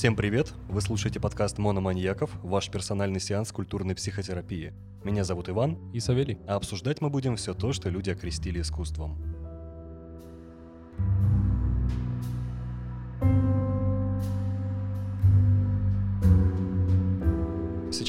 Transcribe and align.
Всем 0.00 0.16
привет! 0.16 0.54
Вы 0.70 0.80
слушаете 0.80 1.20
подкаст 1.20 1.58
«Мономаньяков», 1.58 2.30
ваш 2.42 2.70
персональный 2.70 3.20
сеанс 3.20 3.52
культурной 3.52 3.94
психотерапии. 3.94 4.72
Меня 5.04 5.24
зовут 5.24 5.50
Иван, 5.50 5.76
И 5.92 6.00
Савелий. 6.00 6.38
а 6.48 6.54
обсуждать 6.54 7.02
мы 7.02 7.10
будем 7.10 7.36
все 7.36 7.52
то, 7.52 7.74
что 7.74 7.90
люди 7.90 8.08
окрестили 8.08 8.62
искусством. 8.62 9.29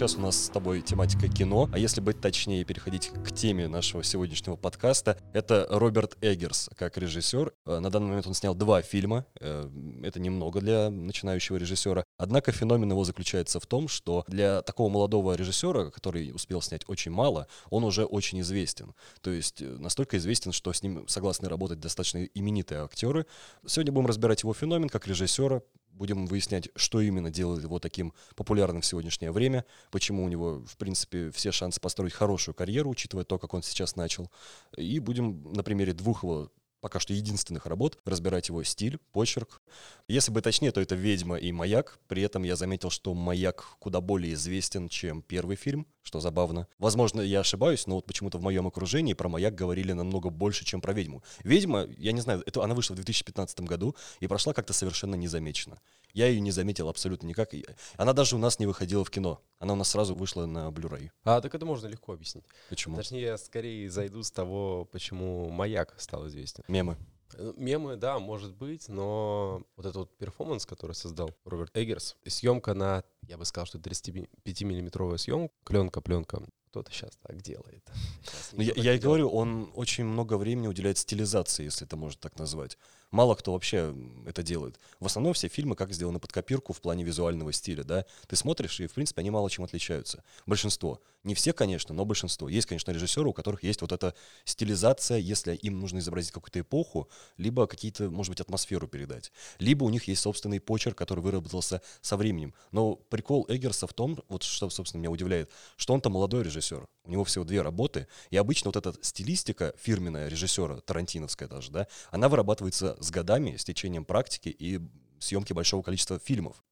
Сейчас 0.01 0.15
у 0.15 0.21
нас 0.21 0.45
с 0.45 0.49
тобой 0.49 0.81
тематика 0.81 1.27
кино, 1.27 1.69
а 1.71 1.77
если 1.77 2.01
быть 2.01 2.19
точнее, 2.19 2.65
переходить 2.65 3.09
к 3.23 3.31
теме 3.31 3.67
нашего 3.67 4.03
сегодняшнего 4.03 4.55
подкаста, 4.55 5.15
это 5.31 5.67
Роберт 5.69 6.17
Эггерс 6.21 6.71
как 6.75 6.97
режиссер. 6.97 7.53
Э, 7.67 7.77
На 7.77 7.91
данный 7.91 8.07
момент 8.07 8.25
он 8.25 8.33
снял 8.33 8.55
два 8.55 8.81
фильма, 8.81 9.27
э, 9.39 9.69
это 10.01 10.19
немного 10.19 10.59
для 10.59 10.89
начинающего 10.89 11.57
режиссера. 11.57 12.03
Однако 12.17 12.51
феномен 12.51 12.89
его 12.89 13.03
заключается 13.03 13.59
в 13.59 13.67
том, 13.67 13.87
что 13.87 14.25
для 14.27 14.63
такого 14.63 14.89
молодого 14.89 15.35
режиссера, 15.35 15.91
который 15.91 16.31
успел 16.33 16.63
снять 16.63 16.81
очень 16.87 17.11
мало, 17.11 17.45
он 17.69 17.83
уже 17.83 18.03
очень 18.03 18.41
известен. 18.41 18.95
То 19.21 19.29
есть 19.29 19.61
э, 19.61 19.65
настолько 19.65 20.17
известен, 20.17 20.51
что 20.51 20.73
с 20.73 20.81
ним 20.81 21.07
согласны 21.07 21.47
работать 21.47 21.79
достаточно 21.79 22.23
именитые 22.23 22.81
актеры. 22.81 23.27
Сегодня 23.67 23.91
будем 23.91 24.07
разбирать 24.07 24.41
его 24.41 24.55
феномен 24.55 24.89
как 24.89 25.05
режиссера, 25.05 25.61
будем 25.93 26.25
выяснять, 26.25 26.69
что 26.75 27.01
именно 27.01 27.29
делает 27.29 27.63
его 27.63 27.79
таким 27.79 28.13
популярным 28.35 28.81
в 28.81 28.85
сегодняшнее 28.85 29.31
время, 29.31 29.65
почему 29.91 30.23
у 30.23 30.27
него, 30.29 30.63
в 30.65 30.77
принципе, 30.77 31.31
все 31.31 31.51
шансы 31.51 31.79
построить 31.79 32.13
хорошую 32.13 32.55
карьеру, 32.55 32.89
учитывая 32.89 33.23
то, 33.23 33.37
как 33.37 33.53
он 33.53 33.63
сейчас 33.63 33.95
начал. 33.95 34.31
И 34.77 34.99
будем 34.99 35.53
на 35.53 35.63
примере 35.63 35.93
двух 35.93 36.23
его 36.23 36.51
пока 36.81 36.99
что 36.99 37.13
единственных 37.13 37.67
работ, 37.67 37.99
разбирать 38.05 38.49
его 38.49 38.63
стиль, 38.63 38.97
почерк. 39.11 39.61
Если 40.07 40.31
бы 40.31 40.41
точнее, 40.41 40.71
то 40.71 40.81
это 40.81 40.95
«Ведьма» 40.95 41.37
и 41.37 41.51
«Маяк». 41.51 41.99
При 42.07 42.23
этом 42.23 42.43
я 42.43 42.55
заметил, 42.55 42.89
что 42.89 43.13
«Маяк» 43.13 43.77
куда 43.79 44.01
более 44.01 44.33
известен, 44.33 44.89
чем 44.89 45.21
первый 45.21 45.55
фильм, 45.55 45.87
что 46.03 46.19
забавно. 46.19 46.67
Возможно, 46.79 47.21
я 47.21 47.41
ошибаюсь, 47.41 47.87
но 47.87 47.95
вот 47.95 48.05
почему-то 48.05 48.37
в 48.37 48.41
моем 48.41 48.67
окружении 48.67 49.13
про 49.13 49.29
«Маяк» 49.29 49.55
говорили 49.55 49.93
намного 49.93 50.29
больше, 50.29 50.65
чем 50.65 50.81
про 50.81 50.93
«Ведьму». 50.93 51.23
«Ведьма», 51.43 51.87
я 51.97 52.11
не 52.11 52.21
знаю, 52.21 52.43
это, 52.45 52.63
она 52.63 52.73
вышла 52.73 52.93
в 52.93 52.97
2015 52.97 53.61
году 53.61 53.95
и 54.19 54.27
прошла 54.27 54.53
как-то 54.53 54.73
совершенно 54.73 55.15
незамеченно. 55.15 55.79
Я 56.13 56.27
ее 56.27 56.41
не 56.41 56.51
заметил 56.51 56.89
абсолютно 56.89 57.27
никак. 57.27 57.51
Она 57.95 58.13
даже 58.13 58.35
у 58.35 58.39
нас 58.39 58.59
не 58.59 58.65
выходила 58.65 59.05
в 59.05 59.09
кино. 59.09 59.41
Она 59.59 59.73
у 59.73 59.75
нас 59.75 59.89
сразу 59.89 60.15
вышла 60.15 60.45
на 60.45 60.69
Blu-ray. 60.69 61.09
А, 61.23 61.39
так 61.41 61.53
это 61.55 61.65
можно 61.65 61.87
легко 61.87 62.13
объяснить. 62.13 62.45
Почему? 62.69 62.97
Точнее, 62.97 63.21
я 63.21 63.37
скорее 63.37 63.89
зайду 63.89 64.23
с 64.23 64.31
того, 64.31 64.85
почему 64.91 65.49
«Маяк» 65.49 65.95
стал 65.97 66.27
известен. 66.27 66.63
Мемы. 66.67 66.97
Э, 67.35 67.53
Мемы, 67.57 67.95
да, 67.95 68.19
может 68.19 68.53
быть, 68.55 68.87
но 68.89 69.63
вот 69.75 69.85
этот 69.85 69.95
вот 69.95 70.17
перформанс, 70.17 70.65
который 70.65 70.93
создал 70.93 71.35
Роберт 71.45 71.75
Эггерс, 71.77 72.17
съемка 72.25 72.73
на, 72.73 73.03
я 73.23 73.37
бы 73.37 73.45
сказал, 73.45 73.65
что 73.65 73.77
35-миллиметровая 73.77 75.17
съемка, 75.17 75.53
пленка, 75.63 76.01
пленка. 76.01 76.43
Кто-то 76.71 76.89
сейчас 76.93 77.11
так 77.21 77.41
делает. 77.41 77.83
Щас 78.23 78.53
Ну, 78.53 78.61
я, 78.61 78.71
я 78.77 78.93
и 78.93 78.97
говорю, 78.97 79.27
он 79.27 79.69
очень 79.75 80.05
много 80.05 80.37
времени 80.37 80.67
уделяет 80.67 80.97
стилизации, 80.97 81.65
если 81.65 81.85
это 81.85 81.97
можно 81.97 82.17
так 82.21 82.39
назвать. 82.39 82.77
Мало 83.11 83.35
кто 83.35 83.51
вообще 83.51 83.93
это 84.25 84.41
делает. 84.41 84.79
В 85.01 85.05
основном 85.05 85.33
все 85.33 85.49
фильмы 85.49 85.75
как 85.75 85.91
сделаны 85.91 86.19
под 86.19 86.31
копирку 86.31 86.71
в 86.71 86.79
плане 86.79 87.03
визуального 87.03 87.51
стиля, 87.51 87.83
да. 87.83 88.05
Ты 88.27 88.37
смотришь, 88.37 88.79
и, 88.79 88.87
в 88.87 88.93
принципе, 88.93 89.19
они 89.19 89.29
мало 89.29 89.49
чем 89.49 89.65
отличаются. 89.65 90.23
Большинство. 90.45 91.01
Не 91.25 91.35
все, 91.35 91.51
конечно, 91.51 91.93
но 91.93 92.05
большинство. 92.05 92.47
Есть, 92.47 92.67
конечно, 92.67 92.89
режиссеры, 92.91 93.27
у 93.27 93.33
которых 93.33 93.63
есть 93.63 93.81
вот 93.81 93.91
эта 93.91 94.15
стилизация, 94.45 95.17
если 95.17 95.53
им 95.55 95.81
нужно 95.81 95.99
изобразить 95.99 96.31
какую-то 96.31 96.61
эпоху, 96.61 97.09
либо 97.35 97.67
какие-то, 97.67 98.09
может 98.09 98.29
быть, 98.29 98.39
атмосферу 98.39 98.87
передать. 98.87 99.33
Либо 99.59 99.83
у 99.83 99.89
них 99.89 100.07
есть 100.07 100.21
собственный 100.21 100.61
почерк, 100.61 100.97
который 100.97 101.19
выработался 101.19 101.81
со 101.99 102.15
временем. 102.15 102.53
Но 102.71 102.95
прикол 102.95 103.45
Эггерса 103.49 103.87
в 103.87 103.93
том, 103.93 104.23
вот 104.29 104.43
что, 104.43 104.69
собственно, 104.69 105.01
меня 105.01 105.11
удивляет, 105.11 105.51
что 105.75 105.93
он-то 105.93 106.09
молодой 106.09 106.43
режиссер. 106.43 106.60
У 107.03 107.09
него 107.11 107.23
всего 107.23 107.43
две 107.43 107.61
работы. 107.61 108.07
И 108.29 108.37
обычно 108.37 108.69
вот 108.71 108.75
эта 108.75 108.93
стилистика 109.03 109.73
фирменная 109.77 110.27
режиссера, 110.27 110.77
тарантиновская 110.81 111.47
даже, 111.49 111.71
да, 111.71 111.87
она 112.11 112.29
вырабатывается 112.29 112.95
с 112.99 113.09
годами, 113.11 113.55
с 113.57 113.63
течением 113.63 114.05
практики 114.05 114.49
и 114.49 114.79
съемки 115.19 115.53
большого 115.53 115.81
количества 115.81 116.19
фильмов. 116.19 116.63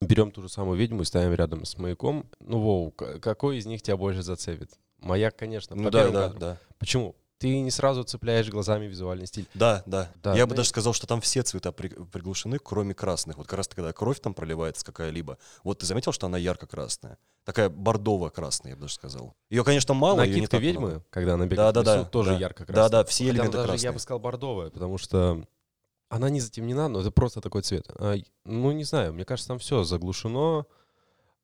Берем 0.00 0.30
ту 0.30 0.42
же 0.42 0.48
самую 0.50 0.78
«Ведьму» 0.78 1.02
и 1.02 1.04
ставим 1.06 1.32
рядом 1.34 1.64
с 1.64 1.78
«Маяком». 1.78 2.28
Ну, 2.40 2.60
Вов, 2.60 2.94
к- 2.94 3.18
какой 3.20 3.56
из 3.58 3.66
них 3.66 3.80
тебя 3.82 3.96
больше 3.96 4.22
зацепит? 4.22 4.70
«Маяк», 4.98 5.36
конечно, 5.36 5.74
Ну 5.76 5.90
да, 5.90 6.10
да, 6.10 6.22
кадрам. 6.22 6.38
да. 6.38 6.60
Почему? 6.78 7.16
Ты 7.38 7.60
не 7.60 7.70
сразу 7.70 8.02
цепляешь 8.02 8.48
глазами 8.48 8.86
визуальный 8.86 9.26
стиль. 9.26 9.46
Да, 9.52 9.82
да. 9.84 10.10
Да, 10.22 10.34
Я 10.34 10.46
бы 10.46 10.50
ну 10.52 10.56
даже 10.56 10.68
и- 10.68 10.70
сказал, 10.70 10.94
что 10.94 11.06
там 11.06 11.20
все 11.20 11.42
цвета 11.42 11.70
при- 11.70 11.88
приглушены, 11.90 12.58
кроме 12.58 12.94
красных. 12.94 13.36
Вот 13.36 13.46
как 13.46 13.58
раз 13.58 13.68
когда 13.68 13.92
кровь 13.92 14.20
там 14.20 14.32
проливается 14.32 14.84
какая-либо. 14.86 15.36
Вот 15.62 15.80
ты 15.80 15.86
заметил, 15.86 16.12
что 16.12 16.26
она 16.26 16.38
ярко-красная? 16.38 17.18
Такая 17.44 17.68
бордово-красная, 17.68 18.70
я 18.72 18.76
бы 18.76 18.82
даже 18.82 18.94
сказал. 18.94 19.34
Ее, 19.50 19.64
конечно, 19.64 19.92
мало, 19.92 20.16
Накидка 20.16 20.56
ведьмы, 20.56 20.88
много. 20.88 21.04
когда 21.10 21.34
она 21.34 21.44
бегает 21.44 21.74
Да, 21.74 21.82
да, 21.82 21.96
да, 21.98 22.04
тоже 22.04 22.30
да. 22.30 22.38
ярко 22.38 22.64
Да, 22.66 22.88
да, 22.88 23.04
все 23.04 23.28
элементы 23.28 23.52
даже, 23.58 23.68
красные. 23.68 23.84
я 23.88 23.92
бы 23.92 23.98
сказал, 23.98 24.18
бордовая, 24.18 24.70
потому 24.70 24.96
что 24.96 25.44
она 26.08 26.30
не 26.30 26.40
затемнена, 26.40 26.88
но 26.88 27.00
это 27.00 27.10
просто 27.10 27.40
такой 27.42 27.62
цвет. 27.62 27.86
А, 27.98 28.14
ну, 28.44 28.72
не 28.72 28.84
знаю, 28.84 29.12
мне 29.12 29.24
кажется, 29.26 29.48
там 29.48 29.58
все 29.58 29.84
заглушено. 29.84 30.66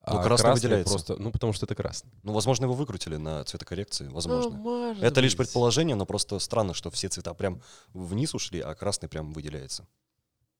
Ну, 0.04 0.18
а 0.18 0.22
красный 0.22 0.52
выделяется. 0.52 0.94
Просто, 0.94 1.16
ну, 1.16 1.30
потому 1.30 1.52
что 1.52 1.64
это 1.64 1.74
красный. 1.76 2.10
Ну, 2.24 2.32
возможно, 2.32 2.64
его 2.64 2.74
выкрутили 2.74 3.16
на 3.16 3.44
цветокоррекции, 3.44 4.08
возможно. 4.08 4.50
Ну, 4.50 4.56
может 4.56 5.02
Это 5.02 5.20
лишь 5.20 5.36
быть. 5.36 5.46
предположение, 5.46 5.94
но 5.94 6.06
просто 6.06 6.38
странно, 6.40 6.74
что 6.74 6.90
все 6.90 7.08
цвета 7.08 7.34
прям 7.34 7.62
вниз 7.92 8.34
ушли, 8.34 8.60
а 8.60 8.74
красный 8.74 9.08
прям 9.08 9.32
выделяется. 9.32 9.86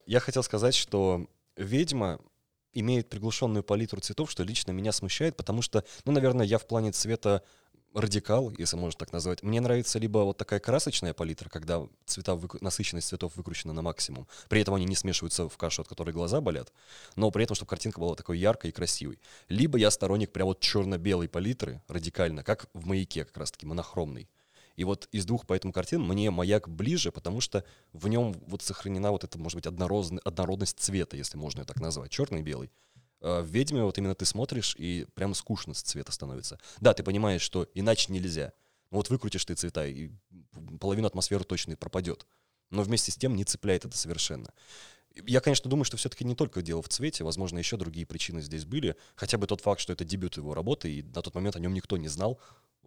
Я 0.07 0.21
хотел 0.21 0.43
сказать, 0.45 0.75
что 0.75 1.27
«Ведьма» 1.57 2.21
имеет 2.73 3.11
приглушенную 3.11 3.63
палитру 3.65 4.01
цветов, 4.01 4.31
что 4.31 4.45
лично 4.45 4.71
меня 4.71 4.93
смущает, 4.93 5.37
потому 5.37 5.61
что, 5.61 5.85
ну, 6.05 6.13
наверное, 6.13 6.47
я 6.47 6.59
в 6.59 6.67
плане 6.67 6.93
цвета 6.93 7.43
радикал, 7.95 8.51
если 8.59 8.77
можно 8.77 8.99
так 8.99 9.13
назвать. 9.13 9.43
Мне 9.43 9.61
нравится 9.61 9.99
либо 9.99 10.19
вот 10.19 10.37
такая 10.37 10.61
красочная 10.61 11.15
палитра, 11.15 11.49
когда 11.49 11.87
цвета, 12.05 12.35
выку- 12.35 12.59
насыщенность 12.61 13.09
цветов 13.09 13.37
выкручена 13.37 13.73
на 13.73 13.83
максимум. 13.83 14.27
При 14.49 14.61
этом 14.61 14.75
они 14.75 14.85
не 14.85 14.97
смешиваются 14.97 15.49
в 15.49 15.57
кашу, 15.57 15.83
от 15.83 15.89
которой 15.89 16.11
глаза 16.13 16.41
болят, 16.41 16.73
но 17.17 17.31
при 17.31 17.45
этом, 17.45 17.55
чтобы 17.55 17.69
картинка 17.69 18.01
была 18.01 18.15
такой 18.15 18.39
яркой 18.39 18.71
и 18.71 18.73
красивой. 18.73 19.19
Либо 19.49 19.79
я 19.79 19.91
сторонник 19.91 20.33
прям 20.33 20.47
вот 20.47 20.61
черно-белой 20.61 21.29
палитры, 21.29 21.83
радикально, 21.89 22.43
как 22.43 22.67
в 22.75 22.87
«Маяке» 22.87 23.25
как 23.25 23.37
раз-таки, 23.37 23.67
монохромный. 23.67 24.29
И 24.77 24.85
вот 24.85 25.09
из 25.13 25.27
двух 25.27 25.47
поэтому 25.47 25.73
картин 25.73 26.03
мне 26.03 26.31
«Маяк» 26.31 26.69
ближе, 26.69 27.13
потому 27.13 27.41
что 27.41 27.65
в 27.93 28.09
нем 28.09 28.35
вот 28.47 28.63
сохранена 28.63 29.11
вот 29.11 29.25
эта, 29.25 29.39
может 29.39 29.57
быть, 29.57 29.67
однородно- 29.67 30.21
однородность 30.25 30.79
цвета, 30.79 31.17
если 31.17 31.37
можно 31.37 31.61
ее 31.61 31.67
так 31.67 31.81
назвать, 31.81 32.11
черный 32.11 32.41
и 32.41 32.43
белый. 32.43 32.71
А 33.23 33.43
В 33.43 33.47
«Ведьме» 33.47 33.83
вот 33.85 33.97
именно 33.99 34.15
ты 34.15 34.25
смотришь, 34.25 34.75
и 34.79 35.07
прям 35.15 35.35
скучно 35.35 35.75
с 35.75 35.83
цвета 35.83 36.13
становится. 36.13 36.59
Да, 36.81 36.93
ты 36.93 37.03
понимаешь, 37.03 37.43
что 37.43 37.69
иначе 37.75 38.13
нельзя. 38.13 38.53
Ну 38.91 38.99
вот 38.99 39.09
выкрутишь 39.11 39.45
ты 39.45 39.55
цвета, 39.55 39.87
и 39.87 40.11
половину 40.81 41.07
атмосферы 41.07 41.45
точно 41.45 41.73
и 41.73 41.77
пропадет. 41.77 42.27
Но 42.71 42.83
вместе 42.83 43.13
с 43.13 43.17
тем 43.17 43.37
не 43.37 43.45
цепляет 43.45 43.85
это 43.85 43.97
совершенно. 43.97 44.53
Я, 45.15 45.41
конечно, 45.41 45.69
думаю, 45.71 45.85
что 45.85 45.97
все-таки 45.99 46.25
не 46.25 46.35
только 46.35 46.63
дело 46.63 46.83
в 46.83 46.89
цвете, 46.89 47.23
возможно, 47.23 47.59
еще 47.59 47.77
другие 47.77 48.07
причины 48.07 48.41
здесь 48.41 48.65
были. 48.65 48.97
Хотя 49.15 49.37
бы 49.39 49.47
тот 49.47 49.61
факт, 49.61 49.81
что 49.81 49.93
это 49.93 50.05
дебют 50.05 50.37
его 50.39 50.55
работы, 50.55 50.91
и 50.91 51.03
на 51.03 51.23
тот 51.23 51.35
момент 51.35 51.55
о 51.57 51.61
нем 51.61 51.75
никто 51.75 51.97
не 51.97 52.09
знал. 52.09 52.41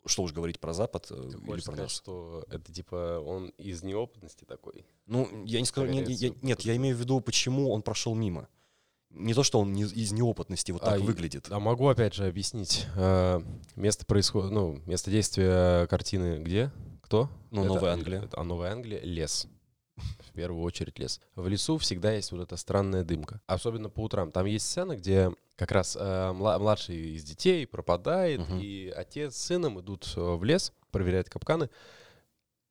Что 0.07 0.23
уж 0.23 0.33
говорить 0.33 0.59
про 0.59 0.73
Запад 0.73 1.07
э, 1.09 1.15
Ты 1.15 1.37
или 1.37 1.45
про 1.45 1.61
сказать, 1.61 1.81
нас. 1.81 1.91
что 1.95 2.45
это 2.49 2.71
типа 2.71 3.19
он 3.25 3.49
из 3.57 3.81
неопытности 3.83 4.43
такой? 4.43 4.85
Ну, 5.07 5.45
я 5.45 5.59
не 5.59 5.65
скажу, 5.65 5.87
не- 5.91 6.03
я- 6.13 6.33
нет, 6.41 6.61
я 6.61 6.75
имею 6.75 6.95
в 6.95 6.99
виду, 6.99 7.19
почему 7.21 7.71
он 7.71 7.81
прошел 7.81 8.13
мимо. 8.13 8.47
Не 9.15 9.33
то, 9.33 9.43
что 9.43 9.59
он 9.59 9.73
не- 9.73 9.83
из 9.83 10.11
неопытности 10.11 10.71
вот 10.71 10.81
так 10.81 10.99
А, 10.99 11.03
выглядит. 11.03 11.47
А 11.49 11.59
могу 11.59 11.87
опять 11.87 12.13
же 12.13 12.27
объяснить. 12.27 12.85
Э, 12.95 13.41
Место 13.75 14.05
происходит, 14.05 14.51
ну, 14.51 14.81
место 14.85 15.09
действия 15.11 15.87
картины 15.87 16.41
где? 16.43 16.71
Кто? 17.01 17.29
Ну, 17.51 17.63
Это- 17.63 17.73
Новая 17.73 17.93
Англия. 17.93 18.21
это- 18.23 18.39
а 18.39 18.43
Новая 18.43 18.71
Англия— 18.71 18.99
лес. 19.03 19.47
В 20.29 20.33
первую 20.33 20.61
очередь 20.63 20.99
лес. 20.99 21.21
В 21.35 21.47
лесу 21.47 21.77
всегда 21.77 22.11
есть 22.13 22.31
вот 22.33 22.41
эта 22.41 22.57
странная 22.57 23.03
дымка. 23.03 23.41
Особенно 23.47 23.89
по 23.89 24.01
утрам. 24.01 24.31
Там 24.31 24.45
есть 24.45 24.65
сцена, 24.67 24.97
где 24.97 25.31
как 25.55 25.71
раз 25.71 25.95
э, 25.99 26.31
мла- 26.33 26.59
младший 26.59 27.15
из 27.15 27.23
детей 27.23 27.65
пропадает, 27.65 28.41
Мгм. 28.41 28.59
и 28.59 28.89
отец 28.89 29.35
с 29.35 29.45
сыном 29.45 29.79
идут 29.79 30.11
э, 30.17 30.21
в 30.35 30.43
лес, 30.43 30.73
проверяют 30.91 31.29
капканы. 31.29 31.69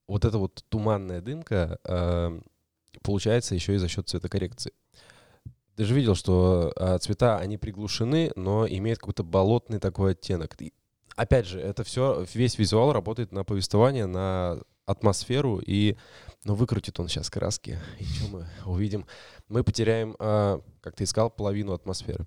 Вот 0.06 0.26
эта 0.26 0.36
вот 0.36 0.62
туманная 0.68 1.22
дымка 1.22 1.78
э, 1.84 2.40
получается 3.02 3.54
еще 3.54 3.74
и 3.74 3.78
за 3.78 3.88
счет 3.88 4.06
цветокоррекции. 4.08 4.72
Ты 5.76 5.84
же 5.84 5.94
видел, 5.94 6.14
что 6.14 6.72
э, 6.76 6.98
цвета, 6.98 7.38
они 7.38 7.58
приглушены, 7.58 8.30
но 8.36 8.66
имеют 8.66 9.00
какой-то 9.00 9.24
болотный 9.24 9.80
такой 9.80 10.12
оттенок. 10.12 10.60
И, 10.62 10.72
опять 11.16 11.46
же, 11.46 11.60
это 11.60 11.82
все, 11.82 12.24
весь 12.32 12.58
визуал 12.58 12.92
работает 12.92 13.32
на 13.32 13.42
повествование, 13.42 14.06
на 14.06 14.60
атмосферу, 14.86 15.60
и 15.64 15.96
ну, 16.44 16.54
выкрутит 16.54 17.00
он 17.00 17.08
сейчас 17.08 17.28
краски. 17.28 17.80
И 17.98 18.04
что 18.04 18.28
мы 18.28 18.46
увидим? 18.66 19.06
Мы 19.48 19.64
потеряем, 19.64 20.14
э, 20.18 20.60
как 20.80 20.94
ты 20.94 21.04
искал, 21.04 21.28
половину 21.28 21.72
атмосферы. 21.72 22.24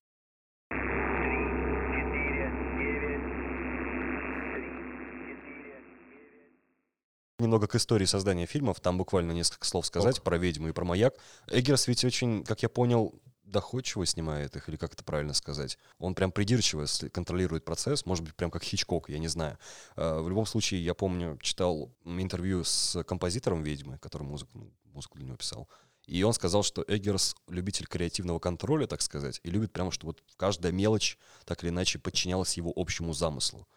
Немного 7.39 7.67
к 7.67 7.75
истории 7.75 8.05
создания 8.05 8.47
фильмов, 8.47 8.79
там 8.81 8.97
буквально 8.97 9.31
несколько 9.31 9.67
слов 9.67 9.85
сказать 9.85 10.17
Ок. 10.17 10.23
про 10.23 10.37
«Ведьму» 10.39 10.69
и 10.69 10.71
про 10.71 10.83
«Маяк». 10.83 11.13
Эггерс 11.45 11.87
ведь 11.87 12.03
очень, 12.03 12.43
как 12.43 12.63
я 12.63 12.67
понял, 12.67 13.13
доходчиво 13.47 14.05
снимает 14.05 14.55
их, 14.55 14.69
или 14.69 14.75
как 14.75 14.93
это 14.93 15.03
правильно 15.03 15.33
сказать. 15.33 15.77
Он 15.99 16.13
прям 16.13 16.31
придирчиво 16.31 16.85
контролирует 17.11 17.65
процесс, 17.65 18.05
может 18.05 18.23
быть, 18.23 18.35
прям 18.35 18.51
как 18.51 18.63
Хичкок, 18.63 19.09
я 19.09 19.19
не 19.19 19.27
знаю. 19.27 19.57
А, 19.95 20.21
В 20.21 20.29
любом 20.29 20.45
случае, 20.45 20.83
я 20.83 20.93
помню, 20.93 21.37
читал 21.41 21.91
интервью 22.05 22.63
с 22.63 23.03
композитором 23.03 23.63
«Ведьмы», 23.63 23.97
который 23.99 24.23
музыку, 24.23 24.51
ну, 24.55 24.71
музыку 24.93 25.17
для 25.17 25.27
него 25.27 25.37
писал. 25.37 25.67
И 26.05 26.23
он 26.23 26.33
сказал, 26.33 26.63
что 26.63 26.85
Эггерс 26.87 27.35
любитель 27.49 27.85
креативного 27.85 28.39
контроля, 28.39 28.87
так 28.87 29.01
сказать, 29.01 29.41
и 29.43 29.49
любит 29.49 29.73
прямо, 29.73 29.91
чтобы 29.91 30.11
вот 30.13 30.23
каждая 30.37 30.71
мелочь 30.71 31.17
так 31.45 31.63
или 31.63 31.69
иначе 31.69 31.99
подчинялась 31.99 32.55
его 32.55 32.71
общему 32.73 33.13
замыслу. 33.13 33.67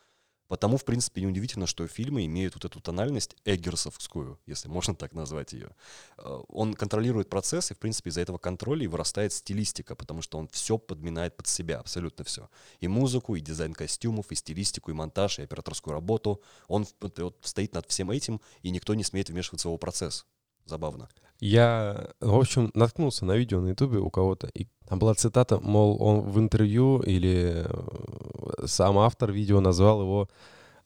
Потому, 0.51 0.79
в 0.79 0.85
принципе, 0.85 1.21
неудивительно, 1.21 1.69
что 1.69 1.87
фильмы 1.87 2.27
имеют 2.27 2.55
вот 2.55 2.65
эту 2.65 2.81
тональность 2.81 3.37
эггерсовскую, 3.45 4.37
если 4.47 4.69
можно 4.69 4.97
так 4.97 5.13
назвать 5.13 5.53
ее. 5.53 5.71
Э, 6.19 6.41
Он 6.49 6.75
контролирует 6.75 7.31
процесс, 7.31 7.71
и, 7.71 7.75
в 7.75 7.79
принципе, 7.79 8.11
из-за 8.11 8.23
этого 8.23 8.37
контроля 8.37 8.83
и 8.83 8.89
вырастает 8.89 9.33
стилистика, 9.33 9.95
потому 9.95 10.23
что 10.23 10.39
он 10.39 10.49
все 10.49 10.77
подминает 10.77 11.37
под 11.37 11.47
себя, 11.47 11.79
абсолютно 11.79 12.25
все. 12.25 12.51
И 12.81 12.89
музыку, 12.89 13.37
и 13.37 13.41
дизайн 13.41 13.75
костюмов, 13.75 14.33
и 14.33 14.35
стилистику, 14.35 14.91
и 14.91 14.95
монтаж, 14.95 15.39
и 15.39 15.43
операторскую 15.43 15.95
работу. 15.95 16.43
Он 16.67 16.85
вот, 17.01 17.37
стоит 17.43 17.75
над 17.75 17.89
всем 17.89 18.11
этим, 18.11 18.41
и 18.63 18.71
никто 18.71 18.95
не 18.95 19.05
смеет 19.05 19.31
вмешиваться 19.31 19.69
в 19.69 19.71
его 19.71 19.79
процесс. 19.79 20.27
Забавно. 20.65 21.09
Я, 21.41 22.11
в 22.21 22.37
общем, 22.37 22.71
наткнулся 22.75 23.25
на 23.25 23.33
видео 23.37 23.61
на 23.61 23.69
ютубе 23.69 23.99
у 23.99 24.11
кого-то, 24.11 24.47
и 24.49 24.67
там 24.87 24.99
была 24.99 25.15
цитата, 25.15 25.59
мол, 25.59 25.97
он 26.03 26.21
в 26.21 26.39
интервью 26.39 27.01
или 27.01 27.65
э, 27.65 28.67
сам 28.67 28.99
автор 28.99 29.33
видео 29.33 29.61
назвал 29.61 30.03
его 30.03 30.29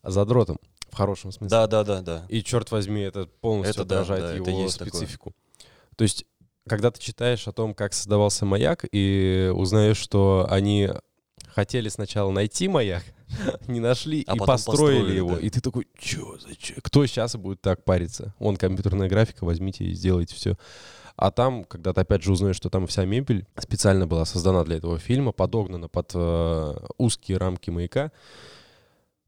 задротом, 0.04 0.58
в 0.90 0.96
хорошем 0.96 1.32
смысле. 1.32 1.48
Да, 1.50 1.66
да, 1.66 1.82
да, 1.82 2.02
да. 2.02 2.26
И, 2.28 2.42
черт 2.44 2.70
возьми, 2.70 3.00
это 3.00 3.26
полностью 3.40 3.82
Это 3.82 3.88
да, 3.88 4.00
отражает 4.00 4.22
да, 4.22 4.34
это 4.36 4.50
его 4.50 4.62
есть 4.62 4.78
такое. 4.78 4.92
специфику. 4.92 5.32
То 5.96 6.02
есть, 6.02 6.24
когда 6.68 6.92
ты 6.92 7.00
читаешь 7.00 7.48
о 7.48 7.52
том, 7.52 7.74
как 7.74 7.92
создавался 7.92 8.44
маяк, 8.46 8.84
и 8.92 9.50
узнаешь, 9.54 9.96
что 9.96 10.46
они 10.48 10.90
хотели 11.48 11.88
сначала 11.88 12.30
найти 12.30 12.68
маяк, 12.68 13.02
не 13.68 13.80
нашли 13.80 14.24
А 14.26 14.36
и 14.36 14.38
построили, 14.38 15.14
его. 15.14 15.34
да. 15.34 15.38
И 15.38 15.50
ты 15.50 15.60
такой, 15.60 15.86
чё, 15.98 16.38
зачем? 16.38 16.76
Кто 16.82 17.06
сейчас 17.06 17.36
будет 17.36 17.60
так 17.60 17.84
париться? 17.84 18.34
Он 18.38 18.56
компьютерная 18.56 19.08
графика, 19.08 19.44
возьмите 19.44 19.84
и 19.84 19.92
сделайте 19.94 20.34
все. 20.34 20.56
А 21.16 21.30
там, 21.30 21.64
когда 21.64 21.92
ты 21.92 22.00
опять 22.00 22.22
же 22.22 22.32
узнаешь, 22.32 22.56
что 22.56 22.70
там 22.70 22.86
вся 22.86 23.04
мебель 23.04 23.46
специально 23.58 24.06
была 24.06 24.24
создана 24.24 24.64
для 24.64 24.76
этого 24.76 24.98
фильма, 24.98 25.32
подогнана 25.32 25.88
под 25.88 26.10
э, 26.14 26.74
узкие 26.98 27.38
рамки 27.38 27.70
маяка, 27.70 28.10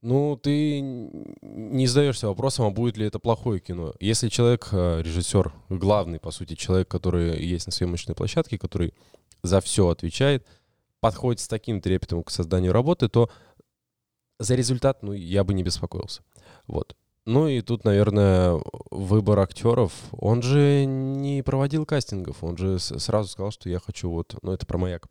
ну, 0.02 0.38
ты 0.40 0.80
не 0.80 1.86
задаешься 1.86 2.28
вопросом, 2.28 2.66
а 2.66 2.70
будет 2.70 2.96
ли 2.96 3.06
это 3.06 3.18
плохое 3.18 3.60
кино. 3.60 3.94
Если 3.98 4.28
человек, 4.28 4.68
э, 4.72 5.02
режиссер, 5.02 5.52
главный, 5.68 6.20
по 6.20 6.30
сути, 6.30 6.54
человек, 6.54 6.88
который 6.88 7.42
есть 7.44 7.66
на 7.66 7.72
съемочной 7.72 8.14
площадке, 8.14 8.58
который 8.58 8.92
за 9.42 9.60
все 9.60 9.88
отвечает, 9.88 10.46
подходит 11.00 11.40
с 11.40 11.48
таким 11.48 11.80
трепетом 11.80 12.22
к 12.22 12.30
созданию 12.30 12.72
работы, 12.72 13.08
то 13.08 13.30
за 14.38 14.54
результат, 14.54 15.02
ну, 15.02 15.12
я 15.12 15.44
бы 15.44 15.54
не 15.54 15.62
беспокоился. 15.62 16.22
Вот. 16.66 16.96
Ну 17.24 17.48
и 17.48 17.60
тут, 17.60 17.84
наверное, 17.84 18.60
выбор 18.90 19.40
актеров. 19.40 19.92
Он 20.12 20.42
же 20.42 20.84
не 20.84 21.42
проводил 21.42 21.84
кастингов, 21.84 22.44
он 22.44 22.56
же 22.56 22.78
сразу 22.78 23.28
сказал, 23.28 23.50
что 23.50 23.68
я 23.68 23.80
хочу 23.80 24.10
вот, 24.10 24.36
ну 24.42 24.52
это 24.52 24.64
про 24.64 24.78
маяк. 24.78 25.08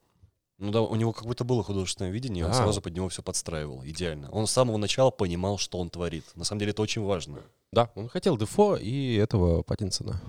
Ну 0.58 0.72
да, 0.72 0.82
у 0.82 0.96
него 0.96 1.12
как 1.12 1.26
будто 1.26 1.44
было 1.44 1.62
художественное 1.62 2.12
видение, 2.12 2.46
и 2.46 2.48
он 2.48 2.54
сразу 2.54 2.82
под 2.82 2.96
него 2.96 3.10
все 3.10 3.22
подстраивал. 3.22 3.84
Идеально. 3.84 4.32
Он 4.32 4.48
с 4.48 4.52
самого 4.52 4.78
начала 4.78 5.12
понимал, 5.12 5.58
что 5.58 5.78
он 5.78 5.90
творит. 5.90 6.24
На 6.36 6.46
самом 6.46 6.60
деле 6.60 6.72
это 6.72 6.82
очень 6.82 7.04
важно. 7.04 7.40
Да, 7.74 7.92
он 7.96 8.08
хотел 8.08 8.38
Дефо 8.38 8.78
и 8.78 9.16
этого 9.16 9.64
Паттинсона. 9.64 10.22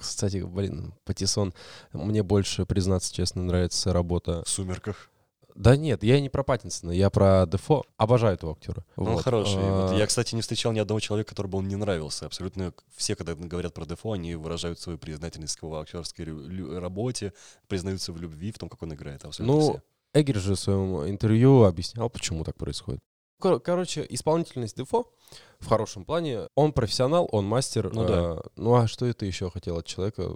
Кстати, 0.00 0.38
блин, 0.38 0.94
Паттисон, 1.04 1.54
мне 1.92 2.24
больше, 2.24 2.66
признаться 2.66 3.14
честно, 3.14 3.42
нравится 3.42 3.92
работа. 3.92 4.42
В 4.44 4.48
сумерках. 4.48 5.10
Да 5.58 5.76
нет, 5.76 6.04
я 6.04 6.20
не 6.20 6.28
про 6.28 6.44
Паттинсона, 6.44 6.92
я 6.92 7.10
про 7.10 7.44
Дефо. 7.46 7.82
Обожаю 7.96 8.34
этого 8.34 8.52
актера. 8.52 8.84
Он 8.96 9.06
Вот. 9.14 9.24
хороший. 9.24 9.56
Вот 9.56 9.90
А, 9.90 9.94
я, 9.96 10.06
кстати, 10.06 10.36
не 10.36 10.40
встречал 10.40 10.70
ни 10.72 10.78
одного 10.78 11.00
человека, 11.00 11.30
который 11.30 11.48
бы 11.48 11.58
он 11.58 11.66
не 11.66 11.74
нравился. 11.74 12.26
Абсолютно 12.26 12.72
все, 12.94 13.16
когда 13.16 13.34
говорят 13.34 13.74
про 13.74 13.84
Дефо, 13.84 14.12
они 14.12 14.36
выражают 14.36 14.78
свою 14.78 14.98
признательность 14.98 15.56
к 15.56 15.64
его 15.64 15.80
актерской 15.80 16.26
работе, 16.78 17.32
признаются 17.66 18.12
в 18.12 18.18
любви, 18.20 18.52
в 18.52 18.58
том, 18.58 18.68
как 18.68 18.82
он 18.84 18.94
играет. 18.94 19.24
Абсолютно 19.24 19.56
Ну, 19.60 19.60
все. 19.72 19.82
Эггер 20.14 20.36
же 20.38 20.54
в 20.54 20.60
своем 20.60 21.08
интервью 21.10 21.64
объяснял, 21.64 22.08
почему 22.08 22.44
так 22.44 22.56
происходит. 22.56 23.00
Кор- 23.40 23.58
Короче, 23.60 24.06
исполнительность 24.08 24.76
Дефо 24.76 25.12
в 25.60 25.66
хорошем 25.66 26.04
плане. 26.04 26.48
Он 26.54 26.72
профессионал, 26.72 27.28
он 27.32 27.44
мастер. 27.44 27.92
Ну 27.92 28.06
да. 28.06 28.36
э, 28.36 28.40
Ну 28.56 28.74
а 28.74 28.86
что 28.86 29.06
это 29.06 29.26
еще 29.26 29.50
хотел 29.50 29.78
от 29.78 29.86
человека? 29.86 30.30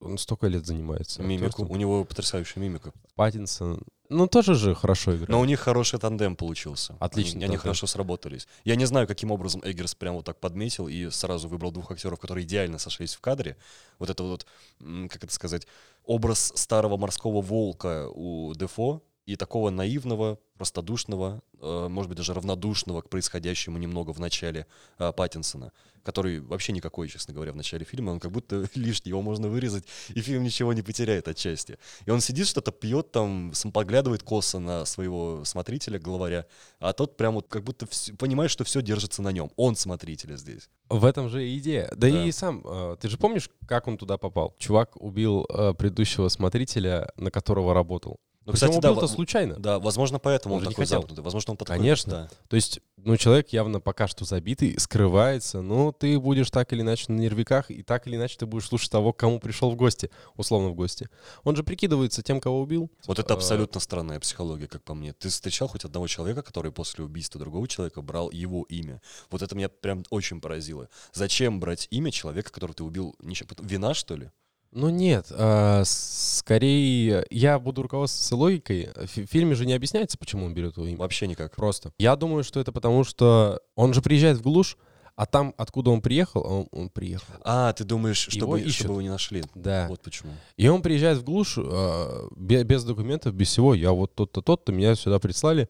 Он 0.00 0.18
столько 0.18 0.48
лет 0.48 0.66
занимается. 0.66 1.22
Мимику. 1.22 1.46
актерством. 1.46 1.70
У 1.70 1.76
него 1.76 2.04
потрясающая 2.04 2.60
мимика. 2.62 2.92
Паттинсон. 3.14 3.82
Ну 4.10 4.26
тоже 4.26 4.54
же 4.54 4.74
хорошо 4.74 5.12
играет. 5.12 5.30
Но 5.30 5.40
у 5.40 5.44
них 5.44 5.60
хороший 5.60 5.98
тандем 5.98 6.36
получился. 6.36 6.94
Отличный 7.00 7.38
Они, 7.38 7.46
они 7.46 7.56
хорошо 7.56 7.86
сработались. 7.86 8.46
Я 8.64 8.76
не 8.76 8.84
знаю, 8.84 9.06
каким 9.06 9.30
образом 9.30 9.62
Эггерс 9.64 9.94
прям 9.94 10.16
вот 10.16 10.26
так 10.26 10.38
подметил 10.40 10.88
и 10.88 11.08
сразу 11.10 11.48
выбрал 11.48 11.72
двух 11.72 11.90
актеров, 11.90 12.20
которые 12.20 12.44
идеально 12.44 12.78
сошлись 12.78 13.14
в 13.14 13.20
кадре. 13.20 13.56
Вот 13.98 14.10
это 14.10 14.22
вот, 14.22 14.46
как 14.78 15.24
это 15.24 15.32
сказать, 15.32 15.66
образ 16.04 16.52
старого 16.54 16.96
морского 16.98 17.40
волка 17.40 18.08
у 18.14 18.52
Дефо 18.54 19.02
и 19.26 19.36
такого 19.36 19.70
наивного, 19.70 20.38
простодушного, 20.58 21.42
э, 21.60 21.88
может 21.88 22.08
быть, 22.10 22.18
даже 22.18 22.34
равнодушного 22.34 23.00
к 23.00 23.08
происходящему 23.08 23.78
немного 23.78 24.12
в 24.12 24.20
начале 24.20 24.66
э, 24.98 25.12
Паттинсона, 25.12 25.72
который 26.02 26.40
вообще 26.40 26.72
никакой, 26.72 27.08
честно 27.08 27.32
говоря, 27.32 27.52
в 27.52 27.56
начале 27.56 27.84
фильма, 27.84 28.10
он 28.10 28.20
как 28.20 28.30
будто 28.32 28.68
лишний, 28.74 29.08
его 29.10 29.22
можно 29.22 29.48
вырезать, 29.48 29.84
и 30.10 30.20
фильм 30.20 30.42
ничего 30.42 30.72
не 30.74 30.82
потеряет 30.82 31.26
отчасти. 31.26 31.78
И 32.04 32.10
он 32.10 32.20
сидит, 32.20 32.46
что-то 32.46 32.70
пьет, 32.70 33.12
там, 33.12 33.52
поглядывает 33.72 34.22
косо 34.22 34.58
на 34.58 34.84
своего 34.84 35.42
смотрителя, 35.44 35.98
главаря, 35.98 36.46
а 36.78 36.92
тот 36.92 37.16
прям 37.16 37.34
вот 37.34 37.48
как 37.48 37.64
будто 37.64 37.86
вс- 37.86 38.14
понимает, 38.16 38.50
что 38.50 38.64
все 38.64 38.82
держится 38.82 39.22
на 39.22 39.32
нем. 39.32 39.50
Он 39.56 39.74
смотрителя 39.74 40.36
здесь. 40.36 40.68
В 40.90 41.04
этом 41.06 41.30
же 41.30 41.48
и 41.48 41.58
идея. 41.58 41.88
Да, 41.96 42.10
Да. 42.10 42.24
и 42.24 42.30
сам, 42.30 42.62
э, 42.64 42.96
ты 43.00 43.08
же 43.08 43.16
помнишь, 43.16 43.48
как 43.66 43.88
он 43.88 43.96
туда 43.96 44.18
попал? 44.18 44.54
Чувак 44.58 44.96
убил 45.02 45.44
предыдущего 45.78 46.28
смотрителя, 46.28 47.10
на 47.16 47.30
которого 47.30 47.72
работал. 47.72 48.20
Ну, 48.46 48.52
Причем 48.52 48.68
кстати, 48.68 48.82
да, 48.82 48.90
убил-то 48.90 49.06
во- 49.06 49.12
случайно. 49.12 49.54
Да, 49.58 49.78
возможно, 49.78 50.18
поэтому 50.18 50.56
Он 50.56 50.60
он, 50.60 50.66
такой 50.68 50.84
хотел. 50.84 51.00
замкнутый. 51.00 51.24
Возможно, 51.24 51.52
он 51.52 51.56
подходит. 51.56 51.80
Конечно. 51.80 52.12
да. 52.12 52.28
То 52.48 52.56
есть, 52.56 52.80
ну, 52.98 53.16
человек 53.16 53.48
явно 53.54 53.80
пока 53.80 54.06
что 54.06 54.26
забитый, 54.26 54.78
скрывается, 54.78 55.62
но 55.62 55.92
ты 55.92 56.20
будешь 56.20 56.50
так 56.50 56.72
или 56.74 56.82
иначе 56.82 57.06
на 57.10 57.16
нервиках, 57.18 57.70
и 57.70 57.82
так 57.82 58.06
или 58.06 58.16
иначе 58.16 58.36
ты 58.38 58.44
будешь 58.44 58.66
слушать 58.66 58.90
того, 58.90 59.14
кому 59.14 59.40
пришел 59.40 59.70
в 59.70 59.76
гости, 59.76 60.10
условно 60.36 60.68
в 60.68 60.74
гости. 60.74 61.08
Он 61.42 61.56
же 61.56 61.64
прикидывается 61.64 62.22
тем, 62.22 62.38
кого 62.38 62.60
убил. 62.60 62.90
Вот 63.06 63.18
это 63.18 63.32
А, 63.32 63.36
абсолютно 63.38 63.80
странная 63.80 64.20
психология, 64.20 64.66
как 64.66 64.82
по 64.82 64.94
мне. 64.94 65.14
Ты 65.14 65.30
встречал 65.30 65.68
хоть 65.68 65.84
одного 65.86 66.06
человека, 66.06 66.42
который 66.42 66.70
после 66.70 67.04
убийства 67.04 67.40
другого 67.40 67.66
человека 67.66 68.02
брал 68.02 68.30
его 68.30 68.64
имя? 68.64 69.00
Вот 69.30 69.40
это 69.40 69.54
меня 69.56 69.70
прям 69.70 70.04
очень 70.10 70.42
поразило. 70.42 70.90
Зачем 71.14 71.60
брать 71.60 71.88
имя 71.90 72.10
человека, 72.10 72.52
которого 72.52 72.74
ты 72.74 72.84
убил? 72.84 73.16
Вина, 73.60 73.94
что 73.94 74.16
ли? 74.16 74.30
Ну 74.74 74.88
нет, 74.90 75.26
а, 75.30 75.82
скорее 75.84 77.24
я 77.30 77.58
буду 77.58 77.82
руководствоваться 77.82 78.36
логикой. 78.36 78.90
В 78.96 79.06
фи- 79.06 79.24
фильме 79.26 79.54
же 79.54 79.66
не 79.66 79.72
объясняется, 79.72 80.18
почему 80.18 80.46
он 80.46 80.52
берет 80.54 80.76
его 80.76 80.86
имя. 80.86 80.98
Вообще 80.98 81.26
никак. 81.28 81.54
Просто. 81.54 81.92
Я 81.98 82.16
думаю, 82.16 82.42
что 82.44 82.58
это 82.60 82.72
потому, 82.72 83.04
что 83.04 83.60
он 83.76 83.94
же 83.94 84.02
приезжает 84.02 84.38
в 84.38 84.42
глушь, 84.42 84.76
а 85.16 85.26
там, 85.26 85.54
откуда 85.58 85.90
он 85.90 86.00
приехал, 86.02 86.42
он, 86.44 86.66
он 86.72 86.90
приехал. 86.90 87.32
А, 87.42 87.72
ты 87.72 87.84
думаешь, 87.84 88.26
Его 88.26 88.36
чтобы, 88.36 88.60
ищут. 88.60 88.74
чтобы 88.74 88.92
его 88.94 89.02
не 89.02 89.10
нашли? 89.10 89.44
Да. 89.54 89.86
Вот 89.88 90.00
почему. 90.02 90.32
И 90.56 90.66
он 90.66 90.82
приезжает 90.82 91.18
в 91.18 91.24
глушь 91.24 91.54
э, 91.56 92.28
бе- 92.34 92.64
без 92.64 92.82
документов, 92.82 93.32
без 93.32 93.48
всего. 93.48 93.74
Я 93.74 93.92
вот 93.92 94.14
тот-то, 94.16 94.42
тот-то, 94.42 94.72
меня 94.72 94.96
сюда 94.96 95.20
прислали. 95.20 95.68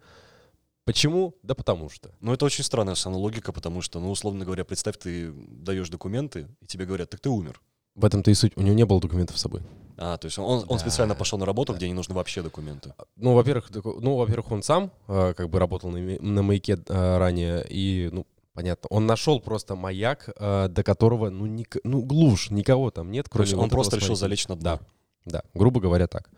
Почему? 0.87 1.35
Да 1.43 1.55
потому 1.55 1.91
что. 1.91 2.11
Ну, 2.21 2.33
это 2.33 2.45
очень 2.47 2.65
странная 2.65 2.95
самая 2.95 3.19
логика, 3.19 3.53
потому 3.53 3.83
что, 3.83 4.01
ну, 4.01 4.11
условно 4.11 4.47
говоря, 4.47 4.65
представь, 4.65 4.97
ты 4.99 5.31
даешь 5.33 5.91
документы, 5.91 6.49
и 6.63 6.67
тебе 6.67 6.87
говорят, 6.87 7.11
так 7.11 7.21
ты 7.21 7.29
умер. 7.29 7.61
В 7.95 8.05
этом-то 8.05 8.31
и 8.31 8.35
суть. 8.35 8.53
У 8.57 8.63
него 8.63 8.75
не 8.75 8.85
было 8.85 9.01
документов 9.01 9.39
с 9.39 9.43
собой. 9.43 9.63
А, 9.97 10.17
то 10.17 10.27
есть 10.27 10.39
он, 10.39 10.61
он 10.63 10.67
Да. 10.69 10.79
специально 10.79 11.15
пошел 11.15 11.39
на 11.39 11.47
работу, 11.47 11.73
Да. 11.73 11.77
где 11.79 11.87
не 11.89 11.95
нужны 11.95 12.15
вообще 12.15 12.43
документы. 12.43 12.95
Ну, 13.17 13.35
во-первых, 13.35 13.71
ну, 13.73 14.17
во-первых, 14.17 14.51
он 14.51 14.63
сам 14.65 14.91
э, 15.07 15.35
как 15.37 15.49
бы 15.49 15.59
работал 15.61 15.91
на, 15.91 15.99
на 16.21 16.43
маяке 16.43 16.79
э, 16.89 17.17
ранее, 17.19 17.65
и, 17.69 18.09
ну, 18.13 18.27
понятно, 18.53 18.89
он 18.91 19.07
нашел 19.07 19.39
просто 19.39 19.77
маяк, 19.77 20.29
э, 20.37 20.67
до 20.69 20.83
которого, 20.83 21.31
ну, 21.31 21.47
ник- 21.47 21.77
ну, 21.85 22.03
глушь, 22.03 22.51
никого 22.51 22.91
там 22.91 23.13
нет, 23.13 23.27
То 23.27 23.31
кроме 23.31 23.45
есть 23.45 23.55
вот 23.55 23.63
он 23.63 23.71
просто 23.71 23.97
решил 23.97 24.17
залечь 24.17 24.49
на 24.49 24.57
дно. 24.57 24.65
Да, 24.65 24.81
да, 25.27 25.43
грубо 25.55 25.81
говоря, 25.81 26.09
так. 26.09 26.29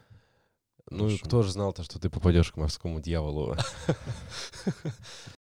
Ну, 0.91 1.07
и 1.07 1.17
Хорошо. 1.17 1.25
кто 1.25 1.43
же 1.43 1.51
знал-то, 1.53 1.83
что 1.83 1.99
ты 1.99 2.11
попадешь 2.11 2.53
к 2.53 2.57
морскому 2.59 3.01
дьяволу? 3.01 3.57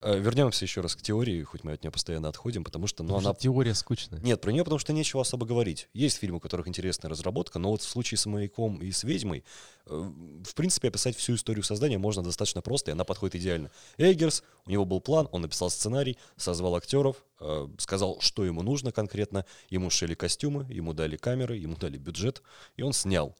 Вернемся 0.00 0.64
еще 0.64 0.80
раз 0.80 0.94
к 0.94 1.02
теории, 1.02 1.42
хоть 1.42 1.64
мы 1.64 1.72
от 1.72 1.82
нее 1.82 1.90
постоянно 1.90 2.28
отходим, 2.28 2.62
потому 2.62 2.86
что, 2.86 3.02
ну, 3.02 3.08
Потому 3.08 3.20
что 3.20 3.30
она... 3.30 3.38
теория 3.38 3.74
скучная. 3.74 4.20
Нет, 4.20 4.40
про 4.40 4.52
нее 4.52 4.62
потому 4.62 4.78
что 4.78 4.92
нечего 4.92 5.22
особо 5.22 5.44
говорить. 5.44 5.88
Есть 5.92 6.18
фильмы, 6.18 6.36
у 6.36 6.40
которых 6.40 6.68
интересная 6.68 7.10
разработка, 7.10 7.58
но 7.58 7.70
вот 7.70 7.82
в 7.82 7.88
случае 7.88 8.18
с 8.18 8.26
«Маяком» 8.26 8.76
и 8.80 8.92
с 8.92 9.02
«Ведьмой», 9.02 9.44
э, 9.86 9.90
в 9.90 10.54
принципе, 10.54 10.88
описать 10.88 11.16
всю 11.16 11.34
историю 11.34 11.64
создания 11.64 11.98
можно 11.98 12.22
достаточно 12.22 12.62
просто, 12.62 12.90
и 12.90 12.92
она 12.92 13.04
подходит 13.04 13.36
идеально. 13.36 13.72
Эггерс, 13.96 14.44
у 14.66 14.70
него 14.70 14.84
был 14.84 15.00
план, 15.00 15.28
он 15.32 15.42
написал 15.42 15.68
сценарий, 15.68 16.16
созвал 16.36 16.76
актеров, 16.76 17.24
э, 17.40 17.68
сказал, 17.78 18.20
что 18.20 18.44
ему 18.44 18.62
нужно 18.62 18.92
конкретно, 18.92 19.46
ему 19.68 19.90
шили 19.90 20.14
костюмы, 20.14 20.64
ему 20.70 20.92
дали 20.92 21.16
камеры, 21.16 21.56
ему 21.56 21.76
дали 21.76 21.98
бюджет, 21.98 22.42
и 22.76 22.82
он 22.82 22.92
снял. 22.92 23.34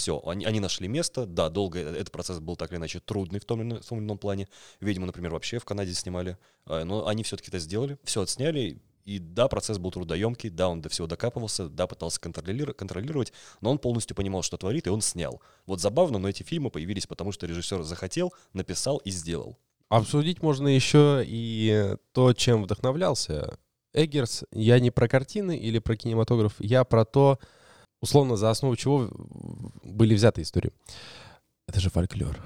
Все, 0.00 0.22
они, 0.24 0.46
они 0.46 0.60
нашли 0.60 0.88
место, 0.88 1.26
да, 1.26 1.50
долго 1.50 1.78
э- 1.78 1.94
этот 1.94 2.10
процесс 2.10 2.38
был 2.38 2.56
так 2.56 2.72
или 2.72 2.78
иначе 2.78 3.00
трудный 3.00 3.38
в 3.38 3.44
том 3.44 3.60
или 3.60 3.78
в 3.80 3.84
том 3.84 3.98
или 3.98 4.06
ином 4.06 4.16
плане. 4.16 4.48
Ведьму, 4.80 5.04
например, 5.04 5.30
вообще 5.30 5.58
в 5.58 5.66
Канаде 5.66 5.92
снимали, 5.92 6.38
э, 6.64 6.84
но 6.84 7.06
они 7.06 7.22
все-таки 7.22 7.48
это 7.48 7.58
сделали, 7.58 7.98
все 8.02 8.22
отсняли, 8.22 8.80
и 9.04 9.18
да, 9.18 9.46
процесс 9.46 9.76
был 9.76 9.90
трудоемкий, 9.90 10.48
да, 10.48 10.70
он 10.70 10.80
до 10.80 10.88
всего 10.88 11.06
докапывался, 11.06 11.68
да, 11.68 11.86
пытался 11.86 12.18
контролировать, 12.18 12.78
контролировать, 12.78 13.34
но 13.60 13.70
он 13.70 13.78
полностью 13.78 14.16
понимал, 14.16 14.40
что 14.40 14.56
творит, 14.56 14.86
и 14.86 14.90
он 14.90 15.02
снял. 15.02 15.42
Вот 15.66 15.82
забавно, 15.82 16.18
но 16.18 16.30
эти 16.30 16.44
фильмы 16.44 16.70
появились 16.70 17.06
потому, 17.06 17.30
что 17.30 17.46
режиссер 17.46 17.82
захотел, 17.82 18.32
написал 18.54 19.02
и 19.04 19.10
сделал. 19.10 19.58
Обсудить 19.90 20.42
можно 20.42 20.68
еще 20.68 21.22
и 21.26 21.94
то, 22.12 22.32
чем 22.32 22.62
вдохновлялся 22.62 23.58
Эггерс. 23.92 24.44
Я 24.50 24.80
не 24.80 24.90
про 24.90 25.08
картины 25.08 25.58
или 25.58 25.78
про 25.78 25.94
кинематограф, 25.94 26.54
я 26.58 26.84
про 26.84 27.04
то, 27.04 27.38
условно, 28.00 28.36
за 28.36 28.50
основу 28.50 28.76
чего 28.76 29.10
были 29.84 30.14
взяты 30.14 30.42
истории. 30.42 30.72
Это 31.66 31.80
же 31.80 31.90
фольклор. 31.90 32.40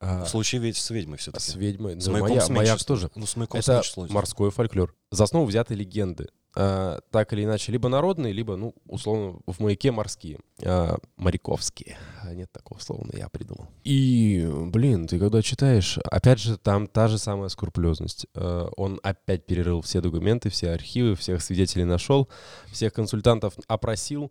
А, 0.00 0.24
В 0.24 0.28
случае 0.28 0.60
ведь 0.60 0.76
с 0.76 0.90
ведьмой 0.90 1.18
все-таки. 1.18 1.44
с 1.44 1.54
ведьмой. 1.54 2.00
С 2.00 2.06
ну, 2.06 2.18
маяк, 2.18 2.48
маяк 2.48 2.82
тоже. 2.84 3.10
Ну, 3.14 3.24
с 3.26 3.36
маяком 3.36 3.60
Это 3.60 3.82
морской 4.08 4.50
фольклор. 4.50 4.94
За 5.10 5.24
основу 5.24 5.46
взяты 5.46 5.74
легенды. 5.74 6.28
А, 6.54 7.00
так 7.10 7.32
или 7.32 7.44
иначе, 7.44 7.72
либо 7.72 7.88
народные, 7.88 8.32
либо, 8.32 8.56
ну, 8.56 8.74
условно, 8.86 9.38
в 9.46 9.60
маяке 9.60 9.90
морские. 9.90 10.38
А, 10.64 10.98
моряковские. 11.16 11.96
А, 12.22 12.34
Нет 12.34 12.52
такого 12.52 12.78
слова, 12.78 13.06
но 13.10 13.18
я 13.18 13.28
придумал. 13.28 13.68
И, 13.84 14.46
блин, 14.66 15.06
ты 15.06 15.18
когда 15.18 15.40
читаешь, 15.40 15.98
опять 16.04 16.40
же, 16.40 16.58
там 16.58 16.86
та 16.86 17.08
же 17.08 17.18
самая 17.18 17.48
скрупулезность. 17.48 18.26
А, 18.34 18.68
Он 18.76 19.00
опять 19.02 19.46
перерыл 19.46 19.80
все 19.80 20.00
документы, 20.00 20.50
все 20.50 20.72
архивы, 20.72 21.14
всех 21.14 21.42
свидетелей 21.42 21.84
нашел, 21.84 22.28
всех 22.70 22.92
консультантов 22.92 23.54
опросил. 23.66 24.30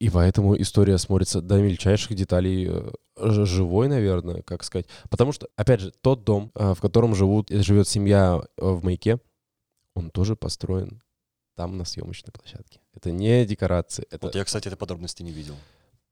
И 0.00 0.08
поэтому 0.08 0.58
история 0.58 0.96
смотрится 0.96 1.42
до 1.42 1.60
мельчайших 1.60 2.14
деталей 2.14 2.68
э, 2.70 2.90
живой, 3.18 3.88
наверное, 3.88 4.40
как 4.40 4.64
сказать. 4.64 4.86
Потому 5.10 5.32
что, 5.32 5.48
опять 5.56 5.80
же, 5.80 5.92
тот 6.00 6.24
дом, 6.24 6.50
э, 6.54 6.72
в 6.72 6.80
котором 6.80 7.14
живут, 7.14 7.50
э, 7.50 7.60
живет 7.60 7.86
семья 7.86 8.40
э, 8.56 8.66
в 8.66 8.82
маяке, 8.82 9.20
он 9.94 10.10
тоже 10.10 10.36
построен 10.36 11.02
там 11.60 11.76
на 11.76 11.84
съемочной 11.84 12.32
площадке. 12.32 12.80
Это 12.94 13.10
не 13.10 13.44
декорации. 13.44 14.06
Это 14.10 14.28
Вот 14.28 14.34
я, 14.34 14.44
кстати, 14.46 14.66
этой 14.68 14.76
подробности 14.78 15.22
не 15.22 15.30
видел. 15.30 15.54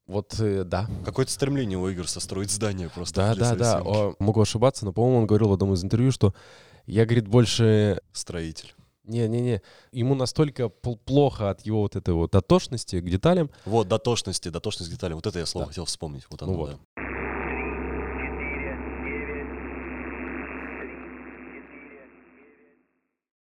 вот, 0.05 0.39
э, 0.39 0.63
да. 0.63 0.87
Какое-то 1.03 1.31
стремление 1.31 1.75
у 1.79 1.91
Игоря 1.91 2.05
строить 2.05 2.51
здание 2.51 2.87
просто. 2.89 3.15
Да, 3.15 3.33
да, 3.35 3.55
да. 3.55 3.81
О, 3.83 4.13
могу 4.19 4.41
ошибаться, 4.41 4.85
но, 4.85 4.93
по-моему, 4.93 5.21
он 5.21 5.25
говорил 5.25 5.49
в 5.49 5.53
одном 5.53 5.73
из 5.73 5.83
интервью, 5.83 6.11
что 6.11 6.35
я, 6.85 7.05
говорит, 7.05 7.27
больше 7.27 7.99
Строитель. 8.11 8.75
Не-не-не. 9.05 9.63
Ему 9.91 10.13
настолько 10.13 10.65
пл- 10.65 10.99
плохо 11.03 11.49
от 11.49 11.61
его 11.65 11.81
вот 11.81 11.95
этой 11.95 12.13
вот 12.13 12.29
дотошности 12.29 13.01
к 13.01 13.09
деталям. 13.09 13.49
Вот, 13.65 13.87
дотошности, 13.87 14.49
дотошность 14.49 14.91
к 14.91 14.93
деталям. 14.93 15.15
Вот 15.17 15.25
это 15.25 15.39
я 15.39 15.47
слово 15.47 15.65
Да. 15.65 15.69
хотел 15.69 15.85
вспомнить. 15.85 16.25
Вот 16.29 16.41
Ну 16.41 16.47
оно, 16.47 16.57
вот. 16.57 16.69
да. 16.95 17.01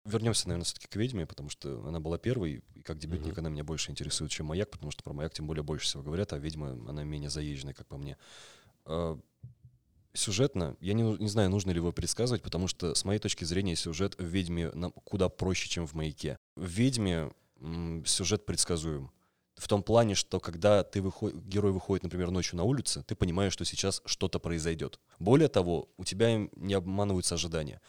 Вернемся, 0.09 0.47
наверное, 0.47 0.65
все-таки 0.65 0.87
к 0.87 0.95
ведьме, 0.95 1.25
потому 1.25 1.49
что 1.49 1.85
она 1.87 1.99
была 1.99 2.17
первой, 2.17 2.63
и 2.75 2.81
как 2.81 2.97
дебютник 2.97 3.33
Мгм. 3.33 3.39
она 3.39 3.49
меня 3.49 3.63
больше 3.63 3.91
интересует, 3.91 4.31
чем 4.31 4.47
маяк, 4.47 4.69
потому 4.69 4.91
что 4.91 5.03
про 5.03 5.13
маяк 5.13 5.33
тем 5.33 5.47
более 5.47 5.63
больше 5.63 5.85
всего 5.85 6.03
говорят, 6.03 6.33
а 6.33 6.37
ведьма, 6.37 6.71
она 6.87 7.03
менее 7.03 7.29
заезженная, 7.29 7.73
как 7.73 7.87
по 7.87 7.97
мне. 7.97 8.17
А, 8.85 9.19
Сюжетно, 10.13 10.75
я 10.81 10.93
не, 10.93 11.03
не 11.03 11.29
знаю, 11.29 11.51
нужно 11.51 11.69
ли 11.69 11.77
его 11.77 11.91
предсказывать, 11.91 12.41
потому 12.41 12.67
что, 12.67 12.95
с 12.95 13.05
моей 13.05 13.19
точки 13.19 13.43
зрения, 13.43 13.75
сюжет 13.75 14.15
в 14.17 14.23
«Ведьме» 14.25 14.71
нам 14.71 14.91
куда 14.91 15.29
проще, 15.29 15.69
чем 15.69 15.85
в 15.85 15.93
«Маяке». 15.93 16.39
В 16.55 16.65
«Ведьме» 16.65 17.31
м, 17.61 18.03
сюжет 18.05 18.45
предсказуем. 18.45 19.11
В 19.55 19.67
том 19.67 19.83
плане, 19.83 20.15
что 20.15 20.39
когда 20.39 20.83
ты 20.83 21.01
выход... 21.01 21.35
герой 21.35 21.71
выходит, 21.71 22.03
например, 22.03 22.31
ночью 22.31 22.57
на 22.57 22.63
улицу, 22.63 23.03
ты 23.03 23.13
понимаешь, 23.15 23.53
что 23.53 23.65
сейчас 23.65 24.01
что-то 24.05 24.39
произойдет. 24.39 24.99
Более 25.19 25.47
того, 25.47 25.89
у 25.97 26.05
тебя 26.05 26.47
не 26.55 26.73
обманываются 26.73 27.35
ожидания. 27.35 27.79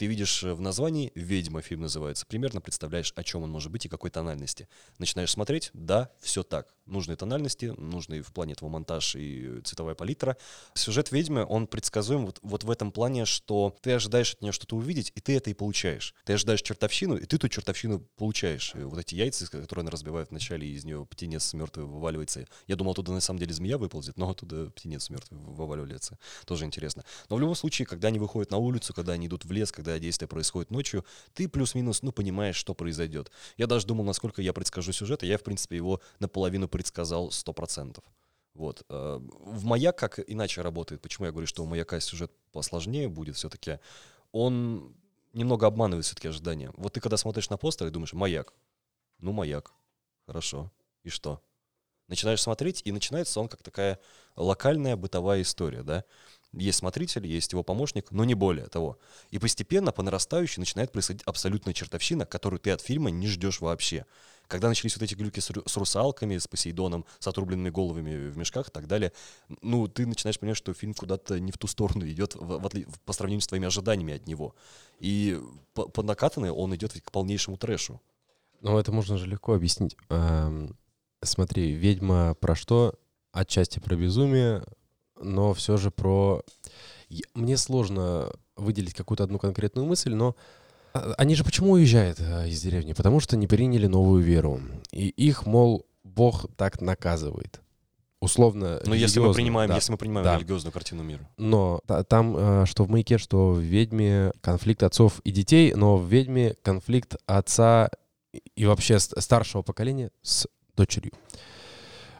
Ты 0.00 0.06
видишь 0.06 0.42
э, 0.44 0.54
в 0.54 0.62
названии 0.62 1.12
«Ведьма» 1.14 1.60
фильм 1.60 1.82
называется, 1.82 2.24
примерно 2.24 2.62
представляешь, 2.62 3.12
о 3.16 3.22
чем 3.22 3.42
он 3.42 3.50
может 3.50 3.70
быть 3.70 3.84
и 3.84 3.88
какой 3.90 4.08
тональности. 4.08 4.66
Начинаешь 4.96 5.30
смотреть, 5.30 5.68
да, 5.74 6.10
все 6.22 6.42
так. 6.42 6.74
Нужные 6.86 7.16
тональности, 7.16 7.74
нужный 7.76 8.22
в 8.22 8.32
плане 8.32 8.54
этого 8.54 8.70
монтаж 8.70 9.14
и 9.14 9.60
цветовая 9.62 9.94
палитра. 9.94 10.38
Сюжет 10.72 11.12
«Ведьмы», 11.12 11.44
он 11.44 11.66
предсказуем 11.66 12.24
вот, 12.24 12.38
вот 12.40 12.64
в 12.64 12.70
этом 12.70 12.92
плане, 12.92 13.26
что 13.26 13.76
ты 13.82 13.92
ожидаешь 13.92 14.32
от 14.32 14.40
нее 14.40 14.52
что-то 14.52 14.74
увидеть, 14.74 15.12
и 15.14 15.20
ты 15.20 15.36
это 15.36 15.50
и 15.50 15.52
получаешь. 15.52 16.14
Ты 16.24 16.32
ожидаешь 16.32 16.62
чертовщину, 16.62 17.16
и 17.18 17.26
ты 17.26 17.36
ту 17.36 17.48
чертовщину 17.50 18.00
получаешь. 18.16 18.74
И 18.74 18.78
вот 18.78 18.98
эти 18.98 19.14
яйца, 19.14 19.50
которые 19.50 19.82
она 19.82 19.90
разбивает 19.90 20.30
вначале, 20.30 20.66
из 20.66 20.86
нее 20.86 21.04
птенец 21.10 21.52
мертвый 21.52 21.84
вываливается. 21.84 22.46
Я 22.66 22.76
думал, 22.76 22.92
оттуда 22.92 23.12
на 23.12 23.20
самом 23.20 23.38
деле 23.38 23.52
змея 23.52 23.76
выползет, 23.76 24.16
но 24.16 24.30
оттуда 24.30 24.70
птенец 24.70 25.10
мертвый 25.10 25.38
вываливается. 25.40 26.18
Тоже 26.46 26.64
интересно. 26.64 27.04
Но 27.28 27.36
в 27.36 27.40
любом 27.40 27.54
случае, 27.54 27.84
когда 27.84 28.08
они 28.08 28.18
выходят 28.18 28.50
на 28.50 28.56
улицу, 28.56 28.94
когда 28.94 29.12
они 29.12 29.26
идут 29.26 29.44
в 29.44 29.52
лес, 29.52 29.70
когда 29.70 29.89
действие 29.98 30.28
происходит 30.28 30.70
ночью, 30.70 31.04
ты 31.34 31.48
плюс-минус, 31.48 32.02
ну, 32.02 32.12
понимаешь, 32.12 32.56
что 32.56 32.74
произойдет. 32.74 33.30
Я 33.56 33.66
даже 33.66 33.86
думал, 33.86 34.04
насколько 34.04 34.42
я 34.42 34.52
предскажу 34.52 34.92
сюжет, 34.92 35.22
и 35.22 35.26
я, 35.26 35.38
в 35.38 35.42
принципе, 35.42 35.76
его 35.76 36.00
наполовину 36.18 36.68
предсказал 36.68 37.30
100%. 37.30 38.02
Вот. 38.54 38.84
э, 38.88 39.20
В 39.20 39.64
«Маяк» 39.64 39.96
как 39.98 40.20
иначе 40.26 40.62
работает. 40.62 41.00
Почему 41.00 41.26
я 41.26 41.32
говорю, 41.32 41.46
что 41.46 41.62
у 41.62 41.66
«Маяка» 41.66 42.00
сюжет 42.00 42.32
посложнее 42.52 43.08
будет 43.08 43.36
все-таки? 43.36 43.78
Он 44.32 44.94
немного 45.32 45.66
обманывает 45.66 46.04
все-таки 46.04 46.28
ожидания. 46.28 46.72
Вот 46.76 46.92
ты 46.94 47.00
когда 47.00 47.16
смотришь 47.16 47.50
на 47.50 47.56
постер 47.56 47.86
и 47.86 47.90
думаешь 47.90 48.12
«Маяк», 48.12 48.52
ну, 49.18 49.32
«Маяк», 49.32 49.72
хорошо, 50.26 50.70
и 51.02 51.08
что? 51.08 51.40
Начинаешь 52.08 52.42
смотреть, 52.42 52.82
и 52.84 52.90
начинается 52.92 53.38
он 53.40 53.48
как 53.48 53.62
такая 53.62 54.00
локальная 54.34 54.96
бытовая 54.96 55.42
история, 55.42 55.82
да? 55.82 56.04
Есть 56.52 56.78
смотритель, 56.78 57.26
есть 57.26 57.52
его 57.52 57.62
помощник, 57.62 58.10
но 58.10 58.24
не 58.24 58.34
более 58.34 58.66
того. 58.66 58.98
И 59.30 59.38
постепенно, 59.38 59.92
по 59.92 60.02
нарастающей, 60.02 60.58
начинает 60.60 60.90
происходить 60.90 61.22
абсолютная 61.24 61.74
чертовщина, 61.74 62.26
которую 62.26 62.58
ты 62.58 62.70
от 62.72 62.80
фильма 62.80 63.10
не 63.10 63.28
ждешь 63.28 63.60
вообще. 63.60 64.04
Когда 64.48 64.66
начались 64.66 64.96
вот 64.96 65.04
эти 65.04 65.14
глюки 65.14 65.38
с, 65.38 65.48
ру- 65.50 65.68
с 65.68 65.76
русалками, 65.76 66.36
с 66.36 66.48
Посейдоном, 66.48 67.04
с 67.20 67.28
отрубленными 67.28 67.70
головами 67.70 68.30
в 68.30 68.36
мешках 68.36 68.68
и 68.68 68.72
так 68.72 68.88
далее, 68.88 69.12
ну, 69.62 69.86
ты 69.86 70.06
начинаешь 70.06 70.40
понимать, 70.40 70.56
что 70.56 70.74
фильм 70.74 70.92
куда-то 70.92 71.38
не 71.38 71.52
в 71.52 71.56
ту 71.58 71.68
сторону 71.68 72.04
идет 72.08 72.34
в- 72.34 72.58
в 72.58 73.00
по 73.04 73.12
сравнению 73.12 73.42
с 73.42 73.46
твоими 73.46 73.68
ожиданиями 73.68 74.14
от 74.14 74.26
него. 74.26 74.56
И 74.98 75.40
по, 75.74 75.86
по 75.88 76.02
накатанной 76.02 76.50
он 76.50 76.74
идет 76.74 77.00
к 77.00 77.12
полнейшему 77.12 77.58
трэшу. 77.58 78.00
Ну, 78.60 78.76
это 78.76 78.90
можно 78.90 79.18
же 79.18 79.26
легко 79.28 79.54
объяснить. 79.54 79.96
Эм, 80.08 80.76
смотри, 81.22 81.70
«Ведьма» 81.72 82.34
про 82.34 82.56
что? 82.56 82.98
Отчасти 83.32 83.78
про 83.78 83.94
безумие, 83.94 84.64
но 85.20 85.54
все 85.54 85.76
же 85.76 85.90
про... 85.90 86.42
Мне 87.34 87.56
сложно 87.56 88.30
выделить 88.56 88.94
какую-то 88.94 89.24
одну 89.24 89.38
конкретную 89.38 89.86
мысль, 89.86 90.12
но 90.14 90.36
а, 90.92 91.14
они 91.18 91.34
же 91.34 91.44
почему 91.44 91.72
уезжают 91.72 92.20
э, 92.20 92.48
из 92.48 92.60
деревни? 92.62 92.92
Потому 92.92 93.20
что 93.20 93.36
не 93.36 93.46
приняли 93.46 93.86
новую 93.86 94.22
веру. 94.22 94.60
И 94.92 95.08
их, 95.08 95.46
мол, 95.46 95.86
Бог 96.04 96.46
так 96.56 96.80
наказывает. 96.80 97.60
Условно, 98.20 98.80
Но 98.84 98.94
если 98.94 99.18
мы 99.18 99.32
принимаем, 99.32 99.70
да. 99.70 99.76
если 99.76 99.92
мы 99.92 99.98
принимаем 99.98 100.24
Да. 100.24 100.36
религиозную 100.36 100.72
картину 100.72 101.02
мира. 101.02 101.26
Но 101.38 101.80
та- 101.86 102.04
там, 102.04 102.36
э, 102.36 102.66
что 102.66 102.84
в 102.84 102.90
«Маяке», 102.90 103.16
что 103.18 103.52
в 103.52 103.60
«Ведьме» 103.60 104.32
конфликт 104.42 104.82
отцов 104.82 105.20
и 105.24 105.30
детей, 105.30 105.72
но 105.74 105.96
в 105.96 106.06
«Ведьме» 106.06 106.54
конфликт 106.62 107.16
отца 107.26 107.90
и- 108.56 108.66
вообще 108.66 108.98
старшего 109.00 109.62
поколения 109.62 110.10
с 110.22 110.46
дочерью. 110.76 111.12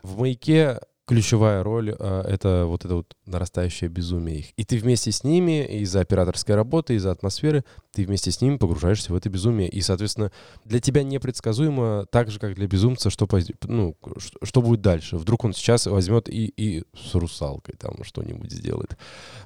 В 0.03 0.19
«Маяке» 0.19 0.81
ключевая 1.11 1.65
роль 1.65 1.91
э,— 1.99 2.23
это 2.29 2.67
вот 2.67 2.85
это 2.85 2.95
вот 2.95 3.17
нарастающее 3.27 3.91
безумие 3.91 4.39
их. 4.39 4.47
И 4.57 4.63
ты 4.65 4.79
вместе 4.79 5.11
с 5.11 5.25
ними 5.25 5.67
из-за 5.83 6.03
операторской 6.03 6.55
работы, 6.55 6.95
из-за 6.95 7.11
атмосферы, 7.11 7.65
ты 7.91 8.07
вместе 8.07 8.31
с 8.31 8.41
ними 8.41 8.59
погружаешься 8.59 9.13
в 9.13 9.17
это 9.17 9.29
безумие. 9.29 9.69
И, 9.69 9.81
соответственно, 9.81 10.31
для 10.65 10.79
тебя 10.79 11.03
непредсказуемо, 11.03 12.07
так 12.13 12.31
же, 12.31 12.39
как 12.39 12.55
для 12.55 12.69
безумца, 12.69 13.11
что, 13.11 13.29
ну, 13.65 13.97
что 14.45 14.63
будет 14.63 14.83
дальше. 14.83 15.17
Вдруг 15.17 15.45
он 15.45 15.53
сейчас 15.53 15.87
возьмет 15.87 16.29
и, 16.29 16.47
и 16.57 16.85
с 16.95 17.13
русалкой 17.17 17.75
там 17.77 18.05
что-нибудь 18.05 18.53
сделает. 18.53 18.97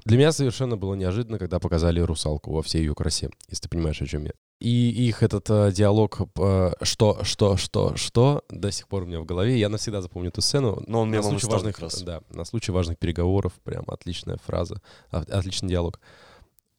Для 0.04 0.18
меня 0.18 0.32
совершенно 0.32 0.76
было 0.76 0.92
неожиданно, 0.92 1.38
когда 1.38 1.60
показали 1.60 1.98
русалку 2.00 2.52
во 2.52 2.62
всей 2.62 2.80
ее 2.80 2.94
красе, 2.94 3.30
если 3.48 3.62
ты 3.62 3.68
понимаешь, 3.70 4.02
о 4.02 4.06
чем 4.06 4.26
я. 4.26 4.32
И 4.60 5.08
их 5.08 5.22
этот 5.22 5.50
э, 5.50 5.72
диалог 5.72 6.20
э, 6.38 6.72
«что, 6.82 7.22
что, 7.22 7.56
что, 7.56 7.96
что» 7.96 8.44
до 8.48 8.70
сих 8.70 8.88
пор 8.88 9.02
у 9.02 9.06
меня 9.06 9.20
в 9.20 9.26
голове. 9.26 9.58
Я 9.58 9.68
навсегда 9.68 10.00
запомню 10.00 10.28
эту 10.28 10.40
сцену. 10.40 10.82
Но 10.86 11.02
он 11.02 11.10
на 11.10 11.22
случай 11.22 11.46
важных, 11.46 11.78
раз. 11.80 12.02
да, 12.02 12.22
на 12.30 12.44
случай 12.44 12.72
важных 12.72 12.98
переговоров, 12.98 13.52
прям 13.64 13.84
отличная 13.88 14.38
фраза, 14.38 14.80
от- 15.10 15.30
отличный 15.30 15.68
диалог. 15.68 16.00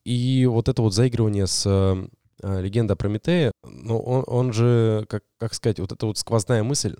И 0.03 0.46
вот 0.46 0.70
это 0.70 0.82
вот 0.82 0.94
заигрывание 0.94 1.48
с 1.48 1.63
э, 1.65 2.08
э, 2.41 2.62
легенда 2.62 2.96
Прометея, 2.96 3.51
ну, 3.63 4.00
он, 4.00 4.24
он 4.27 4.53
же, 4.53 5.05
как, 5.10 5.24
как 5.38 5.53
сказать, 5.53 5.79
вот 5.79 5.91
эта 5.91 6.05
вот 6.05 6.17
сквозная 6.17 6.63
мысль, 6.63 6.96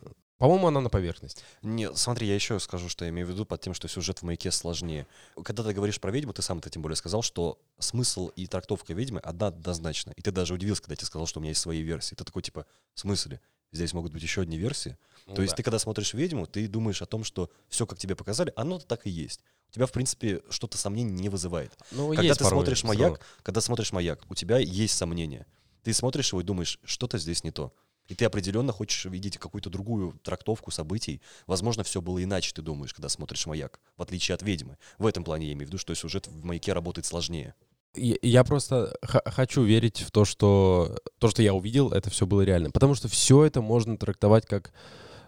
по-моему, 0.48 0.68
она 0.68 0.82
на 0.82 0.90
поверхности. 0.90 1.44
Нет, 1.62 1.98
смотри, 1.98 2.28
я 2.28 2.36
еще 2.36 2.60
скажу, 2.60 2.90
что 2.90 3.06
я 3.06 3.10
имею 3.10 3.28
в 3.28 3.30
виду 3.32 3.46
под 3.46 3.62
тем, 3.62 3.74
что 3.74 3.88
сюжет 3.88 4.20
в 4.20 4.24
маяке 4.24 4.52
сложнее. 4.52 5.08
Когда 5.44 5.64
ты 5.64 5.74
говоришь 5.74 6.00
про 6.00 6.12
ведьму, 6.12 6.34
ты 6.34 6.42
сам 6.42 6.60
это 6.60 6.70
тем 6.70 6.82
более 6.82 6.96
сказал, 6.96 7.22
что 7.22 7.60
смысл 7.80 8.30
и 8.30 8.48
трактовка 8.48 8.94
ведьмы 8.94 9.20
одна 9.20 9.48
однозначно. 9.48 10.14
И 10.16 10.22
ты 10.22 10.32
даже 10.32 10.54
удивился, 10.54 10.82
когда 10.82 10.94
я 10.94 10.98
тебе 10.98 11.08
сказал, 11.08 11.28
что 11.28 11.40
у 11.40 11.42
меня 11.42 11.52
есть 11.52 11.62
свои 11.62 11.82
версии. 11.82 12.16
Ты 12.16 12.24
такой, 12.24 12.42
типа, 12.42 12.66
в 12.94 13.00
смысле? 13.00 13.42
Здесь 13.72 13.94
могут 13.94 14.14
быть 14.14 14.24
еще 14.24 14.42
одни 14.42 14.58
версии. 14.58 14.98
Ну 15.26 15.36
То 15.36 15.42
есть 15.42 15.54
да. 15.54 15.58
ты, 15.58 15.64
когда 15.64 15.80
смотришь 15.80 16.14
ведьму, 16.14 16.46
ты 16.46 16.68
думаешь 16.68 17.02
о 17.02 17.06
том, 17.06 17.24
что 17.24 17.50
все, 17.68 17.86
как 17.86 17.98
тебе 17.98 18.16
показали, 18.16 18.54
оно 18.56 18.80
так 18.80 19.06
и 19.08 19.10
есть. 19.10 19.42
У 19.70 19.74
тебя, 19.74 19.86
в 19.86 19.92
принципе, 19.92 20.42
что-то 20.50 20.78
сомнений 20.78 21.12
не 21.12 21.30
вызывает. 21.30 21.78
Ну, 21.92 22.10
Когда 22.10 22.22
есть 22.22 22.40
ты 22.40 22.46
смотришь 22.46 22.84
маяк, 22.84 23.02
равно. 23.02 23.20
когда 23.44 23.62
смотришь 23.62 23.92
маяк, 23.92 24.22
у 24.30 24.36
тебя 24.36 24.60
есть 24.60 24.96
сомнения. 24.96 25.46
Ты 25.84 25.94
смотришь 25.94 26.32
его 26.32 26.42
и 26.42 26.44
думаешь, 26.44 26.80
что-то 26.84 27.18
здесь 27.18 27.44
не 27.44 27.52
то. 27.52 27.74
И 28.08 28.16
ты 28.16 28.26
определенно 28.26 28.72
хочешь 28.72 29.06
видеть 29.06 29.38
какую-то 29.38 29.70
другую 29.70 30.14
трактовку 30.24 30.72
событий. 30.72 31.22
Возможно, 31.48 31.84
все 31.84 32.02
было 32.02 32.24
иначе, 32.24 32.52
ты 32.54 32.62
думаешь, 32.62 32.94
когда 32.94 33.10
смотришь 33.10 33.46
маяк, 33.48 33.80
в 33.98 34.02
отличие 34.02 34.36
от 34.36 34.42
ведьмы. 34.44 34.78
В 34.98 35.08
этом 35.08 35.24
плане 35.24 35.48
я 35.48 35.54
имею 35.54 35.68
в 35.68 35.70
виду, 35.70 35.78
что 35.78 35.94
сюжет 35.96 36.28
в 36.28 36.44
маяке 36.44 36.74
работает 36.74 37.06
сложнее. 37.06 37.56
Я, 37.96 38.16
я 38.22 38.44
просто 38.44 38.96
хочу 39.02 39.64
верить 39.64 40.02
в 40.02 40.12
то, 40.12 40.26
что 40.26 40.98
то, 41.18 41.30
что 41.30 41.42
я 41.42 41.54
увидел, 41.54 41.92
это 41.92 42.10
все 42.10 42.26
было 42.26 42.42
реально. 42.42 42.72
Потому 42.72 42.94
что 42.96 43.08
все 43.08 43.46
это 43.46 43.62
можно 43.62 43.98
трактовать 43.98 44.46
как 44.46 44.74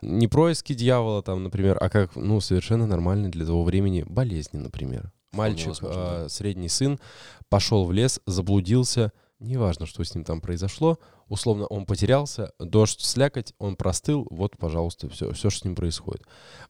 не 0.02 0.28
происки 0.28 0.74
дьявола, 0.74 1.24
там, 1.24 1.44
например, 1.44 1.78
а 1.80 1.90
как, 1.90 2.16
ну, 2.16 2.40
совершенно 2.40 2.86
нормальные 2.86 3.32
для 3.32 3.46
того 3.46 3.64
времени 3.64 4.04
болезни, 4.08 4.58
например. 4.58 5.12
Мальчик, 5.32 5.68
возможно, 5.68 6.00
э, 6.00 6.20
да. 6.24 6.30
средний 6.30 6.70
сын, 6.70 7.00
пошел 7.50 7.86
в 7.86 7.92
лес, 7.92 8.20
заблудился. 8.26 9.12
Неважно, 9.40 9.86
что 9.86 10.04
с 10.04 10.16
ним 10.16 10.24
там 10.24 10.42
произошло. 10.42 11.00
Условно, 11.30 11.66
он 11.68 11.86
потерялся, 11.86 12.52
дождь, 12.60 13.02
слякоть, 13.02 13.54
он 13.60 13.76
простыл. 13.76 14.28
Вот, 14.30 14.58
пожалуйста, 14.58 15.10
все, 15.10 15.32
все, 15.34 15.50
что 15.50 15.62
с 15.62 15.66
ним 15.66 15.76
происходит. 15.76 16.24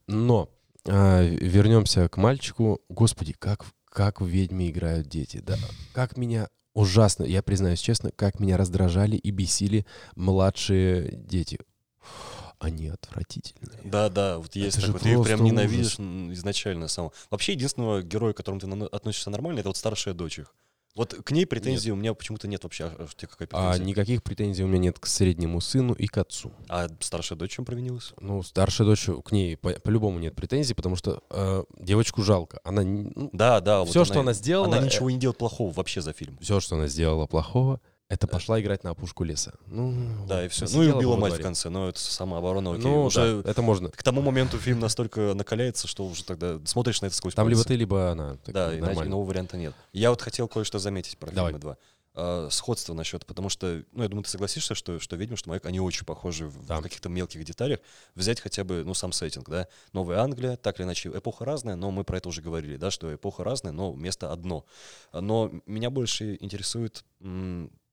Но 0.07 0.49
а, 0.87 1.21
вернемся 1.21 2.07
к 2.09 2.17
мальчику. 2.17 2.81
Господи, 2.89 3.33
как, 3.33 3.65
как 3.85 4.21
в 4.21 4.25
«Ведьме» 4.25 4.69
играют 4.69 5.07
дети. 5.07 5.37
Да, 5.37 5.57
как 5.93 6.17
меня 6.17 6.49
ужасно, 6.73 7.23
я 7.23 7.41
признаюсь 7.41 7.79
честно, 7.79 8.11
как 8.11 8.39
меня 8.39 8.55
раздражали 8.57 9.15
и 9.15 9.31
бесили 9.31 9.85
младшие 10.15 11.11
дети. 11.15 11.59
Они 12.59 12.87
отвратительные. 12.87 13.79
Да, 13.83 14.09
да, 14.09 14.39
вот 14.39 14.55
есть 14.55 14.77
Это 14.77 14.87
же 14.87 14.93
такой. 14.93 15.03
Ты 15.03 15.11
их 15.11 15.23
прям 15.23 15.43
ненавидишь 15.43 15.99
ужас. 15.99 16.37
изначально 16.39 16.87
сам. 16.87 17.11
Вообще, 17.29 17.53
единственного 17.53 18.01
героя, 18.01 18.33
к 18.33 18.37
которому 18.37 18.59
ты 18.59 18.67
относишься 18.85 19.29
нормально, 19.29 19.59
это 19.59 19.69
вот 19.69 19.77
старшая 19.77 20.15
дочь 20.15 20.39
их. 20.39 20.55
Вот 20.97 21.13
к 21.13 21.31
ней 21.31 21.45
претензий 21.45 21.91
у 21.91 21.95
меня 21.95 22.13
почему-то 22.15 22.47
нет 22.47 22.63
вообще. 22.63 22.85
А, 22.85 23.07
какая 23.19 23.47
А 23.53 23.77
никаких 23.77 24.23
претензий 24.23 24.63
у 24.63 24.67
меня 24.67 24.79
нет 24.79 24.97
к 24.99 25.05
среднему 25.05 25.61
сыну 25.61 25.93
и 25.93 26.07
к 26.07 26.17
отцу. 26.17 26.51
А 26.67 26.87
старшая 26.99 27.37
дочь 27.37 27.51
чем 27.51 27.65
провинилась? 27.65 28.13
Ну, 28.19 28.41
старшая 28.41 28.87
дочь, 28.87 29.07
к 29.23 29.31
ней 29.31 29.57
по- 29.57 29.73
по-любому 29.79 30.17
нет 30.19 30.35
претензий, 30.35 30.73
потому 30.73 30.95
что 30.95 31.21
э, 31.29 31.63
девочку 31.79 32.23
жалко. 32.23 32.59
Она, 32.63 32.81
ну, 32.81 33.29
Да, 33.31 33.61
да. 33.61 33.81
вот 33.81 33.89
все, 33.89 34.05
что 34.05 34.21
она 34.21 34.33
сделала, 34.33 34.67
Она 34.67 34.79
э, 34.81 34.85
ничего 34.85 35.09
не 35.11 35.17
делает 35.17 35.37
плохого 35.37 35.71
вообще 35.71 36.01
за 36.01 36.13
фильм. 36.13 36.37
все, 36.41 36.59
что 36.59 36.75
она 36.75 36.87
сделала 36.87 37.27
плохого, 37.27 37.79
это 38.09 38.25
пошла 38.27 38.59
играть 38.61 38.83
на 38.83 38.91
опушку 38.91 39.23
леса. 39.23 39.53
Ну, 39.67 40.25
Да, 40.27 40.45
и 40.45 40.47
все. 40.47 40.65
Ну 40.71 40.83
и 40.83 40.89
убила 40.91 41.17
мать 41.17 41.33
в 41.33 41.41
конце, 41.41 41.69
но 41.69 41.89
это 41.89 41.99
самооборона, 41.99 42.71
окей. 42.71 42.83
Ну, 42.83 43.03
уже 43.05 43.41
да, 43.43 43.49
это 43.51 43.61
можно. 43.61 43.89
к 43.89 44.01
тому 44.01 44.21
моменту 44.21 44.57
фильм 44.57 44.79
настолько 44.79 45.33
накаляется, 45.33 45.87
что 45.87 46.05
уже 46.05 46.23
тогда 46.23 46.59
смотришь 46.65 47.01
на 47.01 47.07
это 47.07 47.15
сквозь 47.15 47.33
Там 47.33 47.47
либо 47.49 47.59
пальцы. 47.59 47.67
ты, 47.69 47.75
либо 47.75 48.11
она. 48.11 48.37
Так, 48.45 48.53
Да, 48.53 48.77
иначе 48.77 49.01
иного 49.03 49.23
варианта 49.25 49.57
нет. 49.57 49.73
Я 49.91 50.09
вот 50.11 50.21
хотел 50.21 50.47
кое-что 50.47 50.79
заметить 50.79 51.17
про 51.17 51.31
Давай. 51.31 51.51
фильмы 51.51 51.59
два. 51.59 51.77
А, 52.19 52.47
сходство 52.49 52.95
насчет, 52.95 53.27
потому 53.27 53.47
что, 53.49 53.83
ну, 53.91 54.01
я 54.01 54.09
думаю, 54.09 54.23
ты 54.23 54.31
согласишься, 54.31 54.73
что, 54.73 54.99
что 54.99 55.15
«Ведьма», 55.15 55.37
что 55.37 55.49
«Маяк», 55.49 55.67
они 55.67 55.79
очень 55.79 56.03
похожи 56.03 56.47
в, 56.47 56.65
Да. 56.65 56.79
в 56.79 56.81
каких-то 56.81 57.09
мелких 57.09 57.43
деталях. 57.43 57.79
Взять 58.15 58.41
хотя 58.41 58.63
бы, 58.63 58.83
ну, 58.83 58.95
сам 58.95 59.11
сеттинг, 59.11 59.47
да. 59.49 59.67
Новая 59.93 60.21
Англия, 60.21 60.55
так 60.55 60.79
или 60.79 60.87
иначе, 60.87 61.09
эпоха 61.09 61.45
разная, 61.45 61.75
но 61.75 61.91
мы 61.91 62.03
про 62.03 62.17
это 62.17 62.29
уже 62.29 62.41
говорили, 62.41 62.77
да, 62.77 62.89
что 62.89 63.13
эпоха 63.13 63.43
разная, 63.43 63.71
но 63.71 63.93
место 63.93 64.31
одно. 64.31 64.65
Но 65.13 65.51
меня 65.67 65.91
больше 65.91 66.37
интересует 66.39 67.03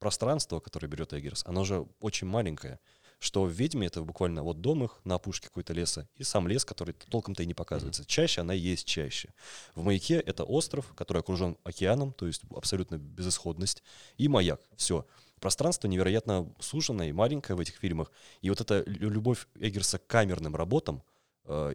пространство, 0.05 0.61
которое 0.61 0.87
берет 0.87 1.15
Эггерс. 1.15 1.45
Оно 1.47 1.65
же 1.65 1.87
очень 2.01 2.27
маленькое 2.27 2.79
что 3.21 3.45
в 3.45 3.49
«Ведьме» 3.49 3.87
это 3.87 4.03
буквально 4.03 4.43
вот 4.43 4.61
дом 4.61 4.85
их 4.85 5.01
на 5.05 5.15
опушке 5.15 5.49
какой-то 5.49 5.73
леса 5.73 6.07
и 6.17 6.25
сам 6.25 6.47
лес, 6.47 6.65
который 6.65 6.93
толком-то 6.93 7.43
и 7.43 7.47
не 7.47 7.55
показывается. 7.55 8.05
Чаще 8.05 8.43
она 8.43 8.53
есть 8.53 8.87
чаще. 8.87 9.33
В 9.75 9.83
«Маяке» 9.83 10.17
это 10.21 10.45
остров, 10.45 10.93
который 10.95 11.21
окружен 11.21 11.57
океаном, 11.65 12.13
то 12.13 12.27
есть 12.27 12.43
абсолютно 12.55 12.99
безысходность, 12.99 13.83
и 14.19 14.29
маяк. 14.29 14.61
Все. 14.77 15.07
Пространство 15.41 15.89
невероятно 15.89 16.53
суженное 16.61 17.09
и 17.09 17.13
маленькое 17.13 17.57
в 17.57 17.61
этих 17.61 17.77
фильмах. 17.77 18.13
И 18.43 18.51
вот 18.51 18.61
эта 18.61 18.83
лю- 18.85 19.09
любовь 19.09 19.47
Эггерса 19.55 19.99
к 19.99 20.07
камерным 20.07 20.55
работам 20.55 21.03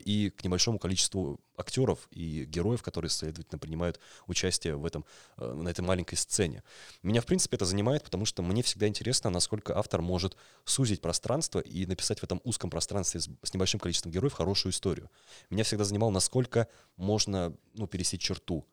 и 0.04 0.32
к 0.36 0.44
небольшому 0.44 0.80
количеству 0.80 1.40
актеров 1.60 2.08
и 2.12 2.46
героев, 2.46 2.82
которые, 2.82 3.10
следовательно, 3.10 3.60
принимают 3.60 4.00
участие 4.28 4.76
в 4.76 4.86
этом, 4.86 5.06
э, 5.38 5.54
на 5.54 5.70
этой 5.70 5.82
маленькой 5.82 6.16
сцене. 6.16 6.64
Меня, 7.04 7.22
в 7.22 7.26
принципе, 7.26 7.56
это 7.58 7.66
занимает, 7.66 8.04
потому 8.04 8.26
что 8.26 8.42
мне 8.42 8.64
всегда 8.64 8.88
интересно, 8.88 9.30
насколько 9.30 9.78
автор 9.78 10.02
может 10.02 10.36
сузить 10.66 11.02
пространство 11.02 11.60
и 11.60 11.86
написать 11.86 12.20
в 12.20 12.24
этом 12.24 12.42
узком 12.44 12.70
пространстве 12.70 13.20
с 13.20 13.54
небольшим 13.54 13.80
количеством 13.80 14.12
героев 14.12 14.34
хорошую 14.34 14.72
историю. 14.72 15.10
Меня 15.50 15.64
всегда 15.64 15.84
занимало, 15.84 16.12
насколько 16.12 16.68
можно 16.96 17.56
ну, 17.74 17.88
пересечь 17.88 18.22
черту. 18.22 18.66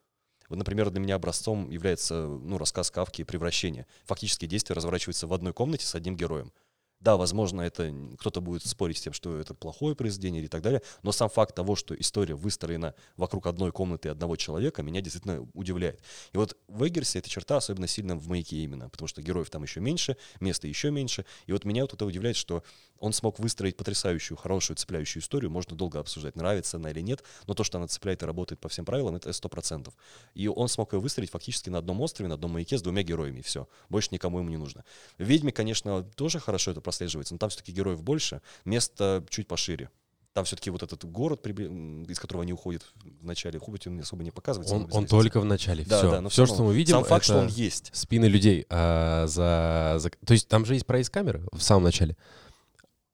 Вот, 0.49 0.57
например, 0.57 0.91
для 0.91 1.01
меня 1.01 1.17
образцом 1.17 1.69
является 1.71 2.27
ну, 2.27 2.57
рассказ 2.57 2.91
Кавки 2.91 3.25
«Превращение». 3.25 3.87
Фактически 4.05 4.47
действие 4.47 4.77
разворачивается 4.77 5.27
в 5.27 5.33
одной 5.33 5.53
комнате 5.53 5.87
с 5.87 5.95
одним 5.95 6.17
героем. 6.17 6.53
Да, 7.01 7.17
возможно, 7.17 7.61
это 7.61 7.95
кто-то 8.19 8.41
будет 8.41 8.65
спорить 8.67 8.99
с 8.99 9.03
тем, 9.03 9.13
что 9.13 9.39
это 9.39 9.55
плохое 9.55 9.95
произведение 9.95 10.41
или 10.41 10.49
так 10.49 10.63
далее, 10.63 10.83
но 11.03 11.13
сам 11.13 11.29
факт 11.29 11.55
того, 11.55 11.77
что 11.77 11.95
история 11.95 12.35
выстроена 12.35 12.95
вокруг 13.17 13.47
одной 13.47 13.71
комнаты 13.71 14.09
и 14.09 14.11
одного 14.11 14.37
человека, 14.37 14.83
меня 14.83 15.03
действительно 15.03 15.47
удивляет. 15.53 16.01
И 16.33 16.39
вот 16.39 16.57
в 16.69 16.87
Эггерсе 16.87 17.19
эта 17.19 17.29
черта 17.29 17.59
особенно 17.59 17.87
сильно 17.87 18.17
в 18.17 18.29
«Маяке» 18.29 18.57
именно, 18.57 18.89
потому 18.89 19.09
что 19.09 19.23
героев 19.23 19.51
там 19.51 19.63
еще 19.63 19.81
меньше, 19.81 20.17
места 20.41 20.69
еще 20.69 20.91
меньше. 20.91 21.27
И 21.47 21.53
вот 21.53 21.65
меня 21.65 21.83
вот 21.83 21.93
это 21.93 22.07
удивляет, 22.07 22.37
что 22.37 22.63
он 22.99 23.13
смог 23.13 23.39
выстроить 23.39 23.77
потрясающую, 23.77 24.37
хорошую, 24.37 24.77
цепляющую 24.77 25.23
историю. 25.23 25.51
Можно 25.51 25.77
долго 25.77 26.01
обсуждать, 26.01 26.35
нравится 26.35 26.79
она 26.79 26.91
или 26.91 27.01
нет, 27.01 27.23
но 27.47 27.53
то, 27.55 27.63
что 27.63 27.77
она 27.79 27.89
цепляет 27.89 28.23
и 28.23 28.27
работает 28.27 28.59
по 28.59 28.69
всем 28.71 28.87
правилам, 28.87 29.17
это 29.17 29.33
сто 29.35 29.49
процентов. 29.51 29.95
И 30.35 30.49
он 30.49 30.69
смог 30.69 30.95
ее 30.95 31.01
выстроить 31.01 31.31
фактически 31.31 31.69
на 31.69 31.79
одном 31.79 32.01
острове, 32.01 32.29
на 32.29 32.35
одном 32.35 32.53
маяке 32.53 32.79
с 32.79 32.83
двумя 32.83 33.03
героями, 33.03 33.41
и 33.41 33.43
все. 33.43 33.69
Больше 33.91 34.09
никому 34.13 34.39
ему 34.39 34.49
не 34.49 34.57
нужно. 34.57 34.85
«Ведьме», 35.19 35.53
конечно, 35.53 36.03
тоже 36.03 36.41
хорошо 36.41 36.71
это 36.71 36.81
прослеживается, 36.87 37.35
но 37.35 37.39
там 37.39 37.51
все-таки 37.51 37.73
героев 37.73 38.01
больше, 38.03 38.41
место 38.65 39.25
чуть 39.29 39.47
пошире. 39.49 39.91
Там 40.33 40.45
все-таки 40.45 40.71
вот 40.71 40.83
этот 40.83 41.05
город, 41.05 41.47
из 41.47 42.19
которого 42.21 42.43
они 42.43 42.53
уходят 42.53 42.83
в 43.21 43.25
начале, 43.25 43.59
хоть 43.59 43.87
он 43.87 43.99
особо 44.01 44.23
не 44.23 44.31
показывается. 44.31 44.75
Он, 44.77 44.87
он 44.93 45.07
только 45.07 45.41
в 45.41 45.45
начале. 45.47 45.83
Да, 45.85 45.99
все, 45.99 46.11
да, 46.11 46.21
но 46.21 46.29
все, 46.29 46.45
всё 46.45 46.55
что 46.55 46.63
мы 46.63 46.75
видим, 46.75 46.95
Сам 46.95 47.05
факт, 47.05 47.25
что 47.25 47.39
он 47.39 47.49
есть. 47.49 47.91
спины 47.95 48.27
людей. 48.27 48.67
а, 48.69 49.27
за, 49.27 49.97
за- 49.99 50.11
То 50.25 50.35
есть 50.35 50.47
там 50.49 50.65
же 50.67 50.75
есть 50.75 50.85
проезд 50.87 51.11
камеры 51.11 51.43
в 51.53 51.61
самом 51.63 51.85
начале. 51.85 52.17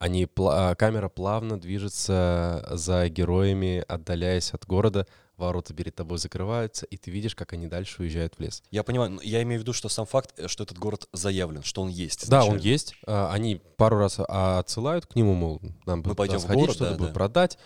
Они, 0.01 0.29
а, 0.37 0.75
камера 0.75 1.09
плавно 1.09 1.61
движется 1.61 2.67
за 2.73 3.09
героями, 3.09 3.85
отдаляясь 3.87 4.53
от 4.53 4.67
города. 4.67 5.07
Ворота 5.43 5.75
перед 5.75 5.95
тобой 5.95 6.19
закрываются, 6.19 6.87
и 6.87 6.97
ты 6.97 7.11
видишь, 7.11 7.35
как 7.35 7.53
они 7.53 7.67
дальше 7.67 8.03
уезжают 8.03 8.35
в 8.37 8.41
лес. 8.41 8.63
Я 8.71 8.83
понимаю, 8.83 9.21
я 9.23 9.43
имею 9.43 9.61
в 9.61 9.63
виду, 9.63 9.73
что 9.73 9.89
сам 9.89 10.07
факт, 10.07 10.33
э, 10.37 10.49
что 10.49 10.65
этот 10.65 10.79
город 10.79 11.09
заявлен, 11.13 11.63
что 11.63 11.83
он 11.83 11.89
есть. 11.89 12.29
Да, 12.29 12.45
он 12.45 12.59
есть. 12.59 12.95
А, 13.07 13.33
Они 13.33 13.61
пару 13.77 13.99
раз 13.99 14.17
а, 14.19 14.59
отсылают 14.59 15.07
к 15.07 15.17
нему, 15.17 15.35
мол, 15.35 15.61
нам 15.87 16.03
бы 16.03 16.15
пойдем 16.15 16.39
в 16.39 16.43
сходить, 16.43 16.61
город, 16.61 16.75
что-то 16.77 16.93
да, 16.93 16.99
бы 16.99 17.07
да. 17.07 17.13
продать. 17.13 17.59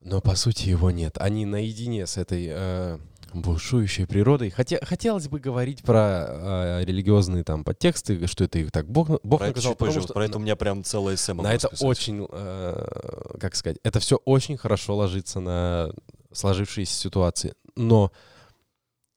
Но 0.00 0.20
по 0.20 0.34
сути 0.34 0.68
его 0.68 0.90
нет. 0.90 1.18
Они 1.18 1.44
наедине 1.44 2.06
с 2.06 2.16
этой 2.16 2.46
э, 2.50 2.98
бушующей 3.34 4.06
природой. 4.06 4.50
Хотя, 4.50 4.78
хотелось 4.82 5.28
бы 5.28 5.40
говорить 5.40 5.82
про 5.82 6.26
э, 6.28 6.84
религиозные 6.84 7.44
там 7.44 7.64
подтексты, 7.64 8.26
что 8.26 8.44
это 8.44 8.58
их 8.58 8.72
так 8.72 8.88
Бог, 8.88 9.08
Бог 9.22 9.40
Про 9.40 9.48
это 9.48 9.56
наказал. 9.56 9.74
позже, 9.74 9.92
потому 9.92 10.04
что 10.04 10.14
про 10.14 10.24
это 10.24 10.38
у 10.38 10.40
меня 10.40 10.56
прям 10.56 10.84
целая 10.84 11.16
эссе 11.16 11.34
на 11.34 11.52
это 11.52 11.68
расписать. 11.68 11.82
очень, 11.82 12.26
э, 12.30 13.36
как 13.38 13.54
сказать, 13.54 13.78
это 13.82 14.00
все 14.00 14.16
очень 14.24 14.56
хорошо 14.56 14.96
ложится 14.96 15.40
на 15.40 15.92
сложившиеся 16.32 16.94
ситуации. 16.94 17.54
Но 17.76 18.12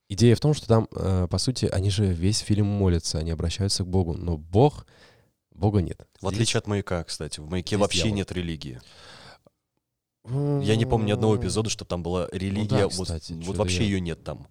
идея 0.10 0.36
в 0.36 0.40
том, 0.40 0.54
что 0.54 0.68
там, 0.68 0.88
э, 0.96 1.28
по 1.30 1.38
сути, 1.38 1.66
они 1.66 1.90
же 1.90 2.06
весь 2.06 2.40
фильм 2.40 2.68
молятся, 2.68 3.20
они 3.20 3.32
обращаются 3.32 3.84
к 3.84 3.88
Богу, 3.88 4.14
но 4.14 4.38
Бог, 4.38 4.86
Бога 5.52 5.82
нет. 5.82 6.08
В 6.22 6.28
отличие 6.28 6.60
от 6.60 6.68
«Маяка», 6.68 7.04
кстати. 7.04 7.40
В 7.40 7.50
«Маяке» 7.50 7.76
здесь 7.76 7.80
вообще 7.80 8.00
дьявол. 8.04 8.16
нет 8.18 8.32
религии. 8.32 8.82
Я 10.26 10.76
не 10.78 10.86
помню 10.86 11.08
ни 11.08 11.12
одного 11.12 11.38
эпизода, 11.38 11.70
что 11.70 11.84
там 11.86 12.02
была 12.02 12.30
религия. 12.32 12.68
да, 12.78 12.88
вот 12.88 13.08
кстати, 13.08 13.34
вот 13.34 13.44
чё-то 13.44 13.58
вообще 13.60 13.80
я- 13.80 13.84
ее 13.84 14.00
нет 14.02 14.24
там. 14.24 14.48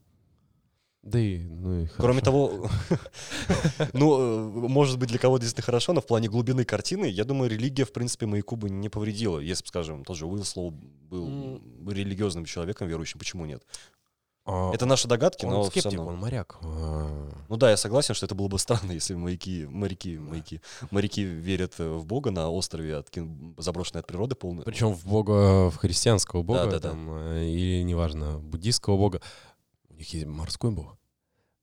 Да 1.03 1.19
и, 1.19 1.39
ну 1.39 1.81
и 1.81 1.87
Кроме 1.97 2.21
того, 2.21 2.69
ну, 3.93 4.21
э, 4.21 4.69
может 4.69 4.99
быть, 5.01 5.09
для 5.09 5.19
кого-то 5.19 5.43
действительно 5.43 5.67
хорошо, 5.67 5.93
но 5.93 6.01
в 6.01 6.07
плане 6.07 6.29
глубины 6.29 6.65
картины, 6.65 7.07
я 7.07 7.25
думаю, 7.25 7.51
религия, 7.51 7.85
в 7.85 7.93
принципе, 7.93 8.27
маяку 8.27 8.55
бы 8.55 8.71
не 8.71 8.89
повредила. 8.89 9.41
Если 9.41 9.65
бы, 9.65 9.69
скажем, 9.69 10.05
тот 10.05 10.17
же 10.17 10.27
Уилл 10.27 10.45
Слоу 10.45 10.71
был 10.71 11.61
религиозным 11.89 12.45
человеком, 12.45 12.87
верующим, 12.87 13.19
почему 13.19 13.47
нет? 13.47 13.65
А, 14.45 14.73
Это 14.73 14.87
наши 14.87 15.07
догадки, 15.07 15.45
он 15.45 15.53
но 15.53 15.65
скептик, 15.65 15.99
равно. 15.99 16.07
он 16.07 16.17
моряк. 16.19 16.59
А, 16.63 17.31
Ну 17.49 17.57
да, 17.57 17.71
я 17.71 17.77
согласен, 17.77 18.15
что 18.15 18.27
это 18.27 18.35
было 18.35 18.49
бы 18.49 18.59
странно, 18.59 18.91
если 18.93 19.15
моряки, 19.15 19.67
моряки, 19.67 20.19
моряки, 20.19 20.61
моряки 20.91 21.23
верят 21.23 21.79
в 21.79 22.05
Бога 22.05 22.33
на 22.33 22.51
острове, 22.51 22.95
откин- 22.95 23.55
заброшенный 23.59 24.01
от 24.01 24.07
природы 24.07 24.35
полный. 24.35 24.65
Причем 24.65 24.95
в 24.95 25.05
бога, 25.05 25.71
в 25.71 25.77
христианского 25.77 26.43
бога, 26.43 26.67
да, 26.67 26.71
да. 26.73 26.91
там, 26.91 27.09
э, 27.11 27.45
или, 27.45 27.83
неважно, 27.83 28.39
буддийского 28.39 28.97
бога. 28.97 29.21
Есть 30.03 30.27
морской 30.27 30.71
бог. 30.71 30.99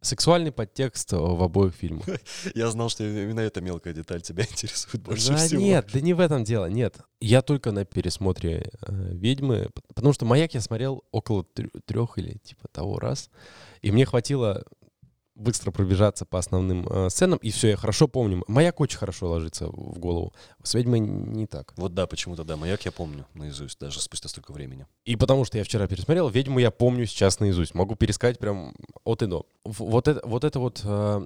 Сексуальный 0.01 0.53
подтекст 0.53 1.11
в 1.11 1.43
обоих 1.43 1.73
фильмах. 1.73 2.05
Я 2.55 2.71
знал, 2.71 2.87
что 2.89 3.03
именно 3.03 3.41
эта 3.41 3.59
мелкая 3.59 3.93
деталь 3.93 4.21
тебя 4.21 4.43
интересует 4.49 5.03
больше 5.03 5.29
да 5.29 5.35
всего. 5.37 5.61
нет, 5.61 5.89
да 5.93 5.99
не 5.99 6.13
в 6.13 6.21
этом 6.21 6.45
дело, 6.45 6.67
нет. 6.67 6.99
Я 7.19 7.41
только 7.41 7.73
на 7.73 7.83
пересмотре 7.83 8.71
э, 8.81 9.13
«Ведьмы», 9.13 9.69
потому 9.93 10.13
что 10.13 10.23
«Маяк» 10.25 10.53
я 10.53 10.61
смотрел 10.61 11.03
около 11.11 11.43
трех 11.43 12.17
или 12.17 12.37
типа 12.37 12.69
того 12.71 12.97
раз, 12.97 13.29
и 13.81 13.91
мне 13.91 14.05
хватило 14.05 14.63
быстро 15.39 15.71
пробежаться 15.71 16.25
по 16.25 16.37
основным 16.37 16.87
э, 16.87 17.09
сценам, 17.09 17.39
и 17.39 17.49
все, 17.51 17.69
я 17.69 17.77
хорошо 17.77 18.07
помню. 18.07 18.43
«Маяк» 18.47 18.79
очень 18.79 18.97
хорошо 18.97 19.29
ложится 19.29 19.67
в 19.67 19.97
голову. 19.97 20.33
С 20.63 20.73
«Ведьмой» 20.73 20.99
не 20.99 21.47
так. 21.47 21.73
Вот 21.77 21.93
да, 21.93 22.07
почему-то 22.07 22.43
да, 22.43 22.57
маяк 22.57 22.85
я 22.85 22.91
помню 22.91 23.25
наизусть, 23.33 23.79
даже 23.79 24.01
спустя 24.01 24.29
столько 24.29 24.51
времени. 24.51 24.85
И 25.05 25.15
потому 25.15 25.45
что 25.45 25.57
я 25.57 25.63
вчера 25.63 25.87
пересмотрел, 25.87 26.29
«Ведьму» 26.29 26.59
я 26.59 26.71
помню 26.71 27.05
сейчас 27.05 27.39
наизусть. 27.39 27.73
Могу 27.73 27.95
пересказать 27.95 28.39
прям 28.39 28.73
от 29.03 29.21
и 29.21 29.25
до. 29.25 29.45
Вот 29.63 30.07
это 30.07 30.25
вот, 30.27 30.43
это 30.43 30.59
вот 30.59 30.81
э, 30.83 31.25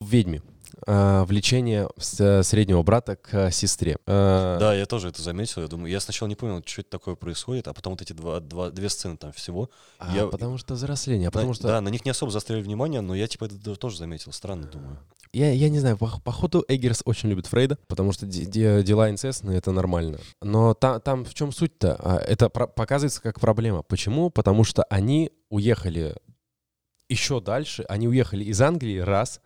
в 0.00 0.08
«Ведьме» 0.08 0.42
э, 0.90 1.24
влечение 1.24 1.86
с- 1.98 2.18
э, 2.20 2.42
среднего 2.42 2.82
брата 2.82 3.16
к 3.16 3.34
э, 3.34 3.50
сестре. 3.50 3.98
Э, 4.06 4.56
Да, 4.58 4.74
я 4.74 4.86
тоже 4.86 5.08
это 5.08 5.20
заметил. 5.22 5.60
Я 5.62 5.68
думаю, 5.68 5.90
я 5.92 6.00
сначала 6.00 6.28
не 6.28 6.34
понял, 6.34 6.62
что 6.64 6.80
это 6.80 6.90
такое 6.90 7.14
происходит, 7.14 7.68
а 7.68 7.74
потом 7.74 7.92
вот 7.92 8.00
эти 8.02 8.14
два, 8.14 8.40
два, 8.40 8.70
две 8.70 8.88
сцены 8.88 9.16
там 9.18 9.32
всего. 9.32 9.70
а 9.98 10.16
я- 10.16 10.26
потому 10.26 10.56
что 10.58 10.74
взросление, 10.74 11.28
а 11.28 11.30
потому 11.30 11.50
на, 11.50 11.54
что... 11.54 11.68
Да, 11.68 11.80
на 11.82 11.90
них 11.90 12.04
не 12.06 12.10
особо 12.10 12.32
заострили 12.32 12.62
внимание, 12.62 13.02
но 13.02 13.14
я 13.14 13.26
типа 13.28 13.44
это 13.44 13.76
тоже 13.76 13.98
заметил. 13.98 14.32
Странно, 14.32 14.66
думаю. 14.66 14.98
Я, 15.34 15.52
я 15.52 15.68
не 15.68 15.78
знаю, 15.78 15.98
по, 15.98 16.08
походу 16.24 16.64
Эггерс 16.68 17.02
очень 17.04 17.28
любит 17.28 17.46
Фрейда, 17.48 17.76
потому 17.86 18.12
что 18.12 18.24
де- 18.24 18.46
де- 18.46 18.82
дела 18.82 19.10
инцестные— 19.10 19.58
это 19.60 19.72
нормально. 19.72 20.18
Но 20.40 20.72
та- 20.72 21.00
там 21.00 21.24
в 21.26 21.34
чем 21.34 21.52
суть-то? 21.52 21.96
А, 22.02 22.16
Это 22.16 22.48
про- 22.48 22.66
показывается 22.66 23.20
как 23.20 23.38
проблема. 23.38 23.82
Почему? 23.82 24.30
Потому 24.30 24.64
что 24.64 24.84
они 24.84 25.30
уехали 25.50 26.14
еще 27.10 27.40
дальше. 27.40 27.84
Они 27.88 28.08
уехали 28.08 28.44
из 28.44 28.60
Англии 28.62 28.98
раз, 28.98 29.40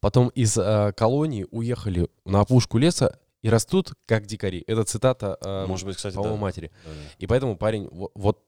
потом 0.00 0.28
из 0.28 0.56
э, 0.58 0.92
колонии 0.96 1.46
уехали 1.50 2.08
на 2.24 2.40
опушку 2.40 2.78
леса 2.78 3.18
и 3.42 3.48
растут 3.48 3.92
как 4.06 4.26
дикари. 4.26 4.64
Это 4.66 4.84
цитата, 4.84 5.38
э, 5.40 5.66
Может 5.66 5.86
быть, 5.86 5.96
кстати, 5.96 6.14
да. 6.14 6.20
по-моему, 6.20 6.38
матери. 6.40 6.70
Да, 6.84 6.90
да. 6.90 6.96
И 7.18 7.26
поэтому 7.26 7.56
парень 7.56 7.88
во- 7.90 8.10
вот 8.14 8.42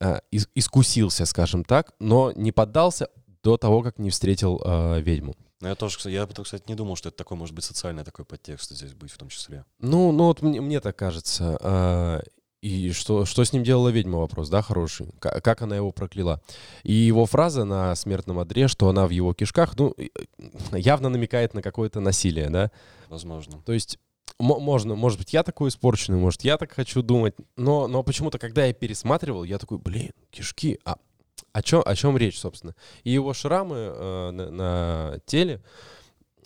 а, 0.00 0.20
ис- 0.32 0.48
искусился, 0.54 1.26
скажем 1.26 1.62
так, 1.64 1.92
но 1.98 2.32
не 2.32 2.52
поддался 2.52 3.08
до 3.42 3.56
того, 3.56 3.82
как 3.82 3.98
не 3.98 4.10
встретил 4.10 4.60
э, 4.64 5.00
ведьму. 5.00 5.34
Но 5.60 5.68
я 5.68 5.74
тоже, 5.74 5.98
кстати, 5.98 6.14
я, 6.14 6.26
потом, 6.26 6.44
кстати, 6.46 6.64
не 6.68 6.74
думал, 6.74 6.96
что 6.96 7.10
это 7.10 7.18
такой, 7.18 7.36
может 7.36 7.54
быть, 7.54 7.64
социальный 7.64 8.02
такой 8.02 8.24
подтекст 8.24 8.70
здесь 8.70 8.94
быть 8.94 9.10
в 9.10 9.18
том 9.18 9.28
числе. 9.28 9.64
Ну, 9.78 10.10
ну 10.10 10.24
вот 10.24 10.40
мне, 10.40 10.60
мне 10.62 10.80
так 10.80 10.96
кажется. 10.96 12.22
И 12.62 12.92
что, 12.92 13.24
что 13.24 13.42
с 13.42 13.52
ним 13.54 13.64
делала 13.64 13.88
ведьма, 13.88 14.18
вопрос, 14.18 14.50
да, 14.50 14.60
хороший. 14.60 15.06
Ка- 15.18 15.40
Как 15.40 15.62
она 15.62 15.76
его 15.76 15.92
прокляла. 15.92 16.42
И 16.82 16.92
его 16.92 17.24
фраза 17.24 17.64
на 17.64 17.94
смертном 17.94 18.38
одре, 18.38 18.68
что 18.68 18.88
она 18.90 19.06
в 19.06 19.10
его 19.10 19.32
кишках, 19.32 19.78
ну, 19.78 19.90
и- 19.92 20.10
явно 20.72 21.08
намекает 21.08 21.54
на 21.54 21.62
какое-то 21.62 22.00
насилие, 22.00 22.50
да. 22.50 22.70
Возможно. 23.08 23.62
То 23.64 23.72
есть 23.72 23.98
мо- 24.38 24.60
можно, 24.60 24.94
может 24.94 25.18
быть, 25.18 25.32
я 25.32 25.42
такой 25.42 25.70
испорченный, 25.70 26.18
может, 26.18 26.42
я 26.42 26.58
так 26.58 26.72
хочу 26.72 27.02
думать, 27.02 27.34
но, 27.56 27.88
но 27.88 28.02
почему-то, 28.02 28.38
когда 28.38 28.66
я 28.66 28.74
пересматривал, 28.74 29.44
я 29.44 29.58
такой, 29.58 29.78
блин, 29.78 30.10
кишки, 30.30 30.78
а 30.84 30.96
о 31.52 31.62
чем, 31.62 31.82
о 31.84 31.96
чем 31.96 32.16
речь, 32.18 32.38
собственно? 32.38 32.74
И 33.04 33.10
его 33.10 33.32
шрамы 33.32 33.76
э, 33.76 34.30
на, 34.32 34.50
на 34.50 35.18
теле 35.24 35.62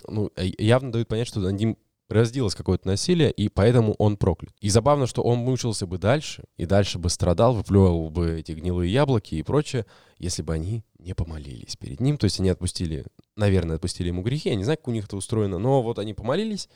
ну, 0.07 0.31
э, 0.37 0.47
явно 0.59 0.93
дают 0.93 1.09
понять, 1.09 1.27
что 1.27 1.41
над 1.41 1.55
ним 1.55 1.77
разделось 2.15 2.55
какое-то 2.55 2.87
насилие, 2.89 3.31
и 3.31 3.49
поэтому 3.49 3.95
он 3.99 4.17
проклят. 4.17 4.55
И 4.61 4.69
забавно, 4.71 5.07
что 5.07 5.23
он 5.23 5.39
мучился 5.39 5.87
бы 5.87 5.99
дальше, 5.99 6.45
и 6.57 6.65
дальше 6.67 6.99
бы 6.99 7.09
страдал, 7.11 7.55
выплевывал 7.55 8.11
бы 8.11 8.41
эти 8.41 8.53
гнилые 8.53 8.93
яблоки 8.93 9.35
и 9.35 9.43
прочее, 9.43 9.85
если 10.19 10.43
бы 10.43 10.55
они 10.55 10.85
не 10.99 11.15
помолились 11.15 11.77
перед 11.77 12.01
ним. 12.01 12.17
То 12.17 12.25
есть 12.25 12.41
они 12.41 12.49
отпустили, 12.49 13.05
наверное, 13.37 13.77
отпустили 13.77 14.09
ему 14.09 14.23
грехи. 14.23 14.49
Я 14.49 14.55
не 14.55 14.65
знаю, 14.65 14.79
как 14.79 14.89
у 14.89 14.93
них 14.93 15.05
это 15.05 15.17
устроено, 15.17 15.59
но 15.59 15.83
вот 15.83 15.99
они 15.99 16.15
помолились, 16.15 16.69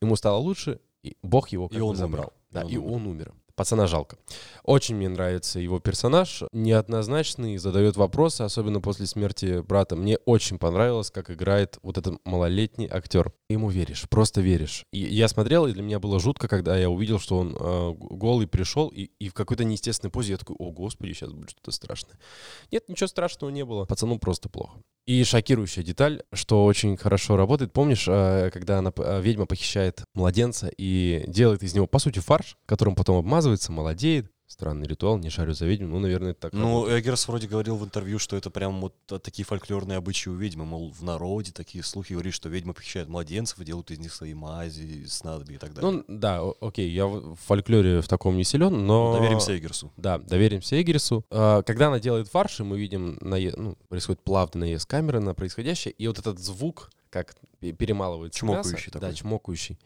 ему 0.00 0.16
стало 0.16 0.38
лучше, 0.38 0.80
и 1.02 1.16
Бог 1.22 1.48
его 1.50 1.68
как 1.68 1.76
И 1.76 1.80
бы 1.80 1.86
он 1.86 1.96
забрал. 1.96 2.24
умер. 2.26 2.32
Да, 2.50 2.62
И 2.62 2.64
он 2.64 2.70
и 2.72 2.76
умер. 2.78 2.92
он 2.94 3.06
умер. 3.06 3.32
Пацана 3.58 3.88
жалко. 3.88 4.16
Очень 4.62 4.94
мне 4.94 5.08
нравится 5.08 5.58
его 5.58 5.80
персонаж. 5.80 6.44
Неоднозначный, 6.52 7.56
задает 7.56 7.96
вопросы, 7.96 8.42
особенно 8.42 8.80
после 8.80 9.06
смерти 9.06 9.62
брата. 9.62 9.96
Мне 9.96 10.18
очень 10.26 10.58
понравилось, 10.58 11.10
как 11.10 11.28
играет 11.28 11.76
вот 11.82 11.98
этот 11.98 12.24
малолетний 12.24 12.86
актер. 12.88 13.32
Ему 13.48 13.68
веришь, 13.68 14.08
просто 14.08 14.42
веришь. 14.42 14.84
И 14.92 15.00
я 15.00 15.26
смотрел, 15.26 15.66
и 15.66 15.72
для 15.72 15.82
меня 15.82 15.98
было 15.98 16.20
жутко, 16.20 16.46
когда 16.46 16.78
я 16.78 16.88
увидел, 16.88 17.18
что 17.18 17.36
он 17.36 17.56
э, 17.58 17.94
голый 17.98 18.46
пришел, 18.46 18.90
и, 18.90 19.10
и 19.18 19.28
в 19.28 19.34
какой-то 19.34 19.64
неестественной 19.64 20.12
позе 20.12 20.34
я 20.34 20.38
такой, 20.38 20.54
о, 20.56 20.70
господи, 20.70 21.12
сейчас 21.12 21.32
будет 21.32 21.50
что-то 21.50 21.72
страшное. 21.72 22.16
Нет, 22.70 22.88
ничего 22.88 23.08
страшного 23.08 23.50
не 23.50 23.64
было. 23.64 23.86
Пацану 23.86 24.20
просто 24.20 24.48
плохо. 24.48 24.78
И 25.08 25.24
шокирующая 25.24 25.82
деталь, 25.82 26.22
что 26.34 26.66
очень 26.66 26.98
хорошо 26.98 27.38
работает. 27.38 27.72
Помнишь, 27.72 28.04
э, 28.06 28.50
когда 28.52 28.80
она, 28.80 28.92
э, 28.94 29.22
ведьма 29.22 29.46
похищает 29.46 30.02
младенца 30.12 30.70
и 30.76 31.24
делает 31.26 31.62
из 31.62 31.74
него, 31.74 31.86
по 31.86 31.98
сути, 31.98 32.18
фарш, 32.18 32.58
которым 32.66 32.94
потом 32.94 33.16
обмазывается, 33.16 33.72
молодеет. 33.72 34.30
Странный 34.48 34.86
ритуал, 34.88 35.18
не 35.18 35.28
шарю 35.28 35.52
за 35.52 35.66
ведьму. 35.66 35.88
Ну, 35.88 35.98
наверное, 35.98 36.30
это 36.30 36.40
так. 36.40 36.52
Ну, 36.54 36.76
работает. 36.76 37.04
Эггерс 37.04 37.28
вроде 37.28 37.46
говорил 37.48 37.76
в 37.76 37.84
интервью, 37.84 38.18
что 38.18 38.34
это 38.34 38.48
прям 38.48 38.80
вот 38.80 38.94
а, 39.10 39.18
такие 39.18 39.44
фольклорные 39.44 39.98
обычаи 39.98 40.30
у 40.30 40.34
ведьмы, 40.34 40.64
мол, 40.64 40.90
в 40.90 41.02
народе 41.04 41.52
такие 41.52 41.84
слухи 41.84 42.14
говорит, 42.14 42.32
что 42.32 42.48
ведьмы 42.48 42.72
похищают 42.72 43.10
младенцев 43.10 43.60
и 43.60 43.64
делают 43.66 43.90
из 43.90 43.98
них 43.98 44.12
свои 44.14 44.32
мази, 44.32 45.04
снадобья 45.06 45.56
и 45.56 45.58
так 45.58 45.74
далее. 45.74 45.90
ну, 45.92 46.04
да, 46.08 46.40
окей, 46.62 46.88
я 46.90 47.06
в 47.06 47.34
фольклоре 47.36 48.00
в 48.00 48.08
таком 48.08 48.38
не 48.38 48.44
силен, 48.44 48.86
но... 48.86 49.12
Доверимся 49.18 49.54
Эггерсу. 49.54 49.92
Да, 49.98 50.16
доверимся 50.16 50.80
Эггерсу. 50.80 51.26
А, 51.30 51.60
Когда 51.62 51.88
она 51.88 52.00
делает 52.00 52.28
фарш, 52.28 52.60
и 52.60 52.62
мы 52.62 52.78
видим, 52.78 53.18
нае- 53.20 53.54
ну, 53.54 53.76
происходит 53.90 54.22
плавный 54.22 54.60
наезд 54.60 54.86
камеры 54.88 55.20
на 55.20 55.34
происходящее, 55.34 55.92
и 55.92 56.08
вот 56.08 56.18
этот 56.18 56.38
звук, 56.38 56.90
как 57.10 57.36
пе- 57.60 57.72
перемалывается 57.72 58.38
Чмокающий 58.38 58.72
мясо, 58.72 58.90
такой. 58.92 59.08
да, 59.10 59.14
чмокающий, 59.14 59.78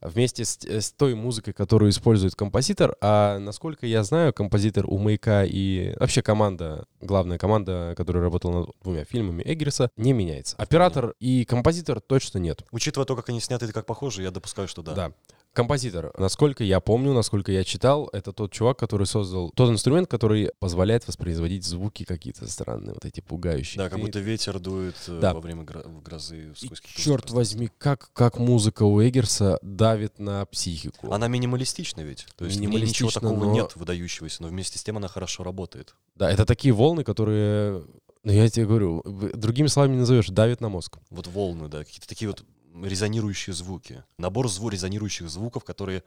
вместе 0.00 0.44
с, 0.44 0.58
э, 0.64 0.80
с 0.80 0.92
той 0.92 1.14
музыкой, 1.14 1.52
которую 1.52 1.90
использует 1.90 2.34
композитор. 2.34 2.96
А 3.00 3.38
насколько 3.38 3.86
я 3.86 4.02
знаю, 4.02 4.32
композитор 4.32 4.86
у 4.86 4.98
Маяка 4.98 5.44
и 5.44 5.94
вообще 5.98 6.22
команда, 6.22 6.86
главная 7.00 7.38
команда, 7.38 7.94
которая 7.96 8.22
работала 8.22 8.60
над 8.60 8.70
двумя 8.82 9.04
фильмами 9.04 9.42
Эггерса, 9.44 9.90
не 9.96 10.12
меняется. 10.12 10.56
Оператор 10.58 11.14
и 11.20 11.44
композитор 11.44 12.00
точно 12.00 12.38
нет. 12.38 12.62
Учитывая 12.72 13.06
то, 13.06 13.16
как 13.16 13.28
они 13.28 13.40
сняты 13.40 13.66
и 13.66 13.72
как 13.72 13.86
похожи, 13.86 14.22
я 14.22 14.30
допускаю, 14.30 14.68
что 14.68 14.82
да. 14.82 14.94
Да. 14.94 15.12
Композитор, 15.56 16.12
насколько 16.18 16.62
я 16.64 16.80
помню, 16.80 17.14
насколько 17.14 17.50
я 17.50 17.64
читал, 17.64 18.10
это 18.12 18.30
тот 18.34 18.52
чувак, 18.52 18.78
который 18.78 19.06
создал 19.06 19.50
тот 19.56 19.70
инструмент, 19.70 20.06
который 20.06 20.50
позволяет 20.58 21.06
воспроизводить 21.06 21.64
звуки 21.64 22.04
какие-то 22.04 22.46
странные, 22.46 22.92
вот 22.92 23.06
эти 23.06 23.22
пугающие. 23.22 23.82
Да, 23.82 23.88
как 23.88 23.98
будто 23.98 24.18
ветер 24.18 24.58
дует 24.58 24.96
э, 25.08 25.18
Да. 25.18 25.32
во 25.32 25.40
время 25.40 25.62
гро- 25.62 26.02
грозы 26.02 26.52
И 26.60 26.70
черт 26.84 27.30
возьми, 27.30 27.70
как, 27.78 28.10
как 28.12 28.38
музыка 28.38 28.82
у 28.82 29.00
Эггерса 29.00 29.58
давит 29.62 30.18
на 30.18 30.44
психику. 30.44 31.10
Она 31.10 31.26
минималистична 31.26 32.02
ведь. 32.02 32.26
То 32.36 32.44
есть 32.44 32.60
ничего 32.60 33.10
такого 33.10 33.46
но- 33.46 33.54
нет 33.54 33.76
выдающегося, 33.76 34.42
но 34.42 34.48
вместе 34.48 34.78
с 34.78 34.82
тем 34.82 34.98
она 34.98 35.08
хорошо 35.08 35.42
работает. 35.42 35.94
Да, 36.16 36.30
это 36.30 36.44
такие 36.44 36.74
волны, 36.74 37.02
которые, 37.02 37.82
ну 38.24 38.30
я 38.30 38.46
тебе 38.50 38.66
говорю, 38.66 39.02
другими 39.32 39.68
словами 39.68 39.92
не 39.94 40.00
назовешь, 40.00 40.26
давит 40.28 40.60
на 40.60 40.68
мозг. 40.68 40.98
Вот 41.08 41.26
волны, 41.28 41.68
да, 41.68 41.78
какие-то 41.78 42.06
такие 42.08 42.28
вот 42.28 42.44
резонирующие 42.82 43.54
звуки. 43.54 44.04
Набор 44.18 44.48
зву 44.48 44.68
резонирующих 44.68 45.28
звуков, 45.28 45.64
которые, 45.64 46.02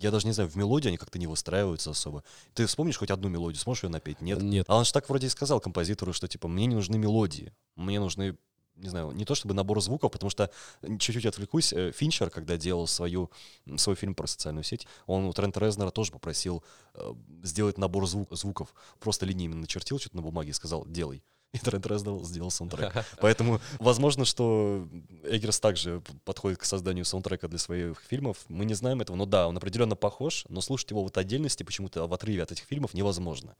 я 0.00 0.10
даже 0.10 0.26
не 0.26 0.32
знаю, 0.32 0.48
в 0.48 0.56
мелодии 0.56 0.88
они 0.88 0.96
как-то 0.96 1.18
не 1.18 1.26
выстраиваются 1.26 1.90
особо. 1.90 2.24
Ты 2.54 2.66
вспомнишь 2.66 2.98
хоть 2.98 3.10
одну 3.10 3.28
мелодию, 3.28 3.60
сможешь 3.60 3.84
ее 3.84 3.90
напеть? 3.90 4.20
Нет. 4.20 4.42
Нет. 4.42 4.66
А 4.68 4.76
он 4.76 4.84
же 4.84 4.92
так 4.92 5.08
вроде 5.08 5.26
и 5.26 5.30
сказал 5.30 5.60
композитору, 5.60 6.12
что 6.12 6.28
типа 6.28 6.48
мне 6.48 6.66
не 6.66 6.74
нужны 6.74 6.98
мелодии, 6.98 7.52
мне 7.76 8.00
нужны 8.00 8.36
не 8.76 8.88
знаю, 8.88 9.12
не 9.12 9.24
то 9.24 9.34
чтобы 9.34 9.54
набор 9.54 9.80
звуков, 9.80 10.10
потому 10.10 10.30
что 10.30 10.50
чуть-чуть 10.82 11.26
отвлекусь. 11.26 11.72
э, 11.72 11.92
Финчер, 11.92 12.30
когда 12.30 12.56
делал 12.56 12.86
свою, 12.86 13.30
свой 13.76 13.94
фильм 13.94 14.14
про 14.14 14.26
социальную 14.26 14.64
сеть, 14.64 14.86
он 15.06 15.24
у 15.26 15.32
Трента 15.32 15.60
Резнера 15.60 15.90
тоже 15.90 16.12
попросил 16.12 16.64
э, 16.94 17.12
сделать 17.42 17.78
набор 17.78 18.06
звук, 18.06 18.32
звуков. 18.32 18.74
Просто 18.98 19.26
линиями 19.26 19.54
начертил 19.54 19.98
что-то 19.98 20.16
на 20.16 20.22
бумаге 20.22 20.50
и 20.50 20.54
сказал 20.54 20.84
«делай». 20.86 21.22
И 21.54 21.58
Трент 21.58 21.86
Резнер 21.86 22.20
сделал 22.24 22.50
саундтрек. 22.50 22.92
Поэтому, 23.20 23.60
возможно, 23.78 24.24
что 24.24 24.88
Эггерс 25.22 25.60
также 25.60 26.02
подходит 26.24 26.58
к 26.58 26.64
созданию 26.64 27.04
саундтрека 27.04 27.46
для 27.46 27.60
своих 27.60 28.00
фильмов. 28.00 28.38
Мы 28.48 28.64
не 28.64 28.74
знаем 28.74 29.00
этого, 29.00 29.16
но 29.16 29.24
да, 29.24 29.46
он 29.46 29.56
определенно 29.56 29.94
похож, 29.94 30.46
но 30.48 30.60
слушать 30.60 30.90
его 30.90 31.04
вот 31.04 31.16
отдельности 31.16 31.62
почему-то 31.62 32.08
в 32.08 32.12
отрыве 32.12 32.42
от 32.42 32.50
этих 32.50 32.64
фильмов 32.64 32.92
невозможно. 32.92 33.54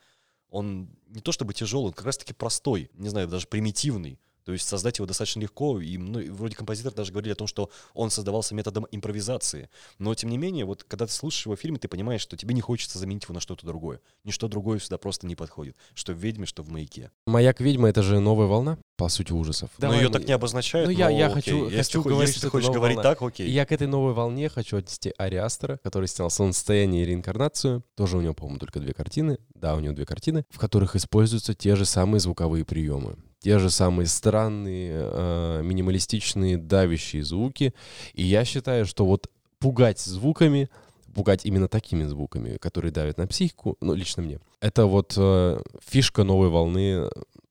Он 0.50 0.88
не 1.06 1.20
то 1.20 1.30
чтобы 1.30 1.54
тяжелый, 1.54 1.86
он 1.86 1.92
как 1.92 2.06
раз-таки 2.06 2.32
простой, 2.32 2.90
не 2.94 3.08
знаю, 3.08 3.28
даже 3.28 3.46
примитивный. 3.46 4.18
То 4.44 4.52
есть 4.52 4.68
создать 4.68 4.98
его 4.98 5.06
достаточно 5.06 5.40
легко, 5.40 5.80
и 5.80 5.96
ну, 5.96 6.20
вроде 6.34 6.54
композитор 6.54 6.92
даже 6.92 7.12
говорили 7.12 7.32
о 7.32 7.36
том, 7.36 7.46
что 7.46 7.70
он 7.94 8.10
создавался 8.10 8.54
методом 8.54 8.86
импровизации. 8.90 9.70
Но, 9.98 10.14
тем 10.14 10.30
не 10.30 10.38
менее, 10.38 10.64
вот 10.64 10.84
когда 10.84 11.06
ты 11.06 11.12
слушаешь 11.12 11.46
его 11.46 11.56
фильм, 11.56 11.76
ты 11.76 11.88
понимаешь, 11.88 12.20
что 12.20 12.36
тебе 12.36 12.54
не 12.54 12.60
хочется 12.60 12.98
заменить 12.98 13.24
его 13.24 13.34
на 13.34 13.40
что-то 13.40 13.66
другое. 13.66 14.00
Ничто 14.24 14.48
другое 14.48 14.78
сюда 14.78 14.98
просто 14.98 15.26
не 15.26 15.34
подходит. 15.34 15.76
Что 15.94 16.12
в 16.12 16.18
«Ведьме», 16.18 16.46
что 16.46 16.62
в 16.62 16.68
«Маяке». 16.68 17.10
«Маяк 17.26 17.60
ведьма»— 17.60 17.88
это 17.90 18.02
же 18.02 18.20
новая 18.20 18.46
волна, 18.46 18.78
по 18.96 19.08
сути, 19.08 19.32
ужасов. 19.32 19.70
но 19.78 19.94
ее 19.94 20.08
так 20.10 20.26
не 20.26 20.32
обозначают, 20.32 20.88
ну, 20.88 20.96
я, 20.96 21.08
но 21.08 21.18
я 21.18 21.26
окей. 21.26 21.34
хочу, 21.34 21.64
если, 21.64 21.76
хочу 21.76 22.02
ты, 22.02 22.08
говорить, 22.10 22.28
если 22.28 22.38
что 22.38 22.46
ты 22.46 22.50
хочешь 22.50 22.70
говорить 22.70 22.96
волна. 22.96 23.10
так, 23.10 23.22
окей. 23.22 23.48
И 23.48 23.50
Я 23.50 23.66
к 23.66 23.72
этой 23.72 23.86
новой 23.86 24.12
волне 24.12 24.48
хочу 24.48 24.76
отнести 24.76 25.12
Ариастера, 25.16 25.78
который 25.82 26.06
снял 26.06 26.30
«Солнцестояние 26.30 27.02
и 27.02 27.06
реинкарнацию». 27.06 27.82
Тоже 27.96 28.18
у 28.18 28.20
него, 28.20 28.34
по-моему, 28.34 28.58
только 28.58 28.80
две 28.80 28.92
картины. 28.92 29.38
Да, 29.54 29.74
у 29.74 29.80
него 29.80 29.94
две 29.94 30.06
картины, 30.06 30.44
в 30.50 30.58
которых 30.58 30.96
используются 30.96 31.54
те 31.54 31.76
же 31.76 31.84
самые 31.84 32.20
звуковые 32.20 32.64
приемы. 32.64 33.16
Те 33.44 33.58
же 33.58 33.68
самые 33.68 34.06
странные, 34.06 34.92
э, 34.94 35.60
минималистичные, 35.62 36.56
давящие 36.56 37.22
звуки. 37.22 37.74
И 38.14 38.22
я 38.22 38.42
считаю, 38.46 38.86
что 38.86 39.04
вот 39.04 39.28
пугать 39.58 40.00
звуками, 40.00 40.70
пугать 41.14 41.44
именно 41.44 41.68
такими 41.68 42.04
звуками, 42.04 42.56
которые 42.56 42.90
давят 42.90 43.18
на 43.18 43.26
психику, 43.26 43.76
ну, 43.82 43.92
лично 43.92 44.22
мне, 44.22 44.38
это 44.60 44.86
вот 44.86 45.12
э, 45.18 45.60
фишка 45.86 46.24
новой 46.24 46.48
волны 46.48 47.10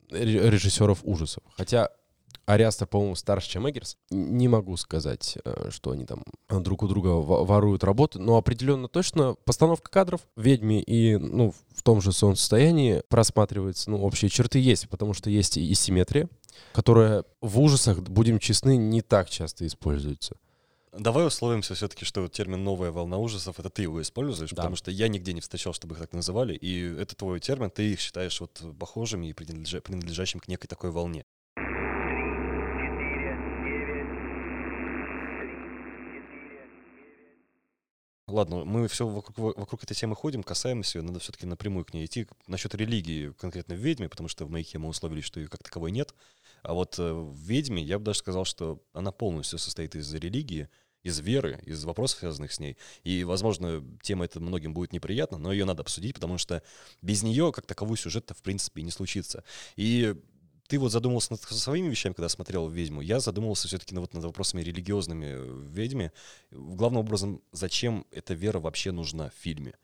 ре- 0.10 0.50
режиссеров 0.50 1.02
ужасов. 1.04 1.44
Хотя 1.56 1.90
Ариастер, 2.46 2.88
по-моему, 2.88 3.16
старше, 3.16 3.50
чем 3.50 3.70
Эггерс. 3.70 3.98
Не 4.10 4.48
могу 4.48 4.76
сказать, 4.78 5.38
э, 5.46 5.70
что 5.72 5.92
они 5.92 6.06
там 6.06 6.24
друг 6.50 6.84
у 6.84 6.88
друга 6.88 7.08
во- 7.10 7.46
воруют 7.46 7.84
работы, 7.84 8.20
но 8.20 8.38
определенно 8.38 8.88
точно 8.88 9.36
постановка 9.46 9.90
кадров 9.90 10.22
в 10.36 10.42
«Ведьме» 10.42 10.82
и 10.82 11.18
ну, 11.18 11.54
в 11.76 11.84
том 11.84 12.02
же 12.02 12.12
солнцестоянии 12.12 13.02
просматривается, 13.10 13.90
ну, 13.92 14.02
общие 14.04 14.30
черты 14.30 14.60
есть, 14.60 14.90
потому 14.90 15.14
что 15.14 15.30
есть 15.30 15.58
и 15.58 15.74
симметрия, 15.74 16.30
которая 16.74 17.24
в 17.42 17.60
ужасах, 17.60 18.00
будем 18.02 18.40
честны, 18.40 18.78
не 18.78 19.02
так 19.02 19.30
часто 19.30 19.66
используется. 19.66 20.36
Давай 20.96 21.26
условимся 21.26 21.74
все-таки, 21.74 22.06
что 22.06 22.22
вот 22.22 22.34
термин 22.34 22.64
«новая 22.64 22.92
волна 22.92 23.18
ужасов»— 23.18 23.58
это 23.60 23.72
ты 23.72 23.82
его 23.82 24.00
используешь, 24.00 24.52
Да. 24.52 24.58
потому 24.58 24.76
что 24.76 24.92
я 24.92 25.08
нигде 25.08 25.34
не 25.34 25.42
встречал, 25.42 25.74
чтобы 25.74 25.96
их 25.96 26.02
так 26.02 26.14
называли, 26.14 26.54
и 26.54 26.84
это 27.00 27.16
твой 27.16 27.40
термин, 27.40 27.72
ты 27.72 27.94
их 27.94 28.00
считаешь 28.00 28.40
вот 28.40 28.62
похожими 28.78 29.26
и 29.28 29.34
принадлежа- 29.34 29.82
принадлежащим 29.82 30.40
к 30.40 30.48
некой 30.48 30.68
такой 30.68 30.92
волне. 30.92 31.26
Ладно, 38.34 38.66
мы 38.66 38.88
все 38.88 39.08
вокруг, 39.08 39.38
вокруг 39.38 39.84
этой 39.84 39.94
темы 39.94 40.16
ходим, 40.16 40.42
касаемся 40.42 40.98
ее, 40.98 41.04
надо 41.04 41.20
все-таки 41.20 41.46
напрямую 41.46 41.86
к 41.86 41.94
ней 41.94 42.06
идти. 42.06 42.26
Насчет 42.48 42.74
религии 42.74 43.32
конкретно 43.34 43.76
в 43.76 43.78
«Ведьме», 43.78 44.10
потому 44.10 44.28
что 44.28 44.46
в 44.46 44.50
«Маяке» 44.50 44.80
мы 44.80 44.90
условились, 44.90 45.24
что 45.24 45.40
ее 45.40 45.48
как 45.48 45.62
таковой 45.62 45.92
нет. 45.92 46.16
А 46.64 46.74
вот 46.74 46.98
э, 46.98 47.14
в 47.14 47.38
«Ведьме» 47.38 47.84
я 47.84 48.00
бы 48.00 48.06
даже 48.06 48.18
сказал, 48.18 48.44
что 48.44 48.82
она 48.92 49.12
полностью 49.12 49.60
состоит 49.60 49.96
из 49.96 50.12
религии, 50.16 50.68
из 51.04 51.20
веры, 51.20 51.62
из 51.64 51.84
вопросов, 51.84 52.22
связанных 52.22 52.54
с 52.54 52.60
ней. 52.60 52.76
И, 53.04 53.24
возможно, 53.24 53.84
тема 54.02 54.26
эта 54.26 54.40
многим 54.40 54.74
будет 54.74 54.94
неприятна, 54.94 55.38
но 55.38 55.52
ее 55.52 55.66
надо 55.66 55.84
обсудить, 55.84 56.16
потому 56.16 56.40
что 56.40 56.64
без 57.04 57.22
нее, 57.22 57.52
как 57.52 57.68
таковой, 57.68 57.98
сюжет-то, 57.98 58.34
в 58.34 58.42
принципе, 58.42 58.82
не 58.82 58.90
случится. 58.90 59.44
И 59.76 60.16
ты 60.68 60.80
вот 60.80 60.92
задумался 60.92 61.34
над 61.34 61.42
своими 61.42 61.90
вещами, 61.90 62.14
когда 62.14 62.30
смотрел 62.30 62.68
«Ведьму». 62.68 63.02
Я 63.02 63.20
задумывался 63.20 63.68
все-таки 63.68 63.96
вот 63.96 64.14
над 64.14 64.24
вопросами 64.24 64.62
религиозными 64.62 65.36
в 65.36 65.68
«Ведьме». 65.70 66.12
Главным 66.52 67.02
образом, 67.02 67.42
зачем 67.52 68.06
эта 68.12 68.34
вера 68.34 68.60
вообще 68.60 68.92
нужна 68.92 69.30
в 69.30 69.34
фильме? 69.34 69.76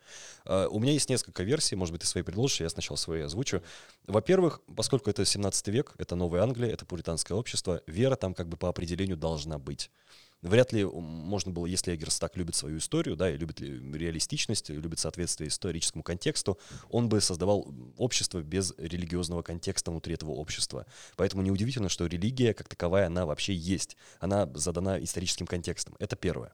А, 0.45 0.67
У 0.67 0.79
меня 0.79 0.93
есть 0.93 1.09
несколько 1.09 1.43
версий, 1.43 1.75
может 1.75 1.91
быть, 1.91 2.01
ты 2.01 2.07
свои 2.07 2.23
предложишь, 2.23 2.61
я 2.61 2.69
сначала 2.69 2.97
свои 2.97 3.21
озвучу. 3.21 3.61
Во-первых, 4.07 4.61
поскольку 4.75 5.09
это 5.09 5.25
17 5.25 5.67
век, 5.67 5.93
это 5.97 6.15
Новая 6.15 6.43
Англия, 6.43 6.71
это 6.71 6.85
пуританское 6.85 7.37
общество, 7.37 7.81
вера 7.85 8.15
там 8.15 8.33
как 8.33 8.47
бы 8.47 8.57
по 8.57 8.69
определению 8.69 9.17
должна 9.17 9.59
быть. 9.59 9.91
Вряд 10.41 10.71
ли 10.71 10.85
можно 10.85 11.51
было, 11.51 11.65
если 11.65 11.93
Эггерс 11.93 12.17
так 12.17 12.37
любит 12.37 12.55
свою 12.55 12.77
историю, 12.77 13.17
да, 13.17 13.29
и 13.29 13.37
любит 13.37 13.59
ли- 13.59 13.79
реалистичность, 13.97 14.69
и 14.69 14.73
любит 14.73 14.99
соответствие 14.99 15.49
историческому 15.49 16.01
контексту, 16.01 16.57
он 16.89 17.09
бы 17.09 17.19
создавал 17.19 17.67
общество 17.97 18.41
без 18.41 18.73
религиозного 18.77 19.41
контекста 19.41 19.91
внутри 19.91 20.13
этого 20.13 20.31
общества. 20.31 20.85
Поэтому 21.17 21.43
неудивительно, 21.43 21.89
что 21.89 22.05
религия 22.05 22.53
как 22.53 22.69
таковая, 22.69 23.07
она 23.07 23.25
вообще 23.25 23.53
есть. 23.53 23.97
Она 24.19 24.49
задана 24.53 25.03
историческим 25.03 25.45
контекстом. 25.45 25.95
Это 25.99 26.15
первое. 26.15 26.53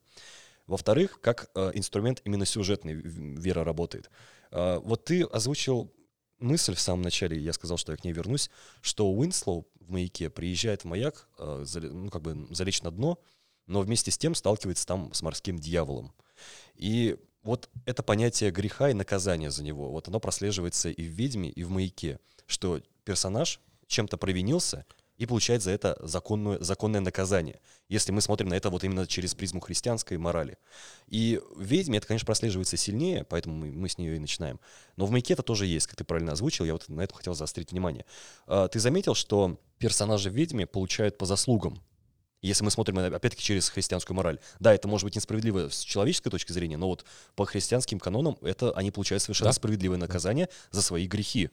Во-вторых, 0.66 1.20
как 1.22 1.52
э, 1.54 1.72
инструмент 1.76 2.22
именно 2.26 2.46
сюжетный 2.46 2.94
вера 2.94 3.64
работает. 3.64 4.10
Э, 4.50 4.80
вот 4.80 5.06
ты 5.06 5.22
озвучил 5.24 5.94
мысль 6.40 6.74
в 6.74 6.80
самом 6.80 7.04
начале, 7.04 7.38
я 7.38 7.54
сказал, 7.54 7.78
что 7.78 7.92
я 7.92 7.98
к 7.98 8.04
ней 8.04 8.14
вернусь, 8.14 8.50
что 8.82 9.12
Уинслоу 9.12 9.68
в 9.80 9.92
маяке 9.92 10.32
приезжает 10.32 10.82
в 10.82 10.86
маяк, 10.86 11.30
э, 11.38 11.66
ну, 11.76 12.10
как 12.10 12.24
бы 12.24 12.48
залечь 12.50 12.82
на 12.82 12.90
дно, 12.90 13.20
но 13.68 13.82
вместе 13.82 14.12
с 14.12 14.18
тем 14.18 14.36
сталкивается 14.36 14.86
там 14.86 15.14
с 15.14 15.22
морским 15.22 15.58
дьяволом. 15.58 16.14
И 16.76 17.18
вот 17.44 17.70
это 17.86 18.04
понятие 18.04 18.52
греха 18.52 18.90
и 18.90 18.94
наказания 18.94 19.52
за 19.52 19.64
него, 19.64 19.92
вот 19.92 20.08
оно 20.08 20.20
прослеживается 20.20 20.90
и 20.90 21.04
в 21.04 21.12
«Ведьме», 21.12 21.50
и 21.50 21.64
в 21.64 21.70
«Маяке», 21.70 22.20
что 22.48 22.82
персонаж 23.04 23.62
чем-то 23.88 24.18
провинился 24.18 24.86
и 25.18 25.26
получает 25.26 25.62
за 25.62 25.72
это 25.72 25.98
законную, 26.02 26.62
законное 26.62 27.00
наказание, 27.00 27.62
если 27.88 28.12
мы 28.12 28.22
смотрим 28.22 28.50
на 28.50 28.56
это 28.56 28.70
вот 28.70 28.84
именно 28.84 29.08
через 29.08 29.34
призму 29.34 29.62
христианской 29.62 30.18
морали. 30.18 30.58
И 31.08 31.40
в 31.56 31.62
«Ведьме» 31.62 32.00
это, 32.00 32.08
конечно, 32.08 32.26
прослеживается 32.26 32.78
сильнее, 32.78 33.24
поэтому 33.24 33.56
мы, 33.56 33.72
мы 33.72 33.90
с 33.90 33.98
нее 33.98 34.18
и 34.18 34.20
начинаем. 34.20 34.60
Но 34.98 35.06
в 35.06 35.12
«Маяке» 35.12 35.34
это 35.34 35.44
тоже 35.44 35.68
есть, 35.68 35.88
как 35.88 35.96
ты 35.96 36.04
правильно 36.04 36.34
озвучил, 36.34 36.66
я 36.66 36.74
вот 36.74 36.90
на 36.90 37.02
этом 37.02 37.16
хотел 37.16 37.34
заострить 37.34 37.72
внимание. 37.72 38.06
А, 38.48 38.68
Ты 38.68 38.80
заметил, 38.80 39.16
что 39.16 39.58
персонажи 39.78 40.30
в 40.30 40.34
«Ведьме» 40.34 40.66
получают 40.66 41.18
по 41.18 41.26
заслугам, 41.26 41.82
если 42.48 42.64
мы 42.64 42.72
смотрим, 42.72 42.98
э, 43.00 43.08
опять-таки, 43.08 43.42
через 43.44 43.70
христианскую 43.70 44.16
мораль. 44.16 44.40
Да, 44.60 44.74
это 44.74 44.88
может 44.88 45.06
быть 45.06 45.16
несправедливо 45.16 45.70
с 45.70 45.80
человеческой 45.82 46.30
точки 46.30 46.52
зрения, 46.52 46.78
но 46.78 46.88
вот 46.88 47.06
по 47.36 47.46
христианским 47.46 48.00
канонам 48.00 48.38
это 48.42 48.72
они 48.74 48.92
получают 48.92 49.22
совершенно 49.24 49.50
Да. 49.50 49.54
справедливое 49.54 49.98
наказание 49.98 50.50
за 50.72 50.82
свои 50.82 51.08
грехи. 51.08 51.50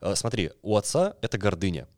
А, 0.00 0.14
Смотри, 0.14 0.52
у 0.62 0.76
отца 0.76 1.16
это 1.22 1.38
гордыня. 1.38 1.88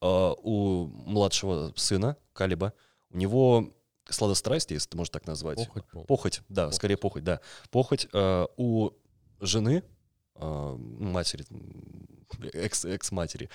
А, 0.00 0.32
У 0.34 0.86
младшего 0.86 1.72
сына, 1.76 2.16
Калиба, 2.32 2.72
у 3.10 3.16
него 3.16 3.74
сладострастие, 4.08 4.76
если 4.76 4.88
ты 4.90 4.96
можешь 4.96 5.10
так 5.10 5.26
назвать. 5.26 5.58
Похоть, 5.66 5.84
по-моему. 5.86 6.06
Похоть, 6.06 6.40
да, 6.48 6.62
Похоть. 6.64 6.76
скорее 6.76 6.96
похоть, 6.96 7.24
да. 7.24 7.40
Похоть 7.70 8.08
э, 8.12 8.46
у 8.56 8.90
жены, 9.40 9.82
матери, 10.40 11.44
м, 11.50 12.18
экс, 12.52 12.84
экс-матери, 12.84 13.48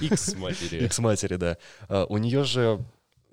Икс 0.00 0.34
матери. 0.34 0.84
экс-матери, 0.84 1.36
да. 1.36 1.58
А, 1.88 2.06
У 2.08 2.18
нее 2.18 2.44
же, 2.44 2.80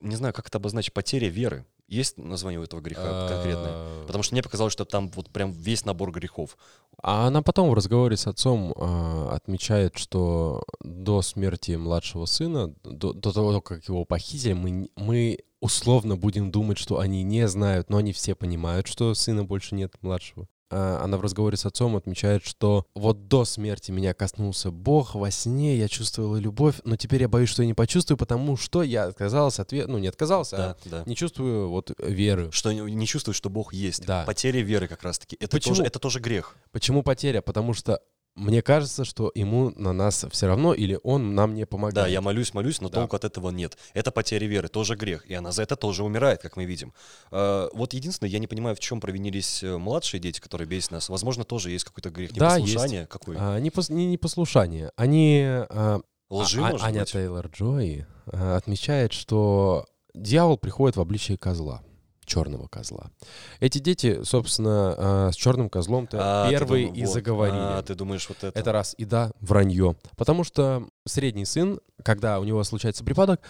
не 0.01 0.15
знаю, 0.15 0.33
как 0.33 0.47
это 0.47 0.57
обозначить, 0.57 0.93
потеря 0.93 1.27
веры. 1.29 1.65
Есть 1.87 2.17
название 2.17 2.59
у 2.59 2.63
этого 2.63 2.79
греха 2.81 3.27
конкретное? 3.27 3.71
А, 3.73 4.05
Потому 4.07 4.23
что 4.23 4.33
мне 4.33 4.41
показалось, 4.41 4.73
что 4.73 4.85
там 4.85 5.09
вот 5.09 5.29
прям 5.29 5.51
весь 5.51 5.85
набор 5.85 6.11
грехов. 6.11 6.57
А 7.01 7.27
она 7.27 7.41
потом 7.41 7.69
в 7.69 7.73
разговоре 7.73 8.15
с 8.17 8.25
отцом 8.25 8.73
а, 8.77 9.35
отмечает, 9.35 9.97
что 9.97 10.63
до 10.81 11.21
смерти 11.21 11.71
младшего 11.71 12.25
сына, 12.25 12.73
до, 12.83 13.13
до 13.13 13.31
того, 13.31 13.61
как 13.61 13.87
его 13.87 14.05
похитили, 14.05 14.53
мы, 14.53 14.89
мы 14.95 15.39
условно 15.59 16.15
будем 16.15 16.51
думать, 16.51 16.77
что 16.77 16.99
они 16.99 17.21
не 17.23 17.47
знают, 17.47 17.89
но 17.89 17.97
они 17.97 18.13
все 18.13 18.33
понимают, 18.33 18.87
что 18.87 19.13
сына 19.13 19.43
больше 19.43 19.75
нет 19.75 19.93
младшего. 20.01 20.47
А 20.75 21.03
она 21.03 21.17
в 21.17 21.21
разговоре 21.21 21.55
с 21.55 21.65
отцом 21.65 21.95
отмечает, 21.95 22.43
что 22.43 22.85
вот 22.95 23.27
до 23.27 23.45
смерти 23.45 23.91
меня 23.91 24.13
коснулся 24.13 24.71
Бог 24.71 25.13
во 25.15 25.29
сне, 25.29 25.77
я 25.77 25.87
чувствовала 25.87 26.37
любовь, 26.37 26.75
но 26.83 26.95
теперь 26.95 27.21
я 27.21 27.29
боюсь, 27.29 27.49
что 27.49 27.61
я 27.61 27.67
не 27.67 27.73
почувствую, 27.75 28.17
потому 28.17 28.57
что 28.57 28.81
я 28.81 29.05
отказался 29.05 29.61
от 29.61 29.71
веры, 29.71 29.87
ну 29.91 29.97
не 29.99 30.07
отказался, 30.07 30.57
Да, 30.57 30.77
а 30.85 30.89
да. 30.89 31.03
не 31.05 31.15
чувствую 31.15 31.69
вот 31.69 31.91
веры. 31.99 32.49
Что 32.51 32.71
не, 32.71 33.05
чувствует, 33.05 33.35
что 33.37 33.49
Бог 33.49 33.73
есть. 33.73 34.05
Да. 34.05 34.23
Потеря 34.25 34.61
веры 34.61 34.87
как 34.87 35.03
раз-таки. 35.03 35.35
Это 35.39 35.57
Почему? 35.57 35.75
тоже, 35.75 35.87
это 35.87 35.99
тоже 35.99 36.19
грех. 36.19 36.55
Почему 36.71 37.03
потеря? 37.03 37.41
Потому 37.41 37.73
что 37.73 37.99
мне 38.35 38.61
кажется, 38.61 39.05
что 39.05 39.31
ему 39.35 39.71
на 39.75 39.93
нас 39.93 40.25
все 40.31 40.47
равно, 40.47 40.73
или 40.73 40.99
он 41.03 41.35
нам 41.35 41.53
не 41.53 41.65
помогает. 41.65 41.93
Да, 41.95 42.07
я 42.07 42.19
молюсь, 42.21 42.53
молюсь, 42.53 42.81
но 42.81 42.89
Да. 42.89 42.95
толку 43.01 43.15
от 43.15 43.23
этого 43.25 43.51
нет. 43.51 43.77
Это 43.93 44.11
потеря 44.11 44.47
веры, 44.47 44.67
тоже 44.69 44.95
грех. 44.95 45.25
И 45.27 45.33
она 45.35 45.51
за 45.51 45.61
это 45.63 45.75
тоже 45.75 46.03
умирает, 46.03 46.41
как 46.41 46.57
мы 46.57 46.65
видим. 46.65 46.93
А, 47.31 47.69
Вот 47.73 47.93
единственное, 47.93 48.29
я 48.31 48.39
не 48.39 48.47
понимаю, 48.47 48.75
в 48.75 48.79
чем 48.79 48.99
провинились 48.99 49.63
э, 49.63 49.77
младшие 49.77 50.19
дети, 50.19 50.39
которые 50.39 50.67
бесят 50.67 50.91
нас. 50.91 51.09
Возможно, 51.09 51.43
тоже 51.43 51.69
есть 51.69 51.85
какой-то 51.85 52.09
грех 52.09 52.33
Да, 52.33 52.57
непослушания. 52.59 53.05
Какой? 53.05 53.35
А, 53.39 53.59
не, 53.59 53.69
пос- 53.69 53.91
не 53.93 54.07
непослушание. 54.07 54.91
Они... 54.95 55.43
а, 55.45 55.99
Лжи, 56.29 56.59
а- 56.61 56.71
может 56.71 56.83
Аня 56.87 57.01
быть? 57.01 57.11
Тейлор 57.11 57.47
Джой 57.47 58.05
а, 58.25 58.57
отмечает, 58.57 59.13
что 59.13 59.85
дьявол 60.15 60.57
приходит 60.57 60.95
в 60.97 61.01
обличии 61.01 61.35
козла. 61.35 61.83
Черного 62.25 62.67
козла. 62.67 63.11
Эти 63.59 63.79
дети, 63.79 64.23
собственно, 64.23 64.95
а, 64.97 65.31
с 65.31 65.35
черным 65.35 65.69
козлом-то 65.69 66.17
А, 66.19 66.49
первые 66.49 66.87
дум- 66.87 66.95
и 66.95 67.05
вот. 67.05 67.13
заговорили. 67.13 67.57
А, 67.59 67.81
ты 67.81 67.95
думаешь, 67.95 68.27
вот 68.29 68.43
это... 68.43 68.57
Это 68.59 68.71
раз. 68.71 68.95
И 68.97 69.05
да, 69.05 69.31
вранье. 69.41 69.95
Потому 70.17 70.43
что 70.43 70.87
средний 71.05 71.45
сын, 71.45 71.79
когда 72.03 72.39
у 72.39 72.43
него 72.43 72.63
случается 72.63 73.03
припадок, 73.03 73.41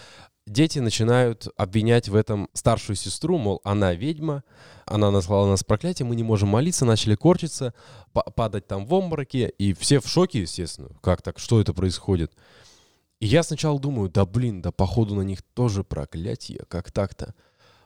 дети 0.46 0.78
начинают 0.78 1.48
обвинять 1.56 2.08
в 2.08 2.14
этом 2.16 2.48
старшую 2.52 2.96
сестру, 2.96 3.38
мол, 3.38 3.60
она 3.64 3.94
ведьма, 3.94 4.44
она 4.86 5.10
наслала 5.10 5.48
нас 5.48 5.64
проклятие, 5.64 6.06
мы 6.06 6.16
не 6.16 6.22
можем 6.22 6.50
молиться, 6.50 6.84
начали 6.84 7.14
корчиться, 7.14 7.72
па- 8.12 8.22
падать 8.22 8.66
там 8.66 8.84
в 8.86 8.94
обмороке, 8.94 9.48
и 9.48 9.72
все 9.72 10.00
в 10.00 10.06
шоке, 10.06 10.42
естественно. 10.42 10.90
Как 11.00 11.22
так? 11.22 11.38
Что 11.38 11.60
это 11.60 11.72
происходит? 11.72 12.32
И 13.20 13.26
я 13.26 13.42
сначала 13.42 13.78
думаю, 13.80 14.10
да 14.10 14.26
блин, 14.26 14.60
да 14.60 14.70
походу 14.70 15.14
на 15.14 15.22
них 15.22 15.40
тоже 15.54 15.82
проклятие, 15.82 16.60
как 16.68 16.90
так-то. 16.90 17.34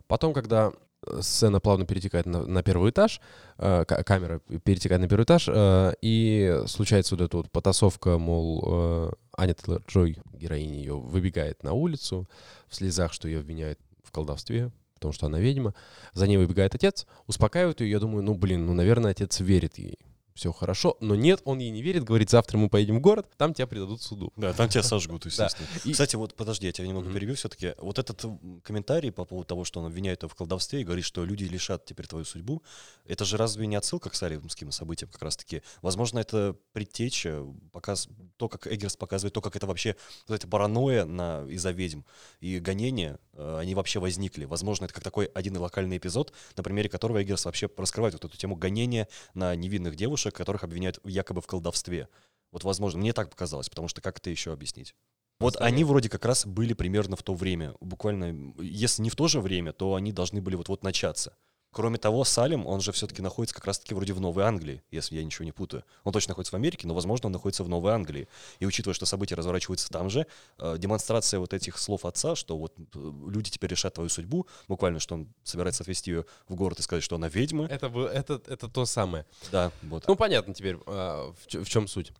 Потом, 0.08 0.32
когда 0.32 0.72
э, 1.06 1.20
сцена 1.20 1.60
плавно 1.60 1.86
перетекает 1.86 2.26
на, 2.26 2.44
на 2.44 2.62
первый 2.62 2.90
этаж, 2.90 3.20
э, 3.58 3.84
ка- 3.84 4.02
камера 4.02 4.40
перетекает 4.64 5.00
на 5.00 5.08
первый 5.08 5.24
этаж, 5.24 5.48
э, 5.48 5.92
и 6.02 6.62
случается 6.66 7.14
вот 7.14 7.24
эта 7.24 7.36
вот 7.36 7.50
потасовка, 7.52 8.18
мол, 8.18 8.64
э, 8.66 9.10
Аня 9.36 9.54
Джой, 9.86 10.18
героиня 10.32 10.78
ее, 10.78 10.98
выбегает 10.98 11.62
на 11.62 11.74
улицу 11.74 12.28
в 12.66 12.74
слезах, 12.74 13.12
что 13.12 13.28
ее 13.28 13.40
обвиняют 13.40 13.78
в 14.02 14.10
колдовстве, 14.10 14.72
потому 14.94 15.12
что 15.12 15.26
она 15.26 15.38
ведьма. 15.38 15.74
За 16.14 16.26
ней 16.26 16.38
выбегает 16.38 16.74
отец, 16.74 17.06
успокаивает 17.26 17.80
ее, 17.80 17.90
я 17.90 18.00
думаю, 18.00 18.24
ну 18.24 18.34
блин, 18.34 18.66
ну, 18.66 18.72
наверное, 18.72 19.12
отец 19.12 19.38
верит 19.40 19.78
ей. 19.78 19.98
Все 20.38 20.52
хорошо, 20.52 20.96
но 21.00 21.16
нет, 21.16 21.40
он 21.46 21.58
ей 21.58 21.70
не 21.70 21.82
верит, 21.82 22.04
говорит, 22.04 22.30
завтра 22.30 22.58
мы 22.58 22.68
поедем 22.68 22.98
в 22.98 23.00
город, 23.00 23.26
там 23.36 23.54
тебя 23.54 23.66
предадут 23.66 24.02
суду. 24.02 24.32
Да, 24.36 24.52
там 24.52 24.68
тебя 24.68 24.82
сожгут, 24.84 25.26
естественно. 25.26 25.66
И- 25.84 25.90
Кстати, 25.90 26.14
вот 26.14 26.36
подожди, 26.36 26.66
я 26.68 26.72
тебя 26.72 26.86
немного 26.86 27.06
Мгм. 27.06 27.14
перебью 27.16 27.34
все-таки. 27.34 27.74
Вот 27.78 27.98
этот 27.98 28.24
комментарий 28.62 29.10
по 29.10 29.24
поводу 29.24 29.48
того, 29.48 29.64
что 29.64 29.80
он 29.80 29.86
обвиняет 29.86 30.22
ее 30.22 30.28
в 30.28 30.36
колдовстве 30.36 30.82
и 30.82 30.84
говорит, 30.84 31.04
что 31.04 31.24
люди 31.24 31.42
лишат 31.42 31.86
теперь 31.86 32.06
твою 32.06 32.24
судьбу, 32.24 32.62
это 33.04 33.24
же 33.24 33.36
разве 33.36 33.66
не 33.66 33.74
отсылка 33.74 34.10
к 34.10 34.14
салемским 34.14 34.70
событиям 34.70 35.10
как 35.10 35.22
раз-таки? 35.22 35.62
Возможно, 35.82 36.20
это 36.20 36.54
предтеча, 36.72 37.44
показ, 37.72 38.08
то, 38.38 38.48
как 38.48 38.66
Эггерс 38.66 38.96
показывает, 38.96 39.34
то, 39.34 39.40
как 39.40 39.56
это 39.56 39.66
вообще, 39.66 39.96
вот 40.26 40.36
эта 40.36 40.48
паранойя 40.48 41.04
на, 41.04 41.44
из-за 41.48 41.72
ведьм 41.72 42.00
и 42.40 42.58
гонения, 42.58 43.18
э, 43.34 43.58
они 43.58 43.74
вообще 43.74 43.98
возникли. 43.98 44.44
Возможно, 44.44 44.86
это 44.86 44.94
как 44.94 45.04
такой 45.04 45.26
один 45.26 45.56
локальный 45.58 45.98
эпизод, 45.98 46.32
на 46.56 46.62
примере 46.62 46.88
которого 46.88 47.22
Эггерс 47.22 47.44
вообще 47.44 47.68
раскрывает 47.76 48.14
вот 48.14 48.24
эту 48.24 48.36
тему 48.36 48.56
гонения 48.56 49.08
на 49.34 49.54
невинных 49.54 49.96
девушек, 49.96 50.34
которых 50.34 50.64
обвиняют 50.64 51.00
якобы 51.04 51.40
в 51.42 51.46
колдовстве. 51.46 52.08
Вот, 52.52 52.64
возможно, 52.64 53.00
мне 53.00 53.12
так 53.12 53.28
показалось, 53.28 53.68
потому 53.68 53.88
что 53.88 54.00
как 54.00 54.18
это 54.18 54.30
еще 54.30 54.52
объяснить? 54.52 54.94
Вот 55.40 55.54
Оставим. 55.54 55.74
они 55.74 55.84
вроде 55.84 56.08
как 56.08 56.24
раз 56.24 56.46
были 56.46 56.72
примерно 56.72 57.16
в 57.16 57.22
то 57.22 57.34
время. 57.34 57.74
Буквально, 57.80 58.54
если 58.58 59.02
не 59.02 59.10
в 59.10 59.16
то 59.16 59.28
же 59.28 59.40
время, 59.40 59.72
то 59.72 59.94
они 59.94 60.12
должны 60.12 60.40
были 60.40 60.56
вот-вот 60.56 60.82
начаться. 60.82 61.36
Кроме 61.70 61.98
того, 61.98 62.24
Салем, 62.24 62.66
он 62.66 62.80
же 62.80 62.92
все-таки 62.92 63.20
находится 63.20 63.54
как 63.54 63.66
раз-таки 63.66 63.94
вроде 63.94 64.14
в 64.14 64.20
Новой 64.20 64.44
Англии, 64.44 64.82
если 64.90 65.16
я 65.16 65.24
ничего 65.24 65.44
не 65.44 65.52
путаю. 65.52 65.84
Он 66.02 66.12
точно 66.12 66.30
находится 66.30 66.52
в 66.52 66.54
Америке, 66.56 66.88
но, 66.88 66.94
возможно, 66.94 67.26
он 67.26 67.32
находится 67.32 67.62
в 67.62 67.68
Новой 67.68 67.92
Англии. 67.92 68.26
И 68.58 68.66
учитывая, 68.66 68.94
что 68.94 69.04
события 69.04 69.34
разворачиваются 69.34 69.90
там 69.90 70.08
же, 70.08 70.26
э, 70.58 70.76
демонстрация 70.78 71.40
вот 71.40 71.52
этих 71.52 71.76
слов 71.78 72.06
отца, 72.06 72.36
что 72.36 72.56
вот 72.56 72.74
э, 72.78 73.12
люди 73.28 73.50
теперь 73.50 73.70
решат 73.70 73.94
твою 73.94 74.08
судьбу, 74.08 74.46
буквально, 74.66 74.98
что 74.98 75.14
он 75.16 75.28
собирается 75.44 75.82
отвезти 75.82 76.10
ее 76.10 76.24
в 76.48 76.54
город 76.54 76.78
и 76.78 76.82
сказать, 76.82 77.04
что 77.04 77.16
она 77.16 77.28
ведьма. 77.28 77.66
Это, 77.66 77.86
это, 77.86 78.40
это 78.46 78.68
то 78.68 78.86
самое. 78.86 79.26
Да, 79.52 79.70
вот. 79.82 80.08
Ну, 80.08 80.16
понятно 80.16 80.54
теперь, 80.54 80.78
а, 80.86 81.34
в, 81.46 81.66
чем 81.66 81.86
суть. 81.86 82.12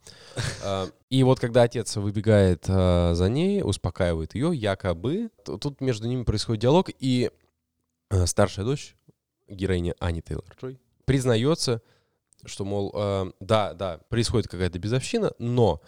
А, 0.63 0.91
И 1.09 1.23
вот 1.23 1.41
когда 1.41 1.63
отец 1.63 1.97
выбегает 1.97 2.67
а, 2.69 3.15
за 3.15 3.29
ней, 3.31 3.63
успокаивает 3.63 4.35
ее, 4.35 4.55
якобы, 4.55 5.31
тут 5.45 5.81
между 5.81 6.07
ними 6.07 6.25
происходит 6.25 6.61
диалог, 6.63 6.91
и 6.99 7.31
старшая 8.27 8.65
дочь, 8.65 8.98
героиня 9.49 9.95
Ани 9.99 10.21
Тейлор-Джой, 10.21 10.79
признается, 11.05 11.83
что, 12.45 12.65
мол, 12.65 12.93
а, 12.95 13.31
да, 13.41 13.73
да, 13.75 13.99
происходит 14.09 14.49
какая-то 14.49 14.79
безовщина, 14.79 15.33
но 15.39 15.81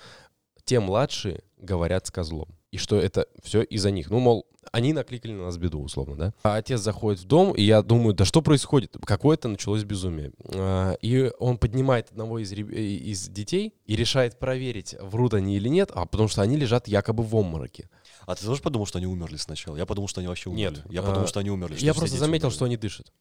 те 0.64 0.81
младшие 0.81 1.42
говорят 1.59 2.07
с 2.07 2.11
козлом. 2.11 2.49
И 2.70 2.79
что 2.79 2.96
это 2.96 3.27
все 3.42 3.62
из-за 3.62 3.90
них. 3.90 4.11
Ну, 4.11 4.20
мол, 4.20 4.46
они 4.70 4.92
накликали 4.92 5.33
на 5.33 5.44
нас 5.46 5.57
беду, 5.59 5.83
условно, 5.83 6.16
да? 6.16 6.35
А 6.44 6.55
отец 6.57 6.81
заходит 6.81 7.20
в 7.20 7.25
дом, 7.27 7.53
и 7.53 7.62
я 7.62 7.83
думаю, 7.83 8.14
да 8.14 8.25
что 8.25 8.42
происходит? 8.42 8.96
Какое-то 9.05 9.49
началось 9.49 9.83
безумие. 9.83 10.31
А, 10.55 10.92
И 11.03 11.33
он 11.40 11.59
поднимает 11.59 12.11
одного 12.12 12.38
из, 12.38 12.53
э, 12.53 12.57
из 12.57 13.29
детей 13.29 13.75
и 13.87 13.96
решает 13.96 14.38
проверить, 14.38 14.94
врут 15.01 15.35
они 15.35 15.57
или 15.57 15.68
нет, 15.68 15.90
а 15.92 16.07
потому 16.07 16.29
что 16.29 16.42
они 16.42 16.57
лежат 16.57 16.87
якобы 16.87 17.25
в 17.25 17.35
обмороке. 17.35 17.88
А 18.27 18.37
ты 18.37 18.44
тоже 18.46 18.62
подумал, 18.62 18.87
что 18.87 18.99
они 18.99 19.07
умерли 19.09 19.37
сначала? 19.37 19.77
Я 19.77 19.87
подумал, 19.87 20.07
что 20.07 20.20
они 20.20 20.29
вообще 20.29 20.51
умерли. 20.51 20.77
Нет. 20.77 20.85
Я 20.92 21.03
подумал, 21.03 21.25
А, 21.25 21.27
что 21.27 21.40
они 21.40 21.51
умерли. 21.51 21.75
что 21.75 21.85
я 21.85 21.94
просто 21.94 22.16
заметил, 22.18 22.46
умерли. 22.46 22.55
что 22.57 22.64
они 22.66 22.77
дышат. 22.77 23.12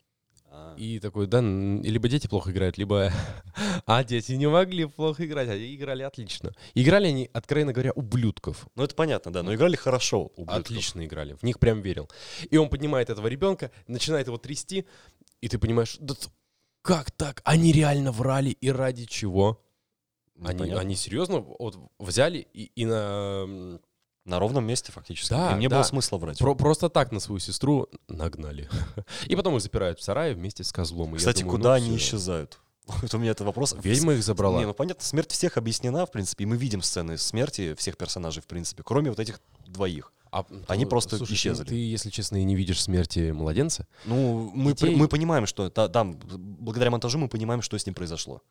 А. 0.60 0.76
И 0.76 1.00
такой, 1.00 1.28
да, 1.28 1.40
либо 1.42 2.08
дети 2.10 2.28
плохо 2.28 2.52
играют, 2.52 2.78
либо... 2.78 3.12
А 3.86 4.04
дети 4.04 4.34
не 4.34 4.48
могли 4.48 4.86
плохо 4.86 5.26
играть, 5.26 5.50
они 5.50 5.76
играли 5.76 6.04
отлично. 6.04 6.52
Играли 6.76 7.08
они, 7.08 7.30
откровенно 7.34 7.74
говоря, 7.74 7.92
ублюдков. 7.94 8.68
Ну, 8.76 8.84
это 8.84 8.94
понятно, 8.94 9.32
да. 9.32 9.42
Но 9.42 9.54
играли 9.54 9.76
хорошо. 9.76 10.32
ублюдков. 10.36 10.60
Отлично 10.60 11.06
играли. 11.06 11.34
В 11.34 11.44
них 11.44 11.60
прям 11.60 11.82
верил. 11.82 12.10
И 12.50 12.58
он 12.58 12.70
поднимает 12.70 13.10
этого 13.10 13.28
ребенка, 13.28 13.72
начинает 13.88 14.28
его 14.28 14.38
трясти, 14.38 14.86
и 15.42 15.48
ты 15.48 15.58
понимаешь, 15.58 15.98
да 16.00 16.14
как 16.82 17.12
так? 17.12 17.42
Они 17.44 17.72
реально 17.72 18.12
врали, 18.12 18.50
и 18.50 18.72
ради 18.72 19.06
чего? 19.06 19.62
Ну, 20.36 20.48
Они, 20.48 20.60
понятно. 20.60 20.82
они 20.82 20.96
серьезно 20.96 21.40
вот 21.42 21.78
взяли 22.00 22.48
и, 22.54 22.72
и 22.76 22.86
на, 22.86 23.80
На 24.26 24.38
ровном 24.40 24.66
месте 24.66 24.92
фактически. 24.92 25.30
Да, 25.32 25.54
Им 25.54 25.60
не 25.60 25.68
да. 25.68 25.78
было 25.78 25.84
смысла 25.84 26.18
врать. 26.18 26.38
про- 26.40 26.54
просто 26.56 26.90
так 26.90 27.12
на 27.12 27.20
свою 27.20 27.40
сестру 27.40 27.88
нагнали. 28.08 28.70
И 29.28 29.36
потом 29.36 29.56
их 29.56 29.62
запирают 29.62 30.00
в 30.00 30.04
сарае 30.04 30.36
вместе 30.36 30.64
с 30.64 30.72
козлом. 30.72 31.16
И 31.16 31.18
Кстати, 31.18 31.42
думаю, 31.42 31.58
куда 31.58 31.70
ну 31.70 31.76
они 31.76 31.88
всё. 31.98 31.98
исчезают? 32.18 32.60
Вот 33.02 33.14
у 33.14 33.18
меня 33.20 33.32
это 33.32 33.44
вопрос. 33.44 33.76
Ведьма 33.84 34.14
их 34.14 34.24
забрала. 34.24 34.60
Не, 34.60 34.66
ну 34.66 34.74
понятно, 34.74 35.04
смерть 35.04 35.32
всех 35.32 35.58
объяснена, 35.58 36.06
в 36.06 36.12
принципе, 36.12 36.44
и 36.44 36.48
мы 36.48 36.58
видим 36.58 36.82
сцены 36.82 37.18
смерти 37.18 37.76
всех 37.76 37.98
персонажей, 37.98 38.42
в 38.44 38.48
принципе, 38.48 38.84
кроме 38.84 39.10
вот 39.12 39.20
этих 39.20 39.40
двоих. 39.68 40.12
А, 40.32 40.46
Они 40.68 40.84
то- 40.86 40.90
просто 40.92 41.18
слушай, 41.18 41.30
ты- 41.30 41.36
исчезли. 41.36 41.64
Ты, 41.64 41.76
если 41.76 42.10
честно, 42.12 42.38
и 42.38 42.44
не 42.44 42.56
видишь 42.56 42.82
смерти 42.84 43.32
младенца. 43.32 43.88
Ну, 44.06 44.52
мы, 44.54 44.74
Детей- 44.74 44.96
мы 44.96 45.08
понимаем, 45.08 45.46
что 45.48 45.70
та- 45.72 45.88
там, 45.88 46.20
благодаря 46.24 46.92
монтажу, 46.92 47.18
мы 47.18 47.28
понимаем, 47.30 47.62
что 47.64 47.78
с 47.80 47.86
ним 47.86 47.96
произошло. 47.96 48.42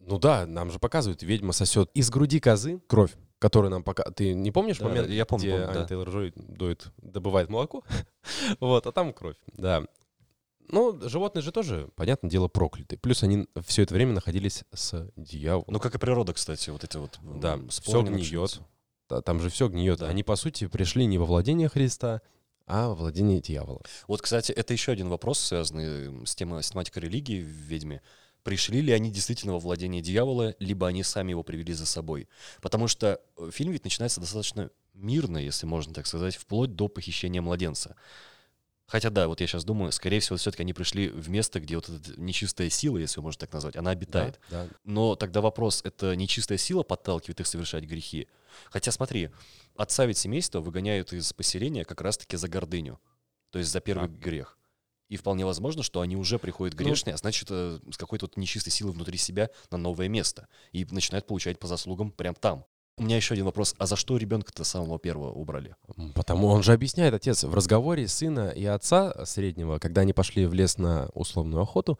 Ну 0.00 0.18
да, 0.18 0.46
нам 0.46 0.70
же 0.72 0.78
показывают, 0.80 1.22
ведьма 1.22 1.52
сосет 1.52 1.90
из 1.94 2.08
груди 2.10 2.40
козы 2.40 2.80
кровь, 2.88 3.12
которую 3.38 3.70
нам 3.70 3.82
пока... 3.82 4.04
Ты 4.04 4.34
не 4.34 4.50
помнишь 4.50 4.78
Да, 4.78 4.88
момент, 4.88 5.08
я 5.08 5.24
помню, 5.24 5.44
где 5.44 5.52
помню, 5.52 5.68
Аня 5.68 5.80
да. 5.80 5.86
Тейлор-Джой 5.86 6.32
доит, 6.36 6.88
добывает 6.98 7.48
молоко? 7.48 7.84
вот, 8.60 8.86
а 8.86 8.92
там 8.92 9.12
кровь, 9.12 9.36
да. 9.56 9.84
Ну, 10.70 10.98
животные 11.08 11.42
же 11.42 11.50
тоже, 11.50 11.88
понятное 11.96 12.30
дело, 12.30 12.48
прокляты. 12.48 12.98
Плюс 12.98 13.22
они 13.22 13.48
все 13.66 13.82
это 13.82 13.94
время 13.94 14.12
находились 14.12 14.64
с 14.72 15.10
дьяволом. 15.16 15.66
Ну, 15.68 15.80
как 15.80 15.94
и 15.94 15.98
природа, 15.98 16.34
кстати, 16.34 16.70
вот 16.70 16.84
эти 16.84 16.96
вот... 16.98 17.18
да, 17.22 17.58
все 17.68 18.02
гниет. 18.02 18.60
Да, 19.08 19.22
там 19.22 19.40
же 19.40 19.48
все 19.48 19.68
гниет. 19.68 20.00
Да. 20.00 20.08
Они, 20.08 20.22
по 20.22 20.36
сути, 20.36 20.66
пришли 20.66 21.06
не 21.06 21.16
во 21.16 21.24
владение 21.24 21.70
Христа, 21.70 22.20
а 22.66 22.88
во 22.88 22.94
владение 22.94 23.40
дьявола. 23.40 23.80
Вот, 24.06 24.20
кстати, 24.20 24.52
это 24.52 24.74
еще 24.74 24.92
один 24.92 25.08
вопрос, 25.08 25.40
связанный 25.40 26.26
с, 26.26 26.34
темой, 26.34 26.62
с 26.62 26.70
тематикой 26.70 27.04
религии 27.04 27.40
в 27.40 27.46
«Ведьме». 27.46 28.02
Пришли 28.48 28.80
ли 28.80 28.92
они 28.94 29.10
действительно 29.10 29.52
во 29.52 29.58
владение 29.58 30.00
дьявола, 30.00 30.54
либо 30.58 30.86
они 30.86 31.02
сами 31.02 31.32
его 31.32 31.42
привели 31.42 31.74
за 31.74 31.84
собой? 31.84 32.28
Потому 32.62 32.88
что 32.88 33.20
э, 33.36 33.50
фильм 33.52 33.72
ведь 33.72 33.84
начинается 33.84 34.20
достаточно 34.20 34.70
мирно, 34.94 35.36
если 35.36 35.66
можно 35.66 35.92
так 35.92 36.06
сказать, 36.06 36.36
вплоть 36.36 36.74
до 36.74 36.88
похищения 36.88 37.42
младенца. 37.42 37.94
Хотя 38.86 39.10
да, 39.10 39.28
вот 39.28 39.42
я 39.42 39.46
сейчас 39.46 39.64
думаю, 39.66 39.92
скорее 39.92 40.20
всего, 40.20 40.38
все-таки 40.38 40.62
они 40.62 40.72
пришли 40.72 41.10
в 41.10 41.28
место, 41.28 41.60
где 41.60 41.76
вот 41.76 41.90
эта 41.90 42.18
нечистая 42.18 42.70
сила, 42.70 42.96
если 42.96 43.20
можно 43.20 43.38
так 43.38 43.52
назвать, 43.52 43.76
она 43.76 43.90
обитает. 43.90 44.40
Да, 44.50 44.64
да. 44.64 44.70
Но 44.82 45.14
тогда 45.14 45.42
вопрос, 45.42 45.82
это 45.84 46.16
нечистая 46.16 46.56
сила 46.56 46.82
подталкивает 46.82 47.40
их 47.40 47.46
совершать 47.46 47.84
грехи? 47.84 48.28
Хотя 48.70 48.92
смотри, 48.92 49.28
отца 49.76 50.06
ведь 50.06 50.16
семейства 50.16 50.60
выгоняют 50.60 51.12
из 51.12 51.34
поселения 51.34 51.84
как 51.84 52.00
раз-таки 52.00 52.38
за 52.38 52.48
гордыню, 52.48 52.98
то 53.50 53.58
есть 53.58 53.70
за 53.70 53.80
первый 53.80 54.08
Да. 54.08 54.14
грех. 54.16 54.57
И 55.08 55.16
вполне 55.16 55.44
возможно, 55.44 55.82
что 55.82 56.00
они 56.00 56.16
уже 56.16 56.38
приходят 56.38 56.78
Ну, 56.78 56.84
грешные, 56.84 57.14
а 57.14 57.16
значит, 57.16 57.48
э, 57.50 57.78
с 57.90 57.96
какой-то 57.96 58.26
вот 58.26 58.36
нечистой 58.36 58.70
силой 58.72 58.92
внутри 58.92 59.16
себя 59.18 59.50
на 59.70 59.78
новое 59.78 60.08
место. 60.08 60.48
И 60.72 60.86
начинают 60.90 61.26
получать 61.26 61.58
по 61.58 61.66
заслугам 61.66 62.10
прям 62.10 62.34
там. 62.34 62.64
У 62.98 63.04
меня 63.04 63.16
еще 63.16 63.34
один 63.34 63.46
вопрос. 63.46 63.74
А 63.78 63.86
за 63.86 63.94
что 63.94 64.16
ребенка-то 64.16 64.64
самого 64.64 64.98
первого 64.98 65.30
убрали? 65.30 65.76
Потому 66.14 66.48
он 66.48 66.64
же 66.64 66.72
объясняет, 66.72 67.14
отец, 67.14 67.44
в 67.44 67.54
разговоре 67.54 68.08
сына 68.08 68.48
и 68.48 68.64
отца 68.64 69.24
среднего, 69.24 69.78
когда 69.78 70.00
они 70.00 70.12
пошли 70.12 70.46
в 70.46 70.52
лес 70.52 70.78
на 70.78 71.08
условную 71.14 71.62
охоту, 71.62 71.98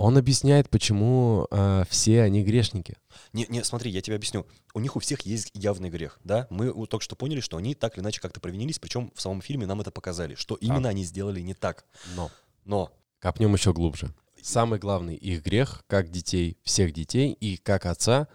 он 0.00 0.16
объясняет, 0.16 0.70
почему 0.70 1.46
а, 1.50 1.84
все 1.90 2.22
они 2.22 2.42
грешники. 2.42 2.96
Не, 3.34 3.44
не, 3.50 3.62
смотри, 3.64 3.90
я 3.90 4.00
тебе 4.00 4.16
объясню. 4.16 4.46
У 4.72 4.80
них 4.80 4.96
у 4.96 5.00
всех 5.00 5.20
есть 5.22 5.50
явный 5.52 5.90
грех, 5.90 6.18
да? 6.24 6.46
Мы 6.48 6.72
только 6.86 7.04
что 7.04 7.16
поняли, 7.16 7.40
что 7.40 7.58
они 7.58 7.74
так 7.74 7.96
или 7.96 8.02
иначе 8.02 8.20
как-то 8.20 8.40
провинились, 8.40 8.78
причем 8.78 9.12
в 9.14 9.20
самом 9.20 9.42
фильме 9.42 9.66
нам 9.66 9.80
это 9.80 9.90
показали, 9.90 10.36
что 10.36 10.54
именно 10.54 10.88
они 10.88 11.04
сделали 11.04 11.40
не 11.42 11.52
так. 11.52 11.84
Но 12.16 12.30
Но 12.64 12.90
копнем 13.18 13.52
еще 13.52 13.74
глубже. 13.74 14.14
Самый 14.42 14.78
главный 14.78 15.16
их 15.16 15.44
грех, 15.44 15.84
как 15.86 16.10
детей, 16.10 16.56
всех 16.62 16.94
детей 16.94 17.32
и 17.32 17.58
как 17.58 17.84
отца, 17.84 18.28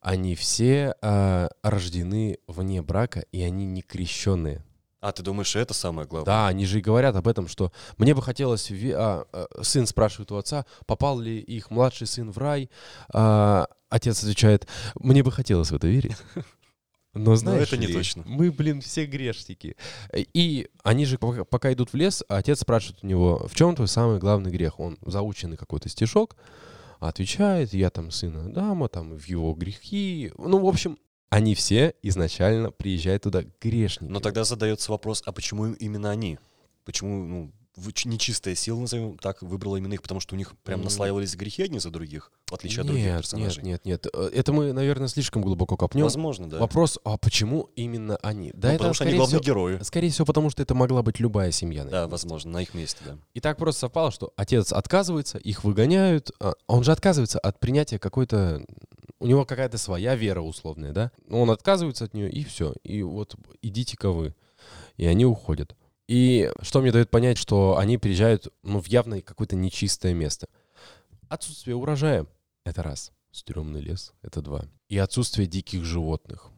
они 0.00 0.34
все 0.36 0.94
а, 1.02 1.50
рождены 1.62 2.38
вне 2.46 2.80
брака, 2.80 3.26
и 3.30 3.42
они 3.42 3.66
не 3.66 3.82
крещенные. 3.82 4.64
А 5.00 5.12
ты 5.12 5.22
думаешь, 5.22 5.54
это 5.54 5.74
самое 5.74 6.08
главное? 6.08 6.26
Да, 6.26 6.48
они 6.48 6.66
же 6.66 6.78
и 6.78 6.82
говорят 6.82 7.14
об 7.14 7.28
этом, 7.28 7.46
что 7.46 7.72
мне 7.98 8.14
бы 8.14 8.22
хотелось... 8.22 8.70
а, 8.70 9.26
а, 9.32 9.46
сын 9.62 9.86
спрашивает 9.86 10.32
у 10.32 10.36
отца, 10.36 10.66
попал 10.86 11.20
ли 11.20 11.38
их 11.38 11.70
младший 11.70 12.06
сын 12.06 12.32
в 12.32 12.38
рай. 12.38 12.68
А, 13.12 13.68
отец 13.88 14.22
отвечает, 14.22 14.66
мне 14.96 15.22
бы 15.22 15.30
хотелось 15.30 15.70
в 15.70 15.76
это 15.76 15.86
верить. 15.86 16.16
Но 17.14 17.36
знаешь 17.36 17.68
это 17.68 17.76
не 17.76 17.86
ли, 17.86 17.94
точно. 17.94 18.24
Мы, 18.26 18.50
блин, 18.50 18.80
все 18.80 19.06
грешники. 19.06 19.76
И 20.14 20.68
они 20.82 21.04
же 21.04 21.18
пока, 21.18 21.44
пока 21.44 21.72
идут 21.72 21.92
в 21.92 21.96
лес, 21.96 22.24
а 22.28 22.36
отец 22.36 22.60
спрашивает 22.60 23.02
у 23.02 23.06
него, 23.06 23.46
в 23.48 23.54
чем 23.54 23.74
твой 23.74 23.88
самый 23.88 24.18
главный 24.18 24.50
грех? 24.50 24.78
Он 24.78 24.98
заученный 25.04 25.56
какой-то 25.56 25.88
стишок, 25.88 26.36
отвечает, 27.00 27.72
я 27.72 27.90
там 27.90 28.10
сына 28.10 28.46
Адама, 28.46 28.88
там 28.88 29.16
в 29.16 29.24
его 29.26 29.54
грехи. 29.54 30.32
Ну, 30.36 30.58
в 30.58 30.66
общем, 30.66 30.98
Они 31.30 31.54
все 31.54 31.94
изначально 32.02 32.70
приезжают 32.70 33.24
туда 33.24 33.44
грешники. 33.60 34.10
Но 34.10 34.20
тогда 34.20 34.44
задается 34.44 34.90
вопрос, 34.90 35.22
а 35.26 35.32
почему 35.32 35.66
им 35.66 35.72
именно 35.74 36.10
они? 36.10 36.38
Почему, 36.84 37.24
ну, 37.24 37.52
нечистая 38.04 38.54
сила, 38.54 38.80
назовем 38.80 39.18
так, 39.18 39.42
выбрала 39.42 39.76
именно 39.76 39.94
их, 39.94 40.02
потому 40.02 40.20
что 40.20 40.34
у 40.34 40.38
них 40.38 40.56
прям 40.64 40.82
наслаивались 40.82 41.36
грехи 41.36 41.62
одни 41.62 41.78
за 41.78 41.90
других, 41.90 42.32
в 42.46 42.54
отличие 42.54 42.80
от 42.80 42.86
других 42.86 43.04
нет, 43.04 43.12
нет, 43.14 43.22
персонажей. 43.22 43.62
нет, 43.62 43.84
нет. 43.84 44.06
Э, 44.12 44.30
Это 44.34 44.52
мы, 44.52 44.72
наверное, 44.72 45.08
слишком 45.08 45.42
глубоко 45.42 45.76
копнем. 45.76 46.04
Возможно, 46.04 46.48
да. 46.48 46.58
Вопрос, 46.58 46.98
а 47.04 47.16
почему 47.18 47.70
именно 47.76 48.16
они? 48.22 48.50
Да, 48.54 48.68
Ну, 48.68 48.74
это 48.74 48.78
потому 48.78 48.94
что 48.94 49.04
они 49.04 49.14
главные 49.14 49.40
всего, 49.40 49.42
герои. 49.42 49.82
скорее 49.82 50.10
всего, 50.10 50.24
потому 50.24 50.50
что 50.50 50.62
это 50.62 50.74
могла 50.74 51.02
быть 51.02 51.20
любая 51.20 51.52
семья. 51.52 51.84
Да, 51.84 51.90
наверное. 51.90 52.10
возможно, 52.10 52.50
на 52.52 52.62
их 52.62 52.74
месте, 52.74 53.00
да. 53.04 53.18
И 53.34 53.40
так 53.40 53.58
просто 53.58 53.80
совпало, 53.80 54.10
что 54.10 54.32
отец 54.36 54.72
отказывается, 54.72 55.38
их 55.38 55.64
выгоняют. 55.64 56.30
а 56.40 56.54
Он 56.66 56.84
же 56.84 56.92
отказывается 56.92 57.38
от 57.38 57.60
принятия 57.60 57.98
какой-то... 57.98 58.64
У 59.20 59.26
него 59.26 59.44
какая-то 59.44 59.78
своя 59.78 60.14
вера 60.14 60.40
условная, 60.40 60.92
да? 60.92 61.12
Он 61.28 61.50
отказывается 61.50 62.04
от 62.04 62.14
нее, 62.14 62.30
и 62.30 62.44
все. 62.44 62.74
И 62.84 63.02
вот 63.02 63.34
идите-ка 63.62 64.10
вы. 64.10 64.34
И 64.96 65.06
они 65.06 65.24
уходят. 65.26 65.76
И 66.06 66.50
что 66.62 66.80
мне 66.80 66.92
дает 66.92 67.10
понять, 67.10 67.36
что 67.36 67.76
они 67.76 67.98
приезжают 67.98 68.48
ну, 68.62 68.80
в 68.80 68.86
явно 68.86 69.20
какое-то 69.20 69.56
нечистое 69.56 70.14
место. 70.14 70.48
Отсутствие 71.28 71.76
урожая— 71.76 72.26
это 72.64 72.82
раз. 72.82 73.12
Стрёмный 73.30 73.80
лес— 73.80 74.14
это 74.22 74.40
два. 74.40 74.64
И 74.88 74.96
отсутствие 74.96 75.46
диких 75.46 75.84
животных. 75.84 76.50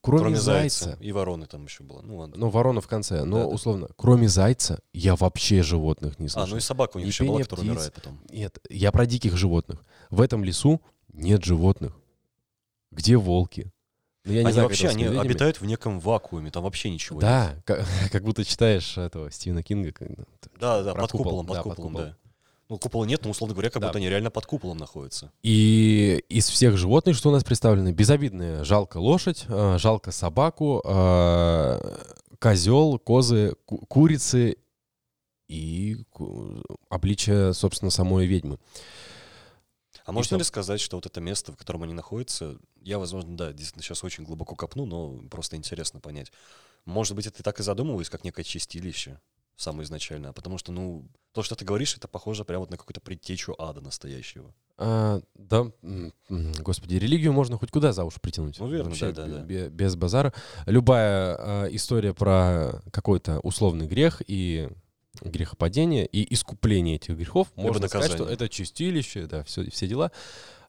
Кроме, 0.00 0.20
Кроме 0.20 0.36
зайца, 0.36 0.84
зайца. 0.84 1.02
И 1.02 1.12
вороны 1.12 1.46
там 1.46 1.64
еще 1.64 1.82
было. 1.82 2.00
Ну 2.02 2.16
ладно. 2.18 2.36
ну, 2.38 2.48
ворона 2.48 2.80
в 2.80 2.86
конце, 2.86 3.24
но 3.24 3.38
Да-да. 3.40 3.48
условно, 3.48 3.88
кроме 3.96 4.28
зайца, 4.28 4.80
я 4.92 5.16
вообще 5.16 5.62
животных 5.62 6.18
не 6.20 6.26
а, 6.26 6.30
слышал. 6.30 6.50
ну 6.50 6.56
и 6.56 6.60
собака 6.60 6.96
у 6.96 7.00
них 7.00 7.06
ни 7.06 7.10
еще 7.10 7.24
была, 7.24 7.40
которая 7.40 7.64
птиц. 7.64 7.72
умирает 7.72 7.92
потом. 7.94 8.20
Нет, 8.30 8.58
я 8.70 8.92
про 8.92 9.06
диких 9.06 9.36
животных. 9.36 9.84
В 10.08 10.20
этом 10.20 10.44
лесу 10.44 10.80
нет 11.18 11.44
животных. 11.44 11.92
Где 12.90 13.16
волки? 13.16 13.70
Ну, 14.24 14.32
я 14.32 14.40
не 14.40 14.44
они 14.46 14.52
знаю, 14.52 14.68
вообще, 14.68 14.88
они 14.88 15.04
медведями. 15.04 15.26
обитают 15.26 15.60
в 15.60 15.64
неком 15.64 16.00
вакууме, 16.00 16.50
там 16.50 16.62
вообще 16.64 16.90
ничего 16.90 17.16
нет. 17.20 17.22
Да, 17.22 17.54
как, 17.64 17.86
как 18.12 18.22
будто 18.24 18.44
читаешь 18.44 18.98
этого 18.98 19.30
Стивена 19.30 19.62
Кинга. 19.62 19.92
как- 19.92 20.08
Да, 20.60 20.82
да, 20.82 20.94
под 20.94 21.10
купол, 21.12 21.24
куполом, 21.24 21.46
под 21.46 21.56
да, 21.56 21.62
под 21.62 21.70
куполом, 21.76 21.92
куполом. 21.92 22.10
да. 22.10 22.16
Ну, 22.70 22.78
купола 22.78 23.04
нет, 23.06 23.24
но, 23.24 23.30
условно 23.30 23.54
говоря, 23.54 23.70
как 23.70 23.80
Да. 23.80 23.88
будто 23.88 23.98
они 23.98 24.08
реально 24.10 24.30
под 24.30 24.44
куполом 24.44 24.76
находятся. 24.76 25.32
И 25.42 26.22
из 26.28 26.48
всех 26.50 26.76
животных, 26.76 27.16
что 27.16 27.30
у 27.30 27.32
нас 27.32 27.42
представлены, 27.42 27.92
безобидные. 27.92 28.62
Жалко 28.64 28.98
лошадь, 28.98 29.46
э, 29.48 29.76
жалко 29.78 30.12
собаку, 30.12 30.82
козел, 32.38 32.98
козы, 32.98 33.54
ку- 33.64 33.84
курицы 33.88 34.56
и 35.48 35.96
обличие, 36.90 37.54
собственно, 37.54 37.90
самой 37.90 38.26
ведьмы. 38.26 38.58
А 40.08 40.12
можно 40.12 40.28
всё. 40.28 40.38
ли 40.38 40.44
сказать, 40.44 40.80
что 40.80 40.96
вот 40.96 41.04
это 41.04 41.20
место, 41.20 41.52
в 41.52 41.56
котором 41.56 41.82
они 41.82 41.92
находятся, 41.92 42.56
я, 42.82 42.98
возможно, 42.98 43.36
да, 43.36 43.52
действительно 43.52 43.82
сейчас 43.82 44.02
очень 44.02 44.24
глубоко 44.24 44.56
копну, 44.56 44.86
но 44.86 45.18
просто 45.28 45.56
интересно 45.56 46.00
понять. 46.00 46.32
Может 46.86 47.14
быть, 47.14 47.26
это 47.26 47.40
и 47.40 47.42
так 47.42 47.60
и 47.60 47.62
задумывалось, 47.62 48.08
как 48.08 48.24
некое 48.24 48.42
чистилище 48.42 49.20
самое 49.56 49.84
изначальное, 49.84 50.32
потому 50.32 50.56
что, 50.56 50.72
ну, 50.72 51.04
то, 51.32 51.42
что 51.42 51.56
ты 51.56 51.64
говоришь, 51.66 51.94
это 51.94 52.08
похоже 52.08 52.44
прямо 52.46 52.60
вот 52.60 52.70
на 52.70 52.78
какую-то 52.78 53.02
предтечу 53.02 53.54
ада 53.58 53.82
настоящего. 53.82 54.54
А, 54.78 55.20
да, 55.34 55.70
господи, 56.30 56.94
религию 56.94 57.34
можно 57.34 57.58
хоть 57.58 57.70
куда 57.70 57.92
за 57.92 58.04
уши 58.04 58.18
притянуть. 58.18 58.58
Ну, 58.60 58.68
верно, 58.68 58.88
Вообще, 58.88 59.12
да, 59.12 59.26
да, 59.26 59.38
да. 59.38 59.40
бе- 59.42 59.68
Без 59.68 59.94
базара. 59.94 60.32
Любая 60.64 61.36
а, 61.38 61.66
история 61.70 62.14
про 62.14 62.80
какой-то 62.92 63.40
условный 63.40 63.86
грех 63.86 64.22
и 64.26 64.70
грехопадение 65.22 66.06
и 66.06 66.32
искупление 66.34 66.96
этих 66.96 67.16
грехов, 67.16 67.48
Либо 67.56 67.68
можно 67.68 67.88
сказать, 67.88 68.10
наказание. 68.10 68.36
что 68.36 68.44
это 68.44 68.48
чистилище, 68.52 69.26
да, 69.26 69.42
все, 69.44 69.68
все 69.70 69.86
дела. 69.86 70.10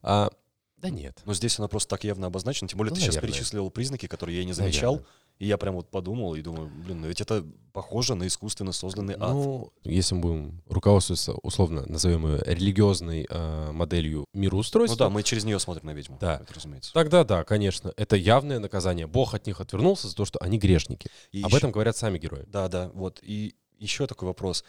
А, 0.01 0.29
да 0.77 0.89
нет. 0.89 1.19
Но 1.25 1.33
здесь 1.33 1.59
она 1.59 1.67
просто 1.67 1.89
так 1.89 2.03
явно 2.05 2.27
обозначена, 2.27 2.67
тем 2.69 2.77
более 2.77 2.91
Ну, 2.91 2.95
ты 2.95 3.01
сейчас 3.01 3.15
наверное. 3.15 3.33
перечислил 3.35 3.69
признаки, 3.69 4.07
которые 4.07 4.37
я 4.39 4.45
не 4.45 4.53
замечал, 4.53 4.93
Наверное. 4.93 5.13
и 5.39 5.45
я 5.47 5.57
прям 5.57 5.75
вот 5.75 5.89
подумал 5.91 6.35
и 6.35 6.41
думаю, 6.41 6.69
блин, 6.69 7.01
ну 7.01 7.07
ведь 7.07 7.19
это 7.19 7.45
похоже 7.73 8.15
на 8.15 8.25
искусственно 8.27 8.71
созданный 8.71 9.15
ад. 9.15 9.33
Ну, 9.33 9.73
если 9.83 10.15
мы 10.15 10.21
будем 10.21 10.61
руководствоваться, 10.69 11.33
условно, 11.43 11.83
назовем 11.85 12.25
ее 12.27 12.41
религиозной 12.45 13.27
а, 13.29 13.73
моделью 13.73 14.23
Ну 14.33 14.39
мироустройства, 14.39 14.97
да, 14.97 15.09
мы 15.09 15.21
через 15.23 15.43
нее 15.43 15.59
смотрим 15.59 15.85
на 15.87 15.91
ведьму, 15.91 16.17
Да. 16.21 16.39
это 16.41 16.53
разумеется. 16.53 16.93
тогда 16.93 17.25
да, 17.25 17.43
конечно, 17.43 17.91
это 17.97 18.15
явное 18.15 18.59
наказание. 18.59 19.05
Бог 19.05 19.33
от 19.33 19.47
них 19.47 19.59
отвернулся 19.59 20.07
за 20.07 20.15
то, 20.15 20.23
что 20.23 20.39
они 20.39 20.57
грешники. 20.57 21.09
И 21.33 21.41
Об 21.41 21.49
ещё- 21.49 21.57
этом 21.57 21.71
говорят 21.71 21.97
сами 21.97 22.17
герои. 22.19 22.45
Да, 22.47 22.69
да, 22.69 22.89
вот. 22.93 23.19
И 23.21 23.53
еще 23.79 24.07
такой 24.07 24.27
вопрос. 24.27 24.63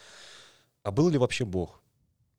А 0.83 0.91
был 0.91 1.09
ли 1.09 1.17
вообще 1.17 1.45
Бог? 1.45 1.81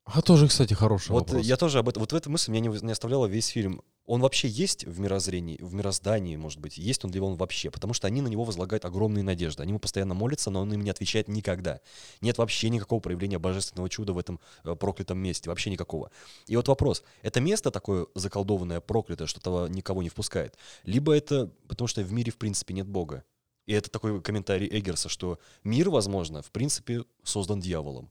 А 0.04 0.20
тоже, 0.20 0.48
кстати, 0.48 0.74
хороший 0.74 1.12
Вот 1.12 1.28
вопрос. 1.28 1.46
я 1.46 1.56
тоже 1.56 1.78
об 1.78 1.88
этом, 1.88 2.00
вот 2.00 2.12
в 2.12 2.16
этой 2.16 2.28
мысли 2.28 2.50
меня 2.50 2.68
не, 2.68 2.84
не 2.84 2.92
оставляла 2.92 3.26
весь 3.26 3.46
фильм. 3.46 3.82
Он 4.04 4.20
вообще 4.20 4.48
есть 4.48 4.84
в 4.84 4.98
мирозрении, 4.98 5.58
в 5.60 5.74
мироздании, 5.74 6.34
может 6.34 6.58
быть, 6.58 6.76
есть 6.76 7.04
он 7.04 7.12
ли 7.12 7.20
он 7.20 7.36
вообще? 7.36 7.70
Потому 7.70 7.94
что 7.94 8.08
они 8.08 8.20
на 8.20 8.26
него 8.26 8.42
возлагают 8.42 8.84
огромные 8.84 9.22
надежды. 9.22 9.62
Они 9.62 9.70
ему 9.70 9.78
постоянно 9.78 10.12
молятся, 10.14 10.50
но 10.50 10.60
он 10.60 10.74
им 10.74 10.82
не 10.82 10.90
отвечает 10.90 11.28
никогда. 11.28 11.80
Нет 12.20 12.36
вообще 12.36 12.68
никакого 12.68 12.98
проявления 12.98 13.38
божественного 13.38 13.88
чуда 13.88 14.12
в 14.12 14.18
этом 14.18 14.40
э, 14.64 14.74
проклятом 14.74 15.18
месте, 15.18 15.48
вообще 15.48 15.70
никакого. 15.70 16.10
И 16.48 16.56
вот 16.56 16.66
вопрос, 16.66 17.04
это 17.22 17.40
место 17.40 17.70
такое 17.70 18.08
заколдованное, 18.16 18.80
проклятое, 18.80 19.28
что 19.28 19.40
того 19.40 19.68
никого 19.68 20.02
не 20.02 20.08
впускает? 20.08 20.56
Либо 20.82 21.14
это 21.14 21.52
потому 21.68 21.86
что 21.86 22.02
в 22.02 22.12
мире 22.12 22.32
в 22.32 22.38
принципе 22.38 22.74
нет 22.74 22.88
Бога? 22.88 23.22
И 23.66 23.72
это 23.72 23.90
такой 23.90 24.20
комментарий 24.20 24.68
Эггерса, 24.68 25.08
что 25.08 25.38
мир, 25.64 25.90
возможно, 25.90 26.42
в 26.42 26.50
принципе 26.50 27.04
создан 27.22 27.60
дьяволом 27.60 28.10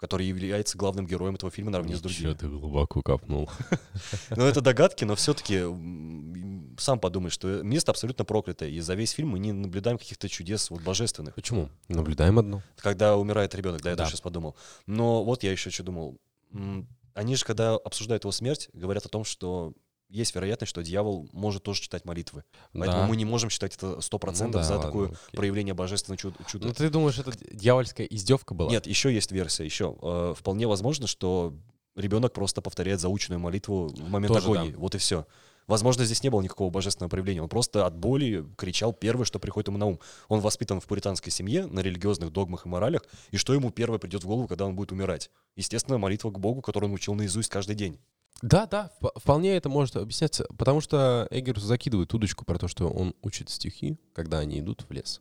который 0.00 0.26
является 0.26 0.78
главным 0.78 1.06
героем 1.06 1.34
этого 1.34 1.52
фильма 1.52 1.70
наравне 1.70 1.94
с 1.94 2.00
другими. 2.00 2.20
Ничего 2.20 2.34
ты 2.34 2.48
глубоко 2.48 3.02
копнул. 3.02 3.50
Ну, 4.30 4.44
это 4.44 4.62
догадки, 4.62 5.04
но 5.04 5.14
все-таки 5.14 5.60
сам 6.80 6.98
подумай, 6.98 7.30
что 7.30 7.62
место 7.62 7.90
абсолютно 7.92 8.24
проклятое. 8.24 8.70
И 8.70 8.80
за 8.80 8.94
весь 8.94 9.10
фильм 9.10 9.28
мы 9.30 9.38
не 9.38 9.52
наблюдаем 9.52 9.98
каких-то 9.98 10.26
чудес 10.30 10.70
вот, 10.70 10.80
божественных. 10.80 11.34
Почему? 11.34 11.68
Наблюдаем 11.88 12.38
одно. 12.38 12.62
Когда 12.78 13.18
умирает 13.18 13.54
ребенок, 13.54 13.82
да, 13.82 13.90
я 13.90 13.96
Да. 13.96 14.04
тоже 14.04 14.12
сейчас 14.12 14.22
подумал. 14.22 14.56
Но 14.86 15.22
вот 15.22 15.42
я 15.42 15.52
еще 15.52 15.68
что 15.68 15.82
думал. 15.82 16.16
Они 17.12 17.36
же, 17.36 17.44
когда 17.44 17.74
обсуждают 17.74 18.24
его 18.24 18.32
смерть, 18.32 18.70
говорят 18.72 19.04
о 19.04 19.10
том, 19.10 19.24
что 19.24 19.74
есть 20.10 20.34
вероятность, 20.34 20.70
что 20.70 20.82
дьявол 20.82 21.28
может 21.32 21.62
тоже 21.62 21.80
читать 21.80 22.04
молитвы. 22.04 22.44
Поэтому 22.72 23.02
Да. 23.02 23.06
мы 23.06 23.16
не 23.16 23.24
можем 23.24 23.48
считать 23.50 23.76
это 23.76 24.00
сто 24.00 24.18
процентов 24.18 24.56
Ну 24.56 24.58
да, 24.60 24.64
за 24.64 24.74
ладно, 24.74 24.86
такое 24.88 25.06
окей. 25.08 25.36
проявление 25.36 25.74
божественного 25.74 26.18
чуда. 26.18 26.66
Ну 26.66 26.72
ты 26.74 26.90
думаешь, 26.90 27.18
это 27.18 27.32
дьявольская 27.52 28.06
издевка 28.06 28.54
была? 28.54 28.70
Нет, 28.70 28.86
еще 28.86 29.12
есть 29.14 29.30
версия, 29.32 29.64
еще. 29.64 29.96
Э, 30.02 30.34
вполне 30.36 30.66
возможно, 30.66 31.06
что 31.06 31.54
ребенок 31.96 32.32
просто 32.32 32.60
повторяет 32.60 33.00
заученную 33.00 33.40
молитву 33.40 33.88
в 33.88 34.08
момент 34.08 34.34
Тоже 34.34 34.46
агонии. 34.46 34.72
да. 34.72 34.78
Вот 34.78 34.94
и 34.94 34.98
все. 34.98 35.26
Возможно, 35.66 36.04
здесь 36.04 36.22
не 36.24 36.30
было 36.30 36.40
никакого 36.42 36.68
божественного 36.70 37.10
проявления. 37.10 37.42
Он 37.42 37.48
просто 37.48 37.86
от 37.86 37.94
боли 37.96 38.44
кричал 38.56 38.92
первое, 38.92 39.24
что 39.24 39.38
приходит 39.38 39.68
ему 39.68 39.78
на 39.78 39.86
ум. 39.86 40.00
Он 40.28 40.40
воспитан 40.40 40.80
в 40.80 40.86
пуританской 40.86 41.30
семье, 41.30 41.66
на 41.66 41.78
религиозных 41.78 42.32
догмах 42.32 42.66
и 42.66 42.68
моралях, 42.68 43.04
и 43.30 43.36
что 43.36 43.54
ему 43.54 43.70
первое 43.70 44.00
придет 44.00 44.24
в 44.24 44.26
голову, 44.26 44.48
когда 44.48 44.66
он 44.66 44.74
будет 44.74 44.90
умирать? 44.90 45.30
Естественно, 45.54 45.96
молитва 45.98 46.30
к 46.32 46.40
Богу, 46.40 46.60
которую 46.60 46.90
он 46.90 46.94
учил 46.96 47.14
наизусть 47.14 47.50
каждый 47.50 47.76
день. 47.76 48.00
Да, 48.42 48.66
да, 48.66 48.90
вп- 49.00 49.12
вполне 49.16 49.56
это 49.56 49.68
может 49.68 49.96
объясняться, 49.96 50.46
потому 50.56 50.80
что 50.80 51.28
Эггерс 51.30 51.62
закидывает 51.62 52.12
удочку 52.14 52.44
про 52.44 52.58
то, 52.58 52.68
что 52.68 52.88
он 52.88 53.14
учит 53.22 53.50
стихи, 53.50 53.98
когда 54.14 54.38
они 54.38 54.60
идут 54.60 54.86
в 54.88 54.92
лес. 54.92 55.20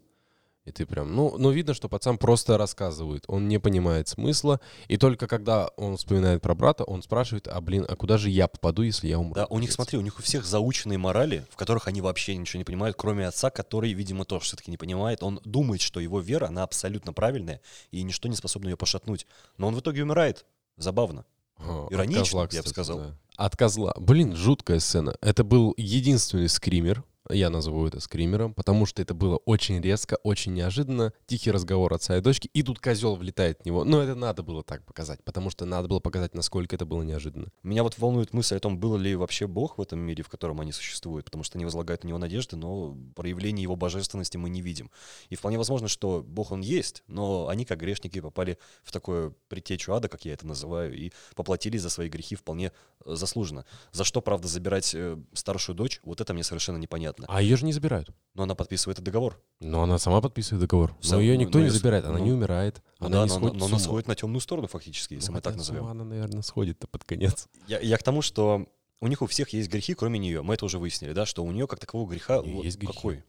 И 0.65 0.72
ты 0.72 0.86
прям, 0.86 1.15
ну, 1.15 1.36
ну, 1.38 1.49
видно, 1.49 1.74
что 1.74 1.89
пацан 1.89 2.20
просто 2.20 2.55
рассказывает, 2.57 3.24
он 3.28 3.47
не 3.47 3.59
понимает 3.59 4.07
смысла, 4.07 4.59
и 4.88 4.97
только 4.97 5.26
когда 5.26 5.70
он 5.78 5.97
вспоминает 5.97 6.43
про 6.43 6.53
брата, 6.53 6.84
он 6.84 7.01
спрашивает, 7.01 7.47
а 7.47 7.59
блин, 7.59 7.86
а 7.89 7.95
куда 7.95 8.17
же 8.17 8.30
я 8.30 8.47
попаду, 8.47 8.84
если 8.84 9.07
я 9.07 9.17
умру? 9.17 9.34
Да, 9.34 9.47
у 9.47 9.57
них, 9.57 9.72
смотри, 9.72 9.97
у 9.97 10.01
них 10.01 10.20
у 10.20 10.22
всех 10.22 10.45
заученные 10.45 10.99
морали, 10.99 11.43
в 11.49 11.55
которых 11.55 11.88
они 11.88 12.01
вообще 12.01 12.36
ничего 12.36 12.59
не 12.59 12.65
понимают, 12.65 12.95
кроме 12.97 13.28
отца, 13.28 13.49
который, 13.49 13.93
видимо, 13.93 14.26
тоже 14.26 14.45
все-таки 14.45 14.70
не 14.70 14.78
понимает. 14.78 15.24
Он 15.24 15.41
думает, 15.43 15.82
что 15.82 15.99
его 15.99 16.20
вера, 16.20 16.47
она 16.47 16.61
абсолютно 16.63 17.13
правильная, 17.13 17.61
и 17.89 18.03
ничто 18.03 18.28
не 18.28 18.36
способно 18.36 18.70
ее 18.70 18.78
пошатнуть. 18.78 19.26
Но 19.57 19.67
он 19.67 19.76
в 19.76 19.80
итоге 19.80 20.03
умирает. 20.03 20.45
Забавно. 20.78 21.26
Ага, 21.60 21.88
Иронично, 21.93 22.22
козла, 22.24 22.47
я 22.51 22.64
бы 22.64 22.70
сказал. 22.70 22.97
да. 22.99 23.16
От 23.36 23.55
козла. 23.55 23.93
Блин, 23.97 24.36
жуткая 24.36 24.80
сцена. 24.80 25.16
Это 25.22 25.43
был 25.43 25.74
единственный 25.78 26.49
скример. 26.49 27.03
Я 27.28 27.49
назову 27.49 27.86
это 27.86 27.99
скримером, 27.99 28.53
потому 28.53 28.86
что 28.86 29.01
это 29.01 29.13
было 29.13 29.38
очень 29.45 29.82
резко, 29.82 30.17
очень 30.24 30.53
неожиданно. 30.53 31.13
Тихий 31.28 31.51
разговор 31.51 31.93
отца 31.93 32.17
и 32.17 32.22
дочки, 32.22 32.49
и 32.53 32.63
тут 32.63 32.80
козел 32.80 33.15
влетает 33.15 33.59
в 33.61 33.65
него. 33.65 33.84
Но 33.84 34.01
это 34.01 34.15
надо 34.15 34.41
было 34.41 34.63
так 34.63 34.86
показать, 34.86 35.24
потому 35.24 35.49
что 35.49 35.65
надо 35.65 35.88
было 35.88 35.99
показать, 35.99 36.34
насколько 36.34 36.76
это 36.76 36.86
было 36.86 37.03
неожиданно. 37.03 37.49
Меня 37.61 37.84
вот 37.84 37.97
волнует 37.97 38.34
мысль 38.34 38.55
о 38.55 38.59
том, 38.59 38.80
был 38.80 38.97
ли 38.97 39.15
вообще 39.15 39.47
Бог 39.47 39.78
в 39.78 39.82
этом 39.82 39.99
мире, 39.99 40.24
в 40.24 40.30
котором 40.30 40.61
они 40.61 40.72
существуют, 40.72 41.26
потому 41.26 41.43
что 41.43 41.57
они 41.57 41.65
возлагают 41.65 42.03
на 42.03 42.07
него 42.07 42.17
надежды, 42.17 42.55
но 42.55 42.97
проявления 43.15 43.63
его 43.63 43.76
божественности 43.76 44.38
мы 44.38 44.49
не 44.49 44.61
видим. 44.61 44.89
И 45.30 45.36
вполне 45.36 45.57
возможно, 45.57 45.88
что 45.88 46.24
Бог 46.26 46.51
он 46.51 46.61
есть, 46.61 47.03
но 47.07 47.47
они, 47.47 47.65
как 47.65 47.80
грешники, 47.80 48.22
попали 48.22 48.57
в 48.84 48.91
такое 48.91 49.34
предтечу 49.49 49.93
ада, 49.93 50.07
как 50.07 50.26
я 50.26 50.34
это 50.34 50.47
называю, 50.47 50.95
и 50.95 51.11
поплатились 51.36 51.82
за 51.82 51.89
свои 51.89 52.09
грехи 52.09 52.36
вполне 52.36 52.72
э, 53.05 53.15
заслуженно. 53.15 53.65
За 53.91 54.03
что, 54.03 54.22
правда, 54.22 54.47
забирать 54.47 54.95
э, 54.95 55.17
старшую 55.34 55.76
дочь, 55.76 55.99
вот 56.03 56.22
это 56.22 56.34
мне 56.34 56.43
совершенно 56.43 56.78
непонятно. 56.78 57.09
А 57.28 57.41
ее 57.41 57.55
же 57.57 57.66
не 57.66 57.74
забирают. 57.74 58.10
Но 58.34 58.43
она 58.43 58.55
подписывает 58.55 59.01
договор. 59.01 59.41
Но 59.60 59.84
она 59.84 59.97
сама 59.99 60.22
подписывает 60.22 60.62
договор. 60.62 60.95
Сам- 61.01 61.18
Но 61.18 61.22
ее 61.22 61.38
никто 61.38 61.57
ну, 61.57 61.64
не 61.64 61.66
если- 61.68 61.80
забирает, 61.80 62.05
она 62.05 62.20
ну, 62.20 62.26
не 62.26 62.32
умирает. 62.32 62.82
Ну 62.99 63.07
Она 63.07 63.18
да, 63.18 63.24
не 63.24 63.30
но, 63.30 63.36
сходит 63.36 63.53
но 63.60 63.66
с 63.66 63.70
она 63.72 63.80
сходит 63.80 64.07
на 64.07 64.16
темную 64.16 64.41
сторону 64.41 64.68
фактически, 64.68 65.16
если 65.16 65.28
Ну, 65.30 65.34
мы 65.36 65.41
так 65.41 65.55
назовем. 65.55 65.86
она, 65.86 66.03
наверное, 66.03 66.41
сходит-то 66.41 66.88
под 66.88 67.03
конец. 67.03 67.47
Я, 67.68 67.80
я 67.80 67.97
к 67.97 68.03
тому, 68.03 68.22
что 68.22 68.68
у 69.01 69.07
них 69.07 69.22
у 69.22 69.26
всех 69.28 69.49
есть 69.49 69.70
грехи, 69.70 69.93
кроме 69.93 70.20
нее. 70.20 70.41
Мы 70.41 70.53
это 70.53 70.66
уже 70.66 70.78
выяснили, 70.80 71.14
да, 71.14 71.26
что 71.26 71.43
у 71.43 71.51
нее 71.51 71.68
как 71.68 71.80
такового 71.80 72.10
греха 72.10 72.39
У 72.41 72.64
есть 72.64 72.78
грехи. 72.78 72.93
какой? 72.93 73.24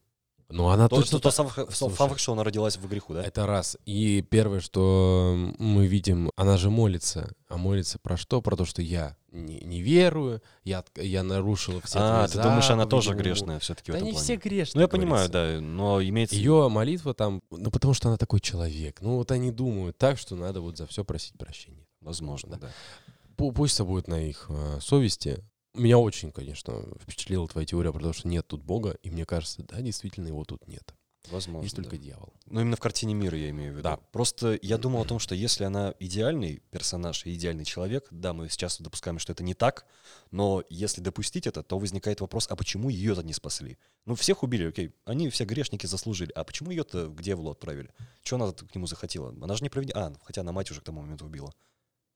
Ну, 0.51 0.69
она 0.69 0.89
То, 0.89 0.97
точно 0.97 1.19
то, 1.21 1.31
то 1.31 1.31
сам, 1.31 1.49
факт, 1.49 2.21
что 2.21 2.33
она 2.33 2.43
родилась 2.45 2.77
в 2.77 2.89
греху, 2.89 3.15
да? 3.15 3.23
Это 3.23 3.47
раз. 3.47 3.79
И 3.87 4.23
первое, 4.23 4.61
что 4.61 5.37
мы 5.59 5.87
видим, 5.87 6.31
она 6.37 6.57
же 6.57 6.71
молится. 6.71 7.33
А 7.49 7.57
молится 7.57 7.99
про 8.01 8.17
что? 8.17 8.43
Про 8.43 8.57
то, 8.57 8.65
что 8.65 8.83
я 8.83 9.17
не, 9.31 9.61
не 9.61 9.81
верую, 9.81 10.43
я, 10.65 10.85
я 10.97 11.23
нарушила 11.23 11.81
все 11.83 11.99
а, 12.01 12.27
ты 12.29 12.43
думаешь, 12.43 12.69
она 12.71 12.87
тоже 12.87 13.15
грешная 13.15 13.59
все-таки 13.61 13.93
в 13.93 13.95
Да 13.95 13.99
этом 13.99 14.07
не 14.09 14.13
плане? 14.13 14.25
все 14.25 14.37
грешные. 14.37 14.81
Ну, 14.81 14.83
я 14.83 14.89
понимаю, 14.89 15.29
да, 15.29 15.59
но 15.61 16.03
имеется... 16.03 16.35
Ее 16.37 16.69
молитва 16.69 17.15
там, 17.15 17.43
ну, 17.51 17.71
потому 17.71 17.95
что 17.95 18.09
она 18.09 18.17
такой 18.17 18.41
человек. 18.41 19.01
Ну, 19.01 19.17
вот 19.17 19.31
они 19.31 19.53
думают 19.53 19.99
так, 19.99 20.19
что 20.19 20.35
надо 20.35 20.61
вот 20.61 20.77
за 20.77 20.87
все 20.87 21.05
просить 21.05 21.39
прощения. 21.39 21.87
Возможно, 22.01 22.57
Да. 22.57 22.67
да. 22.67 22.73
Пу- 23.37 23.53
Пусть 23.53 23.75
это 23.77 23.85
будет 23.85 24.09
на 24.09 24.21
их 24.21 24.47
э, 24.49 24.79
совести. 24.81 25.39
Меня 25.75 25.99
очень, 25.99 26.33
конечно, 26.33 26.83
впечатлила 27.01 27.47
твоя 27.47 27.67
теория 27.67 27.93
про 27.93 28.01
то, 28.01 28.13
что 28.13 28.29
нет 28.29 28.47
тут 28.47 28.63
Бога, 28.63 28.97
и 29.03 29.11
мне 29.11 29.25
кажется, 29.25 29.63
да, 29.63 29.81
действительно, 29.81 30.27
его 30.27 30.45
тут 30.45 30.67
нет. 30.67 30.95
Возможно, 31.31 31.65
Есть 31.65 31.77
только 31.77 31.97
да. 31.97 32.03
дьявол. 32.03 32.33
Ну, 32.47 32.61
именно 32.63 32.77
в 32.77 32.81
картине 32.81 33.15
мира 33.15 33.37
я 33.37 33.51
имею 33.51 33.73
в 33.73 33.75
виду. 33.75 33.83
Да. 33.83 33.97
Просто 34.11 34.59
я 34.63 34.79
думал 34.79 35.03
о 35.03 35.05
том, 35.07 35.19
что 35.19 35.35
если 35.35 35.65
она 35.65 35.95
идеальный 36.01 36.63
персонаж 36.71 37.27
и 37.27 37.35
идеальный 37.35 37.65
человек, 37.65 38.07
да, 38.11 38.33
мы 38.33 38.49
сейчас 38.49 38.81
допускаем, 38.81 39.19
что 39.19 39.33
это 39.33 39.45
не 39.45 39.55
так, 39.55 39.87
но 40.31 40.65
если 40.71 41.01
допустить 41.01 41.47
это, 41.47 41.63
то 41.63 41.79
возникает 41.79 42.21
вопрос, 42.21 42.47
а 42.49 42.57
почему 42.57 42.89
ее-то 42.89 43.23
не 43.23 43.33
спасли? 43.33 43.79
Ну, 44.07 44.15
всех 44.15 44.43
убили, 44.43 44.65
окей, 44.65 44.95
они 45.05 45.29
все 45.29 45.45
грешники 45.45 45.87
заслужили, 45.87 46.33
а 46.33 46.43
почему 46.45 46.71
ее-то 46.71 47.09
к 47.09 47.23
дьяволу 47.23 47.51
отправили? 47.51 47.93
Чего 48.23 48.43
она 48.43 48.53
к 48.53 48.75
нему 48.75 48.87
захотела? 48.87 49.29
Она 49.41 49.55
же 49.55 49.63
не 49.63 49.69
проведена... 49.69 50.07
А, 50.07 50.15
хотя 50.25 50.41
она 50.41 50.53
мать 50.53 50.71
уже 50.71 50.81
к 50.81 50.85
тому 50.85 51.03
моменту 51.03 51.27
убила. 51.27 51.53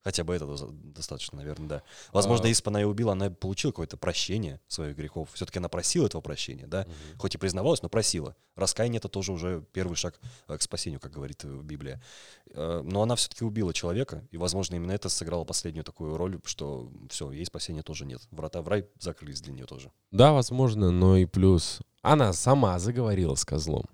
Хотя 0.05 0.23
бы 0.23 0.35
это 0.35 0.55
за- 0.57 0.69
достаточно, 0.69 1.39
наверное, 1.39 1.67
да. 1.69 1.83
Возможно, 2.13 2.45
А. 2.45 2.49
если 2.49 2.63
бы 2.63 2.69
она 2.71 2.81
ее 2.81 2.87
убила, 2.87 3.13
она 3.13 3.31
получила 3.31 3.73
какое-то 3.73 3.97
прощение 3.97 4.61
своих 4.69 4.95
грехов. 4.97 5.31
Все-таки 5.33 5.59
она 5.59 5.71
просила 5.71 6.07
этого 6.07 6.21
прощения, 6.21 6.67
да? 6.67 6.87
Хоть 7.19 7.35
и 7.35 7.39
признавалась, 7.39 7.83
но 7.83 7.89
просила. 7.89 8.37
Раскаяние 8.55 8.99
это 8.99 9.09
тоже 9.09 9.33
уже 9.33 9.65
первый 9.73 9.95
шаг 9.97 10.21
э, 10.47 10.59
к 10.59 10.63
спасению, 10.63 11.01
как 11.01 11.11
говорит 11.11 11.45
э, 11.45 11.61
Библия. 11.63 12.03
Э, 12.51 12.83
Но 12.85 13.03
она 13.03 13.17
все-таки 13.17 13.45
убила 13.45 13.73
человека, 13.73 14.23
и, 14.31 14.37
возможно, 14.37 14.75
именно 14.77 14.93
это 14.93 15.09
сыграло 15.09 15.45
последнюю 15.45 15.85
такую 15.85 16.17
роль, 16.19 16.39
что 16.45 16.93
все, 17.09 17.33
ей 17.33 17.47
спасения 17.47 17.83
тоже 17.83 18.05
нет. 18.05 18.21
Врата 18.31 18.61
в 18.61 18.69
рай 18.69 18.87
закрылись 19.01 19.41
для 19.41 19.55
нее 19.55 19.65
тоже. 19.65 19.91
Да, 20.11 20.33
возможно, 20.33 20.91
но 20.91 21.17
и 21.17 21.25
плюс. 21.25 21.81
Она 22.03 22.33
сама 22.35 22.79
заговорила 22.79 23.35
с 23.35 23.45
козлом. 23.47 23.87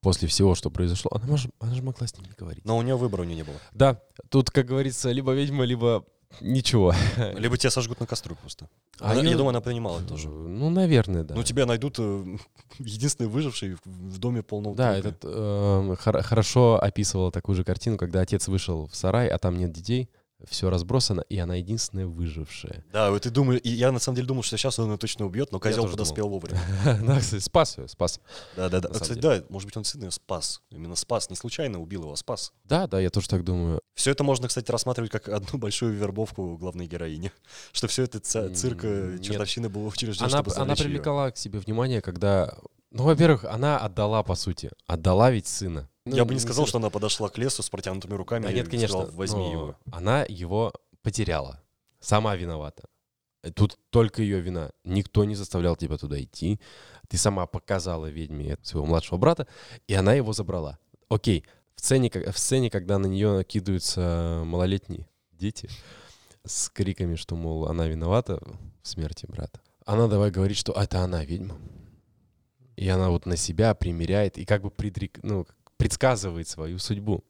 После 0.00 0.28
всего, 0.28 0.54
что 0.54 0.70
произошло, 0.70 1.10
она, 1.14 1.26
мож- 1.26 1.50
она 1.58 1.74
же 1.74 1.82
могла 1.82 2.06
с 2.06 2.16
ним 2.16 2.26
не 2.26 2.34
говорить. 2.38 2.64
Но 2.64 2.76
у 2.78 2.82
нее 2.82 2.96
выбора 2.96 3.22
у 3.22 3.24
нее 3.24 3.36
не 3.36 3.42
было. 3.42 3.56
Да, 3.72 4.00
тут, 4.28 4.50
как 4.50 4.66
говорится, 4.66 5.10
либо 5.10 5.32
ведьма, 5.32 5.64
либо 5.64 6.04
ничего. 6.40 6.94
Либо 7.36 7.56
тебя 7.56 7.70
сожгут 7.70 7.98
на 8.00 8.06
костру 8.06 8.36
просто. 8.36 8.68
А 9.00 9.12
Она- 9.12 9.20
её- 9.22 9.30
Я 9.30 9.36
думаю, 9.38 9.50
она 9.50 9.60
понимала 9.62 9.98
это 9.98 10.08
тоже. 10.08 10.28
Ну, 10.28 10.68
наверное, 10.70 11.24
да. 11.24 11.34
Ну, 11.34 11.42
тебя 11.42 11.64
найдут 11.66 11.96
э, 11.98 12.36
единственный 12.78 13.28
выживший 13.28 13.76
в- 13.84 14.18
доме 14.18 14.42
полного 14.42 14.76
Да, 14.76 14.92
трупа. 14.94 15.08
этот 15.08 15.20
э, 15.24 15.96
хор- 15.98 16.22
хорошо 16.22 16.78
описывала 16.80 17.32
такую 17.32 17.56
же 17.56 17.64
картину, 17.64 17.96
когда 17.96 18.20
отец 18.20 18.46
вышел 18.46 18.86
в 18.88 18.94
сарай, 18.94 19.26
а 19.28 19.38
там 19.38 19.56
нет 19.56 19.72
детей, 19.72 20.10
все 20.46 20.70
разбросано, 20.70 21.22
и 21.22 21.38
она 21.38 21.56
единственная 21.56 22.06
выжившая. 22.06 22.84
Да, 22.92 23.10
вот 23.10 23.26
и 23.26 23.70
я 23.70 23.90
на 23.90 23.98
самом 23.98 24.16
деле 24.16 24.28
думал, 24.28 24.42
что 24.42 24.56
сейчас 24.56 24.78
он 24.78 24.92
ее 24.92 24.98
точно 24.98 25.26
убьет, 25.26 25.50
но 25.52 25.58
козел 25.58 25.88
подоспел 25.88 26.28
вовремя. 26.28 26.60
Да, 27.08 27.18
кстати, 27.18 27.42
спас 27.42 27.78
ее, 27.78 27.88
спас. 27.88 28.20
Да, 28.56 28.68
да, 28.68 28.80
да. 28.80 28.88
Кстати, 28.90 29.18
да, 29.18 29.42
может 29.48 29.66
быть, 29.66 29.76
он 29.76 29.84
сына 29.84 30.04
ее 30.04 30.10
спас. 30.10 30.62
Именно 30.70 30.94
спас. 30.94 31.30
Не 31.30 31.36
случайно 31.36 31.80
убил 31.80 32.02
его, 32.02 32.12
а 32.12 32.16
спас. 32.16 32.52
Да, 32.64 32.86
да, 32.86 33.00
я 33.00 33.10
тоже 33.10 33.28
так 33.28 33.44
думаю. 33.44 33.80
Все 33.94 34.12
это 34.12 34.22
можно, 34.22 34.48
кстати, 34.48 34.70
рассматривать 34.70 35.10
как 35.10 35.28
одну 35.28 35.58
большую 35.58 35.94
вербовку 35.94 36.56
главной 36.56 36.86
героини. 36.86 37.32
Что 37.72 37.88
все 37.88 38.04
это 38.04 38.20
цирк, 38.20 38.84
э, 38.84 39.18
чертовщина 39.20 39.68
был 39.68 39.86
учрежден, 39.86 40.26
Она, 40.26 40.44
она 40.56 40.76
привлекала 40.76 41.30
к 41.30 41.36
себе 41.36 41.58
внимание, 41.58 42.00
когда... 42.00 42.54
Ну, 42.90 43.04
во-первых, 43.04 43.44
она 43.44 43.78
отдала, 43.78 44.22
по 44.22 44.34
сути. 44.34 44.70
Отдала 44.86 45.30
ведь 45.30 45.46
сына. 45.46 45.90
Ну, 46.08 46.16
Я 46.16 46.24
бы 46.24 46.34
не 46.34 46.40
сказал, 46.40 46.64
сына. 46.64 46.68
что 46.68 46.78
она 46.78 46.90
подошла 46.90 47.28
к 47.28 47.38
лесу 47.38 47.62
с 47.62 47.70
протянутыми 47.70 48.14
руками 48.14 48.44
Да 48.44 48.50
и 48.50 48.54
нет, 48.54 48.68
конечно. 48.68 48.88
сказала, 48.88 49.10
возьми 49.12 49.44
но 49.44 49.52
его. 49.52 49.76
Она 49.92 50.24
его 50.28 50.72
потеряла. 51.02 51.62
Сама 52.00 52.36
виновата. 52.36 52.84
Тут 53.54 53.78
только 53.90 54.22
ее 54.22 54.40
вина. 54.40 54.72
Никто 54.84 55.24
не 55.24 55.34
заставлял 55.34 55.76
тебя 55.76 55.96
туда 55.96 56.20
идти. 56.20 56.60
Ты 57.08 57.16
сама 57.16 57.46
показала 57.46 58.06
ведьме 58.06 58.56
своего 58.62 58.86
младшего 58.86 59.16
брата, 59.18 59.46
и 59.86 59.94
она 59.94 60.14
его 60.14 60.32
забрала. 60.32 60.78
Окей, 61.08 61.44
в 61.74 61.80
сцене, 61.80 62.10
в 62.10 62.38
сцене 62.38 62.70
когда 62.70 62.98
на 62.98 63.06
нее 63.06 63.32
накидываются 63.32 64.42
малолетние 64.44 65.08
дети 65.32 65.70
с 66.44 66.68
криками, 66.68 67.14
что, 67.14 67.36
мол, 67.36 67.66
она 67.68 67.86
виновата 67.86 68.40
в 68.82 68.88
смерти 68.88 69.26
брата, 69.26 69.60
она 69.86 70.08
давай 70.08 70.30
говорит, 70.30 70.56
что 70.56 70.72
это 70.72 71.00
она 71.00 71.24
ведьма. 71.24 71.56
И 72.76 72.88
она 72.88 73.10
вот 73.10 73.26
на 73.26 73.36
себя 73.36 73.74
примеряет 73.74 74.38
и 74.38 74.44
как 74.44 74.62
бы 74.62 74.70
предрек, 74.70 75.18
ну, 75.22 75.46
предсказывает 75.78 76.46
свою 76.48 76.78
судьбу. 76.78 77.24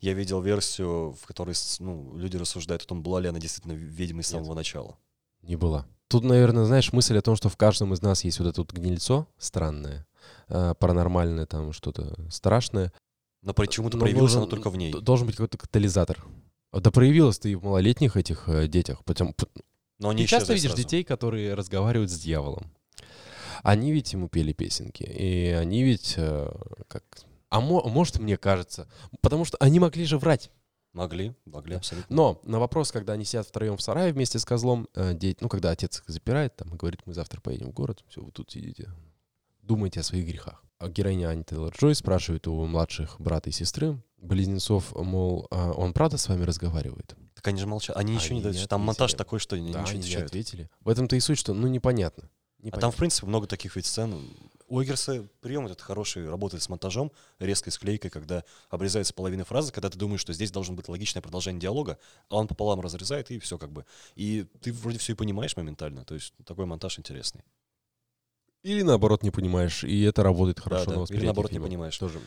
Я 0.00 0.12
видел 0.14 0.42
версию, 0.42 1.12
в 1.12 1.26
которой 1.26 1.54
ну, 1.78 2.16
люди 2.18 2.36
рассуждают 2.36 2.82
о 2.82 2.86
том, 2.86 3.02
была 3.02 3.20
ли 3.20 3.28
она 3.28 3.38
действительно 3.38 3.72
ведьмой 3.72 4.24
с 4.24 4.32
Нет. 4.32 4.40
самого 4.42 4.54
начала. 4.54 4.98
Не 5.42 5.56
была. 5.56 5.86
Тут, 6.08 6.24
наверное, 6.24 6.64
знаешь, 6.64 6.92
мысль 6.92 7.16
о 7.16 7.22
том, 7.22 7.36
что 7.36 7.48
в 7.48 7.56
каждом 7.56 7.94
из 7.94 8.02
нас 8.02 8.24
есть 8.24 8.38
вот 8.38 8.48
это 8.48 8.60
вот 8.60 8.72
гнильцо 8.72 9.26
странное, 9.38 10.06
э, 10.48 10.74
паранормальное, 10.78 11.46
там 11.46 11.72
что-то 11.72 12.16
страшное. 12.30 12.92
Но 13.42 13.54
почему-то 13.54 13.96
Но 13.96 14.02
проявилась 14.04 14.32
нужен- 14.34 14.42
она 14.42 14.50
только 14.50 14.68
в 14.70 14.76
ней. 14.76 14.92
Должен 14.92 15.26
быть 15.26 15.36
какой-то 15.36 15.56
катализатор. 15.58 16.24
Да 16.72 16.90
проявилась 16.90 17.38
ты 17.38 17.52
и 17.52 17.54
в 17.54 17.64
малолетних 17.64 18.16
этих 18.16 18.48
э, 18.48 18.66
детях. 18.68 19.04
Потому, 19.04 19.32
п- 19.34 19.46
Но 19.98 20.10
они 20.10 20.24
ты 20.24 20.28
часто 20.30 20.52
видишь 20.52 20.70
сразу. 20.70 20.82
детей, 20.82 21.04
которые 21.04 21.54
разговаривают 21.54 22.10
с 22.10 22.18
дьяволом. 22.18 22.70
Они 23.62 23.92
ведь 23.92 24.12
ему 24.12 24.28
пели 24.28 24.52
песенки. 24.52 25.02
И 25.04 25.48
они 25.50 25.82
ведь 25.84 26.14
э, 26.16 26.50
как... 26.88 27.04
А 27.52 27.60
мо- 27.60 27.86
может, 27.86 28.18
мне 28.18 28.36
кажется, 28.38 28.88
потому 29.20 29.44
что 29.44 29.58
они 29.60 29.78
могли 29.78 30.04
же 30.06 30.16
врать. 30.18 30.50
Могли, 30.94 31.34
могли 31.44 31.72
Да. 31.72 31.78
абсолютно. 31.78 32.14
Но 32.16 32.40
на 32.44 32.58
вопрос, 32.58 32.90
когда 32.92 33.12
они 33.12 33.24
сидят 33.26 33.46
втроем 33.46 33.76
в 33.76 33.82
сарае 33.82 34.12
вместе 34.12 34.38
с 34.38 34.44
козлом, 34.44 34.88
э, 34.94 35.12
деть- 35.14 35.40
ну, 35.42 35.48
когда 35.50 35.70
отец 35.70 35.98
их 36.00 36.04
запирает, 36.08 36.56
там, 36.56 36.72
и 36.74 36.76
говорит, 36.78 37.00
мы 37.06 37.12
завтра 37.14 37.40
поедем 37.40 37.68
в 37.70 37.74
город, 37.74 38.04
все, 38.08 38.22
вы 38.22 38.30
тут 38.32 38.50
сидите, 38.50 38.90
думайте 39.62 40.00
о 40.00 40.02
своих 40.02 40.26
грехах. 40.26 40.62
А 40.78 40.88
героиня 40.88 41.28
Ани 41.28 41.42
Тейлор-Джой 41.44 41.94
спрашивает 41.94 42.46
у 42.48 42.64
младших 42.66 43.20
брата 43.20 43.50
и 43.50 43.52
сестры, 43.52 44.02
близнецов, 44.16 44.94
мол, 44.94 45.46
«А 45.50 45.72
он 45.72 45.92
правда 45.92 46.16
с 46.16 46.28
вами 46.28 46.44
разговаривает? 46.44 47.14
Так 47.34 47.48
они 47.48 47.58
же 47.60 47.66
молчат. 47.66 47.96
Они 47.96 48.14
ничего 48.14 48.36
не 48.36 48.42
Они 48.44 48.52
дают. 48.54 48.68
Там 48.68 48.80
монтаж 48.80 49.14
такой, 49.14 49.38
что 49.40 49.56
они 49.56 49.72
да, 49.72 49.80
ничего 49.80 49.90
они 49.90 49.98
не 49.98 50.04
отвечают. 50.04 50.28
ответили. 50.30 50.70
В 50.80 50.88
этом-то 50.88 51.16
и 51.16 51.20
суть, 51.20 51.38
что, 51.38 51.52
ну, 51.54 51.68
непонятно. 51.68 52.24
А 52.24 52.66
Непонятно. 52.66 52.80
там, 52.80 52.92
в 52.92 52.96
принципе, 52.96 53.26
много 53.26 53.46
таких 53.46 53.76
ведь 53.76 53.86
сцен. 53.86 54.14
У 54.72 54.82
Эггерса 54.82 55.28
прием 55.42 55.66
этот 55.66 55.82
хороший, 55.82 56.26
работает 56.26 56.62
с 56.62 56.68
монтажом, 56.70 57.12
резкой 57.38 57.74
склейкой, 57.74 58.10
когда 58.10 58.42
обрезается 58.70 59.12
половина 59.12 59.44
фразы, 59.44 59.70
когда 59.70 59.90
ты 59.90 59.98
думаешь, 59.98 60.22
что 60.22 60.32
здесь 60.32 60.50
должен 60.50 60.76
быть 60.76 60.88
логичное 60.88 61.20
продолжение 61.20 61.60
диалога, 61.60 61.98
а 62.30 62.36
он 62.36 62.48
пополам 62.48 62.80
разрезает, 62.80 63.30
и 63.30 63.38
все 63.38 63.58
как 63.58 63.70
бы. 63.70 63.84
И 64.14 64.46
ты 64.62 64.72
вроде 64.72 64.96
все 64.96 65.12
и 65.12 65.14
понимаешь 65.14 65.58
моментально. 65.58 66.06
То 66.06 66.14
есть 66.14 66.32
такой 66.46 66.64
монтаж 66.64 66.98
интересный. 66.98 67.42
Или 68.62 68.80
наоборот 68.80 69.22
не 69.22 69.30
понимаешь, 69.30 69.84
и 69.84 70.04
это 70.04 70.22
работает 70.22 70.58
хорошо 70.58 70.86
да. 70.86 70.90
на 70.92 70.94
Или 70.94 71.00
восприятие 71.00 71.26
наоборот 71.26 71.50
не 71.50 71.56
фильма. 71.56 71.66
понимаешь. 71.66 71.98
Тоже. 71.98 72.18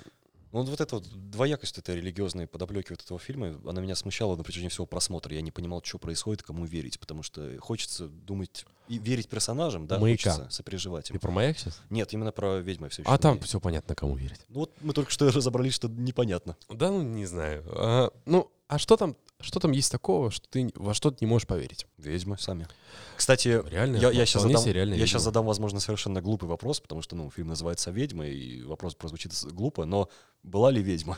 Ну, 0.63 0.71
вот 0.71 0.79
эта 0.79 0.95
вот 0.95 1.05
двоякость 1.31 1.77
этой 1.77 1.97
религиозной 1.97 2.47
подоплеки 2.47 2.91
вот 2.91 3.01
этого 3.01 3.19
фильма, 3.19 3.59
она 3.65 3.81
меня 3.81 3.95
смущала 3.95 4.35
на 4.35 4.43
протяжении 4.43 4.69
всего 4.69 4.85
просмотра. 4.85 5.33
Я 5.33 5.41
не 5.41 5.51
понимал, 5.51 5.81
что 5.83 5.97
происходит, 5.97 6.43
кому 6.43 6.65
верить, 6.65 6.99
потому 6.99 7.23
что 7.23 7.57
хочется 7.59 8.07
думать 8.07 8.65
и 8.87 8.97
верить 8.97 9.27
персонажам, 9.27 9.87
да, 9.87 9.99
Маяка. 9.99 10.31
хочется 10.31 10.55
сопереживать 10.55 11.09
им. 11.09 11.15
Ты 11.15 11.19
про 11.19 11.31
маяк 11.31 11.57
сейчас? 11.57 11.81
Нет, 11.89 12.13
именно 12.13 12.31
про 12.31 12.59
ведьмы 12.59 12.89
все 12.89 13.01
еще. 13.01 13.11
А 13.11 13.17
там 13.17 13.39
все 13.41 13.59
понятно, 13.59 13.95
кому 13.95 14.15
верить. 14.15 14.39
Ну 14.49 14.61
вот 14.61 14.71
мы 14.81 14.93
только 14.93 15.11
что 15.11 15.29
разобрались, 15.31 15.73
что 15.73 15.89
непонятно. 15.89 16.55
Да, 16.69 16.89
ну 16.91 17.01
не 17.01 17.25
знаю. 17.25 17.63
А, 17.67 18.11
ну, 18.25 18.51
а 18.67 18.79
что 18.79 18.97
там, 18.97 19.15
что 19.41 19.59
там 19.59 19.71
есть 19.71 19.91
такого, 19.91 20.31
что 20.31 20.47
ты 20.49 20.69
во 20.75 20.93
что 20.93 21.11
ты 21.11 21.23
не 21.25 21.29
можешь 21.29 21.47
поверить? 21.47 21.85
Ведьмы 21.97 22.37
сами. 22.37 22.67
Кстати, 23.15 23.61
Реально, 23.69 23.97
я, 23.97 24.11
я 24.11 24.25
сейчас 24.25 24.43
задам, 24.43 24.63
я 24.65 24.85
ведьма. 24.85 25.19
задам, 25.19 25.45
возможно, 25.45 25.79
совершенно 25.79 26.21
глупый 26.21 26.47
вопрос, 26.47 26.79
потому 26.79 27.01
что, 27.01 27.15
ну, 27.15 27.29
фильм 27.29 27.49
называется 27.49 27.91
«Ведьма», 27.91 28.27
и 28.27 28.61
вопрос 28.63 28.95
прозвучит 28.95 29.33
глупо, 29.51 29.85
но 29.85 30.09
была 30.43 30.71
ли 30.71 30.81
ведьма? 30.81 31.17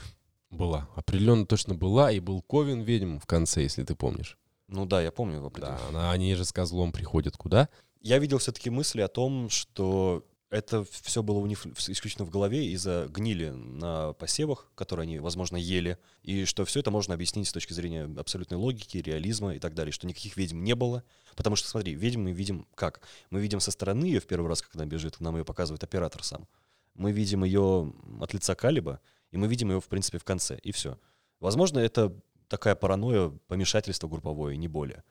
Была. 0.50 0.88
Определенно 0.96 1.46
точно 1.46 1.76
была, 1.76 2.12
и 2.12 2.20
был 2.20 2.42
Ковен 2.42 2.82
ведьм 2.82 3.20
в 3.20 3.26
конце, 3.26 3.64
если 3.64 3.84
ты 3.84 3.96
помнишь. 3.96 4.38
Ну 4.68 4.86
да, 4.86 5.02
я 5.02 5.12
помню. 5.12 5.40
Да, 5.42 5.48
определенно. 5.48 5.88
она, 5.90 6.12
они 6.12 6.34
же 6.36 6.46
с 6.46 6.52
козлом 6.52 6.92
приходят 6.92 7.38
куда? 7.38 7.70
Я 8.02 8.20
видел 8.20 8.38
все-таки 8.38 8.70
мысли 8.70 9.02
о 9.02 9.08
том, 9.08 9.50
что 9.50 10.26
это 10.50 10.86
все 10.86 11.22
было 11.24 11.40
у 11.40 11.46
них 11.46 11.66
исключительно 11.66 12.26
в 12.26 12.30
голове 12.30 12.68
из-за 12.68 13.08
гнили 13.10 13.50
на 13.50 14.14
посевах, 14.14 14.72
которые 14.76 15.04
они, 15.04 15.20
возможно, 15.20 15.58
ели, 15.58 15.98
и 16.24 16.46
что 16.46 16.64
все 16.64 16.80
это 16.80 16.90
можно 16.90 17.14
объяснить 17.14 17.48
с 17.48 17.52
точки 17.52 17.74
зрения 17.74 18.10
абсолютной 18.18 18.58
логики, 18.58 18.98
реализма 18.98 19.56
и 19.56 19.60
так 19.60 19.74
далее, 19.74 19.92
что 19.92 20.08
никаких 20.08 20.38
ведьм 20.38 20.64
не 20.64 20.74
было. 20.74 21.04
Потому 21.36 21.56
что, 21.56 21.68
смотри, 21.68 21.94
ведьм 21.96 22.22
мы 22.22 22.32
видим 22.32 22.66
как? 22.76 23.02
Мы 23.30 23.42
видим 23.42 23.60
со 23.60 23.72
стороны 23.72 24.06
ее 24.06 24.20
в 24.22 24.28
первый 24.28 24.48
раз, 24.48 24.62
когда 24.62 24.84
она 24.84 24.90
бежит, 24.90 25.20
нам 25.20 25.36
ее 25.38 25.44
показывает 25.44 25.84
оператор 25.84 26.24
сам. 26.24 26.48
Мы 26.94 27.12
видим 27.12 27.44
ее 27.44 27.94
от 28.22 28.34
лица 28.34 28.56
Калиба, 28.56 29.02
и 29.32 29.38
мы 29.38 29.48
видим 29.48 29.72
ее, 29.72 29.82
в 29.82 29.88
принципе, 29.88 30.18
в 30.18 30.24
конце, 30.24 30.58
и 30.64 30.72
все. 30.72 30.98
Возможно, 31.40 31.80
это 31.80 32.16
такая 32.48 32.76
паранойя, 32.76 33.30
помешательство 33.48 34.08
групповое, 34.08 34.58
не 34.58 34.68
более. 34.68 35.04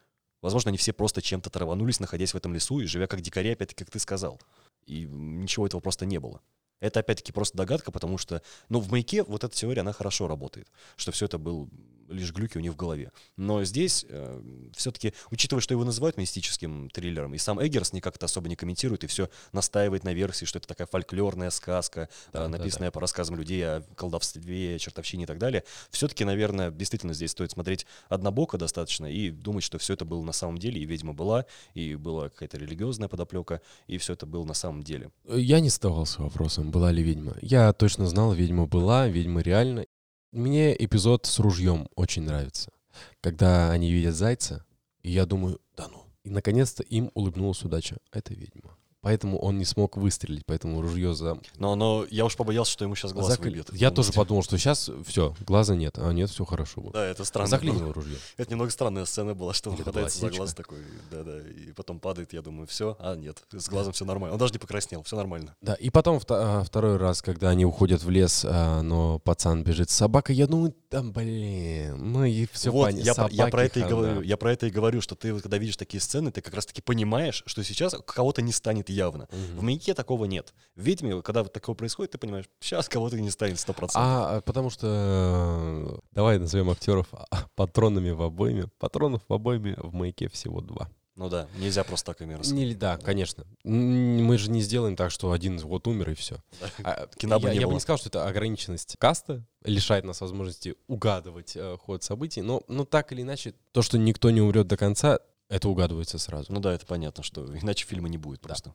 Возможно, 0.43 0.68
они 0.68 0.78
все 0.78 0.93
просто 0.93 1.22
чем-то 1.22 1.51
траванулись, 1.51 2.01
находясь 2.01 2.32
в 2.32 2.37
этом 2.37 2.55
лесу 2.55 2.80
и 2.80 2.87
живя 2.87 3.07
как 3.07 3.20
дикари, 3.20 3.51
опять-таки, 3.51 3.84
как 3.84 3.93
ты 3.93 3.99
сказал. 3.99 4.41
И 4.87 5.05
ничего 5.05 5.66
этого 5.66 5.80
просто 5.80 6.07
не 6.07 6.18
было. 6.18 6.41
Это 6.80 7.01
опять-таки 7.01 7.32
просто 7.32 7.57
догадка, 7.57 7.91
потому 7.91 8.18
что, 8.18 8.43
ну, 8.68 8.80
в 8.80 8.91
маяке 8.91 9.22
вот 9.22 9.45
эта 9.45 9.55
теория, 9.55 9.80
она 9.80 9.93
хорошо 9.93 10.28
работает, 10.28 10.70
что 10.97 11.11
все 11.12 11.24
это 11.26 11.39
был 11.39 11.70
лишь 12.09 12.32
глюки 12.32 12.59
у 12.59 12.61
них 12.61 12.72
в 12.72 12.76
голове. 12.76 13.12
Но 13.36 13.64
здесь 13.64 14.04
э, 14.09 14.42
все-таки, 14.74 15.12
учитывая, 15.30 15.61
что 15.61 15.74
его 15.74 15.84
называют 15.84 16.16
мистическим 16.16 16.90
триллером, 16.90 17.34
и 17.34 17.38
сам 17.38 17.64
Эггерс 17.64 17.92
никак 17.92 18.16
это 18.16 18.26
особо 18.26 18.48
не 18.48 18.57
комментирует, 18.57 19.04
и 19.04 19.07
все 19.07 19.28
настаивает 19.52 20.04
на 20.04 20.12
версии, 20.12 20.44
что 20.44 20.59
это 20.59 20.68
такая 20.68 20.86
фольклорная 20.86 21.50
сказка, 21.50 22.09
Да, 22.32 22.46
э, 22.46 22.48
да, 22.48 22.59
написанная 22.59 22.90
по 22.90 23.00
рассказам 23.00 23.36
людей 23.36 23.66
о 23.66 23.82
колдовстве, 23.94 24.78
чертовщине 24.78 25.24
и 25.24 25.26
так 25.26 25.38
далее. 25.38 25.64
Все-таки, 25.90 26.24
наверное, 26.24 26.70
действительно 26.70 27.14
здесь 27.14 27.32
стоит 27.32 27.50
смотреть 27.50 27.86
однобоко 28.09 28.59
достаточно 28.59 29.07
и 29.07 29.30
думать, 29.30 29.64
что 29.64 29.78
все 29.78 29.94
это 29.94 30.04
было 30.04 30.22
на 30.22 30.32
самом 30.32 30.59
деле, 30.59 30.80
и 30.80 30.84
ведьма 30.84 31.12
была, 31.12 31.46
и 31.74 31.94
была 31.94 32.28
какая-то 32.28 32.59
религиозная 32.59 33.09
подоплека, 33.09 33.61
и 33.86 33.98
все 33.98 34.12
это 34.14 34.26
было 34.26 34.44
на 34.44 34.54
самом 34.54 34.82
деле. 34.82 35.11
Я 35.28 35.61
не 35.61 35.68
задавался 35.68 36.22
вопросом, 36.22 36.70
была 36.70 36.92
ли 36.92 37.02
ведьма. 37.02 37.36
Я 37.40 37.72
точно 37.72 38.07
знал, 38.07 38.32
ведьма 38.32 38.66
была, 38.66 39.09
ведьма 39.09 39.40
реально. 39.40 39.86
Мне 40.33 40.74
эпизод 40.74 41.27
с 41.27 41.39
ружьем 41.39 41.89
очень 41.95 42.22
нравится. 42.22 42.72
Когда 43.20 43.70
они 43.70 43.93
видят 43.93 44.14
зайца, 44.14 44.64
и 45.03 45.11
я 45.11 45.27
думаю, 45.27 45.61
да 45.77 45.89
ну. 45.89 46.05
И 46.24 46.31
наконец-то 46.31 46.83
им 46.83 47.11
улыбнулась 47.14 47.62
удача. 47.62 47.99
Это 48.12 48.35
ведьма. 48.35 48.77
Поэтому 49.07 49.38
он 49.38 49.57
не 49.57 49.64
смог 49.64 49.96
выстрелить, 49.96 50.44
поэтому 50.46 50.80
ружье 50.82 51.14
за... 51.14 51.38
Но, 51.59 51.76
но 51.76 52.04
я 52.11 52.24
уж 52.24 52.36
побоялся, 52.36 52.72
что 52.72 52.84
ему 52.84 52.96
сейчас 52.96 53.12
глаз 53.12 53.38
закли- 53.38 53.50
выбьет. 53.50 53.72
Я 53.72 53.92
тоже 53.92 54.12
подумал, 54.12 54.42
что 54.42 54.59
сейчас 54.59 54.90
все, 55.07 55.32
глаза 55.46 55.76
нет, 55.76 55.96
а 55.96 56.11
нет, 56.12 56.28
все 56.28 56.44
хорошо 56.44 56.80
будет. 56.80 56.94
Да, 56.94 57.04
это 57.04 57.24
странно. 57.24 57.46
Заклинило 57.46 57.92
ружье. 57.92 58.16
Это 58.36 58.50
немного 58.50 58.72
странная 58.72 59.04
сцена 59.04 59.36
была, 59.36 59.54
что 59.54 59.70
он 59.70 59.76
хватается 59.76 60.18
за 60.18 60.30
глаз 60.30 60.54
такой, 60.54 60.78
да-да, 61.09 61.38
и 61.38 61.70
потом 61.70 62.00
падает, 62.00 62.32
я 62.32 62.42
думаю, 62.42 62.66
все, 62.66 62.96
а 62.98 63.14
нет, 63.14 63.44
с 63.52 63.68
глазом 63.68 63.92
все 63.92 64.04
нормально. 64.04 64.32
Он 64.34 64.40
даже 64.40 64.52
не 64.54 64.59
покраснел, 64.59 65.04
все 65.04 65.14
нормально. 65.14 65.54
Да, 65.61 65.74
и 65.74 65.90
потом 65.90 66.20
а, 66.28 66.64
второй 66.64 66.96
раз, 66.96 67.22
когда 67.22 67.50
они 67.50 67.64
уходят 67.64 68.02
в 68.02 68.11
лес, 68.11 68.44
а, 68.44 68.82
но 68.82 69.20
пацан 69.20 69.62
бежит 69.62 69.88
с 69.88 69.94
собакой, 69.94 70.34
я 70.34 70.48
думаю, 70.48 70.74
там, 70.88 71.12
блин, 71.12 72.12
ну 72.12 72.24
и 72.24 72.48
все 72.50 72.70
вот, 72.70 72.90
я, 72.90 73.14
про- 73.14 73.28
я 73.30 73.46
про 73.46 73.64
это 73.66 73.78
и 73.78 73.84
говорю, 73.84 74.20
я 74.22 74.36
про 74.36 74.52
это 74.52 74.66
и 74.66 74.70
говорю, 74.70 75.00
что 75.00 75.14
ты 75.14 75.38
когда 75.40 75.59
видишь 75.59 75.76
такие 75.76 76.00
сцены, 76.00 76.32
ты 76.32 76.40
как 76.40 76.54
раз-таки 76.54 76.82
понимаешь, 76.82 77.44
что 77.46 77.62
сейчас 77.62 77.94
кого-то 78.04 78.42
не 78.42 78.50
станет 78.50 78.90
явно. 78.97 79.28
В 79.30 79.55
Мгм. 79.57 79.64
маяке 79.66 79.94
такого 79.94 80.24
нет. 80.24 80.55
В 80.74 80.80
ведьме, 80.82 81.22
когда 81.22 81.42
вот 81.42 81.53
такого 81.53 81.74
происходит, 81.76 82.12
ты 82.12 82.18
понимаешь, 82.18 82.47
сейчас 82.61 82.88
кого-то 82.88 83.20
не 83.20 83.30
станет 83.30 83.59
100%. 83.59 83.90
А, 83.94 84.36
а, 84.36 84.40
потому 84.40 84.70
что, 84.70 84.86
э, 84.88 85.99
давай 86.12 86.38
назовем 86.38 86.70
актеров 86.70 87.07
а, 87.12 87.26
патронами 87.55 88.11
в 88.11 88.22
обойме. 88.22 88.68
Патронов 88.78 89.22
в 89.28 89.32
обойме 89.32 89.74
в 89.78 89.94
маяке 89.94 90.28
всего 90.28 90.61
два. 90.61 90.88
Ну 91.14 91.30
да, 91.30 91.49
нельзя 91.57 91.82
просто 91.82 92.12
так 92.12 92.20
и 92.20 92.26
мерзко. 92.26 92.55
Не, 92.55 92.74
да, 92.74 92.99
конечно. 92.99 93.47
Мы 93.64 94.36
же 94.36 94.51
не 94.51 94.61
сделаем 94.61 94.97
так, 94.97 95.11
что 95.11 95.32
один 95.32 95.57
вот 95.59 95.86
умер 95.88 96.11
и 96.11 96.14
все. 96.14 96.36
Да. 96.82 97.07
Кино 97.16 97.40
бы 97.40 97.49
я 97.49 97.55
не 97.55 97.61
я 97.61 97.62
было. 97.62 97.70
бы 97.70 97.74
не 97.76 97.80
сказал, 97.80 97.97
что 97.97 98.11
это 98.11 98.28
ограниченность 98.28 98.97
каста 98.99 99.42
лишает 99.64 100.05
нас 100.05 100.20
возможности 100.20 100.74
угадывать 100.88 101.57
э, 101.57 101.78
ход 101.78 102.03
событий, 102.03 102.42
но, 102.42 102.62
но 102.68 102.84
так 102.84 103.12
или 103.12 103.22
иначе, 103.22 103.55
то, 103.72 103.80
что 103.80 103.97
никто 103.97 104.28
не 104.30 104.42
умрет 104.42 104.66
до 104.66 104.76
конца, 104.76 105.20
это 105.49 105.68
угадывается 105.68 106.18
сразу. 106.18 106.53
Ну 106.53 106.61
да, 106.61 106.72
это 106.74 106.86
понятно, 106.86 107.22
что 107.22 107.47
иначе 107.59 107.86
фильма 107.86 108.09
не 108.09 108.18
будет 108.18 108.40
Да. 108.42 108.49
просто. 108.49 108.74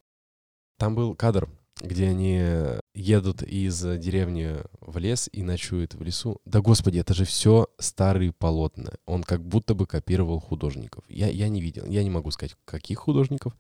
Там 0.77 0.95
был 0.95 1.15
кадр, 1.15 1.47
где 1.79 2.07
они 2.07 2.41
едут 2.95 3.43
из 3.43 3.79
деревни 3.99 4.57
в 4.79 4.97
лес 4.97 5.29
и 5.31 5.43
ночуют 5.43 5.93
в 5.93 6.01
лесу. 6.01 6.41
Да 6.45 6.59
господи, 6.61 6.97
это 6.99 7.13
же 7.13 7.23
все 7.25 7.67
старые 7.77 8.33
полотна. 8.33 8.93
Он 9.05 9.23
как 9.23 9.45
будто 9.45 9.75
бы 9.75 9.85
копировал 9.85 10.39
художников. 10.39 11.03
Я, 11.07 11.27
я 11.29 11.49
не 11.49 11.61
видел, 11.61 11.85
я 11.85 12.03
не 12.03 12.09
могу 12.09 12.31
сказать, 12.31 12.55
каких 12.65 12.99
художников, 12.99 13.55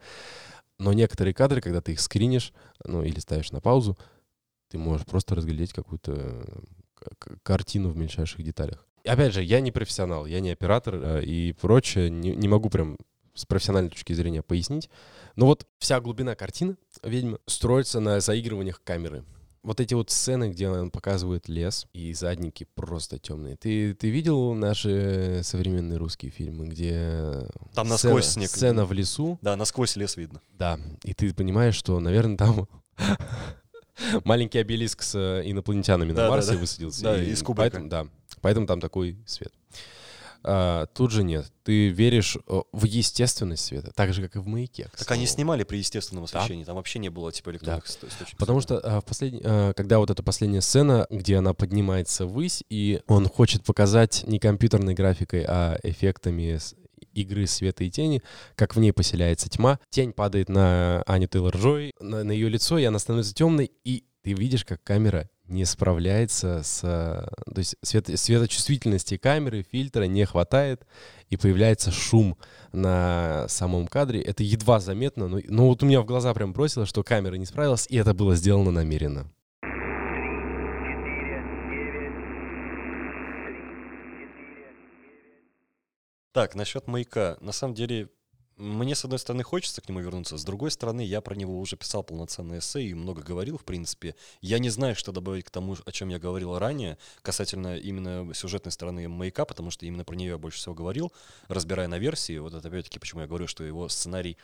но 0.79 0.93
некоторые 0.93 1.33
кадры, 1.33 1.61
когда 1.61 1.79
ты 1.81 1.91
их 1.93 2.01
скринишь, 2.01 2.53
ну 2.85 3.03
или 3.03 3.19
ставишь 3.19 3.51
на 3.51 3.61
паузу, 3.61 3.97
ты 4.69 4.77
можешь 4.79 5.05
просто 5.05 5.35
разглядеть 5.35 5.73
какую-то 5.73 6.63
к- 7.19 7.37
картину 7.43 7.89
в 7.89 7.97
мельчайших 7.97 8.41
деталях. 8.43 8.87
Опять 9.05 9.33
же, 9.33 9.43
я 9.43 9.59
не 9.61 9.71
профессионал, 9.71 10.25
я 10.25 10.39
не 10.39 10.51
оператор 10.51 10.95
э, 10.95 11.23
и 11.23 11.53
прочее, 11.53 12.09
не, 12.09 12.35
не 12.35 12.47
могу 12.47 12.69
прям 12.69 12.97
с 13.33 13.45
профессиональной 13.45 13.89
точки 13.89 14.13
зрения 14.13 14.41
пояснить. 14.41 14.89
Но 15.35 15.45
вот 15.45 15.65
вся 15.79 15.99
глубина 16.01 16.35
картины 16.35 16.75
«Ведьмы» 17.03 17.39
строится 17.47 17.99
на 17.99 18.19
заигрываниях 18.19 18.81
камеры. 18.83 19.23
Вот 19.63 19.79
эти 19.79 19.93
вот 19.93 20.09
сцены, 20.09 20.49
где 20.49 20.67
он 20.69 20.89
показывает 20.89 21.47
лес, 21.47 21.85
и 21.93 22.13
задники 22.13 22.65
просто 22.75 23.19
темные. 23.19 23.55
Ты, 23.57 23.93
ты 23.93 24.09
видел 24.09 24.53
наши 24.55 25.41
современные 25.43 25.97
русские 25.97 26.31
фильмы, 26.31 26.67
где 26.67 27.47
Там 27.75 27.85
сцена- 27.85 27.89
насквозь 27.89 28.25
снег. 28.25 28.49
сцена 28.49 28.85
в 28.85 28.91
лесу, 28.91 29.37
Да, 29.41 29.55
насквозь 29.55 29.95
лес 29.95 30.17
видно. 30.17 30.41
да, 30.57 30.79
и 31.03 31.13
ты 31.13 31.31
понимаешь, 31.33 31.75
что, 31.75 31.99
наверное, 31.99 32.37
там 32.37 32.67
маленький 34.25 34.59
обелиск 34.59 35.03
с 35.03 35.15
э, 35.15 35.43
инопланетянами 35.45 36.11
на 36.11 36.29
Марсе 36.29 36.55
высадился. 36.57 37.03
Да, 37.03 37.21
из 37.23 37.41
Кубрика. 37.43 37.79
Да, 37.81 38.07
поэтому 38.41 38.67
там 38.67 38.79
такой 38.79 39.17
свет. 39.25 39.53
А, 40.43 40.87
тут 40.87 41.11
же 41.11 41.23
нет. 41.23 41.51
Ты 41.63 41.89
веришь 41.89 42.35
э, 42.47 42.61
в 42.71 42.85
естественность 42.85 43.63
света, 43.63 43.91
так 43.95 44.11
же, 44.11 44.23
как 44.23 44.35
и 44.35 44.39
в 44.39 44.47
маяке. 44.47 44.89
Так 44.97 45.11
они 45.11 45.27
снимали 45.27 45.63
при 45.63 45.77
естественном 45.77 46.25
Да. 46.25 46.39
освещении. 46.39 46.63
Там 46.63 46.77
вообще 46.77 46.97
не 46.97 47.09
было 47.09 47.31
типа 47.31 47.51
электронных 47.51 47.85
исто- 47.85 48.07
источников. 48.07 48.37
Потому 48.39 48.59
что 48.59 48.79
а, 48.79 49.01
в 49.01 49.05
последний, 49.05 49.41
а, 49.43 49.73
когда 49.73 49.99
вот 49.99 50.09
эта 50.09 50.23
последняя 50.23 50.61
сцена, 50.61 51.05
где 51.11 51.37
она 51.37 51.53
поднимается 51.53 52.25
ввысь, 52.25 52.63
и 52.69 53.01
он 53.07 53.27
хочет 53.29 53.63
показать 53.63 54.23
не 54.25 54.39
компьютерной 54.39 54.95
графикой, 54.95 55.45
а 55.47 55.77
эффектами 55.83 56.57
игры 57.13 57.45
света 57.45 57.83
и 57.83 57.91
тени, 57.91 58.23
как 58.55 58.75
в 58.75 58.79
ней 58.79 58.93
поселяется 58.93 59.47
тьма. 59.49 59.79
Тень 59.91 60.11
падает 60.13 60.49
на 60.49 61.03
Аню 61.05 61.27
Тейлор-Джой, 61.27 61.91
на, 61.99 62.23
на 62.23 62.31
ее 62.31 62.49
лицо, 62.49 62.79
и 62.79 62.83
она 62.85 62.97
становится 62.97 63.33
темной, 63.35 63.69
и 63.83 64.05
ты 64.23 64.33
видишь, 64.33 64.65
как 64.65 64.81
камера 64.83 65.29
не 65.51 65.65
справляется 65.65 66.61
с... 66.63 66.81
а, 66.83 67.29
То 67.45 67.59
есть 67.59 67.75
свет, 67.81 68.07
светочувствительности 68.19 69.17
камеры, 69.17 69.63
фильтра 69.69 70.03
не 70.03 70.25
хватает, 70.25 70.87
и 71.29 71.37
появляется 71.37 71.91
шум 71.91 72.37
на 72.71 73.45
самом 73.47 73.87
кадре. 73.87 74.21
Это 74.21 74.43
едва 74.43 74.79
заметно, 74.79 75.27
но, 75.27 75.39
но 75.47 75.67
вот 75.67 75.83
у 75.83 75.85
меня 75.85 76.01
в 76.01 76.05
глаза 76.05 76.33
прям 76.33 76.53
бросило, 76.53 76.85
что 76.85 77.03
камера 77.03 77.35
не 77.35 77.45
справилась, 77.45 77.85
и 77.89 77.97
это 77.97 78.13
было 78.13 78.35
сделано 78.35 78.71
намеренно. 78.71 79.31
Так, 86.33 86.55
насчет 86.55 86.87
маяка. 86.87 87.37
На 87.41 87.51
самом 87.51 87.73
деле, 87.73 88.09
мне, 88.61 88.95
с 88.95 89.03
одной 89.03 89.17
стороны, 89.17 89.43
хочется 89.43 89.81
к 89.81 89.89
нему 89.89 89.99
вернуться, 90.01 90.37
с 90.37 90.43
другой 90.43 90.69
стороны, 90.71 91.01
я 91.01 91.19
про 91.21 91.35
него 91.35 91.59
уже 91.59 91.75
писал 91.75 92.03
полноценное 92.03 92.59
эссе 92.59 92.83
и 92.83 92.93
много 92.93 93.23
говорил, 93.23 93.57
в 93.57 93.65
принципе. 93.65 94.15
Я 94.39 94.59
не 94.59 94.69
знаю, 94.69 94.95
что 94.95 95.11
добавить 95.11 95.45
к 95.45 95.49
тому, 95.49 95.75
о 95.83 95.91
чем 95.91 96.09
я 96.09 96.19
говорил 96.19 96.57
ранее, 96.59 96.97
касательно 97.23 97.77
именно 97.77 98.31
сюжетной 98.33 98.71
стороны 98.71 99.07
маяка, 99.09 99.45
потому 99.45 99.71
что 99.71 99.85
именно 99.85 100.05
про 100.05 100.15
нее 100.15 100.29
я 100.29 100.37
больше 100.37 100.59
всего 100.59 100.75
говорил, 100.75 101.11
разбирая 101.47 101.87
на 101.87 101.97
версии. 101.97 102.37
Вот 102.37 102.53
это 102.53 102.67
опять-таки, 102.67 102.99
почему 102.99 103.21
я 103.21 103.27
говорю, 103.27 103.47
что 103.47 103.63
его 103.63 103.89
сценарий 103.89 104.37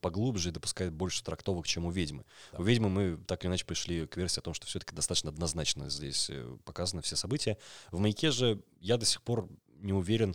поглубже 0.00 0.48
и 0.48 0.52
допускает 0.52 0.92
больше 0.92 1.22
трактовок, 1.22 1.66
чем 1.66 1.86
у 1.86 1.90
ведьмы. 1.90 2.24
Да. 2.52 2.58
У 2.58 2.62
ведьмы 2.64 2.88
мы 2.88 3.16
так 3.26 3.44
или 3.44 3.48
иначе 3.48 3.64
пришли 3.64 4.06
к 4.06 4.16
версии 4.16 4.40
о 4.40 4.42
том, 4.42 4.54
что 4.54 4.66
все-таки 4.66 4.94
достаточно 4.94 5.30
однозначно 5.30 5.88
здесь 5.88 6.28
э, 6.30 6.56
показаны 6.64 7.00
все 7.02 7.16
события. 7.16 7.56
В 7.90 7.98
маяке 7.98 8.32
же 8.32 8.60
я 8.80 8.96
до 8.96 9.06
сих 9.06 9.22
пор 9.22 9.48
не 9.80 9.92
уверен, 9.92 10.34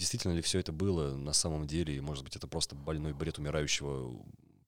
действительно 0.00 0.32
ли 0.32 0.40
все 0.40 0.58
это 0.58 0.72
было 0.72 1.14
на 1.14 1.32
самом 1.32 1.66
деле, 1.66 1.94
и, 1.94 2.00
может 2.00 2.24
быть, 2.24 2.34
это 2.34 2.48
просто 2.48 2.74
больной 2.74 3.12
бред 3.12 3.38
умирающего 3.38 4.18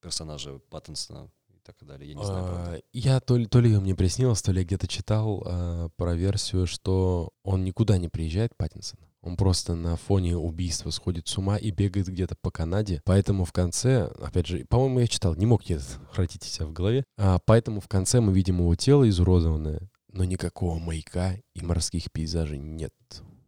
персонажа 0.00 0.58
Паттенсона 0.70 1.30
и 1.48 1.58
так 1.64 1.76
далее. 1.80 2.10
Я 2.10 2.14
не 2.16 2.24
знаю. 2.24 2.44
А, 2.44 2.78
Я 2.92 3.18
то 3.20 3.36
ли, 3.36 3.46
то 3.46 3.60
ли 3.60 3.76
мне 3.78 3.94
приснилось, 3.94 4.42
то 4.42 4.52
ли 4.52 4.60
я 4.60 4.66
где-то 4.66 4.86
читал 4.86 5.42
а, 5.46 5.88
про 5.96 6.14
версию, 6.14 6.66
что 6.66 7.30
он 7.42 7.64
никуда 7.64 7.96
не 7.96 8.08
приезжает, 8.08 8.54
Паттинсон. 8.56 9.00
Он 9.22 9.36
просто 9.36 9.74
на 9.74 9.96
фоне 9.96 10.36
убийства 10.36 10.90
сходит 10.90 11.28
с 11.28 11.38
ума 11.38 11.56
и 11.56 11.70
бегает 11.70 12.08
где-то 12.08 12.34
по 12.34 12.50
Канаде. 12.50 13.00
Поэтому 13.04 13.44
в 13.44 13.52
конце, 13.52 14.12
опять 14.20 14.48
же, 14.48 14.66
по-моему, 14.66 14.98
я 14.98 15.06
читал, 15.06 15.34
не 15.36 15.46
мог 15.46 15.62
я 15.62 15.76
это 15.76 15.84
хранить 16.10 16.42
себя 16.42 16.66
в 16.66 16.72
голове. 16.72 17.04
А, 17.16 17.38
поэтому 17.46 17.80
в 17.80 17.88
конце 17.88 18.20
мы 18.20 18.34
видим 18.34 18.58
его 18.58 18.74
тело 18.74 19.08
изуродованное, 19.08 19.88
но 20.08 20.24
никакого 20.24 20.78
маяка 20.78 21.36
и 21.54 21.62
морских 21.62 22.12
пейзажей 22.12 22.58
нет. 22.58 22.92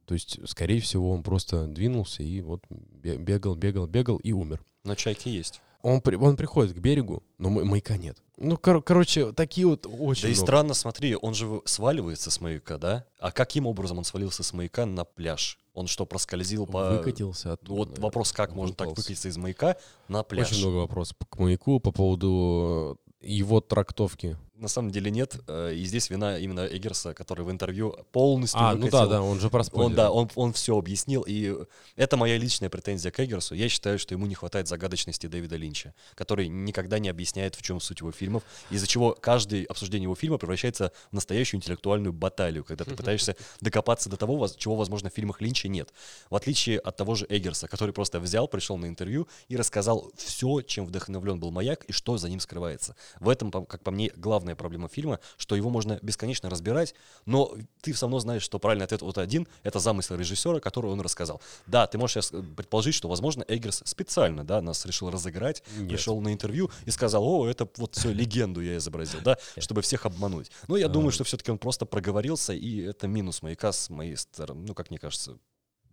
То 0.07 0.15
есть, 0.15 0.39
скорее 0.49 0.81
всего, 0.81 1.11
он 1.11 1.23
просто 1.23 1.67
двинулся 1.67 2.23
и 2.23 2.41
вот 2.41 2.63
бе- 2.69 3.17
бегал, 3.17 3.55
бегал, 3.55 3.87
бегал 3.87 4.17
и 4.19 4.33
умер. 4.33 4.65
Но 4.85 4.95
чайки 4.95 5.29
есть. 5.29 5.61
Он, 5.83 6.01
при- 6.01 6.17
он 6.17 6.37
приходит 6.37 6.75
к 6.75 6.79
берегу, 6.79 7.23
но 7.39 7.51
ма- 7.51 7.65
маяка 7.65 7.97
нет. 7.97 8.19
Ну, 8.39 8.57
кор- 8.57 8.83
короче, 8.83 9.33
такие 9.33 9.67
вот 9.67 9.87
очень 9.87 10.23
да 10.23 10.29
и 10.29 10.33
много. 10.33 10.47
странно, 10.47 10.75
смотри, 10.75 11.15
он 11.15 11.35
же 11.35 11.61
сваливается 11.67 12.31
с 12.31 12.41
маяка, 12.41 12.79
да? 12.79 13.05
А 13.21 13.31
каким 13.33 13.67
образом 13.67 13.99
он 13.99 14.05
свалился 14.05 14.43
с 14.43 14.53
маяка 14.53 14.87
на 14.87 15.05
пляж? 15.05 15.59
Он 15.75 15.87
что, 15.87 16.07
проскользил 16.07 16.67
по... 16.67 16.91
Выкатился 16.97 17.53
оттуда. 17.53 17.73
Вот 17.73 17.89
наверное. 17.89 18.03
вопрос, 18.05 18.33
как 18.33 18.55
можно 18.55 18.75
так 18.75 18.89
выкатиться 18.89 19.29
из 19.29 19.37
маяка 19.37 19.77
на 20.09 20.23
пляж? 20.23 20.51
Очень 20.51 20.61
много 20.63 20.77
вопросов 20.77 21.17
к 21.29 21.39
маяку 21.39 21.81
по 21.81 21.93
поводу 21.93 22.99
его 23.21 23.61
трактовки. 23.61 24.37
На 24.65 24.69
самом 24.69 24.91
деле 24.91 25.11
нет. 25.11 25.37
Э, 25.47 25.73
и 25.73 25.85
здесь 25.85 26.11
вина 26.11 26.39
именно 26.39 26.67
Эггерса, 26.67 27.15
который 27.15 27.45
в 27.45 27.51
интервью 27.51 27.97
полностью 28.11 28.61
А, 28.61 28.75
ну 28.75 28.89
да, 28.89 29.07
да, 29.07 29.23
он 29.23 29.39
же 29.39 29.47
Он, 29.47 29.51
проспойлерил. 29.51 29.97
да, 29.97 30.11
он, 30.11 30.31
он 30.35 30.53
все 30.53 30.77
объяснил, 30.77 31.25
и 31.27 31.57
это 31.97 32.17
моя 32.17 32.37
личная 32.37 32.69
претензия 32.71 33.11
к 33.11 33.21
Эггерсу. 33.21 33.55
Я 33.55 33.69
считаю, 33.69 33.99
что 33.99 34.15
ему 34.15 34.27
не 34.27 34.35
хватает 34.35 34.67
загадочности 34.69 35.27
Дэвида 35.27 35.57
Линча, 35.57 35.95
который 36.15 36.49
никогда 36.49 36.99
не 36.99 37.09
объясняет, 37.09 37.55
в 37.55 37.63
чем 37.63 37.81
суть 37.81 38.01
его 38.01 38.11
фильмов, 38.11 38.43
из-за 38.71 38.87
чего 38.87 39.13
каждое 39.13 39.65
обсуждение 39.67 40.05
его 40.05 40.15
фильма 40.15 40.39
превращается 40.39 40.93
в 41.11 41.15
настоящую 41.15 41.59
интеллектуальную 41.59 42.13
баталию, 42.13 42.65
когда 42.65 42.85
ты 42.85 42.97
пытаешься 42.97 43.37
докопаться 43.61 44.09
до 44.09 44.17
того, 44.17 44.49
чего, 44.57 44.77
возможно, 44.77 45.11
в 45.11 45.15
фильмах 45.15 45.41
Линча 45.41 45.69
нет. 45.69 45.93
В 46.31 46.37
отличие 46.37 46.79
от 46.79 46.97
того 46.97 47.15
же 47.15 47.27
Эггерса, 47.29 47.69
который 47.69 47.93
просто 47.93 48.19
взял, 48.21 48.49
пришел 48.49 48.77
на 48.79 48.87
интервью 48.87 49.29
и 49.49 49.57
рассказал 49.57 50.11
все, 50.17 50.63
чем 50.63 50.87
вдохновлен 50.87 51.39
был 51.39 51.51
маяк 51.51 51.85
и 51.85 51.93
что 51.93 52.17
за 52.17 52.29
ним 52.29 52.41
скрывается. 52.41 52.97
В 53.21 53.29
этом, 53.29 53.51
как 53.51 53.83
по 53.83 53.91
мне, 53.91 54.11
главная 54.17 54.54
проблема 54.57 54.89
фильма, 54.89 55.21
что 55.37 55.57
его 55.57 55.71
можно 55.71 55.99
бесконечно 56.03 56.51
разбирать, 56.51 56.95
но 57.27 57.55
ты 57.83 57.93
все 57.93 58.07
равно 58.07 58.19
знаешь, 58.19 58.43
что 58.43 58.59
правильный 58.59 58.85
ответ 58.85 59.03
вот 59.03 59.19
один— 59.19 59.47
это 59.63 59.79
замысел 59.79 60.17
режиссера, 60.17 60.61
который 60.61 60.91
он 60.91 61.01
рассказал. 61.01 61.41
Да, 61.67 61.87
ты 61.87 61.99
можешь 61.99 62.15
сейчас 62.15 62.33
э, 62.33 62.43
предположить, 62.43 62.95
что, 62.95 63.09
возможно, 63.09 63.45
Эггерс 63.49 63.83
специально, 63.85 64.45
да, 64.45 64.61
нас 64.61 64.85
решил 64.87 65.11
разыграть, 65.11 65.63
Нет. 65.77 65.89
пришел 65.89 66.21
на 66.21 66.33
интервью 66.33 66.71
и 66.85 66.91
сказал, 66.91 67.25
о, 67.25 67.47
это 67.47 67.69
вот 67.77 67.95
все 67.97 68.13
легенду 68.13 68.61
я 68.61 68.77
изобразил, 68.77 69.21
да, 69.23 69.39
чтобы 69.59 69.83
всех 69.83 70.07
обмануть. 70.07 70.51
Но 70.69 70.77
я 70.77 70.89
думаю, 70.89 71.13
что 71.13 71.25
все-таки 71.25 71.51
он 71.51 71.59
просто 71.59 71.87
проговорился, 71.87 72.53
и 72.53 72.81
это 72.81 73.07
минус 73.07 73.43
маяка 73.43 73.73
с 73.73 73.91
моей 73.91 74.17
стороны, 74.17 74.67
ну, 74.67 74.75
как 74.75 74.91
мне 74.91 74.99
кажется, 74.99 75.39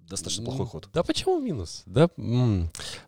достаточно 0.10 0.44
плохой 0.44 0.66
ход. 0.66 0.90
Да 0.94 1.04
почему 1.04 1.40
минус? 1.40 1.84
Да, 1.86 2.10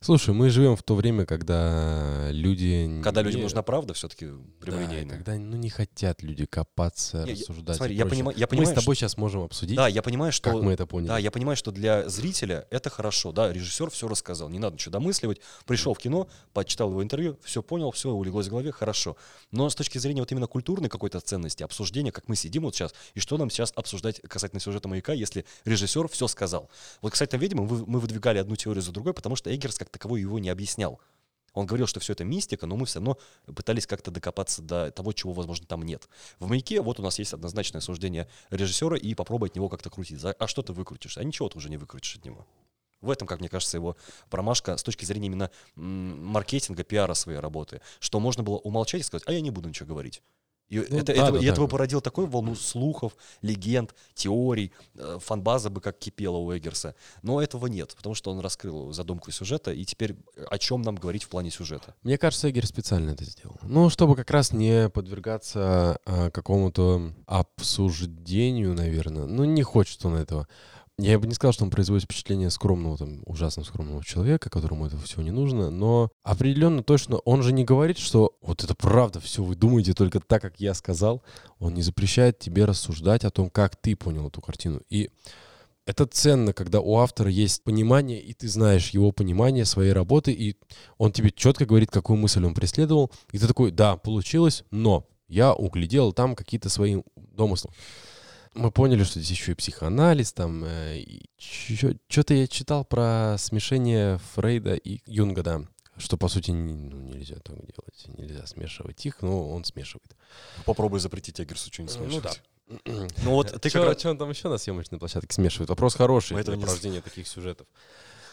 слушай, 0.01 0.33
мы 0.33 0.49
живем 0.49 0.75
в 0.75 0.83
то 0.83 0.95
время, 0.95 1.25
когда 1.25 2.29
люди... 2.31 3.01
Когда 3.03 3.21
не- 3.21 3.27
людям 3.27 3.41
нужна 3.41 3.61
правда, 3.61 3.93
все-таки 3.93 4.27
Да, 4.27 4.35
прямолинейная. 4.61 5.09
когда 5.17 5.35
ну, 5.35 5.57
не 5.57 5.69
хотят 5.69 6.21
люди 6.23 6.45
копаться, 6.45 7.23
Не, 7.25 7.33
рассуждать. 7.33 7.77
смотри, 7.77 7.95
я 7.95 8.05
понимаю- 8.05 8.37
я 8.37 8.45
Мы 8.45 8.49
понимаю, 8.49 8.75
с 8.75 8.79
тобой 8.79 8.95
сейчас 8.95 9.17
можем 9.17 9.41
обсудить, 9.43 9.75
Да, 9.75 9.87
я 9.87 10.01
понимаю, 10.01 10.31
что... 10.31 10.51
как 10.51 10.61
мы 10.61 10.71
это 10.73 10.85
поняли. 10.85 11.07
Да, 11.09 11.17
я 11.17 11.31
понимаю, 11.31 11.57
что 11.57 11.71
для 11.71 12.07
зрителя 12.09 12.67
это 12.69 12.89
хорошо, 12.89 13.31
да, 13.31 13.51
режиссер 13.51 13.89
все 13.89 14.07
рассказал, 14.07 14.49
не 14.49 14.59
надо 14.59 14.75
ничего 14.75 14.91
домысливать, 14.93 15.39
пришел 15.65 15.93
в 15.93 15.97
кино, 15.99 16.27
почитал 16.53 16.89
его 16.89 17.03
интервью, 17.03 17.37
все 17.43 17.61
понял, 17.61 17.91
все 17.91 18.09
улеглось 18.11 18.47
в 18.47 18.49
голове, 18.49 18.71
хорошо. 18.71 19.17
Но 19.51 19.69
с 19.69 19.75
точки 19.75 19.97
зрения 19.97 20.21
вот 20.21 20.31
именно 20.31 20.47
культурной 20.47 20.89
какой-то 20.89 21.19
ценности, 21.19 21.63
обсуждения, 21.63 22.11
как 22.11 22.29
мы 22.29 22.35
сидим 22.35 22.63
вот 22.63 22.75
сейчас, 22.75 22.93
и 23.13 23.19
что 23.19 23.37
нам 23.37 23.49
сейчас 23.49 23.73
обсуждать 23.75 24.21
касательно 24.21 24.59
сюжета 24.59 24.87
«Маяка», 24.87 25.13
если 25.13 25.45
режиссер 25.65 26.07
все 26.07 26.27
сказал. 26.27 26.69
Вот, 27.01 27.13
кстати, 27.13 27.36
видимо, 27.36 27.63
мы, 27.63 27.99
выдвигали 27.99 28.38
одну 28.38 28.55
теорию 28.55 28.81
за 28.81 28.91
другой, 28.91 29.13
потому 29.13 29.36
что 29.36 29.53
Эггерс 29.53 29.77
как 29.77 29.89
таковой 29.89 30.21
его 30.21 30.39
не 30.39 30.49
объяснял. 30.49 30.99
Он 31.53 31.67
говорил, 31.67 31.86
что 31.86 31.99
все 31.99 32.13
это 32.13 32.23
мистика, 32.23 32.65
но 32.65 32.75
мы 32.75 32.86
все 32.86 32.99
равно 32.99 33.17
пытались 33.45 33.86
как-то 33.86 34.09
докопаться 34.09 34.61
до 34.61 34.91
того, 34.91 35.13
чего, 35.13 35.34
возможно, 35.34 35.67
там 35.67 35.84
нет. 35.84 36.09
В 36.39 36.47
«Маяке» 36.47 36.81
вот 36.81 36.99
у 36.99 37.03
нас 37.03 37.19
есть 37.19 37.34
однозначное 37.34 37.79
суждение 37.79 38.27
режиссера 38.49 38.97
и 38.97 39.13
попробуй 39.13 39.49
от 39.49 39.55
него 39.55 39.69
как-то 39.69 39.89
крутить. 39.89 40.19
А 40.23 40.47
что 40.47 40.63
ты 40.63 40.73
выкрутишь? 40.73 41.17
А 41.17 41.23
ничего 41.23 41.49
ты 41.49 41.59
уже 41.59 41.69
не 41.69 41.77
выкрутишь 41.77 42.15
от 42.15 42.25
него. 42.25 42.47
В 43.01 43.09
этом, 43.11 43.27
как 43.27 43.41
мне 43.41 43.49
кажется, 43.49 43.77
его 43.77 43.97
промашка 44.29 44.77
с 44.77 44.84
точки 44.84 45.05
зрения 45.05 45.27
именно 45.27 45.51
маркетинга, 45.75 46.84
пиара 46.84 47.13
своей 47.13 47.39
работы. 47.39 47.81
Что 47.99 48.19
можно 48.19 48.43
было 48.43 48.57
умолчать 48.57 49.01
и 49.01 49.03
сказать, 49.03 49.27
а 49.27 49.34
я 49.34 49.41
не 49.41 49.51
буду 49.51 49.69
ничего 49.69 49.89
говорить. 49.89 50.23
И, 50.70 50.78
Ну, 50.78 50.97
это, 50.97 51.05
да, 51.05 51.14
этого, 51.14 51.32
да, 51.34 51.39
и 51.39 51.45
да. 51.45 51.51
этого 51.51 51.68
породил 51.68 52.01
такую 52.01 52.28
волну 52.28 52.55
слухов, 52.55 53.16
легенд, 53.41 53.93
теорий, 54.14 54.72
э, 54.95 55.20
фанбаза 55.22 55.70
бы 55.70 55.82
как 55.82 55.99
кипела 55.99 56.38
у 56.38 56.55
Эггерса. 56.55 56.95
Но 57.22 57.41
этого 57.41 57.68
нет, 57.68 57.93
потому 57.95 58.16
что 58.16 58.32
он 58.32 58.39
раскрыл 58.39 58.91
задумку 58.91 59.32
сюжета, 59.32 59.72
и 59.72 59.86
теперь 59.86 60.16
о 60.49 60.57
чем 60.57 60.82
нам 60.82 60.95
говорить 60.95 61.24
в 61.24 61.30
плане 61.30 61.51
сюжета? 61.51 61.95
Мне 62.03 62.18
кажется, 62.18 62.49
Эггер 62.49 62.66
специально 62.66 63.11
это 63.11 63.24
сделал. 63.26 63.57
Ну, 63.64 63.89
чтобы 63.89 64.16
как 64.16 64.32
раз 64.32 64.51
не 64.51 64.89
подвергаться 64.89 65.99
а, 66.05 66.30
какому-то 66.32 67.14
обсуждению, 67.26 68.74
наверное. 68.74 69.26
Ну, 69.26 69.43
не 69.43 69.64
хочет 69.64 70.03
он 70.05 70.16
этого. 70.16 70.47
Я 70.99 71.17
бы 71.17 71.25
не 71.25 71.33
сказал, 71.33 71.53
что 71.53 71.63
он 71.63 71.71
производит 71.71 72.03
впечатление 72.03 72.51
скромного, 72.51 72.99
там, 72.99 73.23
ужасно 73.25 73.63
скромного 73.63 74.03
человека, 74.03 74.51
которому 74.51 74.85
этого 74.85 75.01
всего 75.01 75.23
не 75.23 75.31
нужно, 75.31 75.71
но 75.71 76.11
определенно 76.21 76.83
точно 76.83 77.17
он 77.17 77.41
же 77.41 77.51
не 77.51 77.63
говорит, 77.63 77.97
что 77.97 78.35
вот 78.41 78.63
это 78.63 78.75
правда, 78.75 79.19
все 79.19 79.43
вы 79.43 79.55
думаете 79.55 79.93
только 79.93 80.19
так, 80.19 80.43
как 80.43 80.59
я 80.59 80.75
сказал. 80.75 81.23
Он 81.57 81.73
не 81.73 81.81
запрещает 81.81 82.37
тебе 82.37 82.65
рассуждать 82.65 83.25
о 83.25 83.31
том, 83.31 83.49
как 83.49 83.75
ты 83.75 83.95
понял 83.95 84.27
эту 84.27 84.39
картину. 84.39 84.81
И 84.91 85.09
это 85.85 86.05
ценно, 86.05 86.53
когда 86.53 86.79
у 86.79 86.97
автора 86.97 87.29
есть 87.29 87.63
понимание, 87.63 88.21
и 88.21 88.33
ты 88.33 88.47
знаешь 88.47 88.91
его 88.91 89.11
понимание 89.11 89.65
своей 89.65 89.93
работы, 89.93 90.31
и 90.31 90.57
он 90.99 91.11
тебе 91.11 91.31
четко 91.31 91.65
говорит, 91.65 91.89
какую 91.89 92.17
мысль 92.17 92.45
он 92.45 92.53
преследовал, 92.53 93.11
и 93.31 93.39
ты 93.39 93.47
такой, 93.47 93.71
да, 93.71 93.97
получилось, 93.97 94.63
но 94.69 95.07
я 95.27 95.53
углядел 95.53 96.13
там 96.13 96.35
какие-то 96.35 96.69
свои 96.69 97.01
домыслы. 97.15 97.71
Мы 98.54 98.72
поняли, 98.72 99.04
что 99.04 99.20
здесь 99.20 99.38
еще 99.38 99.51
и 99.54 99.56
психоанализ, 99.56 100.34
там, 100.34 100.64
э, 100.66 101.04
что-то 101.38 102.34
я 102.34 102.47
читал 102.47 102.86
про 102.86 103.36
смешение 103.39 104.20
Фрейда 104.36 104.76
и 104.76 105.01
Юнга, 105.06 105.41
да, 105.43 105.62
что, 105.97 106.18
по 106.18 106.28
сути, 106.28 106.51
не- 106.51 106.74
ну, 106.74 106.99
нельзя 106.99 107.36
так 107.38 107.56
делать, 107.56 108.06
нельзя 108.18 108.45
смешивать 108.45 109.06
их, 109.06 109.22
но 109.22 109.49
он 109.51 109.64
смешивает. 109.66 110.16
Попробуй 110.66 110.99
запретить 110.99 111.39
Эггерсу 111.41 111.72
что-нибудь 111.72 111.95
Ну 111.99 112.04
смешивать. 112.10 112.41
да. 112.86 113.08
Ну 113.24 113.32
вот 113.32 113.51
ты 113.62 113.70
как 113.70 113.84
раз... 113.86 113.99
Что 113.99 114.10
он 114.12 114.18
там 114.18 114.30
еще 114.30 114.49
на 114.49 114.58
съемочной 114.58 114.99
площадке 114.99 115.34
смешивает? 115.34 115.70
Вопрос 115.70 115.95
хороший 115.95 116.34
Мы 116.34 116.43
для 116.43 116.56
не 116.56 116.62
порождения 116.62 117.01
таких 117.01 117.28
сюжетов. 117.28 117.68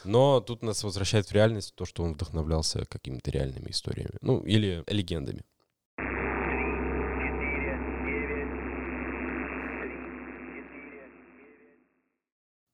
Но 0.05 0.41
тут 0.41 0.63
нас 0.63 0.83
возвращает 0.83 1.27
в 1.27 1.33
реальность 1.33 1.75
то, 1.75 1.85
что 1.85 2.03
он 2.03 2.15
вдохновлялся 2.15 2.87
какими-то 2.87 3.31
реальными 3.31 3.71
историями. 3.71 4.15
Ну, 4.23 4.41
или 4.41 4.83
легендами. 4.87 5.43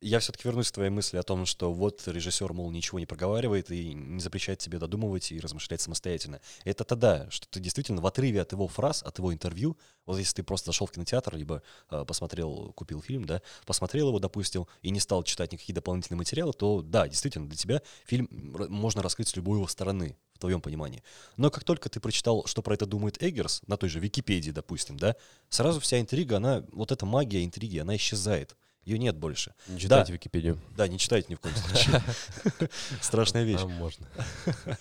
Я 0.06 0.20
все-таки 0.20 0.46
вернусь 0.46 0.70
к 0.70 0.74
твоей 0.74 0.90
мысли 0.90 1.16
о 1.16 1.24
том, 1.24 1.46
что 1.46 1.72
вот 1.72 2.06
режиссер, 2.06 2.52
мол, 2.52 2.70
ничего 2.70 3.00
не 3.00 3.06
проговаривает 3.06 3.72
и 3.72 3.92
не 3.92 4.20
запрещает 4.20 4.60
тебе 4.60 4.78
додумывать 4.78 5.32
и 5.32 5.40
размышлять 5.40 5.80
самостоятельно. 5.80 6.40
Это 6.62 6.84
тогда, 6.84 7.28
что 7.28 7.48
ты 7.48 7.58
действительно 7.58 8.00
в 8.00 8.06
отрыве 8.06 8.40
от 8.40 8.52
его 8.52 8.68
фраз, 8.68 9.02
от 9.02 9.18
его 9.18 9.34
интервью, 9.34 9.76
вот 10.06 10.18
если 10.18 10.34
ты 10.34 10.42
просто 10.44 10.66
зашел 10.66 10.86
в 10.86 10.92
кинотеатр, 10.92 11.34
либо 11.34 11.60
э, 11.90 12.04
посмотрел, 12.06 12.72
купил 12.76 13.02
фильм, 13.02 13.24
да, 13.24 13.42
посмотрел 13.64 14.10
его, 14.10 14.20
допустим, 14.20 14.68
и 14.80 14.90
не 14.90 15.00
стал 15.00 15.24
читать 15.24 15.50
никакие 15.50 15.74
дополнительные 15.74 16.18
материалы, 16.18 16.52
то 16.52 16.82
да, 16.82 17.08
действительно, 17.08 17.48
для 17.48 17.56
тебя 17.56 17.82
фильм 18.04 18.28
можно 18.30 19.02
раскрыть 19.02 19.26
с 19.26 19.34
любой 19.34 19.56
его 19.58 19.66
стороны, 19.66 20.16
в 20.34 20.38
твоем 20.38 20.60
понимании. 20.60 21.02
Но 21.36 21.50
как 21.50 21.64
только 21.64 21.88
ты 21.88 21.98
прочитал, 21.98 22.44
что 22.46 22.62
про 22.62 22.74
это 22.74 22.86
думает 22.86 23.20
Эггерс, 23.20 23.62
на 23.66 23.76
той 23.76 23.88
же 23.88 23.98
Википедии, 23.98 24.52
допустим, 24.52 24.98
да, 24.98 25.16
сразу 25.48 25.80
вся 25.80 25.98
интрига, 25.98 26.36
она, 26.36 26.64
вот 26.70 26.92
эта 26.92 27.06
магия 27.06 27.44
интриги, 27.44 27.78
она 27.78 27.96
исчезает. 27.96 28.56
Ее 28.86 29.00
нет 29.00 29.16
больше. 29.16 29.52
Не 29.66 29.80
читайте 29.80 30.12
Википедию. 30.12 30.60
Да, 30.76 30.86
не 30.86 30.96
читайте 30.96 31.26
ни 31.28 31.34
в 31.34 31.40
коем 31.40 31.56
случае. 31.56 32.00
Страшная 33.02 33.42
вещь. 33.42 33.60
А, 33.60 33.66
можно. 33.66 34.06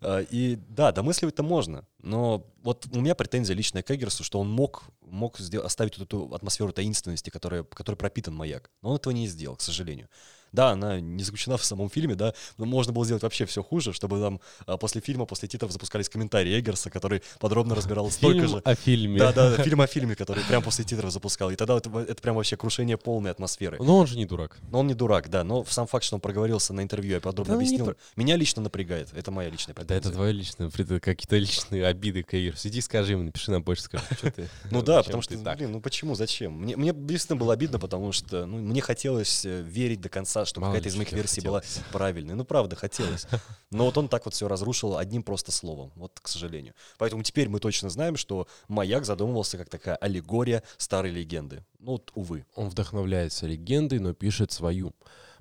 А, 0.00 0.20
И 0.20 0.54
да, 0.68 0.92
домысливать-то 0.92 1.42
можно, 1.42 1.84
но 2.00 2.46
вот 2.62 2.86
у 2.92 3.00
меня 3.00 3.16
претензия 3.16 3.56
личная 3.56 3.82
к 3.82 3.90
Эггерсу, 3.90 4.22
что 4.22 4.38
он 4.38 4.48
мог, 4.48 4.84
мог 5.00 5.40
оставить 5.40 5.98
вот 5.98 6.06
эту 6.06 6.32
атмосферу 6.32 6.72
таинственности, 6.72 7.30
которая, 7.30 7.64
которой 7.64 7.96
пропитан 7.96 8.32
маяк. 8.32 8.70
Но 8.80 8.90
он 8.90 8.96
этого 8.96 9.12
не 9.12 9.26
сделал, 9.26 9.56
к 9.56 9.60
сожалению. 9.60 10.08
Да, 10.52 10.70
она 10.70 11.00
не 11.00 11.22
заключена 11.22 11.56
в 11.56 11.64
самом 11.64 11.90
фильме, 11.90 12.14
да, 12.14 12.34
но 12.56 12.64
можно 12.64 12.92
было 12.92 13.04
сделать 13.04 13.22
вообще 13.22 13.46
все 13.46 13.62
хуже, 13.62 13.92
чтобы 13.92 14.20
там 14.20 14.40
а, 14.66 14.76
после 14.76 15.00
фильма, 15.00 15.26
после 15.26 15.48
титров 15.48 15.72
запускались 15.72 16.08
комментарии 16.08 16.58
Эггерса, 16.58 16.90
который 16.90 17.22
подробно 17.38 17.74
разбирал 17.74 18.10
столько 18.10 18.40
Фильм 18.40 18.48
же. 18.56 18.62
о 18.64 18.74
фильме. 18.74 19.18
Да, 19.18 19.32
да, 19.32 19.56
фильм 19.62 19.80
о 19.80 19.86
фильме, 19.86 20.14
который 20.16 20.42
прямо 20.44 20.62
после 20.64 20.84
титров 20.84 21.10
запускал. 21.12 21.50
И 21.50 21.56
тогда 21.56 21.76
это, 21.76 21.90
это 22.00 22.22
прям 22.22 22.36
вообще 22.36 22.56
крушение 22.56 22.96
полной 22.96 23.30
атмосферы. 23.30 23.78
Но 23.80 23.98
он 23.98 24.06
же 24.06 24.16
не 24.16 24.26
дурак. 24.26 24.58
Но 24.70 24.80
он 24.80 24.86
не 24.86 24.94
дурак, 24.94 25.28
да. 25.28 25.44
Но 25.44 25.64
сам 25.64 25.86
факт, 25.86 26.04
что 26.04 26.16
он 26.16 26.20
проговорился 26.20 26.72
на 26.72 26.82
интервью 26.82 27.16
и 27.16 27.20
подробно 27.20 27.54
Да, 27.54 27.56
ну, 27.56 27.60
не 27.60 27.66
объяснил, 27.68 27.86
про- 27.86 27.96
меня 28.16 28.36
лично 28.36 28.62
напрягает. 28.62 29.08
Это 29.14 29.30
моя 29.30 29.50
личная 29.50 29.74
Да 29.74 29.80
претензия. 29.82 29.98
это 30.00 30.10
твои 30.12 30.32
личные, 30.32 30.70
пред- 30.70 31.02
какие-то 31.02 31.36
личные 31.36 31.86
обиды, 31.86 32.22
Каир. 32.22 32.56
Сиди, 32.56 32.80
скажи 32.80 33.12
ему, 33.12 33.22
напиши 33.24 33.50
нам 33.50 33.62
почту, 33.62 33.84
скажи, 33.84 34.04
что 34.16 34.30
ты... 34.30 34.48
Ну 34.70 34.82
да, 34.82 34.96
зачем 35.02 35.20
потому 35.20 35.22
что, 35.22 35.54
блин, 35.56 35.72
ну 35.72 35.80
почему, 35.80 36.14
зачем? 36.14 36.52
Мне, 36.52 36.76
мне 36.76 36.92
действительно 36.92 37.38
было 37.38 37.52
обидно, 37.52 37.78
потому 37.78 38.12
что 38.12 38.46
ну, 38.46 38.58
мне 38.58 38.80
хотелось 38.80 39.44
э, 39.44 39.62
верить 39.62 40.00
до 40.00 40.08
конца, 40.08 40.37
что 40.44 40.60
Мало 40.60 40.72
какая-то 40.72 40.88
из 40.88 40.96
моих 40.96 41.12
версий 41.12 41.40
была 41.40 41.60
хотелось. 41.60 41.86
правильной. 41.92 42.34
Ну 42.34 42.44
правда, 42.44 42.76
хотелось. 42.76 43.26
Но 43.70 43.84
вот 43.86 43.96
он 43.98 44.08
так 44.08 44.24
вот 44.24 44.34
все 44.34 44.48
разрушил 44.48 44.96
одним 44.96 45.22
просто 45.22 45.52
словом, 45.52 45.92
вот 45.96 46.18
к 46.20 46.28
сожалению. 46.28 46.74
Поэтому 46.98 47.22
теперь 47.22 47.48
мы 47.48 47.60
точно 47.60 47.90
знаем, 47.90 48.16
что 48.16 48.46
«Маяк» 48.68 49.04
задумывался 49.04 49.58
как 49.58 49.68
такая 49.68 49.96
аллегория 49.96 50.62
старой 50.76 51.10
легенды. 51.10 51.64
Ну 51.78 51.92
вот, 51.92 52.10
увы. 52.14 52.46
Он 52.54 52.68
вдохновляется 52.68 53.46
легендой, 53.46 53.98
но 53.98 54.14
пишет 54.14 54.52
свою. 54.52 54.94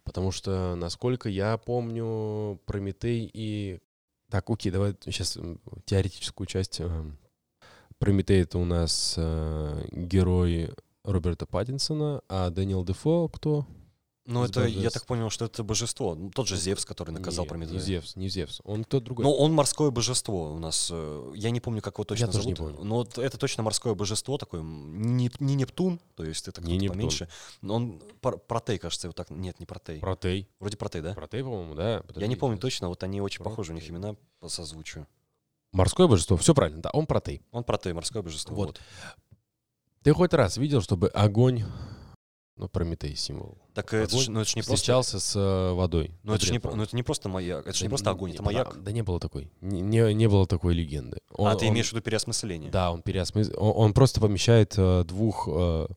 Потому 0.04 0.32
что, 0.32 0.76
насколько 0.76 1.28
я 1.28 1.58
помню, 1.58 2.62
Прометей 2.66 3.30
и... 3.34 3.80
Так, 4.30 4.50
окей, 4.50 4.72
давай 4.72 4.95
сейчас 5.04 5.38
теоретическую 5.86 6.48
часть. 6.48 6.82
Прометей— 8.00 8.41
это 8.43 8.58
у 8.58 8.66
нас 8.66 9.16
э, 9.18 9.88
герой 9.91 10.72
Роберта 11.04 11.45
Паттинсона, 11.45 12.22
а 12.30 12.50
Дэниел 12.50 12.84
Дефо 12.84 13.28
кто? 13.30 13.66
Ну, 14.28 14.44
это, 14.44 14.66
я 14.66 14.76
божеств. 14.76 14.94
так 14.94 15.06
понял, 15.06 15.30
что 15.30 15.46
это 15.46 15.64
божество. 15.64 16.14
Ну, 16.14 16.30
Тот 16.30 16.48
же 16.48 16.58
Зевс, 16.58 16.84
который 16.86 17.12
наказал 17.12 17.46
Не, 17.46 17.50
Прометея. 17.50 17.74
Не 17.76 17.80
Зевс, 17.80 18.16
не 18.18 18.28
Зевс. 18.30 18.60
Он 18.66 18.84
кто 18.84 19.00
другой. 19.00 19.24
Ну, 19.24 19.32
он 19.32 19.54
морское 19.54 19.90
божество 19.90 20.52
у 20.54 20.60
нас. 20.60 20.90
э, 20.92 21.32
Я 21.36 21.50
не 21.50 21.62
помню, 21.62 21.82
как 21.82 21.96
его 21.96 22.04
точно 22.04 22.26
Я 22.26 22.32
тоже 22.32 22.48
не 22.50 22.54
зовут. 22.56 22.76
помню. 22.76 22.88
Но 22.90 23.24
это 23.24 23.38
точно 23.38 23.64
морское 23.64 23.94
божество 23.96 24.38
такое. 24.38 24.62
Не, 24.62 25.32
не 25.40 25.56
Нептун, 25.56 26.00
то 26.16 26.26
есть 26.26 26.48
это 26.48 26.62
Не 26.62 26.90
поменьше. 26.90 27.30
Но 27.62 27.76
он 27.76 28.02
Протей, 28.22 28.78
кажется, 28.78 29.08
вот 29.08 29.16
так. 29.16 29.30
Нет, 29.30 29.60
не 29.62 29.66
Протей. 29.66 30.00
Протей. 30.00 30.50
Вроде 30.60 30.76
Протей, 30.76 31.02
да? 31.02 31.14
Протей, 31.14 31.42
по-моему, 31.42 31.74
да. 31.74 31.94
Я 31.94 32.00
Подожди, 32.02 32.28
не 32.28 32.36
помню 32.36 32.58
точно, 32.58 32.90
вот 32.90 33.02
они 33.04 33.22
очень 33.22 33.44
похожи, 33.44 33.72
у 33.72 33.76
них 33.76 33.86
Протей. 33.86 33.98
имена 33.98 34.16
по 34.42 34.50
созвучию. 34.50 35.08
Морское 35.72 36.08
божество, 36.08 36.36
все 36.38 36.54
правильно, 36.54 36.82
да, 36.82 36.90
он 36.92 37.06
Протей. 37.06 37.42
Он 37.52 37.64
Протей, 37.64 37.94
морское 37.94 38.22
божество. 38.22 38.54
Вот. 38.56 38.68
Вот. 38.68 38.82
Ты 40.04 40.14
хоть 40.14 40.34
раз 40.34 40.58
видел, 40.58 40.82
чтобы 40.82 41.08
огонь, 41.10 41.64
ну, 42.58 42.68
Прометей 42.68 43.16
символ, 43.16 43.58
Так 43.74 43.93
это 43.93 44.12
Огонь 44.12 44.26
ж, 44.26 44.30
ну, 44.30 44.39
это 44.41 44.49
ж 44.49 44.55
не 44.55 44.62
просто... 44.62 44.76
встречался 44.76 45.20
с 45.20 45.36
э, 45.36 45.74
водой? 45.74 46.12
Ну 46.24 46.34
это, 46.34 46.45
ж 46.45 46.51
не, 46.51 46.60
про- 46.60 46.76
ну 46.76 46.84
это 46.84 46.95
не 46.95 47.03
просто 47.03 47.30
маяк, 47.30 47.68
это 47.68 47.78
же 47.78 47.86
не 47.86 47.89
просто 47.89 48.10
огонь, 48.10 48.34
это 48.34 48.43
маяк. 48.43 48.74
Да, 48.76 48.82
да 48.82 48.91
не 48.91 49.03
было 49.03 49.20
такой. 49.20 49.51
Не, 49.62 49.82
не, 49.82 50.14
не 50.14 50.28
было 50.28 50.47
такой 50.47 50.74
легенды. 50.74 51.18
Он- 51.32 51.47
а 51.47 51.55
ты 51.55 51.66
он- 51.68 51.74
имеешь 51.74 51.89
в 51.89 51.93
виду 51.93 52.01
переосмысление? 52.01 52.72
Да, 52.72 52.91
он 52.91 53.01
переосмыс... 53.01 53.49
он, 53.55 53.74
он 53.76 53.93
просто 53.93 54.20
помещает 54.20 54.74
э, 54.78 55.03
двух 55.05 55.47
э, 55.51 55.88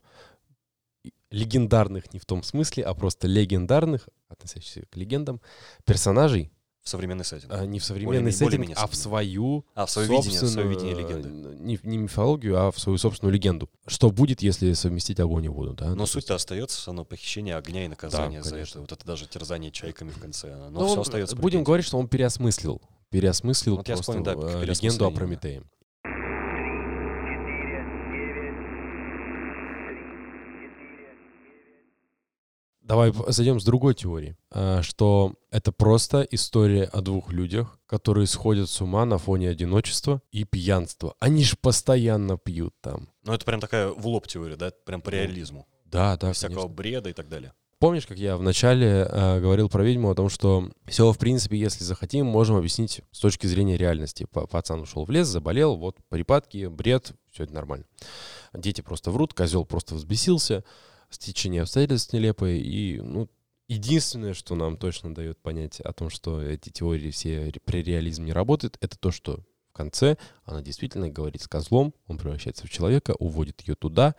легендарных, 1.30 2.12
не 2.12 2.18
в 2.18 2.24
том 2.26 2.42
смысле, 2.42 2.84
а 2.84 2.94
просто 2.94 3.26
легендарных, 3.26 4.08
относящихся 4.28 4.82
к 4.90 4.96
легендам, 4.96 5.40
персонажей, 5.84 6.50
В 6.82 6.88
современный 6.88 7.24
сеттинг. 7.26 7.52
а 7.52 7.66
не 7.66 7.78
в 7.78 7.84
современный 7.84 8.06
Более-менее- 8.06 8.32
сеттинг, 8.32 8.48
более-менее 8.50 8.76
а 8.78 8.86
в 8.86 8.94
свою 8.96 9.64
А, 9.74 9.84
в 9.86 9.90
свое 9.90 10.08
видение, 10.08 10.40
в 10.40 10.48
свое 10.48 10.68
видение 10.68 10.94
легенды. 10.94 11.28
э, 11.28 11.56
Не, 11.60 11.78
не 11.82 11.98
мифологию, 11.98 12.58
а 12.58 12.70
в 12.70 12.78
свою 12.78 12.96
собственную 12.96 13.34
легенду. 13.34 13.68
Что 13.86 14.10
будет, 14.10 14.40
если 14.42 14.72
совместить 14.72 15.20
огонь 15.20 15.44
и 15.44 15.48
воду, 15.48 15.74
да? 15.74 15.90
Но 15.90 15.94
Ну, 15.94 16.06
суть-то 16.06 16.34
остается, 16.34 16.86
равно 16.86 17.04
похищение 17.04 17.56
огня 17.56 17.84
и 17.84 17.88
наказание 17.88 18.42
за 18.42 18.50
конечно. 18.50 18.72
это. 18.78 18.80
Вот 18.80 18.92
это 18.92 19.04
даже 19.06 19.26
терзание 19.26 19.70
чайками 19.70 20.10
в 20.10 20.18
конце. 20.18 20.56
Но 20.56 20.70
Ну, 20.70 20.86
все 20.86 20.94
он- 20.94 21.00
остается. 21.02 21.36
Будем 21.36 21.64
говорить, 21.64 21.84
что 21.86 21.98
он 21.98 22.08
переосмыслил. 22.08 22.80
Переосмыслил 23.10 23.76
Вот 23.76 23.88
я 23.88 23.96
просто 23.96 24.12
вспомнил, 24.12 24.40
да, 24.40 24.64
легенду 24.64 25.04
о. 25.06 25.10
Прометее. 25.10 25.62
Давай 32.90 33.12
зайдем 33.28 33.60
с 33.60 33.64
другой 33.64 33.94
теории, 33.94 34.36
а, 34.50 34.82
что 34.82 35.34
это 35.52 35.70
просто 35.70 36.22
история 36.22 36.86
о 36.86 37.02
двух 37.02 37.32
людях, 37.32 37.78
которые 37.86 38.26
сходят 38.26 38.68
с 38.68 38.80
ума 38.80 39.04
на 39.04 39.16
фоне 39.16 39.48
одиночества 39.48 40.20
и 40.32 40.42
пьянства. 40.42 41.14
Они 41.20 41.44
же 41.44 41.54
постоянно 41.54 42.36
пьют 42.36 42.74
там. 42.80 43.08
Ну, 43.22 43.32
это 43.32 43.44
прям 43.44 43.60
такая 43.60 43.90
в 43.90 44.04
лоб 44.08 44.26
теория, 44.26 44.56
да? 44.56 44.72
Прям 44.84 45.02
по 45.02 45.12
Ну, 45.12 45.18
реализму. 45.18 45.68
Да, 45.84 46.16
да, 46.16 46.30
Без 46.30 46.38
всякого 46.38 46.62
конечно. 46.62 46.74
бреда 46.74 47.10
и 47.10 47.12
так 47.12 47.28
далее. 47.28 47.52
Помнишь, 47.78 48.08
как 48.08 48.18
я 48.18 48.36
вначале 48.36 49.06
э, 49.08 49.40
говорил 49.40 49.68
про 49.68 49.84
ведьму 49.84 50.10
о 50.10 50.16
том, 50.16 50.28
что 50.28 50.68
все, 50.86 51.12
в 51.12 51.16
принципе, 51.18 51.58
если 51.60 51.84
захотим, 51.84 52.26
можем 52.26 52.56
объяснить 52.56 53.02
с 53.12 53.20
точки 53.20 53.46
зрения 53.46 53.76
реальности. 53.76 54.26
Пацан 54.32 54.80
ушел 54.80 55.04
в 55.04 55.10
лес, 55.10 55.28
заболел, 55.28 55.76
вот 55.76 55.96
припадки, 56.08 56.66
бред, 56.66 57.12
все 57.30 57.44
это 57.44 57.54
нормально. 57.54 57.86
Дети 58.52 58.80
просто 58.80 59.12
врут, 59.12 59.32
козел 59.32 59.64
просто 59.64 59.94
взбесился, 59.94 60.64
стечение 61.10 61.62
обстоятельств 61.62 62.12
нелепое, 62.12 62.56
и, 62.56 63.00
ну, 63.00 63.28
единственное, 63.68 64.34
что 64.34 64.54
нам 64.54 64.76
точно 64.76 65.14
дает 65.14 65.38
понять 65.38 65.80
о 65.80 65.92
том, 65.92 66.10
что 66.10 66.42
эти 66.42 66.70
теории 66.70 67.10
все 67.10 67.52
при 67.64 67.82
реализме 67.82 68.26
не 68.26 68.32
работают, 68.32 68.78
это 68.80 68.98
то, 68.98 69.10
что 69.10 69.44
в 69.70 69.72
конце 69.72 70.16
она 70.44 70.62
действительно 70.62 71.08
говорит 71.08 71.42
с 71.42 71.48
козлом, 71.48 71.94
он 72.08 72.18
превращается 72.18 72.66
в 72.66 72.70
человека, 72.70 73.14
уводит 73.18 73.60
ее 73.66 73.76
туда. 73.76 74.16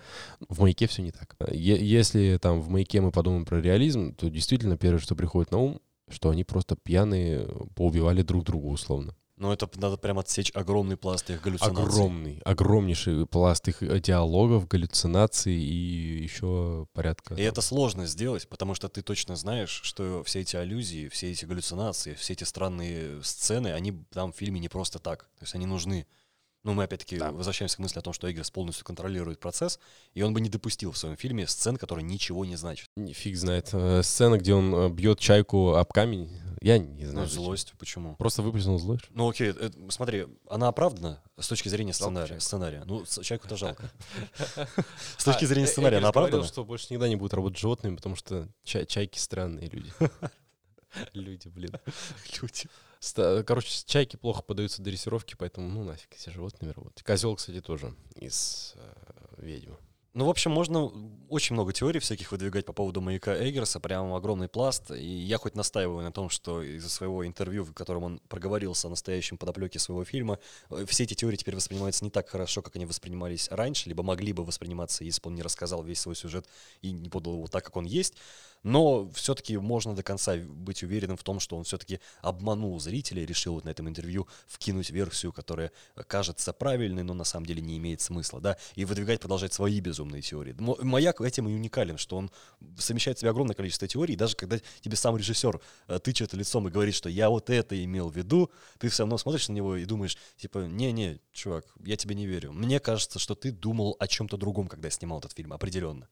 В 0.47 0.61
маяке 0.61 0.87
все 0.87 1.01
не 1.01 1.11
так. 1.11 1.35
Если 1.51 2.39
там 2.41 2.61
в 2.61 2.69
маяке 2.69 3.01
мы 3.01 3.11
подумаем 3.11 3.45
про 3.45 3.61
реализм, 3.61 4.15
то 4.15 4.29
действительно 4.29 4.77
первое, 4.77 4.99
что 4.99 5.15
приходит 5.15 5.51
на 5.51 5.57
ум, 5.57 5.81
что 6.09 6.29
они 6.29 6.45
просто 6.45 6.75
пьяные 6.75 7.47
поубивали 7.75 8.21
друг 8.21 8.45
друга 8.45 8.67
условно. 8.67 9.15
Но 9.41 9.51
это 9.51 9.67
надо 9.77 9.97
прям 9.97 10.19
отсечь 10.19 10.51
огромный 10.53 10.97
пласт 10.97 11.27
их 11.31 11.41
галлюцинаций. 11.41 11.83
Огромный, 11.83 12.41
огромнейший 12.45 13.25
пласт 13.25 13.67
их 13.67 13.81
э, 13.81 13.99
диалогов, 13.99 14.67
галлюцинаций 14.67 15.55
и 15.55 16.21
еще 16.21 16.85
порядка. 16.93 17.33
И 17.33 17.41
это 17.41 17.61
сложно 17.61 18.05
сделать, 18.05 18.47
потому 18.47 18.75
что 18.75 18.87
ты 18.87 19.01
точно 19.01 19.35
знаешь, 19.35 19.81
что 19.83 20.23
все 20.25 20.41
эти 20.41 20.57
аллюзии, 20.57 21.07
все 21.07 21.31
эти 21.31 21.45
галлюцинации, 21.45 22.13
все 22.13 22.33
эти 22.33 22.43
странные 22.43 23.23
сцены, 23.23 23.69
они 23.69 23.93
там 24.13 24.31
в 24.31 24.35
фильме 24.35 24.59
не 24.59 24.69
просто 24.69 24.99
так. 24.99 25.23
То 25.39 25.45
есть 25.45 25.55
они 25.55 25.65
нужны. 25.65 26.05
Ну, 26.63 26.73
мы 26.73 26.83
опять-таки 26.83 27.17
Да. 27.17 27.31
возвращаемся 27.31 27.77
к 27.77 27.79
мысли 27.79 27.97
о 27.97 28.03
том, 28.03 28.13
что 28.13 28.31
Эггерс 28.31 28.51
полностью 28.51 28.85
контролирует 28.85 29.39
процесс, 29.39 29.79
и 30.13 30.21
он 30.21 30.31
бы 30.35 30.41
не 30.41 30.49
допустил 30.49 30.91
в 30.91 30.97
своем 30.99 31.17
фильме 31.17 31.47
сцен, 31.47 31.77
которые 31.77 32.05
ничего 32.05 32.45
не 32.45 32.55
значат. 32.55 32.85
Фиг 33.13 33.35
знает. 33.35 33.69
Э, 33.73 34.03
Сцена, 34.03 34.37
где 34.37 34.53
он 34.53 34.71
э, 34.75 34.89
бьет 34.89 35.17
чайку 35.19 35.73
об 35.73 35.91
камень, 35.91 36.29
я 36.61 36.77
не 36.77 37.03
Ну, 37.05 37.11
знаю. 37.11 37.27
зачем. 37.27 37.43
злость, 37.43 37.73
почему? 37.77 38.15
Просто 38.17 38.41
выплеснул 38.41 38.79
злость. 38.79 39.05
Ну, 39.09 39.29
окей, 39.29 39.49
это- 39.49 39.71
смотри, 39.91 40.27
она 40.49 40.67
оправдана 40.67 41.21
с 41.39 41.47
точки 41.47 41.69
зрения 41.69 41.93
сценария. 41.93 42.39
сценария. 42.39 42.83
Ну, 42.85 43.03
чайку-то 43.05 43.57
жалко. 43.57 43.91
С 45.17 45.23
точки 45.23 45.45
зрения 45.45 45.65
А, 45.65 45.69
Э- 45.69 45.71
сценария 45.71 45.97
она 45.97 46.09
оправдана? 46.09 46.43
что 46.43 46.63
больше 46.63 46.85
никогда 46.89 47.07
не 47.09 47.15
будет 47.15 47.33
работать 47.33 47.59
животными, 47.59 47.95
потому 47.95 48.15
что 48.15 48.47
чай- 48.63 48.85
чайки 48.85 49.17
странные 49.19 49.69
люди. 49.69 49.91
Люди, 51.13 51.47
блин. 51.47 51.71
Люди. 52.41 53.43
Короче, 53.45 53.83
чайки 53.85 54.15
плохо 54.17 54.41
поддаются 54.43 54.81
дрессировке, 54.81 55.35
поэтому, 55.37 55.67
ну, 55.69 55.83
нафиг, 55.83 56.15
все 56.15 56.31
животными 56.31 56.71
работать. 56.71 57.03
Козел, 57.03 57.35
кстати, 57.35 57.61
тоже 57.61 57.95
из 58.15 58.73
э, 58.75 58.93
ведьмы. 59.37 59.77
Ну, 60.13 60.25
в 60.25 60.29
общем, 60.29 60.51
можно 60.51 60.91
очень 61.29 61.53
много 61.53 61.71
теорий 61.71 62.01
всяких 62.01 62.33
выдвигать 62.33 62.65
по 62.65 62.73
поводу 62.73 62.99
маяка 62.99 63.33
Эггерса, 63.33 63.79
прям 63.79 64.13
огромный 64.13 64.49
пласт. 64.49 64.91
И 64.91 65.05
я 65.05 65.37
хоть 65.37 65.55
настаиваю 65.55 66.03
на 66.03 66.11
том, 66.11 66.29
что 66.29 66.61
из-за 66.61 66.89
своего 66.89 67.25
интервью, 67.25 67.63
в 67.63 67.73
котором 67.73 68.03
он 68.03 68.19
проговорился 68.27 68.87
о 68.87 68.89
настоящем 68.89 69.37
подоплеке 69.37 69.79
своего 69.79 70.03
фильма, 70.03 70.39
э, 70.69 70.85
все 70.85 71.03
эти 71.05 71.13
теории 71.13 71.37
теперь 71.37 71.55
воспринимаются 71.55 72.03
не 72.03 72.11
так 72.11 72.27
хорошо, 72.27 72.61
как 72.61 72.75
они 72.75 72.85
воспринимались 72.85 73.47
раньше, 73.51 73.87
либо 73.87 74.03
могли 74.03 74.33
бы 74.33 74.43
восприниматься, 74.43 75.05
если 75.05 75.21
бы 75.21 75.29
он 75.29 75.35
не 75.35 75.43
рассказал 75.43 75.81
весь 75.81 76.01
свой 76.01 76.17
сюжет 76.17 76.45
и 76.81 76.91
не 76.91 77.07
подал 77.07 77.35
его 77.35 77.47
так, 77.47 77.63
как 77.63 77.77
он 77.77 77.85
есть. 77.85 78.15
Но 78.63 79.09
все-таки 79.11 79.57
можно 79.57 79.95
до 79.95 80.03
конца 80.03 80.35
быть 80.35 80.83
уверенным 80.83 81.17
в 81.17 81.23
том, 81.23 81.39
что 81.39 81.57
он 81.57 81.63
все-таки 81.63 81.99
обманул 82.21 82.79
зрителей, 82.79 83.25
решил 83.25 83.55
вот 83.55 83.65
на 83.65 83.69
этом 83.69 83.89
интервью 83.89 84.27
вкинуть 84.47 84.89
версию, 84.91 85.33
которая 85.33 85.71
кажется 86.07 86.53
правильной, 86.53 87.03
но 87.03 87.13
на 87.13 87.23
самом 87.23 87.45
деле 87.45 87.61
не 87.61 87.77
имеет 87.77 88.01
смысла, 88.01 88.39
да, 88.39 88.57
и 88.75 88.85
выдвигать, 88.85 89.19
продолжать 89.19 89.53
свои 89.53 89.79
безумные 89.79 90.21
теории. 90.21 90.55
Маяк 90.59 91.21
этим 91.21 91.47
и 91.47 91.53
уникален, 91.53 91.97
что 91.97 92.17
он 92.17 92.31
совмещает 92.77 93.17
в 93.17 93.21
себе 93.21 93.31
огромное 93.31 93.55
количество 93.55 93.87
теорий, 93.87 94.13
и 94.13 94.17
даже 94.17 94.35
когда 94.35 94.59
тебе 94.81 94.95
сам 94.95 95.17
режиссер 95.17 95.59
э, 95.87 95.99
тычет 95.99 96.33
лицом 96.33 96.67
и 96.67 96.71
говорит, 96.71 96.95
что 96.95 97.09
я 97.09 97.29
вот 97.29 97.49
это 97.49 97.83
имел 97.83 98.09
в 98.09 98.15
виду, 98.15 98.51
ты 98.77 98.89
все 98.89 99.03
равно 99.03 99.17
смотришь 99.17 99.49
на 99.49 99.53
него 99.53 99.75
и 99.75 99.85
думаешь, 99.85 100.17
типа, 100.37 100.59
не-не, 100.59 101.19
чувак, 101.31 101.65
я 101.83 101.97
тебе 101.97 102.15
не 102.15 102.27
верю. 102.27 102.51
Мне 102.51 102.79
кажется, 102.79 103.19
что 103.19 103.35
ты 103.35 103.51
думал 103.51 103.95
о 103.99 104.07
чем-то 104.07 104.37
другом, 104.37 104.67
когда 104.67 104.89
снимал 104.89 105.19
этот 105.19 105.33
фильм, 105.33 105.53
определенно. 105.53 106.07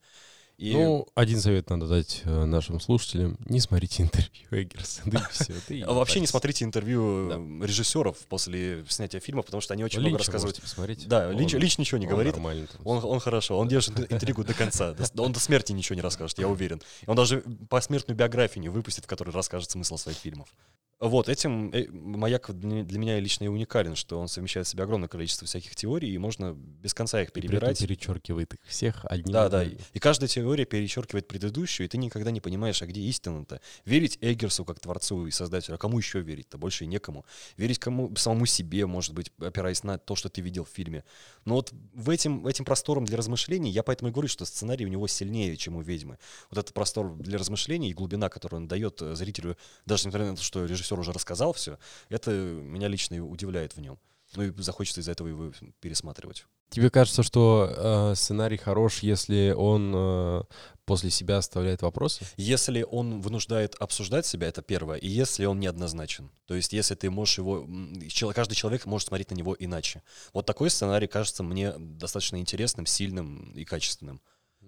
И... 0.59 0.73
Ну, 0.73 1.07
один 1.15 1.39
совет 1.39 1.69
надо 1.69 1.87
дать 1.87 2.21
э, 2.25 2.43
нашим 2.43 2.81
слушателям. 2.81 3.37
Не 3.45 3.61
смотрите 3.61 4.03
интервью 4.03 4.29
Эггерса. 4.51 5.01
Да 5.05 5.19
и 5.19 5.31
все. 5.33 5.53
И 5.73 5.81
А 5.83 5.93
Вообще 5.93 6.19
не 6.19 6.27
смотрите 6.27 6.65
интервью 6.65 7.29
Да. 7.29 7.35
э, 7.37 7.65
режиссеров 7.65 8.17
после 8.27 8.83
снятия 8.89 9.21
фильма, 9.21 9.41
потому 9.41 9.61
что 9.61 9.73
они 9.73 9.85
очень 9.85 9.99
Линча 9.99 10.09
много 10.09 10.17
рассказывают. 10.19 10.59
посмотреть. 10.61 11.07
Да, 11.07 11.29
Он- 11.29 11.37
Линч, 11.37 11.53
Линч 11.53 11.77
ничего 11.77 11.97
не 11.97 12.07
он 12.07 12.11
говорит. 12.11 12.33
нормальный 12.33 12.67
там. 12.67 12.81
Он, 12.85 13.03
он 13.05 13.21
хорошо, 13.21 13.57
он 13.57 13.69
держит 13.69 13.97
интригу 14.11 14.43
до 14.43 14.53
конца. 14.53 14.93
Он 15.17 15.31
до 15.31 15.39
смерти 15.39 15.71
ничего 15.71 15.95
не 15.95 16.01
расскажет, 16.01 16.37
я 16.39 16.49
уверен. 16.49 16.81
И 17.03 17.09
Он 17.09 17.15
даже 17.15 17.41
посмертную 17.69 18.17
биографию 18.17 18.61
не 18.61 18.69
выпустит, 18.69 19.05
в 19.05 19.07
которой 19.07 19.29
расскажет 19.29 19.71
смысл 19.71 19.95
своих 19.95 20.17
фильмов. 20.17 20.49
Вот, 21.01 21.29
этим 21.29 21.69
э, 21.71 21.87
маяк 21.89 22.51
для 22.51 22.99
меня 22.99 23.17
лично 23.21 23.45
и 23.45 23.47
уникален, 23.47 23.95
что 23.95 24.19
он 24.19 24.27
совмещает 24.27 24.67
в 24.67 24.69
себе 24.69 24.83
огромное 24.83 25.07
количество 25.07 25.47
всяких 25.47 25.73
теорий, 25.73 26.11
и 26.13 26.17
можно 26.17 26.53
без 26.53 26.93
конца 26.93 27.21
их 27.21 27.29
И 27.29 27.31
перебирать. 27.31 27.79
перечеркивает 27.79 28.53
их 28.55 28.59
всех 28.67 29.05
одним. 29.05 29.31
Да, 29.31 29.47
да. 29.47 29.63
И 29.63 29.99
каждая 29.99 30.27
теория 30.27 30.48
перечеркивает 30.55 31.27
предыдущую, 31.27 31.85
и 31.85 31.89
ты 31.89 31.97
никогда 31.97 32.31
не 32.31 32.41
понимаешь, 32.41 32.81
а 32.81 32.85
где 32.85 33.01
истина-то. 33.01 33.61
Верить 33.85 34.17
Эггерсу 34.21 34.65
как 34.65 34.79
творцу 34.79 35.27
и 35.27 35.31
создателю, 35.31 35.75
а 35.75 35.77
кому 35.77 35.97
еще 35.97 36.21
верить-то? 36.21 36.57
Больше 36.57 36.85
некому. 36.85 37.25
Верить 37.57 37.79
кому 37.79 38.15
самому 38.15 38.45
себе, 38.45 38.85
может 38.85 39.13
быть, 39.13 39.31
опираясь 39.39 39.83
на 39.83 39.97
то, 39.97 40.15
что 40.15 40.29
ты 40.29 40.41
видел 40.41 40.65
в 40.65 40.69
фильме. 40.69 41.03
Но 41.45 41.55
вот 41.55 41.73
в 41.93 42.09
этим, 42.09 42.47
этим 42.47 42.65
простором 42.65 43.05
для 43.05 43.17
размышлений, 43.17 43.71
я 43.71 43.83
поэтому 43.83 44.09
и 44.09 44.11
говорю, 44.11 44.27
что 44.27 44.45
сценарий 44.45 44.85
у 44.85 44.89
него 44.89 45.07
сильнее, 45.07 45.55
чем 45.57 45.75
у 45.75 45.81
«Ведьмы». 45.81 46.17
Вот 46.49 46.59
этот 46.59 46.73
простор 46.73 47.15
для 47.15 47.37
размышлений 47.37 47.89
и 47.89 47.93
глубина, 47.93 48.29
которую 48.29 48.61
он 48.61 48.67
дает 48.67 49.01
э, 49.01 49.15
зрителю, 49.15 49.57
даже 49.85 50.07
несмотря 50.07 50.29
на 50.29 50.35
то, 50.35 50.43
что 50.43 50.65
режиссер 50.65 50.99
уже 50.99 51.11
рассказал 51.11 51.53
все, 51.53 51.77
это 52.09 52.31
меня 52.31 52.87
лично 52.87 53.25
удивляет 53.25 53.75
в 53.75 53.81
нем. 53.81 53.99
Ну 54.35 54.43
и 54.43 54.61
захочется 54.61 55.01
из-за 55.01 55.11
этого 55.11 55.27
его 55.27 55.51
пересматривать. 55.79 56.45
Тебе 56.69 56.89
кажется, 56.91 57.23
что 57.23 58.11
э, 58.11 58.15
сценарий 58.15 58.57
хорош, 58.57 58.99
если 58.99 59.53
он 59.57 59.91
э, 59.95 60.43
после 60.85 61.09
себя 61.09 61.37
оставляет 61.37 61.81
вопросы? 61.81 62.25
Если 62.37 62.83
он 62.83 63.21
вынуждает 63.21 63.75
обсуждать 63.75 64.27
себя, 64.27 64.47
это 64.47 64.61
первое, 64.61 64.97
и 64.97 65.07
если 65.07 65.45
он 65.45 65.59
неоднозначен. 65.59 66.29
То 66.45 66.53
есть, 66.53 66.71
если 66.73 66.93
ты 66.93 67.09
можешь 67.09 67.39
его... 67.39 67.67
Каждый 68.33 68.53
человек 68.53 68.85
может 68.85 69.07
смотреть 69.07 69.31
на 69.31 69.35
него 69.35 69.55
иначе. 69.57 70.03
Вот 70.33 70.45
такой 70.45 70.69
сценарий 70.69 71.07
кажется 71.07 71.41
мне 71.41 71.73
достаточно 71.77 72.37
интересным, 72.37 72.85
сильным 72.85 73.51
и 73.53 73.65
качественным. 73.65 74.21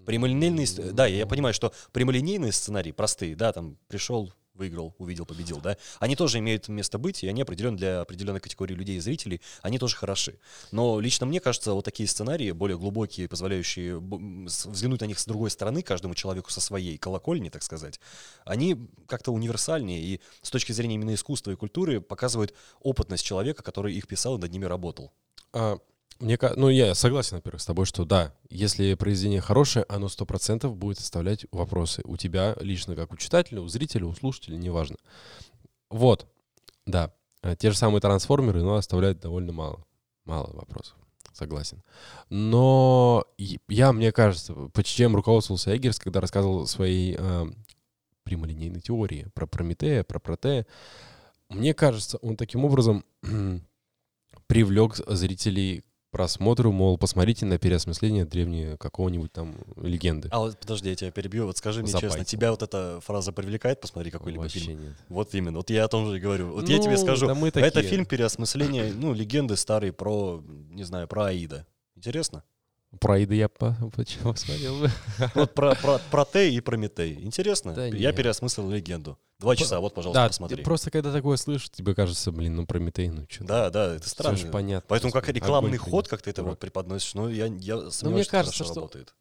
Прямолинейные, 0.06 0.66
с- 0.66 0.94
да, 0.94 1.06
я 1.06 1.28
понимаю, 1.28 1.54
что 1.54 1.72
прямолинейные 1.92 2.52
сценарии 2.52 2.92
простые, 2.92 3.36
да, 3.36 3.54
там 3.54 3.78
пришел, 3.88 4.34
выиграл, 4.54 4.96
увидел, 4.98 5.26
победил, 5.26 5.60
да, 5.62 5.78
они 6.00 6.16
тоже 6.16 6.40
имеют 6.40 6.68
место 6.68 6.98
быть, 6.98 7.24
и 7.24 7.28
они 7.28 7.42
определены 7.42 7.78
для 7.78 8.02
определенной 8.02 8.40
категории 8.40 8.74
людей 8.74 8.98
и 8.98 9.00
зрителей, 9.00 9.42
они 9.62 9.80
тоже 9.80 9.96
хороши. 9.96 10.40
Но 10.72 11.00
лично 11.00 11.26
мне 11.26 11.40
кажется, 11.40 11.74
вот 11.74 11.86
такие 11.86 12.08
сценарии, 12.08 12.52
более 12.52 12.78
глубокие, 12.78 13.28
позволяющие 13.28 14.00
взглянуть 14.00 15.02
на 15.02 15.06
них 15.06 15.20
с 15.20 15.26
другой 15.26 15.50
стороны, 15.50 15.82
каждому 15.82 16.16
человеку 16.16 16.52
со 16.52 16.62
своей 16.62 16.98
колокольни, 16.98 17.50
так 17.50 17.64
сказать, 17.64 18.00
они 18.46 18.78
как-то 19.08 19.32
универсальнее, 19.32 20.02
и 20.02 20.22
с 20.42 20.50
точки 20.50 20.72
зрения 20.72 20.96
именно 20.96 21.14
искусства 21.14 21.52
и 21.52 21.56
культуры 21.56 22.02
показывают 22.02 22.54
опытность 22.82 23.26
человека, 23.26 23.64
который 23.64 23.96
их 23.96 24.08
писал 24.08 24.38
и 24.38 24.42
над 24.42 24.52
ними 24.52 24.66
работал. 24.66 25.12
А, 25.54 25.78
мне, 26.22 26.38
ну, 26.56 26.70
я 26.70 26.96
согласен, 26.96 27.38
во-первых, 27.38 27.62
с 27.62 27.66
тобой, 27.66 27.86
что 27.86 28.06
да, 28.06 28.34
если 28.50 28.94
произведение 28.94 29.42
хорошее, 29.42 29.86
оно 29.90 30.08
сто 30.08 30.26
процентов 30.26 30.78
будет 30.78 31.00
оставлять 31.00 31.46
вопросы 31.52 32.02
у 32.06 32.16
тебя 32.16 32.56
лично, 32.62 32.96
как 32.96 33.12
у 33.12 33.18
читателя, 33.18 33.62
у 33.62 33.68
зрителя, 33.68 34.06
у 34.06 34.14
слушателя, 34.14 34.56
неважно. 34.56 34.98
Вот, 35.90 36.28
да, 36.86 37.14
э, 37.42 37.56
те 37.58 37.72
же 37.72 37.78
самые 37.78 38.02
трансформеры, 38.02 38.62
но 38.62 38.76
оставляют 38.76 39.20
довольно 39.20 39.52
мало, 39.52 39.84
мало 40.26 40.52
вопросов. 40.54 40.96
Согласен. 41.34 41.82
Но 42.30 43.26
я, 43.68 43.94
мне 43.94 44.12
кажется, 44.12 44.54
по 44.54 44.84
чем 44.84 45.16
руководствовался 45.16 45.76
Эггерс, 45.76 45.98
когда 45.98 46.22
рассказывал 46.22 46.68
своей 46.68 47.16
э, 47.18 47.46
прямолинейной 48.24 48.82
теории 48.82 49.28
про 49.34 49.48
Прометея, 49.48 50.04
про 50.04 50.20
Протея, 50.20 50.68
мне 51.50 51.74
кажется, 51.74 52.18
он 52.18 52.38
таким 52.38 52.64
образом 52.64 53.04
привлек 54.48 54.96
зрителей 55.08 55.84
просмотру, 56.12 56.72
мол, 56.72 56.98
посмотрите 56.98 57.46
на 57.46 57.58
переосмысление 57.58 58.26
древней 58.26 58.78
какого-нибудь 58.78 59.32
там 59.32 59.56
легенды. 59.78 60.28
А 60.32 60.40
вот 60.40 60.58
подожди, 60.60 60.90
я 60.90 60.96
тебя 60.96 61.12
перебью. 61.12 61.46
Вот 61.46 61.58
скажи 61.58 61.82
мне 61.82 61.92
честно, 61.92 62.26
тебя 62.26 62.52
вот 62.52 62.62
эта 62.62 63.00
фраза 63.02 63.32
привлекает? 63.32 63.80
Посмотри 63.82 64.12
какой-либо 64.12 64.42
Вообще 64.44 64.60
фильм. 64.60 64.84
нет. 64.84 64.94
Вот 65.10 65.34
именно. 65.34 65.58
Вот 65.58 65.70
я 65.70 65.86
о 65.86 65.88
том 65.88 66.08
же 66.10 66.18
и 66.18 66.20
говорю. 66.20 66.52
Вот 66.52 66.68
я 66.70 66.80
тебе 66.80 66.92
Ну, 66.92 66.98
скажу, 66.98 67.28
да 67.28 67.34
мы 67.34 67.48
это 67.48 67.62
такие. 67.72 67.90
фильм 67.90 68.06
переосмысления, 68.06 68.92
ну, 68.94 69.14
легенды 69.14 69.56
старые 69.56 69.94
про, 69.94 70.44
не 70.70 70.84
знаю, 70.84 71.08
про 71.08 71.26
Аида. 71.28 71.66
Интересно? 71.96 72.44
Про 73.00 73.14
Аида 73.16 73.34
я 73.34 73.48
по- 73.48 73.76
почему 73.96 74.34
посмотрел 74.34 74.80
бы. 74.80 74.92
Вот 75.34 75.54
про, 75.54 75.76
про, 75.76 76.00
Протей 76.12 76.54
и 76.56 76.60
Прометей. 76.60 77.14
Интересно? 77.24 77.74
Да 77.74 77.86
я 77.86 77.92
нет. 78.10 78.16
переосмыслил 78.16 78.70
легенду. 78.70 79.18
Два 79.42 79.56
часа, 79.56 79.80
вот, 79.80 79.96
пожалуйста, 79.96 80.22
Да, 80.22 80.28
посмотри. 80.28 80.64
просто 80.64 80.92
когда 80.92 81.12
такое 81.12 81.36
слышишь, 81.36 81.72
тебе 81.72 81.96
кажется, 81.96 82.32
блин, 82.32 82.56
ну 82.56 82.68
Прометей, 82.68 83.10
ну 83.10 83.26
что. 83.28 83.44
Да, 83.44 83.70
да, 83.72 83.96
это 83.96 84.08
странно. 84.08 84.38
Все 84.38 84.46
же 84.46 84.52
понятно. 84.52 84.86
Поэтому 84.88 85.12
как 85.12 85.28
рекламный 85.30 85.78
огонь 85.78 85.90
ход, 85.92 86.08
как 86.08 86.22
ты 86.22 86.30
это 86.30 86.44
вот 86.44 86.60
преподносишь, 86.60 87.16
ну, 87.16 87.28
я, 87.28 87.48
я 87.48 87.90
сомневаюсь, 87.90 88.04
мне 88.04 88.24
что 88.24 88.32
кажется, 88.32 88.58
хорошо 88.60 88.64
что- 88.66 88.76
работает. 88.82 89.16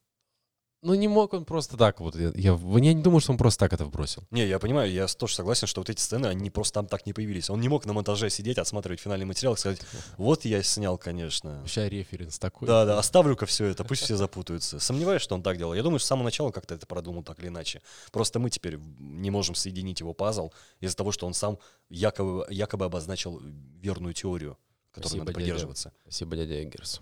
Ну 0.82 0.94
не 0.94 1.08
мог 1.08 1.34
он 1.34 1.44
просто 1.44 1.76
так 1.76 2.00
вот. 2.00 2.16
Я, 2.16 2.32
я, 2.34 2.58
я 2.58 2.94
не 2.94 3.02
думаю, 3.02 3.20
что 3.20 3.32
он 3.32 3.38
просто 3.38 3.60
так 3.60 3.74
это 3.74 3.84
вбросил. 3.84 4.24
Не, 4.30 4.46
я 4.46 4.58
понимаю, 4.58 4.90
я 4.90 5.06
тоже 5.08 5.34
согласен, 5.34 5.66
что 5.66 5.82
вот 5.82 5.90
эти 5.90 6.00
сцены, 6.00 6.26
они 6.26 6.48
просто 6.48 6.74
там 6.74 6.86
так 6.86 7.04
не 7.04 7.12
появились. 7.12 7.50
Он 7.50 7.60
не 7.60 7.68
мог 7.68 7.84
на 7.84 7.92
монтаже 7.92 8.30
сидеть, 8.30 8.56
отсматривать 8.56 8.98
финальный 8.98 9.26
материал 9.26 9.54
и 9.54 9.56
сказать, 9.58 9.82
вот 10.16 10.46
я 10.46 10.62
снял, 10.62 10.96
конечно. 10.96 11.58
Вообще 11.60 11.88
референс 11.88 12.38
такой. 12.38 12.66
Да, 12.66 12.86
да, 12.86 12.98
оставлю-ка 12.98 13.44
все 13.44 13.66
это, 13.66 13.84
пусть 13.84 14.02
все 14.02 14.16
запутаются. 14.16 14.80
Сомневаюсь, 14.80 15.20
что 15.20 15.34
он 15.34 15.42
так 15.42 15.58
делал. 15.58 15.74
Я 15.74 15.82
думаю, 15.82 15.98
что 15.98 16.06
с 16.06 16.08
самого 16.08 16.24
начала 16.24 16.50
как-то 16.50 16.74
это 16.74 16.86
продумал 16.86 17.22
так 17.22 17.38
или 17.40 17.48
иначе. 17.48 17.82
Просто 18.10 18.38
мы 18.38 18.48
теперь 18.48 18.78
не 18.98 19.30
можем 19.30 19.54
соединить 19.54 20.00
его 20.00 20.14
пазл 20.14 20.50
из-за 20.80 20.96
того, 20.96 21.12
что 21.12 21.26
он 21.26 21.34
сам 21.34 21.58
якобы, 21.90 22.46
якобы 22.48 22.86
обозначил 22.86 23.38
верную 23.82 24.14
теорию, 24.14 24.56
которой 24.92 25.08
Спасибо, 25.08 25.24
надо 25.24 25.32
дядя. 25.32 25.44
придерживаться. 25.44 25.92
Спасибо, 26.04 26.36
дядя 26.36 26.62
Эггерс. 26.62 27.00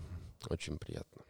Очень 0.49 0.77
приятно. 0.77 1.21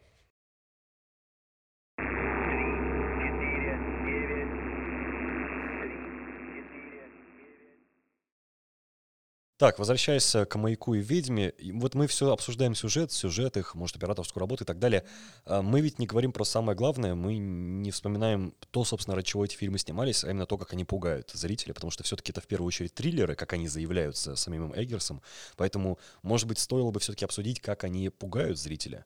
Так, 9.60 9.78
возвращаясь 9.78 10.34
э, 10.34 10.46
к 10.46 10.56
«Маяку» 10.56 10.94
и 10.94 11.00
«Ведьме», 11.00 11.52
вот 11.74 11.94
мы 11.94 12.06
все 12.06 12.32
обсуждаем 12.32 12.74
сюжет, 12.74 13.12
сюжет 13.12 13.58
их, 13.58 13.74
может, 13.74 13.94
операторскую 13.94 14.40
работу 14.40 14.64
и 14.64 14.66
так 14.66 14.78
далее. 14.78 15.04
А 15.44 15.60
Мы 15.60 15.82
ведь 15.82 15.98
не 15.98 16.06
говорим 16.06 16.32
про 16.32 16.44
самое 16.44 16.74
главное, 16.74 17.14
мы 17.14 17.36
не 17.36 17.90
вспоминаем 17.90 18.54
то, 18.70 18.84
собственно, 18.84 19.16
ради 19.16 19.26
чего 19.26 19.44
эти 19.44 19.54
фильмы 19.54 19.76
снимались, 19.76 20.24
а 20.24 20.30
именно 20.30 20.46
то, 20.46 20.56
как 20.56 20.72
они 20.72 20.86
пугают 20.86 21.30
зрителя, 21.34 21.74
потому 21.74 21.90
что 21.90 22.02
все-таки 22.04 22.32
это 22.32 22.40
в 22.40 22.46
первую 22.46 22.68
очередь 22.68 22.94
триллеры, 22.94 23.34
как 23.34 23.52
они 23.52 23.68
заявляются 23.68 24.34
самим 24.34 24.72
Эггерсом. 24.74 25.20
Поэтому, 25.58 25.98
может 26.22 26.48
быть, 26.48 26.58
стоило 26.58 26.90
бы 26.90 26.98
все-таки 26.98 27.26
обсудить, 27.26 27.60
как 27.60 27.84
они 27.84 28.08
пугают 28.08 28.58
зрителя. 28.58 29.04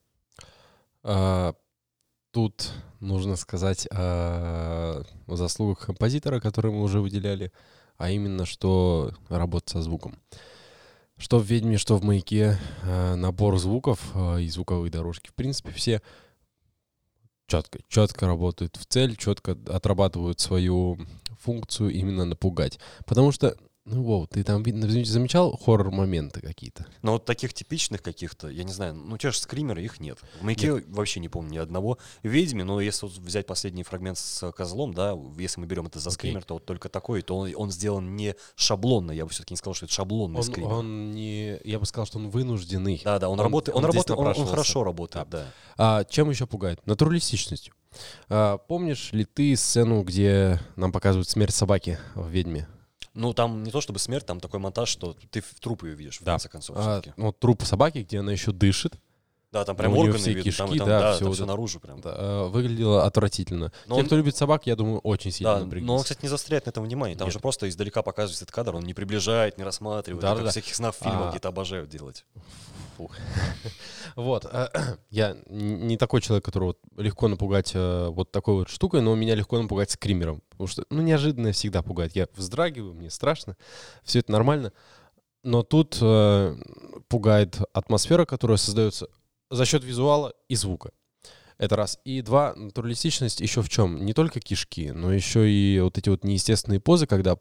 А, 1.03 1.57
Тут 2.31 2.73
нужно 2.99 3.37
сказать 3.37 3.87
о 3.93 5.03
заслугах 5.29 5.87
композитора, 5.87 6.41
которые 6.41 6.73
мы 6.73 6.83
уже 6.83 7.01
выделяли, 7.01 7.53
а 8.05 8.11
именно, 8.11 8.45
что 8.45 9.13
работа 9.31 9.71
со 9.71 9.83
звуком. 9.83 10.19
Что 11.17 11.39
в 11.39 11.45
«Ведьме», 11.45 11.79
что 11.79 11.97
в 11.97 12.05
«Маяке» 12.05 12.59
э, 12.83 13.15
набор 13.15 13.59
звуков 13.59 14.11
э, 14.15 14.43
и 14.43 14.49
звуковые 14.49 14.91
дорожки, 14.91 15.31
в 15.31 15.35
принципе, 15.35 15.71
все 15.71 16.03
четко, 17.47 17.79
четко 17.89 18.27
работают 18.27 18.77
в 18.77 18.85
цель, 18.85 19.17
четко 19.17 19.57
отрабатывают 19.69 20.39
свою 20.41 20.99
функцию 21.41 21.91
именно 21.93 22.27
напугать. 22.27 22.79
Потому 23.07 23.33
что, 23.33 23.57
ну, 23.87 24.03
Вов, 24.03 24.29
ты 24.29 24.43
там 24.45 24.63
видно, 24.63 24.89
замечал 25.05 25.57
хоррор-моменты 25.57 26.41
какие-то? 26.41 26.87
Но 27.03 27.13
вот 27.13 27.25
таких 27.27 27.53
типичных 27.53 28.03
каких-то, 28.03 28.49
я 28.49 28.65
не 28.65 28.73
знаю, 28.73 28.95
ну 28.95 29.19
те 29.19 29.31
же 29.31 29.39
скримеры, 29.39 29.83
их 29.85 30.01
нет. 30.01 30.19
В 30.41 30.45
«Маяке» 30.45 30.73
вообще 30.89 31.21
не 31.21 31.29
помню 31.29 31.51
ни 31.53 31.59
одного. 31.59 31.99
В 32.23 32.27
«Ведьме», 32.29 32.65
но 32.65 32.81
если 32.81 33.07
вот 33.07 33.17
взять 33.19 33.47
последний 33.47 33.83
фрагмент 33.83 34.17
с 34.17 34.51
козлом, 34.53 34.95
да, 34.95 35.15
если 35.39 35.61
мы 35.61 35.67
берем 35.67 35.87
это 35.87 35.99
за 36.01 36.09
Окей. 36.09 36.17
скример, 36.31 36.45
то 36.45 36.55
вот 36.55 36.65
только 36.65 36.89
такой, 36.89 37.21
то 37.23 37.37
он, 37.37 37.53
он 37.57 37.71
сделан 37.71 38.17
не 38.17 38.35
шаблонно, 38.57 39.13
я 39.13 39.25
бы 39.25 39.31
все-таки 39.31 39.53
не 39.53 39.59
сказал, 39.59 39.75
что 39.75 39.85
это 39.85 39.95
шаблонный 39.95 40.39
Он, 40.39 40.45
скример. 40.45 40.71
он 40.71 41.11
не, 41.13 41.59
я 41.65 41.79
бы 41.79 41.85
сказал, 41.85 42.07
что 42.07 42.19
он 42.19 42.31
вынужденный. 42.31 43.03
Да, 43.05 43.19
да, 43.19 43.29
он, 43.29 43.39
Он- 43.39 43.45
работает, 43.45 43.77
он, 43.77 43.85
он 43.85 43.91
работает, 43.91 44.19
он- 44.19 44.27
он, 44.29 44.47
хорошо 44.47 44.85
работает, 44.85 45.29
да. 45.29 45.47
А 45.77 46.05
чем 46.05 46.31
еще 46.31 46.47
пугает? 46.47 46.81
Натуралистичностью. 46.87 47.75
А, 48.29 48.57
помнишь 48.59 49.13
ли 49.13 49.25
ты 49.25 49.55
сцену, 49.57 50.03
где 50.03 50.59
нам 50.77 50.91
показывают 50.91 51.29
смерть 51.29 51.55
собаки 51.55 51.99
в 52.15 52.29
«Ведьме»? 52.29 52.67
Ну, 53.15 53.33
там 53.33 53.63
не 53.63 53.71
то 53.71 53.81
чтобы 53.81 53.99
смерть, 54.01 54.27
там 54.27 54.41
такой 54.41 54.59
монтаж, 54.61 54.89
что 54.89 55.17
ты 55.31 55.41
в 55.41 55.55
труп 55.61 55.85
ее 55.85 55.95
видишь, 55.95 56.19
в 56.21 56.25
Да. 56.25 56.33
конце 56.33 56.49
концов, 56.49 56.77
А, 56.79 57.01
ну, 57.17 57.33
труп 57.33 57.63
собаки, 57.63 57.99
где 57.99 58.19
она 58.19 58.33
еще 58.33 58.51
дышит, 58.53 58.95
Да, 59.53 59.65
там 59.65 59.77
прям 59.77 59.93
у 59.93 59.95
неё 59.95 60.03
органы 60.07 60.19
все 60.19 60.31
видно, 60.31 60.43
кишки, 60.43 60.59
там, 60.59 60.77
да, 60.79 60.85
да, 61.01 61.11
всё 61.13 61.19
там 61.21 61.29
вот 61.29 61.35
все 61.37 61.47
наружу 61.47 61.79
прям. 61.79 62.01
да, 62.01 62.11
а, 62.17 62.49
выглядело 62.49 63.05
отвратительно. 63.05 63.71
Но 63.87 63.95
Те, 63.95 64.01
он- 64.01 64.07
кто 64.07 64.17
любит 64.17 64.37
собак, 64.37 64.67
я 64.67 64.75
думаю, 64.75 64.99
очень 64.99 65.31
сильно 65.31 65.55
Да, 65.55 65.61
напряглись. 65.61 65.87
но 65.87 65.95
он, 65.95 66.03
кстати, 66.03 66.19
не 66.23 66.29
заостряет 66.29 66.67
на 66.67 66.71
этом 66.71 66.83
внимание. 66.83 67.17
Там 67.17 67.29
Нет. 67.29 67.35
же 67.35 67.39
просто 67.39 67.69
издалека 67.69 68.03
показывается 68.03 68.43
этот 68.45 68.53
кадр, 68.53 68.75
он 68.75 68.83
не 68.83 68.95
приближает, 68.95 69.57
не 69.57 69.63
рассматривает. 69.63 70.21
Да, 70.23 70.35
да, 70.35 70.51
всяких 70.51 70.75
снах 70.75 70.97
фильмов 70.97 71.21
А- 71.23 71.27
какие-то 71.27 71.49
обожают 71.51 71.89
делать. 71.89 72.25
Вот. 74.17 74.47
э, 74.51 74.69
Я 75.11 75.37
не 75.49 75.97
такой 75.97 76.21
человек, 76.21 76.45
который 76.45 76.65
вот 76.65 76.79
легко 76.97 77.29
напугать 77.29 77.73
э, 77.75 78.09
вот 78.09 78.31
такой 78.31 78.55
вот 78.55 78.69
штукой, 78.69 79.01
но 79.01 79.15
меня 79.15 79.35
легко 79.35 79.61
напугать 79.61 79.91
скримером. 79.91 80.43
Потому 80.51 80.69
что, 80.69 80.85
ну, 80.91 81.03
неожиданно 81.03 81.53
всегда 81.53 81.83
пугает. 81.83 82.15
Я 82.15 82.29
вздрагиваю, 82.35 82.95
мне 82.95 83.11
страшно. 83.11 83.57
Все 84.05 84.21
это 84.21 84.33
нормально. 84.33 84.73
Но 85.43 85.63
тут 85.63 85.99
э, 86.01 86.57
пугает 87.09 87.61
атмосфера, 87.73 88.25
которая 88.25 88.57
создается 88.57 89.09
за 89.51 89.65
счет 89.67 89.85
визуала 89.85 90.33
и 90.49 90.55
звука. 90.55 90.91
Это 91.59 91.77
раз. 91.77 92.01
И 92.05 92.23
два, 92.23 92.55
натуралистичность 92.55 93.41
еще 93.41 93.63
в 93.63 93.69
чем? 93.69 94.05
Не 94.05 94.13
только 94.13 94.41
кишки, 94.41 94.91
но 94.91 95.13
еще 95.13 95.49
и 95.49 95.79
вот 95.81 95.99
эти 95.99 96.09
вот 96.09 96.25
неестественные 96.25 96.81
позы, 96.81 97.07
когда 97.07 97.37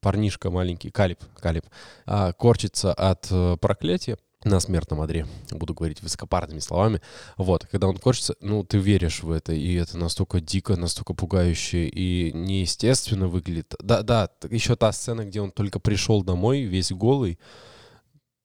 парнишка 0.00 0.50
маленький, 0.50 0.90
Калиб, 0.90 1.18
Калиб, 1.40 1.64
а, 2.06 2.32
корчится 2.32 2.92
от 2.92 3.28
проклятия 3.60 4.16
на 4.44 4.60
смертном 4.60 5.00
одре, 5.00 5.26
буду 5.50 5.74
говорить 5.74 6.02
высокопарными 6.02 6.60
словами. 6.60 7.00
Вот, 7.36 7.66
когда 7.66 7.88
он 7.88 7.96
корчится, 7.96 8.36
ну, 8.40 8.62
ты 8.62 8.78
веришь 8.78 9.22
в 9.22 9.30
это, 9.30 9.52
и 9.52 9.74
это 9.74 9.98
настолько 9.98 10.40
дико, 10.40 10.76
настолько 10.76 11.14
пугающе 11.14 11.88
и 11.88 12.32
неестественно 12.32 13.28
выглядит. 13.28 13.74
Да, 13.80 14.02
да, 14.02 14.30
еще 14.48 14.76
та 14.76 14.92
сцена, 14.92 15.24
где 15.24 15.40
он 15.40 15.50
только 15.50 15.80
пришел 15.80 16.22
домой, 16.22 16.62
весь 16.62 16.92
голый, 16.92 17.38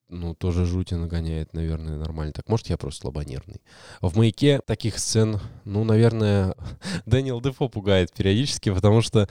ну, 0.10 0.36
тоже 0.36 0.66
жути 0.66 0.94
нагоняет, 0.94 1.54
наверное, 1.54 1.98
нормально. 1.98 2.34
Так, 2.34 2.48
может, 2.48 2.68
я 2.68 2.78
просто 2.78 3.02
слабонервный. 3.02 3.62
В 4.02 4.18
«Маяке» 4.18 4.62
таких 4.66 5.00
сцен, 5.00 5.40
ну, 5.66 5.84
наверное, 5.84 6.56
Дэниел 7.06 7.42
Дефо 7.42 7.68
пугает 7.68 8.14
периодически, 8.14 8.72
потому 8.72 9.02
что 9.02 9.28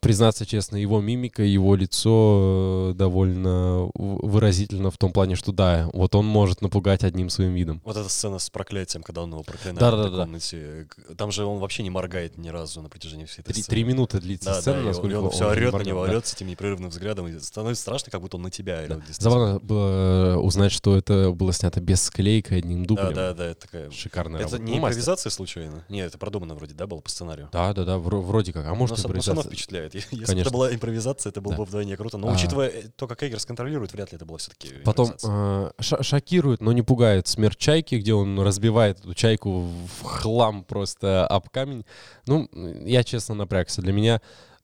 признаться 0.00 0.46
честно, 0.46 0.76
его 0.76 1.00
мимика, 1.00 1.42
его 1.42 1.74
лицо 1.74 2.90
э, 2.92 2.94
довольно 2.94 3.90
выразительно 3.94 4.90
в 4.90 4.98
том 4.98 5.12
плане, 5.12 5.34
что 5.36 5.52
да, 5.52 5.88
вот 5.92 6.14
он 6.14 6.26
может 6.26 6.60
напугать 6.62 7.04
одним 7.04 7.28
своим 7.30 7.54
видом. 7.54 7.80
Вот 7.84 7.96
эта 7.96 8.08
сцена 8.08 8.38
с 8.38 8.48
проклятием, 8.50 9.02
когда 9.02 9.22
он 9.22 9.30
его 9.32 9.42
проклинает 9.42 9.80
Да-да-да. 9.80 10.02
в 10.02 10.06
этой 10.06 10.18
комнате. 10.24 10.86
Там 11.16 11.32
же 11.32 11.44
он 11.44 11.58
вообще 11.58 11.82
не 11.82 11.90
моргает 11.90 12.38
ни 12.38 12.48
разу 12.48 12.82
на 12.82 12.88
протяжении 12.88 13.24
всей 13.24 13.42
этой 13.42 13.52
Три, 13.54 13.62
сцены. 13.62 13.74
три 13.74 13.84
минуты 13.84 14.20
длится 14.20 14.50
Да, 14.50 14.60
сцена, 14.60 14.74
да, 14.76 14.80
он- 14.80 14.86
насколько 14.86 15.14
и 15.14 15.18
он, 15.18 15.30
все 15.30 15.48
орет 15.48 15.72
на 15.72 15.82
него, 15.82 16.04
да. 16.06 16.12
орет 16.12 16.26
с 16.26 16.34
этим 16.34 16.46
непрерывным 16.46 16.90
взглядом, 16.90 17.26
и 17.28 17.38
становится 17.40 17.82
страшно, 17.82 18.10
как 18.10 18.20
будто 18.20 18.36
он 18.36 18.42
на 18.44 18.50
тебя 18.50 18.78
орет. 18.78 18.88
Да. 18.98 19.02
Забавно 19.18 19.58
было 19.60 20.34
э, 20.34 20.36
узнать, 20.36 20.72
что 20.72 20.96
это 20.96 21.30
было 21.32 21.52
снято 21.52 21.80
без 21.80 22.02
склейка, 22.02 22.54
одним 22.54 22.82
Да, 22.84 22.88
дублем. 22.88 23.14
да, 23.14 23.34
да, 23.34 23.46
это 23.46 23.60
такая... 23.62 23.90
Шикарная 23.90 24.40
Это 24.40 24.50
работа. 24.52 24.62
не 24.62 24.76
Ну, 24.76 24.80
мастер. 24.80 24.98
импровизация 25.00 25.30
случайно? 25.30 25.84
Нет, 25.88 26.08
это 26.08 26.18
продумано 26.18 26.54
вроде, 26.54 26.74
да, 26.74 26.86
было 26.86 27.00
по 27.00 27.10
сценарию? 27.10 27.48
Да, 27.52 27.72
да, 27.72 27.84
да, 27.84 27.96
вро- 27.96 28.20
вроде 28.22 28.52
как. 28.52 28.66
А 28.66 28.74
может, 28.74 28.96
всё 28.98 29.08
равно 29.08 29.18
импровизация. 29.20 29.50
Впечатляет. 29.72 29.94
Если 29.94 30.16
бы 30.16 30.24
Конечно. 30.26 30.48
это 30.48 30.50
была 30.52 30.74
импровизация, 30.74 31.30
это 31.30 31.40
было 31.40 31.54
Да. 31.54 31.58
бы 31.58 31.64
вдвойне 31.64 31.96
круто. 31.96 32.18
Но 32.18 32.28
А. 32.28 32.32
учитывая 32.32 32.68
э, 32.68 32.82
то, 32.96 33.06
как 33.08 33.22
Эггерс 33.22 33.46
контролирует, 33.46 33.92
вряд 33.92 34.12
ли 34.12 34.16
это 34.16 34.24
было 34.24 34.38
все-таки 34.38 34.68
Потом 34.84 35.12
э, 35.22 35.70
шокирует, 35.80 36.60
но 36.60 36.72
не 36.72 36.82
пугает 36.82 37.26
смерть 37.28 37.58
чайки, 37.58 37.96
где 37.96 38.14
он 38.14 38.38
разбивает 38.40 39.00
эту 39.00 39.14
чайку 39.14 39.62
в 40.00 40.02
хлам 40.02 40.64
просто 40.64 41.26
об 41.26 41.48
камень. 41.48 41.84
Ну, 42.26 42.48
я 42.84 43.04
честно 43.04 43.34
напрягся. 43.34 43.82
Для 43.82 43.92
меня 43.92 44.20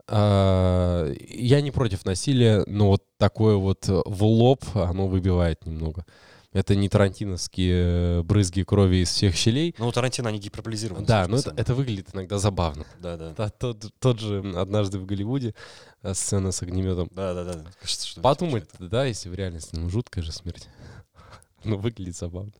э, 0.08 1.14
я 1.28 1.60
не 1.60 1.70
против 1.70 2.04
насилия, 2.04 2.64
но 2.66 2.88
вот 2.88 3.04
такое 3.18 3.56
вот 3.56 3.88
э, 3.88 4.00
в 4.04 4.24
лоб 4.24 4.64
оно 4.74 5.06
выбивает 5.06 5.64
немного. 5.66 6.04
Это 6.52 6.74
не 6.74 6.88
тарантиновские 6.88 8.20
э, 8.20 8.22
брызги 8.22 8.62
крови 8.62 9.02
из 9.02 9.10
всех 9.10 9.36
щелей. 9.36 9.74
Ну, 9.78 9.86
у 9.88 9.92
Тарантино 9.92 10.30
они 10.30 10.38
гиперболизированы. 10.38 11.04
Да, 11.06 11.28
но 11.28 11.36
это, 11.36 11.52
это 11.56 11.74
выглядит 11.74 12.08
иногда 12.14 12.38
забавно. 12.38 12.86
Да, 13.00 13.18
да. 13.18 13.34
Та- 13.34 13.50
Тот, 13.50 13.84
тот 13.98 14.18
же 14.18 14.38
однажды 14.56 14.98
в 14.98 15.04
Голливуде 15.04 15.54
э, 16.02 16.14
сцена 16.14 16.50
с 16.50 16.62
огнеметом. 16.62 17.08
Да, 17.12 17.34
да, 17.34 17.44
да. 17.44 17.64
Кажется, 17.80 18.06
что 18.06 18.20
Подумать, 18.22 18.64
это- 18.74 18.88
да, 18.88 19.04
если 19.04 19.28
в 19.28 19.34
реальности, 19.34 19.76
ну, 19.76 19.90
жуткая 19.90 20.24
же 20.24 20.32
смерть. 20.32 20.68
Ну, 21.64 21.76
выглядит 21.76 22.16
забавно. 22.16 22.52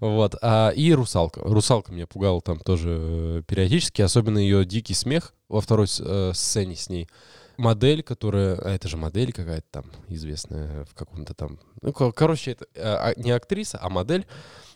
Вот. 0.00 0.34
А, 0.42 0.70
и 0.70 0.92
русалка. 0.92 1.40
Русалка 1.42 1.92
меня 1.92 2.06
пугала 2.06 2.40
там 2.42 2.58
тоже 2.60 2.88
э, 2.90 3.42
периодически, 3.46 4.02
особенно 4.02 4.38
ее 4.38 4.64
дикий 4.64 4.94
смех 4.94 5.34
во 5.48 5.60
второй 5.60 5.86
э, 5.98 6.32
сцене 6.34 6.76
с 6.76 6.88
ней. 6.88 7.08
Модель, 7.62 8.02
которая... 8.02 8.56
А 8.56 8.70
это 8.70 8.88
же 8.88 8.96
модель 8.96 9.32
какая-то 9.32 9.66
там 9.70 9.84
известная 10.08 10.84
в 10.84 10.94
каком-то 10.94 11.32
там... 11.34 11.60
Ну, 11.80 11.92
ко- 11.92 12.12
короче, 12.12 12.50
это 12.52 12.66
э, 12.74 12.80
а, 12.82 13.12
не 13.16 13.30
актриса, 13.30 13.78
а 13.80 13.88
модель. 13.88 14.26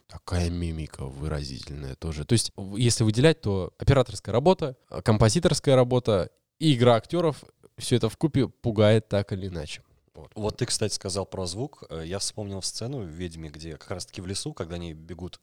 Такая 0.07 0.51
мимика 0.51 1.05
выразительная 1.05 1.97
тоже. 1.97 2.25
То 2.25 2.35
есть, 2.35 2.53
если 2.77 3.03
выделять, 3.03 3.41
то 3.41 3.75
операторская 3.79 4.33
работа, 4.33 4.77
э, 4.91 5.03
композиторская 5.03 5.75
работа 5.75 6.31
и 6.61 6.75
игра 6.75 6.95
актеров, 6.95 7.45
все 7.77 7.97
это 7.97 8.09
в 8.09 8.17
купе 8.17 8.47
пугает 8.49 9.09
так 9.09 9.33
или 9.33 9.49
иначе. 9.49 9.83
Вот. 10.15 10.31
Вот 10.37 10.57
ты, 10.57 10.67
кстати, 10.67 10.95
сказал 10.95 11.27
про 11.27 11.47
звук. 11.47 11.83
Э, 11.91 12.05
Я 12.07 12.21
вспомнил 12.21 12.63
сцену 12.63 13.01
в 13.01 13.07
«Ведьме», 13.09 13.51
где 13.51 13.77
как 13.77 13.91
раз-таки 13.91 14.21
в 14.21 14.27
лесу, 14.27 14.55
когда 14.55 14.77
они 14.77 14.95
бегут, 14.95 15.41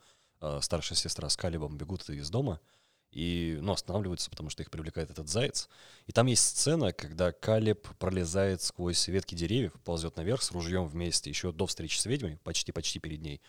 старшая 0.62 0.98
сестра 0.98 1.30
с 1.30 1.38
Калибом 1.38 1.78
бегут 1.78 2.10
из 2.10 2.30
дома, 2.30 2.60
и, 3.14 3.57
ну, 3.61 3.74
останавливаются, 3.74 4.30
потому 4.30 4.49
что 4.49 4.64
их 4.64 4.72
привлекает 4.72 5.11
этот 5.11 5.30
заяц. 5.30 5.70
И 6.07 6.11
там 6.11 6.28
есть 6.28 6.43
сцена, 6.43 6.93
когда 6.93 7.32
Калиб 7.32 7.88
пролезает 7.99 8.61
сквозь 8.61 9.07
ветки 9.07 9.36
деревьев, 9.36 9.74
ползет 9.84 10.18
наверх 10.18 10.41
с 10.41 10.51
ружьем 10.51 10.88
вместе, 10.88 11.30
еще 11.30 11.51
до 11.51 11.66
встречи 11.66 11.97
с 11.97 12.05
ведьмой, 12.05 12.38
почти-почти 12.43 12.99
перед 12.99 13.22
ней. 13.22 13.41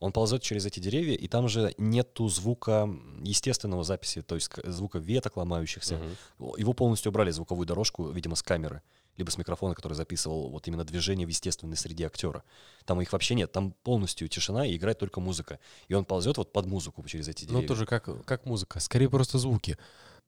Он 0.00 0.12
ползет 0.12 0.42
через 0.42 0.64
эти 0.64 0.78
деревья, 0.78 1.14
и 1.14 1.26
там 1.26 1.48
же 1.48 1.74
нету 1.76 2.28
звука 2.28 2.88
естественного 3.22 3.82
записи, 3.82 4.22
то 4.22 4.36
есть 4.36 4.50
звука 4.64 4.98
веток 4.98 5.36
ломающихся. 5.36 5.96
Мгм. 5.96 6.54
Его 6.56 6.72
полностью 6.72 7.10
убрали, 7.10 7.30
звуковую 7.30 7.66
дорожку, 7.66 8.08
видимо, 8.10 8.36
с 8.36 8.42
камеры, 8.42 8.82
либо 9.18 9.30
с 9.30 9.36
микрофона, 9.36 9.74
который 9.74 9.92
записывал 9.94 10.48
вот 10.48 10.66
именно 10.68 10.84
движение 10.84 11.26
в 11.26 11.30
естественной 11.30 11.76
среде 11.76 12.06
актера. 12.06 12.44
Там 12.86 13.00
их 13.02 13.12
вообще 13.12 13.34
нет, 13.34 13.52
там 13.52 13.72
полностью 13.82 14.28
тишина 14.28 14.66
и 14.66 14.76
играет 14.76 14.98
только 14.98 15.20
музыка. 15.20 15.58
И 15.88 15.94
он 15.94 16.04
ползет 16.04 16.38
вот 16.38 16.52
под 16.52 16.66
музыку 16.66 17.02
через 17.06 17.28
эти 17.28 17.44
деревья. 17.44 17.62
Ну, 17.62 17.68
тоже 17.68 17.84
как, 17.84 18.24
как 18.24 18.46
музыка. 18.46 18.80
Скорее 18.80 19.10
просто 19.10 19.38
звуки. 19.38 19.76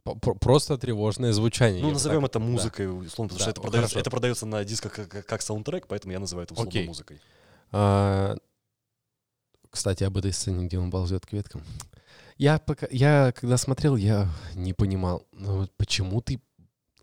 Просто 0.02 0.76
тревожное 0.78 1.32
звучание. 1.32 1.82
Ну, 1.82 1.92
назовем 1.92 2.22
так- 2.22 2.30
это 2.30 2.38
да. 2.38 2.44
музыкой, 2.44 2.86
условно, 2.86 3.28
потому 3.28 3.38
Да, 3.38 3.38
что 3.38 3.50
это 3.50 3.60
ну, 3.60 3.62
продается, 3.62 3.98
это 3.98 4.10
продается 4.10 4.46
на 4.46 4.64
дисках 4.64 4.94
как, 4.94 5.26
как- 5.26 5.42
саундтрек, 5.42 5.86
поэтому 5.86 6.12
я 6.12 6.18
называю 6.18 6.44
это 6.44 6.54
условно 6.54 6.70
Окей. 6.70 6.86
музыкой. 6.86 7.20
А, 7.70 8.36
кстати, 9.68 10.02
об 10.04 10.16
этой 10.16 10.32
сцене, 10.32 10.66
где 10.66 10.78
он 10.78 10.90
ползет 10.90 11.26
к 11.26 11.32
веткам. 11.32 11.62
Я, 12.38 12.58
пока, 12.58 12.86
я 12.90 13.32
когда 13.32 13.58
смотрел, 13.58 13.96
я 13.96 14.28
не 14.54 14.72
понимал, 14.72 15.26
ну, 15.32 15.68
почему 15.76 16.22
ты... 16.22 16.40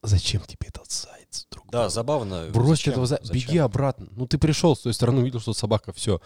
Зачем 0.04 0.42
тебе 0.44 0.68
этот 0.70 0.92
заяц, 0.92 1.48
друг? 1.52 1.70
Да, 1.72 1.90
забавно. 1.90 2.48
Брось 2.54 2.80
Зачем? 2.80 2.94
этого 2.94 3.06
зайца, 3.06 3.34
беги 3.34 3.58
обратно. 3.58 4.08
Ну, 4.12 4.28
ты 4.28 4.38
пришел 4.38 4.76
с 4.76 4.80
той 4.80 4.94
стороны, 4.94 5.22
увидел, 5.22 5.40
что 5.40 5.54
собака, 5.54 5.92
все. 5.94 6.22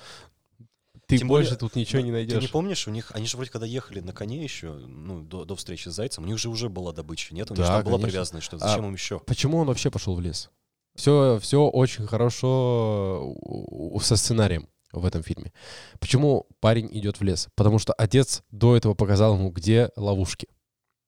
Ты 1.07 1.17
Тем 1.17 1.27
больше 1.27 1.49
более, 1.51 1.59
тут 1.59 1.75
ничего 1.75 1.99
Да, 1.99 2.05
не 2.05 2.11
Ты 2.11 2.13
найдешь. 2.13 2.41
не 2.41 2.47
помнишь, 2.47 2.87
у 2.87 2.91
них, 2.91 3.11
они 3.13 3.25
же 3.27 3.35
вроде 3.35 3.51
когда 3.51 3.65
ехали 3.65 3.99
на 3.99 4.13
коне 4.13 4.41
еще, 4.43 4.71
ну, 4.71 5.21
до, 5.21 5.43
до 5.43 5.55
встречи 5.57 5.89
с 5.89 5.93
зайцем, 5.93 6.23
у 6.23 6.27
них 6.27 6.37
же 6.37 6.47
уже 6.49 6.69
была 6.69 6.93
добыча, 6.93 7.35
нет? 7.35 7.51
У 7.51 7.53
них 7.53 7.65
Да, 7.65 7.77
же 7.77 7.83
там 7.83 7.91
была 7.91 7.99
привязанность, 8.07 8.45
что 8.45 8.55
А, 8.55 8.59
зачем 8.59 8.85
им 8.85 8.93
еще? 8.93 9.19
Почему 9.19 9.57
он 9.57 9.67
вообще 9.67 9.91
пошел 9.91 10.15
в 10.15 10.21
лес? 10.21 10.49
Все, 10.95 11.37
все 11.41 11.67
очень 11.67 12.07
хорошо 12.07 13.35
со 14.01 14.15
сценарием 14.15 14.69
в 14.93 15.05
этом 15.05 15.23
фильме. 15.23 15.51
Почему 15.99 16.47
парень 16.59 16.89
идет 16.91 17.19
в 17.19 17.23
лес? 17.23 17.49
Потому 17.55 17.79
что 17.79 17.93
отец 17.93 18.43
до 18.51 18.75
этого 18.77 18.93
показал 18.93 19.35
ему, 19.35 19.49
где 19.49 19.89
ловушки. 19.95 20.47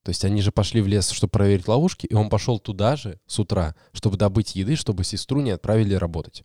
То 0.03 0.09
есть 0.09 0.25
они 0.25 0.41
же 0.41 0.51
пошли 0.51 0.81
в 0.81 0.87
лес, 0.87 1.09
чтобы 1.11 1.31
проверить 1.31 1.67
ловушки, 1.67 2.05
и 2.05 2.13
он 2.13 2.29
пошел 2.29 2.59
туда 2.59 2.97
же 2.97 3.19
с 3.25 3.39
утра, 3.39 3.73
чтобы 3.93 4.17
добыть 4.17 4.55
еды, 4.55 4.75
чтобы 4.75 5.05
сестру 5.05 5.41
не 5.41 5.51
отправили 5.51 5.93
работать. 5.93 6.43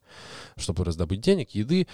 Чтобы 0.56 0.84
раздобыть 0.84 1.20
денег, 1.20 1.50
еды, 1.50 1.88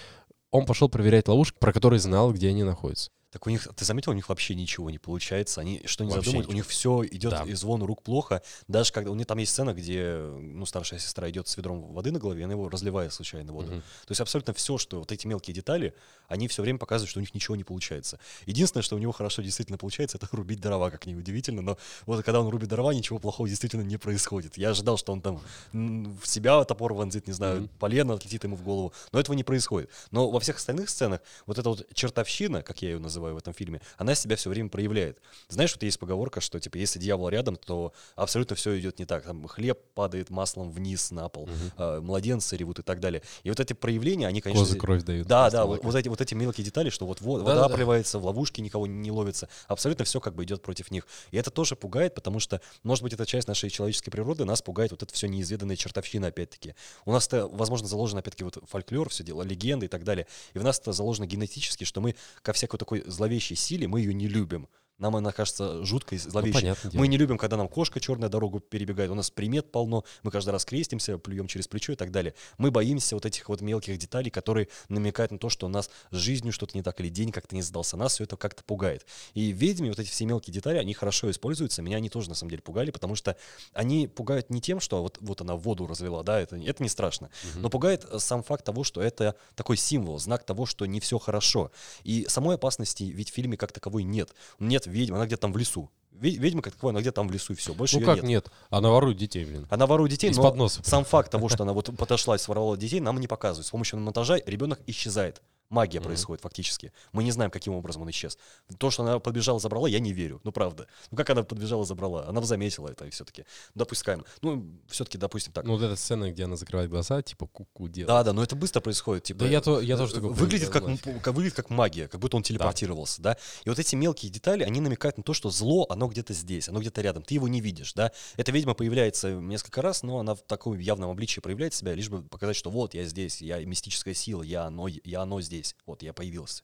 он 0.51 0.65
пошел 0.65 0.89
проверять 0.89 1.27
ловушки, 1.27 1.57
про 1.59 1.73
которые 1.73 1.99
знал, 1.99 2.31
где 2.31 2.49
они 2.49 2.63
находятся. 2.63 3.09
Так 3.31 3.47
у 3.47 3.49
них, 3.49 3.67
ты 3.75 3.83
заметил, 3.83 4.11
у 4.11 4.15
них 4.15 4.29
вообще 4.29 4.55
ничего 4.55 4.89
не 4.89 4.97
получается. 4.97 5.59
Они 5.59 5.81
что 5.85 6.05
не 6.05 6.11
задумают, 6.11 6.47
у 6.47 6.53
них 6.53 6.65
все 6.67 7.03
идет 7.05 7.31
Да. 7.31 7.43
из 7.43 7.63
вон 7.63 7.83
рук 7.83 8.01
плохо. 8.01 8.41
Даже 8.69 8.93
когда 8.93 9.11
у 9.11 9.15
них 9.15 9.27
там 9.27 9.37
есть 9.39 9.51
сцена, 9.51 9.73
где 9.73 10.15
ну, 10.15 10.65
старшая 10.65 10.99
сестра 11.01 11.29
идет 11.29 11.49
с 11.49 11.57
ведром 11.57 11.81
воды 11.93 12.11
на 12.13 12.19
голове, 12.19 12.45
она 12.45 12.53
его 12.53 12.69
разливает 12.69 13.11
случайно 13.11 13.51
воду. 13.51 13.71
Мгм. 13.71 13.81
То 13.81 14.11
есть 14.11 14.21
абсолютно 14.21 14.53
все, 14.53 14.77
что 14.77 14.99
вот 14.99 15.11
эти 15.11 15.27
мелкие 15.27 15.53
детали, 15.53 15.93
они 16.29 16.47
все 16.47 16.61
время 16.61 16.79
показывают, 16.79 17.09
что 17.09 17.19
у 17.19 17.21
них 17.21 17.33
ничего 17.35 17.57
не 17.57 17.65
получается. 17.65 18.19
Единственное, 18.45 18.83
что 18.83 18.95
у 18.95 18.99
него 18.99 19.11
хорошо 19.11 19.41
действительно 19.41 19.77
получается, 19.77 20.17
это 20.17 20.29
рубить 20.31 20.61
дрова, 20.61 20.89
как 20.89 21.05
ни 21.05 21.13
удивительно. 21.13 21.61
Но 21.61 21.77
вот 22.05 22.23
когда 22.23 22.39
он 22.39 22.47
рубит 22.47 22.69
дрова, 22.69 22.93
ничего 22.93 23.19
плохого 23.19 23.49
действительно 23.49 23.81
не 23.81 23.97
происходит. 23.97 24.57
Я 24.57 24.69
ожидал, 24.69 24.95
что 24.97 25.11
он 25.11 25.21
там 25.21 25.41
в 25.73 26.25
себя 26.25 26.63
топор 26.63 26.93
вонзит, 26.93 27.27
не 27.27 27.33
знаю, 27.33 27.63
Мгм. 27.63 27.69
полено 27.79 28.13
отлетит 28.13 28.45
ему 28.45 28.55
в 28.55 28.61
голову. 28.63 28.93
Но 29.11 29.19
этого 29.19 29.35
не 29.35 29.43
происходит. 29.43 29.89
Но 30.11 30.31
во 30.31 30.39
всех 30.39 30.55
остальных 30.55 30.89
сценах 30.89 31.19
вот 31.47 31.57
эта 31.59 31.67
вот 31.67 31.85
чертовщина, 31.93 32.61
как 32.61 32.81
я 32.81 32.91
ее 32.91 32.99
называю 32.99 33.24
в 33.33 33.37
этом 33.37 33.53
фильме, 33.53 33.81
она 33.97 34.15
себя 34.15 34.35
все 34.35 34.49
время 34.49 34.69
проявляет. 34.69 35.19
Знаешь, 35.49 35.73
вот 35.73 35.83
есть 35.83 35.99
поговорка, 35.99 36.41
что 36.41 36.59
типа 36.59 36.77
если 36.77 36.99
дьявол 36.99 37.29
рядом, 37.29 37.55
то 37.55 37.93
абсолютно 38.15 38.55
все 38.55 38.77
идет 38.79 38.99
не 38.99 39.05
так. 39.05 39.23
Там 39.23 39.47
хлеб 39.47 39.79
падает 39.93 40.29
маслом 40.29 40.71
вниз 40.71 41.11
на 41.11 41.29
пол, 41.29 41.47
Мгм. 41.47 41.71
а, 41.77 42.01
младенцы 42.01 42.57
ревут 42.57 42.79
и 42.79 42.81
так 42.83 42.99
далее. 42.99 43.21
И 43.43 43.49
вот 43.49 43.59
эти 43.59 43.73
проявления, 43.73 44.27
они, 44.27 44.41
конечно... 44.41 44.65
Козы 44.65 44.77
кровь 44.77 45.03
дают. 45.03 45.27
Да, 45.27 45.49
да, 45.49 45.65
вот, 45.65 45.83
вот 45.83 45.95
эти, 45.95 46.07
вот 46.09 46.21
эти 46.21 46.33
мелкие 46.33 46.63
детали, 46.65 46.89
что 46.89 47.05
вот 47.05 47.21
во- 47.21 47.39
Да, 47.39 47.43
вода 47.43 47.61
да, 47.61 47.67
да. 47.67 47.73
обливается, 47.73 48.19
в 48.19 48.25
ловушке 48.25 48.61
никого 48.61 48.87
не 48.87 49.11
ловится. 49.11 49.49
Абсолютно 49.67 50.05
все 50.05 50.19
как 50.19 50.35
бы 50.35 50.43
идет 50.43 50.61
против 50.61 50.91
них. 50.91 51.07
И 51.31 51.37
это 51.37 51.51
тоже 51.51 51.75
пугает, 51.75 52.13
потому 52.15 52.39
что, 52.39 52.61
может 52.83 53.03
быть, 53.03 53.13
это 53.13 53.25
часть 53.25 53.47
нашей 53.47 53.69
человеческой 53.69 54.11
природы, 54.11 54.45
нас 54.45 54.61
пугает 54.61 54.91
вот 54.91 55.03
это 55.03 55.13
все 55.13 55.27
неизведанная 55.27 55.75
чертовщина, 55.75 56.27
опять-таки. 56.27 56.75
У 57.05 57.11
нас 57.11 57.27
это, 57.27 57.47
возможно, 57.47 57.87
заложено, 57.87 58.19
опять-таки, 58.19 58.43
вот 58.43 58.57
фольклор, 58.67 59.09
все 59.09 59.23
дела, 59.23 59.43
легенды 59.43 59.85
и 59.85 59.89
так 59.89 60.03
далее. 60.03 60.27
И 60.53 60.59
в 60.59 60.63
нас 60.63 60.79
это 60.79 60.91
заложено 60.91 61.25
генетически, 61.25 61.83
что 61.83 62.01
мы 62.01 62.15
ко 62.41 62.53
всякой 62.53 62.77
такой 62.77 63.03
зловещей 63.07 63.55
силе, 63.55 63.87
мы 63.87 64.01
ее 64.01 64.13
не 64.13 64.27
любим. 64.27 64.67
Нам 64.97 65.15
она 65.17 65.33
кажется 65.33 65.83
жуткой, 65.83 66.21
Ну, 66.23 66.31
зловещей. 66.31 66.53
понятное 66.53 66.91
дело. 66.91 67.01
Мы 67.01 67.07
не 67.09 67.17
любим, 67.17 67.37
когда 67.37 67.57
нам 67.57 67.67
кошка 67.67 67.99
черная 67.99 68.29
дорогу 68.29 68.61
перебегает. 68.61 69.11
У 69.11 69.15
нас 69.15 69.29
примет 69.29 69.71
полно. 69.71 70.05
Мы 70.23 70.31
каждый 70.31 70.51
раз 70.51 70.63
крестимся, 70.63 71.17
плюем 71.17 71.47
через 71.47 71.67
плечо 71.67 71.93
и 71.93 71.95
так 71.95 72.11
далее. 72.11 72.33
Мы 72.57 72.71
боимся 72.71 73.15
вот 73.15 73.25
этих 73.25 73.49
вот 73.49 73.59
мелких 73.59 73.97
деталей, 73.97 74.29
которые 74.31 74.69
намекают 74.87 75.31
на 75.31 75.37
то, 75.37 75.49
что 75.49 75.65
у 75.65 75.69
нас 75.69 75.89
с 76.11 76.15
жизнью 76.15 76.53
что-то 76.53 76.77
не 76.77 76.81
так, 76.81 76.99
или 77.01 77.09
день 77.09 77.31
как-то 77.31 77.55
не 77.55 77.61
сдался. 77.61 77.97
Нас 77.97 78.13
все 78.13 78.23
это 78.23 78.37
как-то 78.37 78.63
пугает. 78.63 79.05
И 79.33 79.51
в 79.51 79.57
«Ведьме» 79.57 79.89
вот 79.89 79.99
эти 79.99 80.09
все 80.09 80.25
мелкие 80.25 80.53
детали, 80.53 80.77
они 80.77 80.93
хорошо 80.93 81.29
используются. 81.29 81.81
Меня 81.81 81.97
они 81.97 82.09
тоже, 82.09 82.29
на 82.29 82.35
самом 82.35 82.51
деле, 82.51 82.61
пугали, 82.61 82.91
потому 82.91 83.15
что 83.15 83.35
они 83.73 84.07
пугают 84.07 84.49
не 84.49 84.61
тем, 84.61 84.79
что 84.79 85.01
вот, 85.01 85.17
вот 85.19 85.41
она 85.41 85.55
воду 85.55 85.87
разлила, 85.87 86.23
да, 86.23 86.39
это, 86.39 86.55
это 86.55 86.81
не 86.81 86.89
страшно. 86.89 87.29
Но 87.55 87.69
пугает 87.69 88.05
э, 88.09 88.19
сам 88.19 88.43
факт 88.43 88.63
того, 88.63 88.85
что 88.85 89.01
это 89.01 89.35
такой 89.55 89.75
символ, 89.75 90.19
знак 90.19 90.45
того, 90.45 90.65
что 90.65 90.85
не 90.85 91.01
все 91.01 91.19
хорошо. 91.19 91.71
И 92.03 92.25
самой 92.29 92.55
опасности 92.55 93.03
ведь 93.03 93.29
в 93.29 93.33
фильме 93.33 93.57
как 93.57 93.73
таковой 93.73 94.03
нет. 94.03 94.33
Нет 94.59 94.84
ведьмы, 94.87 95.17
она 95.17 95.25
где-то 95.25 95.43
там 95.43 95.53
в 95.53 95.57
лесу. 95.57 95.89
Ве- 96.11 96.37
Ведьма 96.37 96.61
как 96.61 96.73
таковая, 96.75 96.93
она 96.93 97.01
где-то 97.01 97.15
там 97.15 97.27
в 97.27 97.31
лесу, 97.31 97.53
и 97.53 97.55
все. 97.57 97.73
Больше 97.73 97.99
Ну 97.99 98.05
как 98.05 98.17
нет. 98.17 98.25
нет? 98.25 98.51
Она 98.69 98.89
ворует 98.89 99.17
детей, 99.17 99.43
блин. 99.43 99.67
Она 99.69 99.85
ворует 99.85 100.11
детей, 100.11 100.29
Из-под 100.31 100.55
но 100.55 100.63
носа. 100.63 100.81
сам 100.85 101.03
факт 101.03 101.29
того, 101.29 101.49
что 101.49 101.63
она 101.63 101.73
вот 101.73 101.89
подошла 101.97 102.35
и 102.35 102.39
своровала 102.39 102.77
детей, 102.77 103.01
нам 103.01 103.19
не 103.19 103.27
показывает. 103.27 103.67
С 103.67 103.71
помощью 103.71 103.99
монтажа 103.99 104.37
ребенок 104.45 104.79
исчезает. 104.87 105.41
Магия 105.69 105.99
Мгм. 105.99 106.07
происходит 106.07 106.41
фактически. 106.41 106.91
Мы 107.11 107.23
не 107.23 107.31
знаем, 107.31 107.49
каким 107.51 107.73
образом 107.73 108.03
он 108.03 108.09
исчез. 108.11 108.37
То, 108.77 108.91
что 108.91 109.03
она 109.03 109.19
подбежала, 109.19 109.59
забрала, 109.59 109.87
я 109.87 109.99
не 109.99 110.13
верю. 110.13 110.39
Ну, 110.43 110.51
правда. 110.51 110.87
Ну, 111.11 111.17
как 111.17 111.29
она 111.31 111.43
подбежала, 111.43 111.85
забрала? 111.85 112.27
Она 112.27 112.41
заметила 112.43 112.87
это 112.89 113.09
все-таки. 113.09 113.45
Допускаем. 113.73 114.25
Ну, 114.41 114.65
все-таки, 114.87 115.17
допустим, 115.17 115.53
так. 115.53 115.65
Ну, 115.65 115.73
вот 115.73 115.81
эта 115.81 115.95
сцена, 115.95 116.31
где 116.31 116.43
она 116.45 116.55
закрывает 116.55 116.89
глаза, 116.89 117.21
типа 117.21 117.47
ку-ку 117.47 117.87
делает. 117.87 118.07
Да, 118.07 118.23
да, 118.23 118.33
но 118.33 118.43
это 118.43 118.55
быстро 118.55 118.79
происходит. 118.81 119.23
Типа, 119.23 119.39
Да 119.39 119.47
я, 119.47 119.61
то, 119.61 119.81
я 119.81 119.97
тоже 119.97 120.13
такой... 120.13 120.29
выглядит 120.31 120.69
как, 120.69 120.83
как- 121.21 121.33
выглядит 121.33 121.55
как 121.55 121.69
магия, 121.69 122.07
как 122.07 122.19
будто 122.21 122.37
он 122.37 122.43
телепортировался, 122.43 123.21
да. 123.21 123.37
И 123.63 123.69
вот 123.69 123.79
эти 123.79 123.95
мелкие 123.95 124.31
детали, 124.31 124.63
они 124.63 124.81
намекают 124.81 125.17
на 125.17 125.23
то, 125.23 125.33
что 125.33 125.49
зло, 125.49 125.87
оно 125.89 126.07
где-то 126.07 126.33
здесь, 126.33 126.69
оно 126.69 126.79
где-то 126.79 127.01
рядом, 127.01 127.23
ты 127.23 127.33
его 127.33 127.47
не 127.47 127.59
видишь, 127.61 127.93
да. 127.93 128.11
Эта 128.37 128.51
ведьма 128.51 128.73
появляется 128.75 129.31
несколько 129.31 129.81
раз, 129.81 130.03
но 130.03 130.19
она 130.19 130.35
в 130.35 130.41
таком 130.43 130.77
явном 130.77 131.09
обличии 131.09 131.39
проявляет 131.39 131.73
себя, 131.73 131.93
лишь 131.95 132.09
бы 132.09 132.21
показать, 132.21 132.55
что 132.55 132.69
вот 132.69 132.93
я 132.93 133.03
здесь, 133.05 133.41
я 133.41 133.63
мистическая 133.65 134.13
сила, 134.13 134.43
я 134.43 134.65
оно, 134.65 134.87
я 134.87 135.21
оно 135.21 135.41
здесь, 135.41 135.64
вот 135.85 136.03
я 136.03 136.13
появился. 136.13 136.63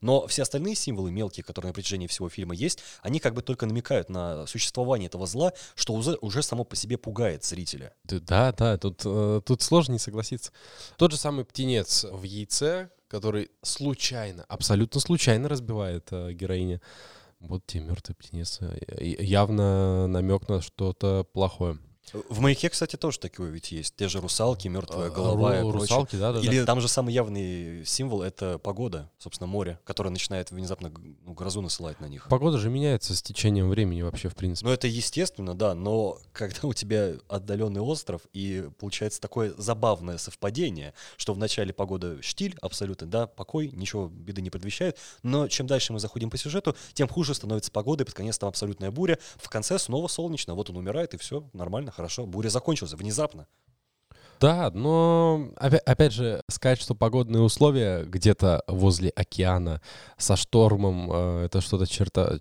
Но 0.00 0.26
все 0.26 0.42
остальные 0.42 0.74
символы 0.74 1.10
мелкие, 1.10 1.44
которые 1.44 1.70
на 1.70 1.74
протяжении 1.74 2.06
всего 2.06 2.28
фильма 2.28 2.54
есть, 2.54 2.80
они 3.02 3.20
как 3.20 3.34
бы 3.34 3.42
только 3.42 3.66
намекают 3.66 4.08
на 4.10 4.46
существование 4.46 5.06
этого 5.06 5.26
зла, 5.26 5.52
что 5.74 5.94
уже, 5.94 6.18
уже 6.20 6.42
само 6.42 6.64
по 6.64 6.76
себе 6.76 6.98
пугает 6.98 7.44
зрителя. 7.44 7.94
Да, 8.04 8.52
да, 8.52 8.76
тут, 8.78 9.02
э, 9.04 9.40
тут 9.44 9.62
сложно 9.62 9.92
не 9.92 9.98
согласиться. 9.98 10.52
Тот 10.96 11.12
же 11.12 11.16
самый 11.16 11.44
птенец 11.44 12.04
в 12.04 12.22
яйце, 12.24 12.90
который 13.08 13.50
случайно, 13.62 14.44
абсолютно 14.48 15.00
случайно 15.00 15.48
разбивает 15.48 16.08
э, 16.10 16.32
героиня. 16.32 16.80
Вот 17.40 17.66
тебе 17.66 17.84
мертвый 17.84 18.16
птенец. 18.16 18.58
Э, 18.60 18.78
Явно 18.98 20.06
намек 20.06 20.48
на 20.48 20.62
что-то 20.62 21.24
плохое. 21.32 21.78
В 22.12 22.40
маяке, 22.40 22.68
кстати, 22.68 22.96
тоже 22.96 23.18
такое 23.18 23.50
ведь 23.50 23.72
есть. 23.72 23.94
Те 23.96 24.08
же 24.08 24.20
русалки, 24.20 24.68
мертвая 24.68 25.06
А, 25.06 25.10
голова 25.10 25.56
и 25.56 25.62
ру- 25.62 25.70
прочее. 25.70 25.80
русалки, 25.80 26.16
да, 26.16 26.32
да, 26.32 26.40
да. 26.40 26.46
Или 26.46 26.64
там 26.64 26.80
же 26.80 26.88
самый 26.88 27.14
явный 27.14 27.86
символ— 27.86 28.22
это 28.22 28.58
погода, 28.58 29.08
собственно, 29.18 29.46
море, 29.46 29.78
которое 29.84 30.10
начинает 30.10 30.50
внезапно 30.50 30.92
ну, 31.24 31.32
грозу 31.32 31.62
насылать 31.62 32.00
на 32.00 32.06
них. 32.06 32.26
Погода 32.28 32.58
же 32.58 32.70
меняется 32.70 33.14
с 33.14 33.22
течением 33.22 33.70
времени 33.70 34.02
вообще, 34.02 34.28
в 34.28 34.34
принципе. 34.34 34.66
Ну, 34.66 34.74
это 34.74 34.88
естественно, 34.88 35.54
да, 35.54 35.74
но 35.74 36.18
когда 36.32 36.66
у 36.68 36.74
тебя 36.74 37.14
отдаленный 37.28 37.80
остров, 37.80 38.22
и 38.32 38.68
получается 38.78 39.20
такое 39.20 39.54
забавное 39.56 40.18
совпадение, 40.18 40.94
что 41.16 41.32
вначале 41.34 41.72
погода 41.72 42.20
штиль 42.20 42.56
абсолютно, 42.60 43.06
да, 43.06 43.26
покой, 43.26 43.70
ничего 43.72 44.08
беды 44.08 44.42
не 44.42 44.50
предвещает, 44.50 44.98
но 45.22 45.46
чем 45.48 45.66
дальше 45.66 45.92
мы 45.92 46.00
заходим 46.00 46.30
по 46.30 46.36
сюжету, 46.36 46.76
тем 46.94 47.08
хуже 47.08 47.34
становится 47.34 47.70
погода, 47.70 48.02
и 48.02 48.06
под 48.06 48.14
конец 48.14 48.38
там 48.38 48.48
абсолютная 48.48 48.90
буря, 48.90 49.18
в 49.36 49.48
конце 49.48 49.78
снова 49.78 50.08
солнечно, 50.08 50.54
вот 50.54 50.68
он 50.68 50.76
умирает, 50.76 51.14
и 51.14 51.16
все, 51.16 51.48
нормально, 51.52 51.91
хорошо, 51.92 52.26
буря 52.26 52.48
закончилась 52.48 52.92
внезапно. 52.94 53.46
Да, 54.40 54.72
но 54.74 55.50
опя- 55.56 55.78
опять 55.86 56.12
же, 56.12 56.42
сказать, 56.50 56.80
что 56.80 56.96
погодные 56.96 57.42
условия 57.42 58.02
где-то 58.02 58.64
возле 58.66 59.10
океана 59.10 59.80
со 60.18 60.34
штормом, 60.34 61.08
э, 61.12 61.44
это 61.44 61.60
что-то 61.60 61.86
черта, 61.86 62.38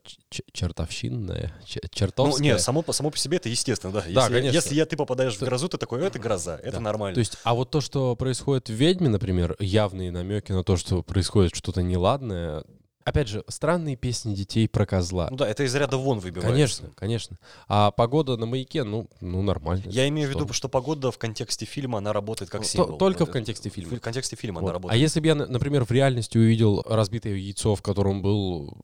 чертовщинное, 0.52 1.53
Ну, 1.60 1.82
чертовское. 1.91 2.44
нет, 2.44 2.61
само, 2.61 2.82
по- 2.82 2.91
само 2.94 3.11
по 3.11 3.18
себе 3.18 3.38
это 3.38 3.49
естественно, 3.49 3.94
да. 3.94 4.02
Да, 4.02 4.07
если, 4.07 4.34
конечно. 4.34 4.56
если 4.56 4.76
я, 4.76 4.86
ты 4.88 4.98
попадаешь 4.98 5.36
в 5.38 5.41
грозу, 5.41 5.69
ты 5.69 5.78
такой, 5.78 6.02
«О, 6.02 6.06
это 6.07 6.18
гроза, 6.18 6.56
это 6.64 6.73
Да. 6.78 6.80
нормально. 6.80 7.14
То 7.14 7.19
есть, 7.19 7.38
а 7.44 7.53
вот 7.53 7.69
то, 7.69 7.82
что 7.82 8.15
происходит 8.15 8.69
в 8.69 8.73
«Ведьме», 8.73 9.10
например, 9.10 9.56
явные 9.60 10.11
намеки 10.11 10.52
на 10.52 10.64
то, 10.64 10.78
что 10.78 11.03
происходит 11.03 11.56
что-то 11.56 11.84
неладное, 11.84 12.64
опять 13.03 13.28
же, 13.28 13.44
странные 13.48 13.95
песни 13.95 14.34
детей 14.36 14.68
про 14.68 14.86
козла. 14.86 15.28
ну 15.32 15.38
да, 15.38 15.48
это 15.48 15.64
из 15.64 15.73
ряда 15.76 15.98
вон 15.98 16.19
выбивается. 16.19 16.52
Конечно, 16.52 16.90
конечно. 16.95 17.38
А 17.68 17.91
погода 17.91 18.38
на 18.38 18.45
маяке, 18.45 18.84
ну, 18.84 19.10
ну 19.19 19.41
нормально. 19.41 19.84
Я 19.88 20.07
имею 20.07 20.28
в 20.30 20.32
Что? 20.32 20.40
виду, 20.44 20.53
что 20.53 20.69
погода 20.69 21.11
в 21.11 21.18
контексте 21.18 21.65
фильма, 21.65 21.99
она 21.99 22.14
работает 22.14 22.49
как 22.52 22.64
символ. 22.65 22.98
только 22.98 23.26
в 23.26 23.32
контексте 23.32 23.69
фильма. 23.69 23.98
В 23.98 23.99
контексте 24.02 24.36
фильма 24.36 24.60
Вот. 24.61 24.68
она 24.68 24.72
А 24.72 24.73
работает. 24.73 25.02
если 25.02 25.19
бы 25.19 25.28
я, 25.28 25.36
на- 25.36 25.48
например, 25.48 25.86
в 25.86 25.91
реальности 25.91 26.38
увидел 26.38 26.82
разбитое 26.88 27.34
яйцо, 27.36 27.76
в 27.76 27.82
котором 27.82 28.22
был 28.22 28.78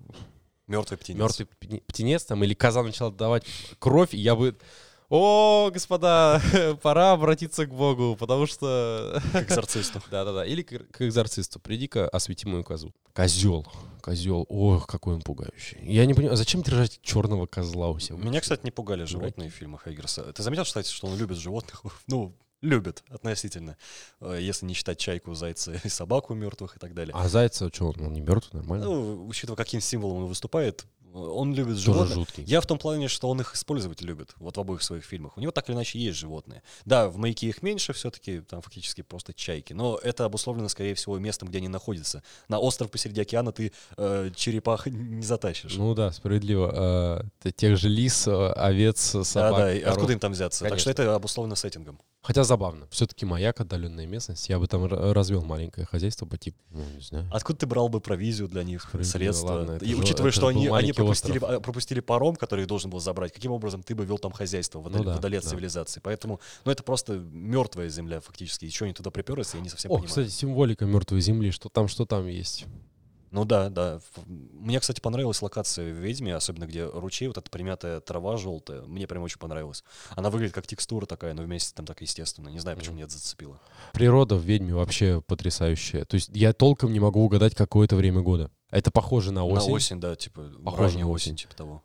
Мертвый 0.68 0.98
птенец. 0.98 1.19
мертвый 1.22 1.48
птенец 1.88 2.26
там, 2.26 2.44
или 2.44 2.53
коза 2.53 2.84
начала 2.84 3.11
давать 3.11 3.44
кровь, 3.80 4.14
я 4.14 4.35
бы... 4.35 4.57
О, 5.09 5.69
господа, 5.71 6.41
пора 6.81 7.13
обратиться 7.13 7.65
к 7.65 7.73
Богу, 7.73 8.17
потому 8.19 8.45
что... 8.45 9.21
К 9.31 9.35
экзорцисту. 9.43 10.01
Да-да-да, 10.11 10.45
или 10.45 10.63
к, 10.63 10.91
к 10.91 11.01
экзорцисту. 11.01 11.59
Приди-ка, 11.61 12.09
освети 12.09 12.45
мою 12.45 12.65
козу. 12.65 12.93
Козел, 13.13 13.65
козел, 14.01 14.45
ох, 14.49 14.85
какой 14.85 15.15
он 15.15 15.21
пугающий. 15.21 15.77
Я 15.81 16.05
не 16.05 16.13
понимаю, 16.13 16.35
зачем 16.35 16.61
держать 16.61 16.99
черного 17.01 17.45
козла 17.45 17.89
у 17.89 17.99
себя? 17.99 18.17
Меня, 18.17 18.41
кстати, 18.41 18.61
не 18.65 18.71
пугали 18.71 19.05
животные 19.05 19.49
в 19.49 19.53
фильмах 19.53 19.88
Эггерса. 19.88 20.34
Ты 20.34 20.43
заметил, 20.43 20.65
кстати, 20.65 20.91
что 20.91 21.07
он 21.07 21.17
любит 21.17 21.38
животных? 21.38 21.84
Ну, 22.07 22.34
любит 22.61 23.03
относительно. 23.09 23.77
Э, 24.19 24.38
Если 24.41 24.65
не 24.65 24.73
считать 24.73 24.97
чайку, 24.97 25.34
зайца 25.34 25.79
и 25.84 25.89
собаку 25.89 26.34
мертвых 26.34 26.75
и 26.75 26.79
так 26.79 26.93
далее. 26.93 27.13
А 27.15 27.29
зайца, 27.29 27.69
что, 27.73 27.89
он, 27.89 28.07
он 28.07 28.13
не 28.13 28.21
мертвый, 28.21 28.61
нормально? 28.61 28.85
Ну, 28.85 29.27
учитывая, 29.27 29.57
каким 29.57 29.81
символом 29.81 30.17
он 30.17 30.25
выступает, 30.25 30.85
он 31.13 31.53
любит 31.53 31.73
Тоже 31.75 31.81
животных. 31.85 32.15
жуткий. 32.15 32.43
Я 32.43 32.61
в 32.61 32.65
том 32.65 32.77
плане, 32.77 33.07
что 33.07 33.29
он 33.29 33.41
их 33.41 33.55
использовать 33.55 34.01
любит, 34.01 34.34
вот 34.38 34.57
в 34.57 34.59
обоих 34.59 34.81
своих 34.84 35.03
фильмах. 35.03 35.38
У 35.38 35.41
него 35.41 35.51
так 35.51 35.67
или 35.69 35.75
иначе 35.75 35.99
есть 35.99 36.17
животные. 36.17 36.63
Да, 36.85 37.09
в 37.09 37.17
«Маяке» 37.17 37.47
их 37.47 37.61
меньше 37.63 37.93
все-таки, 37.93 38.41
там 38.41 38.61
фактически 38.61 39.01
просто 39.01 39.34
чайки. 39.34 39.73
Но 39.73 39.97
это 40.01 40.25
обусловлено, 40.25 40.69
скорее 40.69 40.93
всего, 40.95 41.17
местом, 41.17 41.47
где 41.49 41.57
они 41.59 41.67
находятся. 41.67 42.23
На 42.49 42.59
остров 42.59 42.91
посреди 42.91 43.21
океана 43.21 43.51
ты 43.51 43.71
э, 43.97 44.31
черепах 44.35 44.88
не 44.88 45.23
затащишь. 45.23 45.75
Ну 45.75 45.93
да, 45.95 46.11
справедливо. 46.11 47.25
Т- 47.41 47.51
тех 47.51 47.77
же 47.77 47.89
лис, 47.89 48.27
а, 48.27 48.53
овец, 48.53 49.13
да, 49.13 49.23
собак, 49.23 49.57
да, 49.57 49.73
и 49.73 49.79
коров. 49.79 49.95
откуда 49.95 50.13
им 50.13 50.19
там 50.19 50.31
взяться? 50.34 50.65
Так 50.65 50.79
что 50.79 50.89
Конечно. 50.89 51.03
это 51.03 51.15
обусловлено 51.15 51.55
сеттингом. 51.55 51.99
Хотя 52.28 52.44
забавно. 52.44 52.88
Все-таки 52.91 53.26
маяк, 53.26 53.62
отдаленная 53.62 54.06
местность. 54.06 54.49
Я 54.49 54.60
бы 54.60 54.68
там 54.68 54.86
развел 54.86 55.45
маленькое 55.45 55.88
хозяйство 55.88 56.26
по 56.26 56.38
типу, 56.38 56.58
ну, 56.72 56.84
не 56.94 56.99
знаю. 57.02 57.26
Откуда 57.32 57.60
ты 57.60 57.68
брал 57.68 57.88
бы 57.88 58.02
провизию 58.02 58.49
для 58.49 58.64
них, 58.64 58.82
Справедливо, 58.82 59.14
средства? 59.18 59.48
ладно, 59.60 59.72
это 59.72 59.86
и 59.86 59.91
же- 59.91 59.95
учитывая, 59.95 60.32
это 60.32 60.38
что 60.38 60.48
они, 60.48 60.68
они 60.68 60.91
пропустили, 60.91 61.38
остров. 61.38 61.52
а, 61.58 61.60
пропустили 61.62 62.02
паром, 62.02 62.36
который 62.36 62.64
их 62.64 62.68
должен 62.68 62.90
был 62.91 62.99
забрать, 62.99 63.32
каким 63.32 63.54
образом 63.54 63.82
ты 63.82 63.95
бы 63.95 64.04
вел 64.06 64.18
там 64.18 64.34
хозяйство 64.34 64.82
вдали, 64.82 64.98
Ну 64.98 65.04
да, 65.06 65.16
вдали 65.16 65.38
от 65.38 65.45
да. 65.45 65.49
цивилизации? 65.52 66.02
Поэтому, 66.04 66.41
ну 66.66 66.72
это 66.74 66.84
просто 66.84 67.14
мертвая 67.14 67.88
земля 67.88 68.20
фактически. 68.20 68.66
Еще 68.66 68.84
они 68.84 68.94
туда 68.94 69.10
приперлись, 69.10 69.54
я 69.54 69.62
не 69.62 69.70
совсем 69.70 69.90
О, 69.90 69.95
понимаю. 69.95 70.10
кстати, 70.10 70.28
символика 70.30 70.86
мертвой 70.86 71.22
земли, 71.22 71.52
что 71.52 71.70
там, 71.70 71.88
что 71.88 72.06
там 72.06 72.28
есть. 72.28 72.66
Ну 73.32 73.44
да, 73.45 73.70
да. 73.70 73.99
Мне, 74.26 74.80
кстати, 74.80 75.02
понравилась 75.02 75.41
локация 75.41 75.91
в 75.94 75.98
«Ведьме», 75.98 76.36
особенно 76.36 76.66
где 76.66 76.86
ручей, 76.86 77.28
вот 77.28 77.38
эта 77.38 77.49
примятая 77.49 77.99
трава 77.99 78.38
желтая. 78.38 78.82
Мне 78.84 79.06
прям 79.08 79.24
очень 79.24 79.38
понравилось. 79.40 79.84
Она 80.16 80.30
выглядит 80.30 80.54
как 80.56 80.66
текстура 80.66 81.06
такая, 81.06 81.34
но 81.34 81.44
вместе 81.44 81.74
там 81.76 81.86
так 81.86 82.02
естественно. 82.02 82.49
Не 82.49 82.60
знаю, 82.60 82.78
почему 82.78 82.94
Мгм. 82.94 82.98
меня 82.98 83.06
это 83.06 83.14
зацепило. 83.18 83.60
Природа 83.94 84.36
в 84.36 84.41
ведьме 84.44 84.74
вообще 84.74 85.22
потрясающая. 85.22 86.06
То 86.06 86.16
есть 86.16 86.30
я 86.34 86.54
толком 86.54 86.94
не 86.94 86.99
могу 86.99 87.24
угадать 87.24 87.54
какое-то 87.56 87.95
время 87.95 88.22
года. 88.22 88.49
Это 88.70 88.91
похоже 88.91 89.32
на 89.32 89.45
осень. 89.45 89.68
На 89.70 89.74
осень, 89.74 89.99
да, 89.99 90.16
типа 90.16 90.44
Похоже 90.64 90.84
ранняя 90.84 91.06
на 91.06 91.12
осень, 91.12 91.34
осень. 91.34 91.38
типа 91.38 91.56
того. 91.56 91.84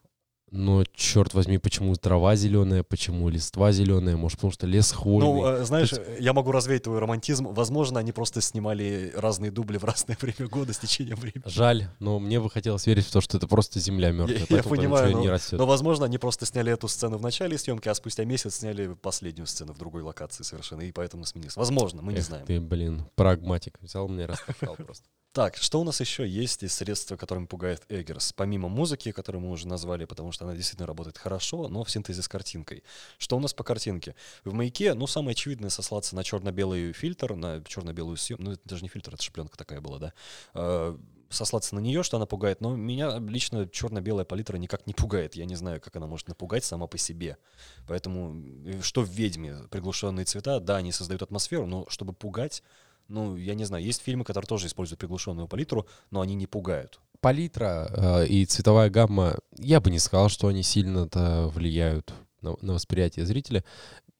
Но, 0.52 0.84
черт 0.94 1.32
возьми, 1.32 1.56
почему 1.56 1.94
трава 1.96 2.36
зеленая, 2.36 2.82
почему 2.82 3.30
листва 3.30 3.72
зеленая? 3.72 4.18
Может, 4.18 4.36
потому 4.38 4.52
что 4.52 4.66
лес 4.66 4.92
хвойный? 4.92 5.58
Ну, 5.58 5.64
знаешь, 5.64 5.88
То 5.88 6.02
я 6.20 6.34
могу 6.34 6.52
развеять 6.52 6.82
твой 6.82 6.98
романтизм. 6.98 7.46
Возможно, 7.48 7.98
они 7.98 8.12
просто 8.12 8.42
снимали 8.42 9.12
разные 9.16 9.50
дубли 9.50 9.78
в 9.78 9.84
разное 9.84 10.16
время 10.20 10.48
года 10.50 10.74
с 10.74 10.78
течением 10.78 11.16
времени. 11.16 11.42
Жаль, 11.46 11.88
но 12.00 12.18
мне 12.18 12.38
бы 12.38 12.50
хотелось 12.50 12.86
верить 12.86 13.06
в 13.06 13.10
то, 13.12 13.22
что 13.22 13.38
это 13.38 13.48
просто 13.48 13.80
земля 13.80 14.12
мертвая. 14.12 14.46
я 14.48 14.62
там 14.62 14.70
понимаю, 14.70 15.12
но- 15.12 15.20
не 15.22 15.30
растет. 15.30 15.58
Но, 15.58 15.64
возможно, 15.66 16.04
они 16.04 16.18
просто 16.18 16.44
сняли 16.44 16.70
эту 16.70 16.86
сцену 16.86 17.16
в 17.16 17.22
начале 17.22 17.56
съемки, 17.56 17.88
а 17.88 17.94
спустя 17.94 18.24
месяц 18.26 18.56
сняли 18.56 18.92
последнюю 19.00 19.46
сцену 19.46 19.72
в 19.72 19.78
другой 19.78 20.02
локации 20.02 20.42
совершенно, 20.42 20.82
и 20.82 20.92
поэтому 20.92 21.24
сменилось. 21.24 21.56
Возможно, 21.56 22.02
мы 22.02 22.12
не 22.12 22.18
Эх 22.18 22.26
знаем. 22.26 22.44
ты, 22.44 22.60
блин, 22.60 23.06
прагматик. 23.14 23.78
Взял 23.80 24.06
мне 24.06 24.26
раскопал 24.26 24.76
просто. 24.76 25.06
Так, 25.32 25.56
что 25.56 25.80
у 25.80 25.84
нас 25.84 25.98
еще 25.98 26.28
есть 26.28 26.62
из 26.62 26.74
средств, 26.74 27.16
которыми 27.16 27.46
пугает 27.46 27.82
Эггерс? 27.88 28.34
Помимо 28.34 28.68
музыки, 28.68 29.12
которую 29.12 29.40
мы 29.42 29.50
уже 29.50 29.66
назвали, 29.66 30.04
потому 30.04 30.30
что 30.30 30.41
она 30.42 30.54
действительно 30.54 30.86
работает 30.86 31.18
хорошо, 31.18 31.68
но 31.68 31.84
в 31.84 31.90
синтезе 31.90 32.22
с 32.22 32.28
картинкой. 32.28 32.82
Что 33.18 33.36
у 33.36 33.40
нас 33.40 33.54
по 33.54 33.64
картинке? 33.64 34.14
В 34.44 34.52
«Маяке», 34.52 34.94
ну, 34.94 35.06
самое 35.06 35.32
очевидное 35.32 35.70
сослаться 35.70 36.14
на 36.16 36.24
черно-белый 36.24 36.92
фильтр, 36.92 37.34
на 37.34 37.62
черно-белую 37.64 38.16
съемку. 38.16 38.44
Ну, 38.44 38.52
это 38.52 38.62
даже 38.64 38.82
не 38.82 38.88
фильтр, 38.88 39.14
это 39.14 39.22
шпленка 39.22 39.56
такая 39.56 39.80
была, 39.80 39.98
да? 39.98 40.12
Э, 40.54 40.96
сослаться 41.30 41.74
на 41.74 41.80
нее, 41.80 42.02
что 42.02 42.16
она 42.16 42.26
пугает, 42.26 42.60
но 42.60 42.76
меня 42.76 43.18
лично 43.18 43.68
черно-белая 43.68 44.24
палитра 44.24 44.56
никак 44.56 44.86
не 44.86 44.94
пугает. 44.94 45.34
Я 45.34 45.44
не 45.44 45.54
знаю, 45.54 45.80
как 45.80 45.96
она 45.96 46.06
может 46.06 46.28
напугать 46.28 46.64
сама 46.64 46.86
по 46.86 46.98
себе. 46.98 47.38
Поэтому, 47.86 48.42
э, 48.66 48.82
что 48.82 49.02
в 49.02 49.08
«Ведьме» 49.08 49.68
приглушенные 49.70 50.24
цвета, 50.24 50.60
да, 50.60 50.76
они 50.76 50.92
создают 50.92 51.22
атмосферу, 51.22 51.66
но 51.66 51.86
чтобы 51.88 52.12
пугать, 52.12 52.62
ну, 53.08 53.36
я 53.36 53.54
не 53.54 53.64
знаю, 53.64 53.84
есть 53.84 54.02
фильмы, 54.02 54.24
которые 54.24 54.46
тоже 54.46 54.66
используют 54.66 55.00
приглушенную 55.00 55.48
палитру, 55.48 55.86
но 56.10 56.20
они 56.20 56.34
не 56.34 56.46
пугают. 56.46 57.00
Палитра 57.22 57.88
э, 57.88 58.26
и 58.26 58.44
цветовая 58.44 58.90
гамма, 58.90 59.36
я 59.56 59.80
бы 59.80 59.90
не 59.90 60.00
сказал, 60.00 60.28
что 60.28 60.48
они 60.48 60.64
сильно-то 60.64 61.50
влияют 61.54 62.12
на, 62.40 62.56
на 62.60 62.74
восприятие 62.74 63.24
зрителя. 63.24 63.64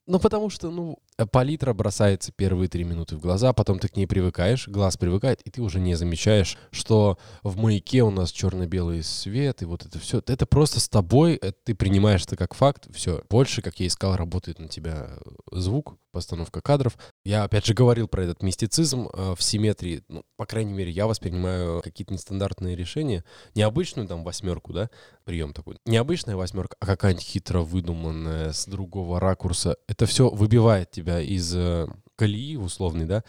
Ну, 0.05 0.19
потому 0.19 0.49
что, 0.49 0.71
ну, 0.71 0.99
палитра 1.31 1.73
бросается 1.73 2.31
первые 2.31 2.69
три 2.69 2.85
минуты 2.85 3.17
в 3.17 3.19
глаза, 3.19 3.51
потом 3.53 3.79
ты 3.79 3.89
к 3.89 3.97
ней 3.97 4.07
привыкаешь, 4.07 4.67
глаз 4.67 4.97
привыкает, 4.97 5.41
и 5.41 5.49
ты 5.49 5.61
уже 5.61 5.79
не 5.79 5.95
замечаешь, 5.95 6.57
что 6.71 7.17
в 7.41 7.57
маяке 7.57 8.03
у 8.03 8.09
нас 8.09 8.31
черно-белый 8.31 9.03
свет, 9.03 9.61
и 9.61 9.65
вот 9.65 9.85
это 9.85 9.99
все. 9.99 10.21
Это 10.25 10.45
просто 10.45 10.79
с 10.79 10.87
тобой, 10.87 11.39
э, 11.41 11.51
ты 11.63 11.75
принимаешь 11.75 12.23
это 12.23 12.37
как 12.37 12.53
факт, 12.53 12.87
все. 12.93 13.23
Больше, 13.29 13.61
как 13.61 13.79
я 13.81 13.85
и 13.85 13.89
сказал, 13.89 14.15
работает 14.15 14.59
на 14.59 14.69
тебя 14.69 15.09
э, 15.09 15.29
звук, 15.51 15.97
постановка 16.13 16.61
кадров. 16.61 16.97
Я, 17.25 17.43
опять 17.43 17.65
же, 17.65 17.73
говорил 17.73 18.07
про 18.07 18.23
этот 18.23 18.41
мистицизм 18.41 19.09
э, 19.11 19.33
в 19.35 19.43
симметрии. 19.43 20.03
Ну, 20.07 20.23
по 20.37 20.45
крайней 20.45 20.71
мере, 20.71 20.91
я 20.91 21.07
воспринимаю 21.07 21.81
какие-то 21.81 22.13
нестандартные 22.13 22.75
решения. 22.75 23.25
Необычную 23.55 24.07
там 24.07 24.23
восьмерку, 24.23 24.71
да, 24.71 24.89
прием 25.25 25.53
такой. 25.53 25.77
Необычная 25.85 26.37
восьмерка, 26.37 26.77
а 26.79 26.85
какая-нибудь 26.85 27.25
хитро 27.25 27.61
выдуманная, 27.61 28.53
с 28.53 28.65
другого 28.65 29.19
ракурса. 29.19 29.75
Это 29.87 30.05
все 30.05 30.29
выбивает 30.29 30.91
тебя 30.91 31.19
из 31.19 31.53
э, 31.55 31.87
колеи 32.15 32.55
условной, 32.55 33.05
да, 33.05 33.23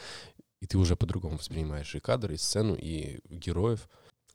и 0.61 0.67
ты 0.67 0.79
уже 0.79 0.95
по-другому 0.95 1.39
воспринимаешь 1.39 1.95
и 1.95 2.01
кадры, 2.01 2.35
и 2.35 2.39
сцену, 2.39 2.75
и 2.75 3.21
героев. 3.29 3.89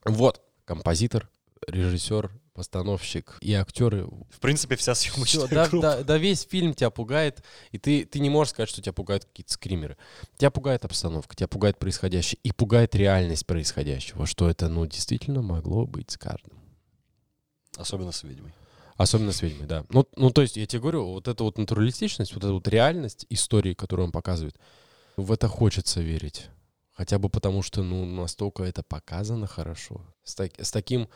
Вот, 0.05 0.41
композитор, 0.65 1.29
режиссер, 1.67 2.31
постановщик 2.59 3.37
и 3.39 3.53
актеры. 3.53 4.05
В 4.05 4.39
принципе, 4.41 4.75
вся 4.75 4.93
съемочная 4.93 5.45
Всё, 5.47 5.55
да, 5.55 5.67
группа. 5.69 5.81
да, 5.81 6.03
да, 6.03 6.17
весь 6.17 6.43
фильм 6.45 6.73
тебя 6.73 6.89
пугает, 6.89 7.41
и 7.71 7.77
ты, 7.77 8.03
ты 8.03 8.19
не 8.19 8.29
можешь 8.29 8.51
сказать, 8.51 8.67
что 8.67 8.81
тебя 8.81 8.91
пугают 8.91 9.23
какие-то 9.23 9.53
скримеры. 9.53 9.95
Тебя 10.37 10.51
пугает 10.51 10.83
обстановка, 10.83 11.37
тебя 11.37 11.47
пугает 11.47 11.79
происходящее, 11.79 12.37
и 12.43 12.51
пугает 12.51 12.95
реальность 12.95 13.45
происходящего, 13.45 14.25
что 14.25 14.49
это, 14.49 14.67
ну, 14.67 14.85
действительно 14.85 15.41
могло 15.41 15.85
быть 15.85 16.11
с 16.11 16.17
каждым. 16.17 16.51
Особенно 17.77 18.11
с 18.11 18.23
ведьмой. 18.23 18.51
Особенно 18.97 19.31
с 19.31 19.41
ведьмой, 19.41 19.65
да. 19.65 19.85
Ну, 19.89 20.05
ну, 20.17 20.29
то 20.29 20.41
есть, 20.41 20.57
я 20.57 20.65
тебе 20.65 20.81
говорю, 20.81 21.05
вот 21.05 21.29
эта 21.29 21.45
вот 21.45 21.57
натуралистичность, 21.57 22.33
вот 22.33 22.43
эта 22.43 22.51
вот 22.51 22.67
реальность 22.67 23.25
истории, 23.29 23.73
которую 23.73 24.07
он 24.07 24.11
показывает, 24.11 24.57
в 25.15 25.31
это 25.31 25.47
хочется 25.47 26.01
верить. 26.01 26.47
Хотя 26.91 27.17
бы 27.19 27.29
потому, 27.29 27.61
что, 27.63 27.81
ну, 27.83 28.03
настолько 28.05 28.63
это 28.63 28.83
показано 28.83 29.47
хорошо. 29.47 30.01
С, 30.25 30.35
так- 30.35 30.51
с 30.59 30.69
таким, 30.69 31.07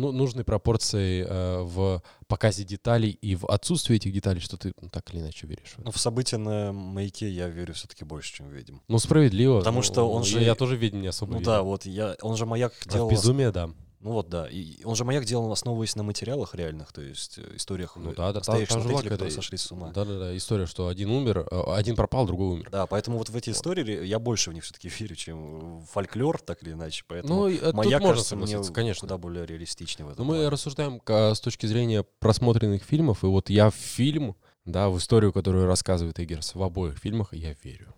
ну, 0.00 0.12
нужной 0.12 0.44
пропорцией 0.44 1.24
э, 1.28 1.60
в 1.62 2.02
показе 2.28 2.64
деталей 2.64 3.10
и 3.10 3.34
в 3.36 3.46
отсутствии 3.46 3.96
этих 3.96 4.12
деталей, 4.12 4.40
что 4.40 4.56
ты 4.56 4.72
ну, 4.80 4.88
так 4.88 5.12
или 5.12 5.20
иначе 5.20 5.46
веришь. 5.46 5.74
Но 5.78 5.90
в 5.90 5.98
события 5.98 6.36
на 6.38 6.72
маяке 6.72 7.28
я 7.30 7.48
верю 7.48 7.74
все-таки 7.74 8.04
больше, 8.04 8.34
чем 8.34 8.46
в 8.48 8.52
ведьм. 8.52 8.76
Ну, 8.88 8.98
справедливо. 8.98 9.58
Потому 9.58 9.78
Ну, 9.78 9.82
что 9.82 10.10
он 10.10 10.22
я- 10.22 10.28
же- 10.28 10.40
Я, 10.42 10.54
тоже 10.54 10.76
ведьм 10.76 11.00
не 11.00 11.08
особо 11.08 11.32
Ну 11.32 11.38
верю. 11.38 11.46
да, 11.46 11.62
вот 11.62 11.86
я, 11.86 12.16
он 12.22 12.36
же 12.36 12.46
маяк 12.46 12.72
А 12.86 12.92
делал... 12.92 13.08
в 13.08 13.12
безумие, 13.12 13.50
да. 13.52 13.70
Ну 14.06 14.12
вот 14.12 14.28
да, 14.28 14.48
и 14.48 14.84
он 14.84 14.94
же 14.94 15.04
маяк 15.04 15.24
делал, 15.24 15.50
основываясь 15.50 15.96
на 15.96 16.04
материалах 16.04 16.54
реальных, 16.54 16.92
то 16.92 17.02
есть 17.02 17.38
э, 17.38 17.56
историях 17.56 17.96
Ну 17.96 18.14
да, 18.14 18.32
да, 18.32 18.38
настоящих 18.38 18.76
была 18.76 18.82
смотрителей, 18.82 19.10
которые 19.10 19.32
сошли 19.32 19.58
с 19.58 19.72
ума. 19.72 19.90
Да, 19.90 20.04
да, 20.04 20.18
да, 20.20 20.36
история, 20.36 20.66
что 20.66 20.86
один 20.86 21.10
умер, 21.10 21.48
э, 21.50 21.62
один 21.74 21.96
пропал, 21.96 22.24
другой 22.24 22.50
умер. 22.50 22.68
Да, 22.70 22.86
поэтому 22.86 23.18
вот 23.18 23.30
в 23.30 23.36
эти 23.36 23.50
истории 23.50 24.06
я 24.06 24.20
больше 24.20 24.50
в 24.50 24.54
них 24.54 24.62
все-таки 24.62 24.88
верю, 25.00 25.16
чем 25.16 25.80
в 25.80 25.86
фольклор, 25.86 26.38
так 26.40 26.62
или 26.62 26.70
иначе. 26.70 27.02
Поэтому 27.08 27.34
Ну, 27.34 27.48
э, 27.48 27.72
маяк 27.72 28.00
можно 28.00 28.14
кажется 28.14 28.36
мне 28.36 28.62
конечно. 28.72 29.00
куда 29.00 29.18
более 29.18 29.44
реалистичнее 29.44 30.06
в 30.06 30.10
этом 30.12 30.24
Но 30.24 30.30
мы 30.30 30.36
плане. 30.36 30.50
рассуждаем 30.50 31.02
с 31.04 31.40
точки 31.40 31.66
зрения 31.66 32.04
просмотренных 32.20 32.84
фильмов, 32.84 33.24
и 33.24 33.26
вот 33.26 33.50
я 33.50 33.70
в 33.70 33.74
фильм, 33.74 34.36
да, 34.64 34.88
в 34.88 34.98
историю, 34.98 35.32
которую 35.32 35.66
рассказывает 35.66 36.20
Эггерс 36.20 36.54
в 36.54 36.62
обоих 36.62 36.96
фильмах, 36.98 37.34
я 37.34 37.56
верю. 37.64 37.92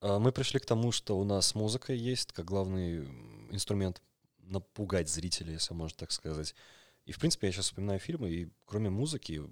А, 0.00 0.18
Мы 0.18 0.32
пришли 0.32 0.58
к 0.58 0.66
тому, 0.66 0.90
что 0.90 1.16
у 1.16 1.22
нас 1.22 1.54
музыка 1.54 1.92
есть 1.92 2.32
как 2.32 2.44
главный 2.44 3.06
инструмент 3.52 4.02
напугать 4.46 5.08
зрителей, 5.08 5.54
если 5.54 5.74
можно 5.74 5.96
так 5.96 6.12
сказать. 6.12 6.54
И, 7.06 7.12
в 7.12 7.18
принципе, 7.18 7.48
я 7.48 7.52
сейчас 7.52 7.66
вспоминаю 7.66 8.00
фильмы, 8.00 8.30
и 8.30 8.48
кроме 8.66 8.90
музыки 8.90 9.42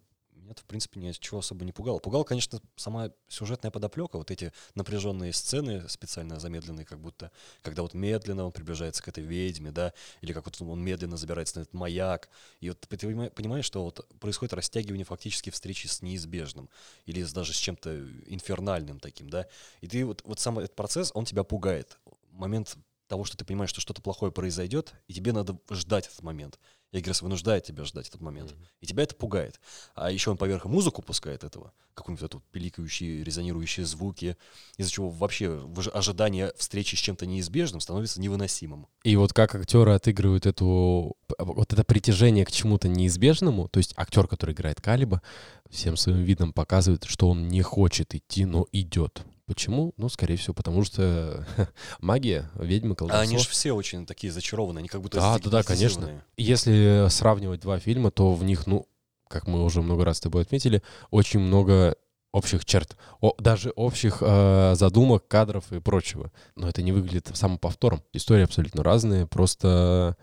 меня 0.43 0.55
в 0.55 0.64
принципе, 0.64 1.01
ничего 1.01 1.39
особо 1.39 1.64
не 1.64 1.73
пугало. 1.73 1.98
Пугала, 1.98 2.24
конечно, 2.24 2.60
сама 2.77 3.10
сюжетная 3.28 3.70
подоплека, 3.70 4.19
вот 4.19 4.31
эти 4.31 4.52
напряженные 4.74 5.32
сцены, 5.32 5.89
специально 5.89 6.39
замедленные, 6.39 6.85
как 6.85 7.01
будто, 7.01 7.31
когда 7.62 7.82
вот 7.82 7.94
медленно 7.94 8.44
он 8.44 8.52
приближается 8.52 9.02
к 9.02 9.09
этой 9.09 9.24
ведьме, 9.24 9.70
да, 9.70 9.93
или 10.20 10.32
как 10.32 10.44
вот 10.44 10.60
он 10.60 10.81
медленно 10.82 11.16
забирается 11.16 11.59
на 11.59 11.62
этот 11.62 11.74
маяк. 11.74 12.28
И 12.60 12.69
вот 12.69 12.81
ты 12.81 12.97
понима- 12.97 13.31
понимаешь, 13.31 13.64
что 13.64 13.85
вот 13.85 14.06
происходит 14.19 14.52
растягивание 14.52 15.05
фактически 15.05 15.51
встречи 15.51 15.86
с 15.86 16.02
неизбежным, 16.02 16.69
или 17.06 17.23
даже 17.23 17.52
с 17.52 17.56
чем-то 17.56 18.06
инфернальным 18.27 19.01
таким, 19.01 19.31
да. 19.31 19.47
И 19.81 19.86
ты 19.86 20.05
вот, 20.05 20.23
вот 20.24 20.40
сам 20.40 20.59
этот 20.59 20.74
процесс, 20.74 21.10
он 21.14 21.24
тебя 21.24 21.44
пугает. 21.44 21.98
Момент 22.31 22.77
того, 23.12 23.24
что 23.24 23.36
ты 23.36 23.44
понимаешь, 23.44 23.68
что 23.68 23.82
что-то 23.82 24.01
плохое 24.01 24.32
произойдет, 24.32 24.94
и 25.06 25.12
тебе 25.12 25.34
надо 25.34 25.59
ждать 25.70 26.06
этот 26.06 26.22
момент. 26.22 26.59
Эггерс 26.93 27.20
вынуждает 27.20 27.62
тебя 27.62 27.84
ждать 27.84 28.09
этот 28.09 28.22
момент. 28.22 28.55
И 28.80 28.86
тебя 28.86 29.02
это 29.02 29.14
пугает. 29.14 29.60
А 29.94 30.10
еще 30.10 30.30
он 30.30 30.39
поверх 30.39 30.64
и 30.64 30.68
музыку 30.68 31.02
пускает 31.02 31.44
этого, 31.44 31.74
какую-нибудь 31.93 32.24
эту 32.24 32.43
пиликающие, 32.52 33.22
резонирующие 33.22 33.84
звуки, 33.84 34.39
из-за 34.78 34.90
чего 34.90 35.10
вообще 35.10 35.62
ожидание 35.93 36.55
встречи 36.56 36.94
с 36.94 37.01
чем-то 37.01 37.26
неизбежным 37.26 37.82
становится 37.82 38.18
невыносимым. 38.18 38.86
И 39.05 39.14
вот 39.16 39.34
как 39.34 39.55
актеры 39.56 39.93
отыгрывают 39.93 40.47
эту, 40.47 41.14
вот 41.39 41.70
это 41.70 41.84
притяжение 41.84 42.47
к 42.47 42.51
чему-то 42.51 42.89
неизбежному, 42.89 43.68
то 43.68 43.76
есть 43.76 43.93
актер, 43.98 44.26
который 44.26 44.55
играет 44.55 44.80
Калиба, 44.80 45.20
всем 45.68 45.98
своим 45.98 46.22
видом 46.22 46.55
показывает, 46.55 47.05
что 47.05 47.28
он 47.28 47.48
не 47.48 47.60
хочет 47.60 48.14
идти, 48.14 48.47
но 48.47 48.66
идет. 48.72 49.22
Почему? 49.54 49.92
Ну, 49.96 50.08
скорее 50.08 50.36
всего, 50.36 50.54
потому 50.54 50.82
что 50.84 51.46
магия, 52.00 52.50
ведьмы, 52.54 52.92
А 52.92 52.96
колдовство. 52.96 53.22
они 53.22 53.38
же 53.38 53.48
все 53.48 53.72
очень 53.72 54.06
такие 54.06 54.32
зачарованные, 54.32 54.80
они 54.80 54.88
как 54.88 55.02
будто 55.02 55.18
Да, 55.18 55.38
да, 55.38 55.50
да, 55.50 55.62
конечно. 55.62 56.22
Если 56.36 57.06
сравнивать 57.10 57.60
два 57.60 57.78
фильма, 57.78 58.10
то 58.10 58.32
в 58.32 58.42
них, 58.44 58.66
ну, 58.66 58.86
как 59.28 59.46
мы 59.46 59.62
уже 59.64 59.82
много 59.82 60.04
раз 60.04 60.18
с 60.18 60.20
тобой 60.20 60.42
отметили, 60.42 60.82
очень 61.10 61.40
много 61.40 61.96
общих 62.32 62.64
черт, 62.64 62.96
О- 63.20 63.34
даже 63.38 63.70
общих 63.76 64.18
э, 64.22 64.72
задумок, 64.74 65.28
кадров 65.28 65.70
и 65.70 65.80
прочего. 65.80 66.32
Но 66.56 66.66
это 66.68 66.80
не 66.82 66.90
выглядит 66.92 67.30
самоповтором. 67.34 68.02
Истории 68.14 68.44
абсолютно 68.44 68.82
разные, 68.82 69.26
просто, 69.26 70.16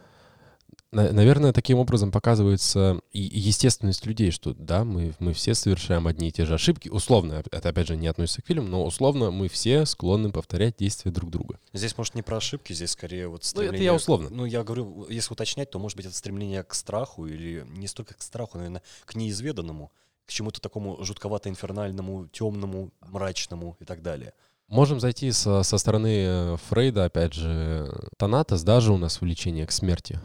наверное, 0.92 1.54
таким 1.54 1.78
образом 1.78 2.12
показывается 2.12 3.00
и 3.12 3.20
естественность 3.20 4.06
людей, 4.06 4.32
что 4.32 4.54
да, 4.54 4.84
мы, 4.84 5.14
мы 5.20 5.34
все 5.34 5.54
совершаем 5.54 6.08
одни 6.08 6.30
и 6.30 6.32
те 6.32 6.46
же 6.46 6.56
ошибки. 6.56 6.90
Условно, 6.90 7.44
это 7.52 7.70
опять 7.70 7.88
же 7.88 7.96
не 7.96 8.08
относится 8.08 8.42
к 8.42 8.48
фильму, 8.48 8.68
но 8.68 8.84
условно 8.84 9.32
мы 9.32 9.50
все 9.50 9.86
склонны 9.86 10.32
повторять 10.32 10.78
действия 10.78 11.12
друг 11.12 11.30
друга. 11.30 11.60
Здесь, 11.74 11.98
может, 11.98 12.16
не 12.16 12.22
про 12.22 12.38
ошибки, 12.38 12.74
здесь 12.74 12.92
скорее 12.92 13.28
вот 13.28 13.36
Ну, 13.36 13.38
это 13.38 13.48
стремление... 13.48 13.86
я 13.86 13.94
условно. 13.94 14.30
Ну, 14.32 14.46
я 14.46 14.64
говорю, 14.64 15.06
если 15.10 15.34
уточнять, 15.34 15.70
то, 15.70 15.80
может 15.80 15.96
быть, 15.96 16.06
это 16.06 16.16
стремление 16.16 16.64
к 16.64 16.74
страху 16.74 17.28
или 17.28 17.66
не 17.70 17.88
столько 17.88 18.16
к 18.16 18.22
страху, 18.22 18.58
наверное, 18.58 18.82
к 19.06 19.16
неизведанному, 19.16 19.92
к 20.26 20.32
чему-то 20.32 20.60
такому 20.60 21.04
жутковато-инфернальному, 21.04 22.28
темному, 22.30 22.92
мрачному 23.02 23.78
и 23.80 23.86
так 23.86 24.02
далее. 24.02 24.34
Можем 24.68 25.00
зайти 25.00 25.32
со, 25.32 25.64
со 25.64 25.78
стороны 25.80 26.26
э, 26.26 26.58
Фрейда, 26.70 27.06
опять 27.06 27.34
же, 27.34 27.92
Танатос, 28.18 28.62
даже 28.62 28.94
у 28.94 28.98
нас 28.98 29.20
влечение 29.20 29.66
к 29.66 29.72
смерти. 29.72 30.20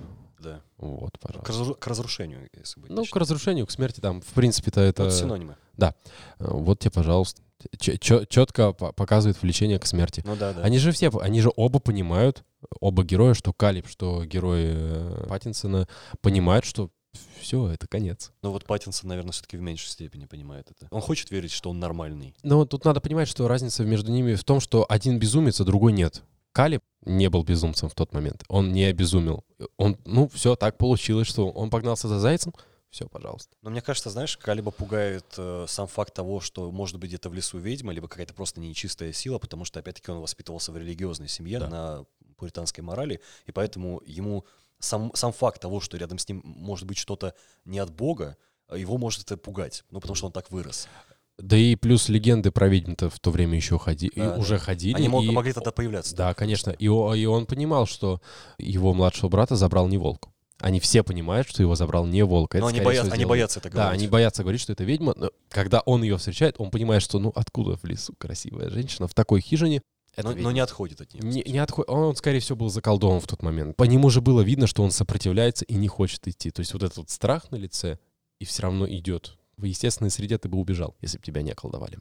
Да. 0.44 0.60
Вот, 0.78 1.16
К, 1.18 1.20
пожалуйста. 1.20 1.52
разру- 1.52 1.74
к 1.78 1.86
разрушению, 1.86 2.48
если 2.56 2.80
быть 2.80 2.90
Ну, 2.90 3.02
к 3.02 3.04
точнее. 3.06 3.20
разрушению, 3.20 3.66
к 3.66 3.70
смерти 3.70 4.00
там, 4.00 4.20
в 4.20 4.26
принципе-то 4.32 4.80
это... 4.80 5.04
Вот 5.04 5.12
синонимы. 5.12 5.56
Э, 5.78 5.92
Вот 6.38 6.78
тебе, 6.78 6.90
пожалуйста. 6.90 7.42
Четко 7.80 8.72
показывает 8.72 9.40
влечение 9.40 9.78
к 9.78 9.86
смерти. 9.86 10.22
Ну 10.26 10.36
да, 10.36 10.52
да. 10.52 10.62
Они 10.62 10.78
же 10.78 10.92
все, 10.92 11.10
они 11.18 11.40
же 11.40 11.50
оба 11.56 11.78
понимают, 11.80 12.44
оба 12.80 13.04
героя, 13.04 13.34
что 13.34 13.52
Калиб, 13.52 13.88
что 13.88 14.24
герой 14.24 14.62
э, 14.66 15.26
Паттинсона, 15.28 15.88
понимают, 16.20 16.64
что 16.64 16.90
все, 17.40 17.68
это 17.68 17.86
конец. 17.86 18.32
Но 18.42 18.50
вот 18.52 18.64
Паттинсон, 18.64 19.08
наверное, 19.08 19.32
все-таки 19.32 19.56
в 19.56 19.60
меньшей 19.60 19.88
степени 19.88 20.26
понимает 20.26 20.70
это. 20.70 20.88
Он 20.90 21.00
хочет 21.00 21.30
верить, 21.30 21.52
что 21.52 21.70
он 21.70 21.78
нормальный. 21.78 22.34
Но 22.42 22.64
тут 22.66 22.84
надо 22.84 23.00
понимать, 23.00 23.28
что 23.28 23.46
разница 23.48 23.84
между 23.84 24.10
ними 24.10 24.34
в 24.34 24.44
том, 24.44 24.60
что 24.60 24.84
один 24.88 25.18
безумец, 25.18 25.60
а 25.60 25.64
другой 25.64 25.92
нет. 25.92 26.22
Калиб 26.54 26.82
не 27.04 27.28
был 27.28 27.42
безумцем 27.42 27.88
в 27.88 27.94
тот 27.94 28.14
момент. 28.14 28.44
Он 28.48 28.72
не 28.72 28.84
обезумел. 28.84 29.44
Он, 29.76 29.98
ну, 30.04 30.28
все, 30.28 30.54
так 30.54 30.78
получилось, 30.78 31.26
что 31.26 31.50
он 31.50 31.68
погнался 31.68 32.06
за 32.08 32.20
зайцем. 32.20 32.54
Все, 32.90 33.08
пожалуйста. 33.08 33.56
Но 33.60 33.70
мне 33.70 33.82
кажется, 33.82 34.08
знаешь, 34.08 34.36
Калиба 34.36 34.70
пугает 34.70 35.26
э, 35.36 35.64
сам 35.66 35.88
факт 35.88 36.14
того, 36.14 36.38
что 36.38 36.70
может 36.70 36.98
быть 36.98 37.10
где-то 37.10 37.28
в 37.28 37.34
лесу 37.34 37.58
ведьма, 37.58 37.92
либо 37.92 38.06
какая-то 38.06 38.34
просто 38.34 38.60
нечистая 38.60 39.12
сила, 39.12 39.38
потому 39.40 39.64
что, 39.64 39.80
опять-таки, 39.80 40.12
он 40.12 40.20
воспитывался 40.20 40.70
в 40.70 40.76
религиозной 40.78 41.26
семье 41.28 41.58
Да. 41.58 41.68
на 41.68 42.04
пуританской 42.36 42.84
морали, 42.84 43.20
и 43.46 43.52
поэтому 43.52 44.00
ему 44.06 44.44
сам, 44.78 45.10
сам 45.14 45.32
факт 45.32 45.60
того, 45.60 45.80
что 45.80 45.96
рядом 45.96 46.18
с 46.18 46.28
ним 46.28 46.40
может 46.44 46.86
быть 46.86 46.98
что-то 46.98 47.34
не 47.64 47.80
от 47.80 47.90
Бога, 47.90 48.36
э, 48.68 48.78
его 48.78 48.96
может 48.96 49.22
это 49.22 49.36
пугать, 49.36 49.82
ну, 49.90 49.98
потому 50.00 50.14
что 50.14 50.26
он 50.26 50.32
так 50.32 50.52
вырос. 50.52 50.86
Да 51.38 51.56
и 51.56 51.74
плюс 51.74 52.08
легенды 52.08 52.52
про 52.52 52.68
ведьм-то 52.68 53.10
в 53.10 53.18
то 53.18 53.30
время 53.30 53.56
еще 53.56 53.78
ходи, 53.78 54.10
Да, 54.14 54.36
уже 54.36 54.54
да. 54.54 54.58
ходили. 54.60 54.94
Они 54.96 55.08
мог- 55.08 55.24
и- 55.24 55.30
могли 55.30 55.52
тогда 55.52 55.72
появляться. 55.72 56.14
Да, 56.14 56.32
конечно. 56.34 56.70
И, 56.70 56.84
и 56.84 56.88
он 57.26 57.46
понимал, 57.46 57.86
что 57.86 58.20
его 58.58 58.94
младшего 58.94 59.28
брата 59.28 59.56
забрал 59.56 59.88
не 59.88 59.98
волк. 59.98 60.28
Они 60.60 60.78
все 60.78 61.02
понимают, 61.02 61.48
что 61.48 61.62
его 61.62 61.74
забрал 61.74 62.06
не 62.06 62.22
волк. 62.22 62.54
Но 62.54 62.58
Это, 62.60 62.68
они, 62.68 62.80
боятся, 62.80 63.02
всего, 63.10 63.14
они 63.14 63.24
боятся 63.24 63.58
это 63.58 63.70
Да, 63.70 63.82
говорить. 63.84 64.00
они 64.02 64.08
боятся 64.08 64.42
говорить, 64.42 64.60
что 64.60 64.72
это 64.72 64.84
ведьма. 64.84 65.12
Но 65.16 65.30
когда 65.48 65.80
он 65.80 66.04
ее 66.04 66.16
встречает, 66.16 66.54
он 66.58 66.70
понимает, 66.70 67.02
что 67.02 67.18
ну 67.18 67.32
откуда 67.34 67.76
в 67.76 67.84
лесу 67.84 68.14
красивая 68.16 68.70
женщина 68.70 69.08
в 69.08 69.14
такой 69.14 69.40
хижине. 69.40 69.82
Это 70.14 70.28
но, 70.30 70.36
но 70.36 70.50
не 70.52 70.60
отходит 70.60 71.00
от 71.00 71.12
нее. 71.12 71.24
Не, 71.24 71.42
не 71.42 71.58
отход- 71.58 71.90
Он, 71.90 72.14
скорее 72.14 72.38
всего, 72.38 72.56
был 72.56 72.68
заколдован 72.70 73.18
в 73.20 73.26
тот 73.26 73.42
момент. 73.42 73.76
По 73.76 73.82
нему 73.82 74.08
же 74.10 74.20
было 74.20 74.42
видно, 74.42 74.68
что 74.68 74.84
он 74.84 74.92
сопротивляется 74.92 75.64
и 75.64 75.74
не 75.74 75.88
хочет 75.88 76.28
идти. 76.28 76.52
То 76.52 76.60
есть 76.60 76.72
вот 76.72 76.84
этот 76.84 76.98
вот 76.98 77.10
страх 77.10 77.50
на 77.50 77.56
лице 77.56 77.98
и 78.38 78.44
все 78.44 78.62
равно 78.62 78.86
идет. 78.88 79.36
В 79.56 79.64
естественной 79.64 80.10
среде 80.10 80.38
ты 80.38 80.48
бы 80.48 80.58
убежал, 80.58 80.96
если 81.00 81.18
бы 81.18 81.24
тебя 81.24 81.42
не 81.42 81.52
околдовали. 81.52 81.98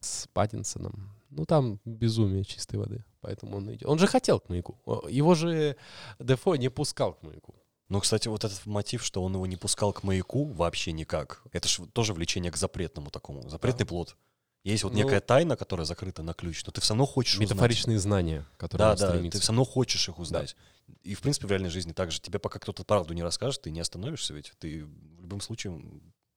С 0.00 0.28
Паттинсоном, 0.32 1.12
ну 1.30 1.44
там 1.44 1.80
безумие 1.84 2.44
чистой 2.44 2.76
воды. 2.76 3.04
Поэтому 3.20 3.56
он 3.56 3.74
идет. 3.74 3.86
Он 3.88 3.98
же 3.98 4.06
хотел 4.06 4.38
к 4.40 4.48
маяку. 4.48 4.78
Его 5.08 5.34
же 5.34 5.76
Дефо 6.20 6.54
не 6.56 6.68
пускал 6.70 7.14
к 7.14 7.22
маяку. 7.22 7.54
Ну, 7.88 8.00
кстати, 8.00 8.28
вот 8.28 8.44
этот 8.44 8.64
мотив, 8.66 9.02
что 9.02 9.22
он 9.24 9.32
его 9.34 9.46
не 9.46 9.56
пускал 9.56 9.92
к 9.92 10.02
маяку, 10.02 10.44
вообще 10.44 10.92
никак. 10.92 11.42
Это 11.52 11.66
же 11.68 11.86
тоже 11.86 12.12
влечение 12.12 12.52
к 12.52 12.56
запретному 12.56 13.10
такому. 13.10 13.48
Запретный 13.48 13.86
плод. 13.86 14.16
Есть 14.62 14.84
вот 14.84 14.92
Ну, 14.92 14.98
некая 14.98 15.20
тайна, 15.20 15.56
которая 15.56 15.86
закрыта 15.86 16.22
на 16.22 16.34
ключ, 16.34 16.64
но 16.66 16.72
ты 16.72 16.80
все 16.82 16.92
равно 16.92 17.06
хочешь 17.06 17.34
узнать. 17.34 17.50
Метафоричные 17.50 17.98
знания, 17.98 18.46
которые 18.58 18.88
Да, 18.90 18.96
да, 18.96 19.08
стремится. 19.08 19.38
ты 19.38 19.42
все 19.42 19.52
равно 19.52 19.64
хочешь 19.64 20.06
их 20.08 20.18
узнать. 20.18 20.54
И, 21.02 21.14
в 21.14 21.22
принципе, 21.22 21.46
в 21.46 21.50
реальной 21.50 21.70
жизни 21.70 21.92
также. 21.92 22.20
Тебе 22.20 22.38
пока 22.38 22.58
кто-то 22.58 22.84
правду 22.84 23.14
не 23.14 23.22
расскажет, 23.22 23.62
ты 23.62 23.70
не 23.70 23.80
остановишься 23.80 24.34
ведь. 24.34 24.52
Ты 24.58 24.84
в 24.84 25.22
любом 25.22 25.40
случае 25.40 25.80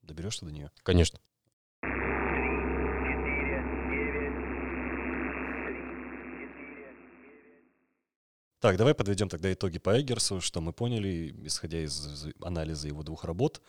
доберешься 0.03 0.45
до 0.45 0.51
нее. 0.51 0.71
Конечно. 0.83 1.19
Так, 8.61 8.77
давай 8.77 8.93
подведем 8.93 9.27
тогда 9.27 9.51
итоги 9.51 9.79
по 9.79 9.99
Эггерсу, 9.99 10.39
что 10.39 10.61
мы 10.61 10.71
поняли, 10.71 11.33
исходя 11.45 11.83
из 11.83 12.05
из 12.05 12.27
анализа 12.43 12.87
его 12.87 13.01
двух 13.01 13.23
работ. 13.23 13.59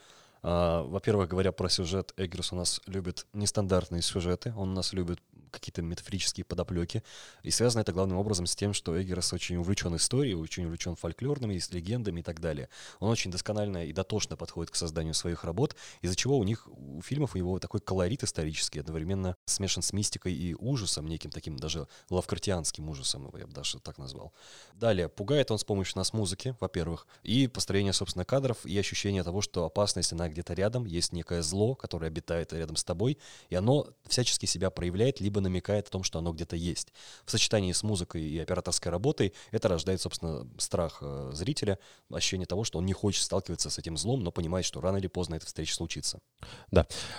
А, 0.42 0.82
Во-первых, 0.82 1.30
говоря 1.30 1.50
про 1.50 1.70
сюжет, 1.70 2.12
Эггерс 2.18 2.52
у 2.52 2.56
нас 2.56 2.80
любит 2.86 3.26
нестандартные 3.32 4.02
сюжеты, 4.02 4.52
он 4.54 4.70
у 4.70 4.74
нас 4.74 4.92
любит 4.92 5.18
какие-то 5.52 5.82
метафорические 5.82 6.44
подоплеки. 6.44 7.02
И 7.42 7.50
связано 7.50 7.82
это 7.82 7.92
главным 7.92 8.18
образом 8.18 8.46
с 8.46 8.56
тем, 8.56 8.72
что 8.72 9.00
Эггерс 9.00 9.32
очень 9.32 9.56
увлечен 9.56 9.94
историей, 9.96 10.34
очень 10.34 10.64
увлечен 10.64 10.96
фольклорными, 10.96 11.60
легендами 11.70 12.20
и 12.20 12.22
так 12.22 12.40
далее. 12.40 12.68
Он 12.98 13.10
очень 13.10 13.30
досконально 13.30 13.86
и 13.86 13.92
дотошно 13.92 14.36
подходит 14.36 14.70
к 14.70 14.74
созданию 14.74 15.14
своих 15.14 15.44
работ, 15.44 15.76
из-за 16.00 16.16
чего 16.16 16.38
у 16.38 16.44
них, 16.44 16.66
у 16.68 17.00
фильмов, 17.02 17.34
у 17.34 17.38
него 17.38 17.58
такой 17.58 17.80
колорит 17.80 18.22
исторический, 18.22 18.80
одновременно 18.80 19.36
смешан 19.44 19.82
с 19.82 19.92
мистикой 19.92 20.32
и 20.34 20.54
ужасом, 20.54 21.06
неким 21.06 21.30
таким 21.30 21.56
даже 21.56 21.86
лавкартианским 22.10 22.88
ужасом, 22.88 23.30
я 23.36 23.46
бы 23.46 23.52
даже 23.52 23.78
так 23.80 23.98
назвал. 23.98 24.32
Далее, 24.74 25.08
пугает 25.08 25.50
он 25.50 25.58
с 25.58 25.64
помощью 25.64 25.98
нас 25.98 26.12
музыки, 26.12 26.56
во-первых, 26.60 27.06
и 27.22 27.46
построение, 27.46 27.92
собственно, 27.92 28.24
кадров, 28.24 28.64
и 28.64 28.78
ощущение 28.78 29.22
того, 29.22 29.42
что 29.42 29.64
опасность, 29.64 30.12
она 30.12 30.28
где-то 30.28 30.54
рядом, 30.54 30.86
есть 30.86 31.12
некое 31.12 31.42
зло, 31.42 31.74
которое 31.74 32.06
обитает 32.06 32.52
рядом 32.52 32.76
с 32.76 32.84
тобой, 32.84 33.18
и 33.50 33.54
оно 33.54 33.88
всячески 34.06 34.46
себя 34.46 34.70
проявляет, 34.70 35.20
либо 35.20 35.40
намекает 35.42 35.88
о 35.88 35.90
том, 35.90 36.02
что 36.02 36.18
оно 36.18 36.32
где-то 36.32 36.56
есть. 36.56 36.92
В 37.24 37.30
сочетании 37.30 37.72
с 37.72 37.82
музыкой 37.82 38.22
и 38.22 38.38
операторской 38.38 38.90
работой 38.90 39.34
это 39.50 39.68
рождает, 39.68 40.00
собственно, 40.00 40.46
страх 40.58 40.98
э, 41.00 41.30
зрителя, 41.34 41.78
ощущение 42.10 42.46
того, 42.46 42.64
что 42.64 42.78
он 42.78 42.86
не 42.86 42.92
хочет 42.92 43.22
сталкиваться 43.22 43.70
с 43.70 43.78
этим 43.78 43.96
злом, 43.96 44.22
но 44.22 44.30
понимает, 44.30 44.64
что 44.64 44.80
рано 44.80 44.96
или 44.96 45.08
поздно 45.08 45.34
эта 45.34 45.46
встреча 45.46 45.74
случится. 45.74 46.18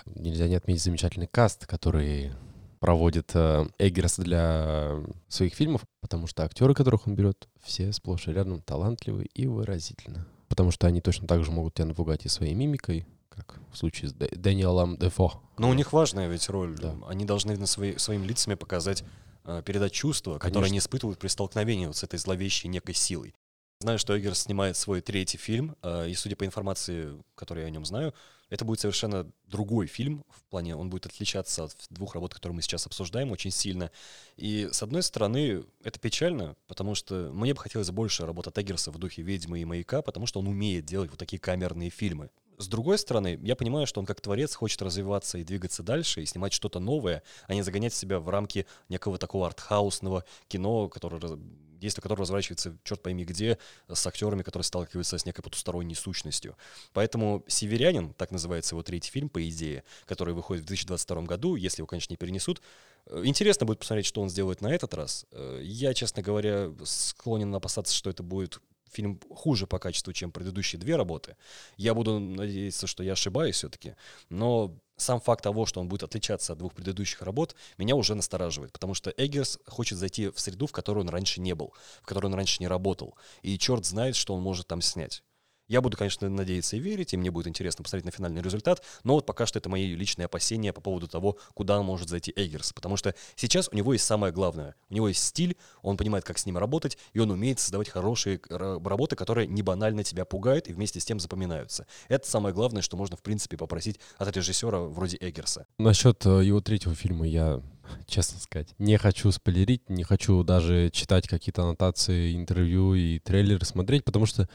Нельзя 0.06 0.48
не 0.48 0.56
отметить 0.56 0.84
замечательный 0.84 1.28
каст, 1.28 1.66
который 1.66 2.32
проводит 2.80 3.32
э, 3.34 3.66
Эггерс 3.80 4.18
для 4.18 4.98
своих 5.30 5.54
фильмов, 5.54 5.84
потому 6.02 6.28
что 6.28 6.44
актеры, 6.44 6.74
которых 6.74 7.08
он 7.08 7.16
берет, 7.16 7.48
все 7.62 7.94
сплошь 7.94 8.28
и 8.28 8.34
рядом 8.34 8.62
талантливые 8.62 9.28
и 9.34 9.48
выразительны. 9.48 10.26
Потому 10.50 10.72
что 10.72 10.88
они 10.88 11.00
точно 11.00 11.26
так 11.26 11.46
же 11.46 11.52
могут 11.52 11.76
тебя 11.76 11.86
напугать 11.86 12.26
и 12.26 12.30
своей 12.30 12.54
мимикой, 12.54 13.08
как 13.36 13.60
в 13.72 13.78
случае 13.78 14.10
с 14.10 14.14
Дэ- 14.14 14.36
Дэниелом 14.36 14.98
Дефо. 14.98 15.42
Но 15.58 15.70
у 15.70 15.74
них 15.74 15.94
важная 15.94 16.28
ведь 16.28 16.50
роль. 16.50 16.78
Да. 16.78 16.96
Они 17.08 17.26
должны 17.26 17.58
на 17.58 17.68
свои, 17.68 17.98
своими 17.98 18.26
лицами 18.26 18.56
показать, 18.56 19.04
э, 19.46 19.62
передать 19.66 19.92
чувства, 19.92 20.38
которые 20.40 20.68
они 20.68 20.78
испытывают 20.78 21.20
при 21.20 21.28
столкновении 21.28 21.86
вот 21.86 21.98
с 21.98 22.04
этой 22.04 22.20
зловещей 22.20 22.70
некой 22.70 22.96
силой. 22.96 23.34
Знаю, 23.80 24.00
что 24.00 24.18
Эггерс 24.18 24.44
снимает 24.44 24.78
свой 24.78 25.02
третий 25.02 25.38
фильм, 25.38 25.76
э, 25.82 26.10
и 26.10 26.16
судя 26.16 26.36
по 26.36 26.46
информации, 26.46 27.22
которую 27.36 27.64
я 27.64 27.68
о 27.68 27.72
нем 27.72 27.86
знаю, 27.86 28.14
это 28.50 28.66
будет 28.66 28.80
совершенно 28.80 29.28
другой 29.48 29.88
фильм 29.88 30.24
в 30.30 30.44
плане, 30.44 30.76
он 30.76 30.90
будет 30.90 31.08
отличаться 31.08 31.64
от 31.66 31.76
двух 31.90 32.14
работ, 32.14 32.36
которые 32.36 32.56
мы 32.56 32.62
сейчас 32.62 32.86
обсуждаем, 32.86 33.32
очень 33.32 33.50
сильно. 33.50 33.90
И, 34.38 34.70
с 34.72 34.84
одной 34.84 35.02
стороны, 35.02 35.64
это 35.84 36.00
печально, 36.00 36.56
потому 36.68 36.94
что 36.94 37.32
мне 37.34 37.54
бы 37.54 37.60
хотелось 37.60 37.90
больше 37.90 38.26
работы 38.26 38.52
от 38.52 38.60
Эггерса 38.60 38.92
в 38.92 39.00
духе 39.00 39.24
«Ведьмы» 39.24 39.60
и 39.60 39.66
«Маяка», 39.66 40.02
потому 40.04 40.28
что 40.28 40.40
он 40.40 40.48
умеет 40.48 40.86
делать 40.86 41.10
вот 41.10 41.18
такие 41.18 41.40
камерные 41.40 41.90
фильмы. 41.90 42.30
С 42.58 42.68
другой 42.68 42.98
стороны, 42.98 43.40
я 43.42 43.56
понимаю, 43.56 43.88
что 43.88 44.00
он 44.00 44.06
как 44.06 44.22
творец 44.22 44.56
хочет 44.56 44.82
развиваться 44.82 45.38
и 45.38 45.44
двигаться 45.44 45.84
дальше, 45.84 46.22
и 46.22 46.26
снимать 46.26 46.54
что-то 46.54 46.80
новое, 46.80 47.24
а 47.48 47.54
не 47.54 47.62
загонять 47.62 47.94
себя 47.94 48.20
в 48.20 48.30
рамки 48.30 48.66
некого 48.90 49.18
такого 49.18 49.48
артхаусного 49.48 50.26
кино, 50.48 50.90
которое, 50.90 51.20
действие 51.20 52.02
которого 52.02 52.24
разворачивается 52.24 52.78
черт 52.84 53.02
пойми 53.02 53.26
где, 53.26 53.58
с 53.88 54.06
актерами, 54.08 54.44
которые 54.44 54.66
сталкиваются 54.66 55.18
с 55.18 55.26
некой 55.26 55.44
потусторонней 55.44 55.96
сущностью. 55.96 56.56
Поэтому 56.94 57.44
«Северянин», 57.48 58.14
так 58.14 58.32
называется 58.32 58.76
его 58.76 58.84
третий 58.84 59.12
фильм, 59.12 59.30
по 59.30 59.48
идее, 59.48 59.84
который 60.06 60.34
выходит 60.34 60.64
в 60.64 60.68
2022 60.68 61.24
году, 61.24 61.56
если 61.56 61.82
его, 61.82 61.88
конечно, 61.88 62.14
не 62.14 62.18
перенесут, 62.18 62.62
Э, 63.06 63.22
Интересно 63.26 63.66
будет 63.66 63.80
посмотреть, 63.80 64.06
что 64.06 64.22
он 64.22 64.30
сделает 64.30 64.62
на 64.62 64.74
этот 64.74 64.94
раз. 64.94 65.26
Э, 65.32 65.60
Я, 65.64 65.94
честно 65.94 66.22
говоря, 66.22 66.72
склонен 66.84 67.54
опасаться, 67.54 67.94
что 67.94 68.10
это 68.10 68.24
будет 68.24 68.60
фильм 68.94 69.20
хуже 69.30 69.68
по 69.68 69.80
качеству, 69.80 70.14
чем 70.14 70.32
предыдущие 70.32 70.80
две 70.80 70.96
работы. 70.96 71.36
Я 71.78 71.94
буду 71.94 72.20
надеяться, 72.20 72.88
что 72.88 73.04
я 73.04 73.14
ошибаюсь 73.14 73.56
все-таки, 73.56 73.96
но 74.30 74.78
сам 74.96 75.20
факт 75.20 75.44
того, 75.44 75.66
что 75.66 75.82
он 75.82 75.88
будет 75.88 76.04
отличаться 76.04 76.54
от 76.54 76.60
двух 76.60 76.74
предыдущих 76.74 77.22
работ, 77.22 77.56
меня 77.78 77.96
уже 77.96 78.16
настораживает, 78.16 78.72
потому 78.72 78.94
что 78.94 79.10
Эггерс 79.18 79.60
хочет 79.68 79.98
зайти 79.98 80.30
в 80.30 80.40
среду, 80.40 80.68
в 80.68 80.72
которой 80.72 81.00
он 81.00 81.10
раньше 81.10 81.42
не 81.42 81.56
был, 81.56 81.74
в 82.02 82.06
которой 82.06 82.28
он 82.28 82.36
раньше 82.36 82.58
не 82.60 82.68
работал, 82.68 83.16
и 83.42 83.58
черт 83.58 83.86
знает, 83.86 84.16
что 84.16 84.34
он 84.34 84.42
может 84.42 84.68
там 84.68 84.82
снять. 84.82 85.24
Я 85.68 85.82
буду, 85.82 85.98
конечно, 85.98 86.28
надеяться 86.30 86.76
и 86.76 86.80
верить, 86.80 87.14
и 87.14 87.18
мне 87.18 87.32
будет 87.32 87.48
интересно 87.48 87.84
посмотреть 87.84 88.06
на 88.06 88.12
финальный 88.12 88.42
результат, 88.42 88.84
но 89.04 89.14
вот 89.14 89.26
пока 89.26 89.46
что 89.46 89.60
это 89.60 89.70
мои 89.70 89.96
личные 89.96 90.26
опасения 90.26 90.74
по 90.74 90.82
поводу 90.82 91.08
того, 91.08 91.38
куда 91.54 91.82
может 91.82 92.10
зайти 92.10 92.34
Эггерс, 92.36 92.74
потому 92.74 92.98
что 92.98 93.16
сейчас 93.36 93.70
у 93.72 93.76
него 93.76 93.94
есть 93.94 94.06
самое 94.06 94.34
главное. 94.34 94.76
У 94.90 94.94
него 94.94 95.08
есть 95.08 95.24
стиль, 95.24 95.56
он 95.82 95.96
понимает, 95.96 96.26
как 96.26 96.38
с 96.38 96.46
ним 96.46 96.58
работать, 96.58 96.98
и 97.14 97.20
он 97.20 97.32
умеет 97.32 97.60
создавать 97.60 97.90
хорошие 97.90 98.38
ра- 98.50 98.86
работы, 98.88 99.16
которые 99.16 99.48
не 99.48 99.62
банально 99.62 100.04
тебя 100.04 100.26
пугают 100.26 100.68
и 100.68 100.74
вместе 100.74 101.00
с 101.00 101.06
тем 101.06 101.20
запоминаются. 101.20 101.88
Это 102.10 102.30
самое 102.30 102.54
главное, 102.54 102.82
что 102.82 102.98
можно, 102.98 103.16
в 103.16 103.22
принципе, 103.22 103.56
попросить 103.56 104.00
от 104.18 104.36
режиссера 104.36 104.80
вроде 104.80 105.18
Эггерса. 105.22 105.66
Насчет 105.78 106.26
э, 106.26 106.44
его 106.44 106.60
третьего 106.60 106.94
фильма 106.94 107.26
я, 107.26 107.62
честно 108.08 108.40
сказать, 108.40 108.76
не 108.80 108.98
хочу 108.98 109.32
спойлерить, 109.32 109.90
не 109.90 110.04
хочу 110.04 110.44
даже 110.44 110.90
читать 110.92 111.28
какие-то 111.28 111.64
аннотации, 111.64 112.36
интервью 112.36 112.96
и 112.96 113.20
трейлеры 113.20 113.66
смотреть, 113.66 114.04
потому 114.04 114.26
что 114.26 114.50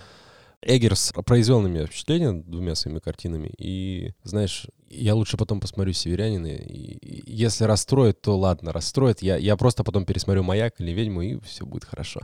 Эггерс 0.63 1.13
произвел 1.25 1.61
на 1.61 1.69
меня 1.69 1.87
впечатление 1.87 2.33
двумя 2.33 2.75
своими 2.75 2.99
картинами, 2.99 3.53
и, 3.59 4.13
знаешь, 4.23 4.67
я 4.91 5.15
лучше 5.15 5.37
потом 5.37 5.61
посмотрю 5.61 5.93
«Северянина», 5.93 6.49
и, 6.49 6.99
если 7.31 7.65
расстроит, 7.65 8.21
то 8.21 8.37
ладно, 8.37 8.73
расстроит, 8.73 9.23
я, 9.23 9.37
я 9.37 9.57
просто 9.57 9.85
потом 9.85 10.05
пересмотрю 10.05 10.43
«Маяк» 10.43 10.81
или 10.81 10.91
«Ведьму», 10.91 11.23
и 11.23 11.41
все 11.41 11.65
будет 11.65 11.85
хорошо. 11.85 12.21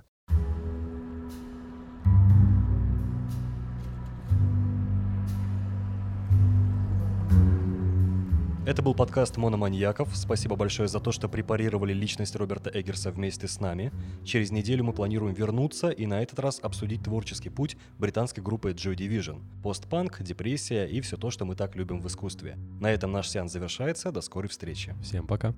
Это 8.66 8.80
был 8.80 8.94
подкаст 8.94 9.36
«Мономаньяков». 9.36 10.16
Спасибо 10.16 10.56
большое 10.56 10.88
за 10.88 10.98
то, 10.98 11.12
что 11.12 11.28
препарировали 11.28 11.92
личность 11.92 12.34
Роберта 12.34 12.70
Эггерса 12.70 13.10
вместе 13.10 13.46
с 13.46 13.60
нами. 13.60 13.92
Через 14.24 14.50
неделю 14.52 14.84
мы 14.84 14.94
планируем 14.94 15.34
вернуться 15.34 15.90
и 15.90 16.06
на 16.06 16.22
этот 16.22 16.38
раз 16.38 16.60
обсудить 16.62 17.02
творческий 17.02 17.50
путь 17.50 17.76
британской 17.98 18.42
группы 18.42 18.70
Joy 18.70 18.96
Division. 18.96 19.42
Постпанк, 19.62 20.22
депрессия 20.22 20.86
и 20.86 21.02
все 21.02 21.18
то, 21.18 21.30
что 21.30 21.44
мы 21.44 21.56
так 21.56 21.76
любим 21.76 22.00
в 22.00 22.06
искусстве. 22.06 22.56
На 22.80 22.90
этом 22.90 23.12
наш 23.12 23.28
сеанс 23.28 23.52
завершается. 23.52 24.10
До 24.12 24.22
скорой 24.22 24.48
встречи. 24.48 24.94
Всем 25.02 25.26
пока. 25.26 25.52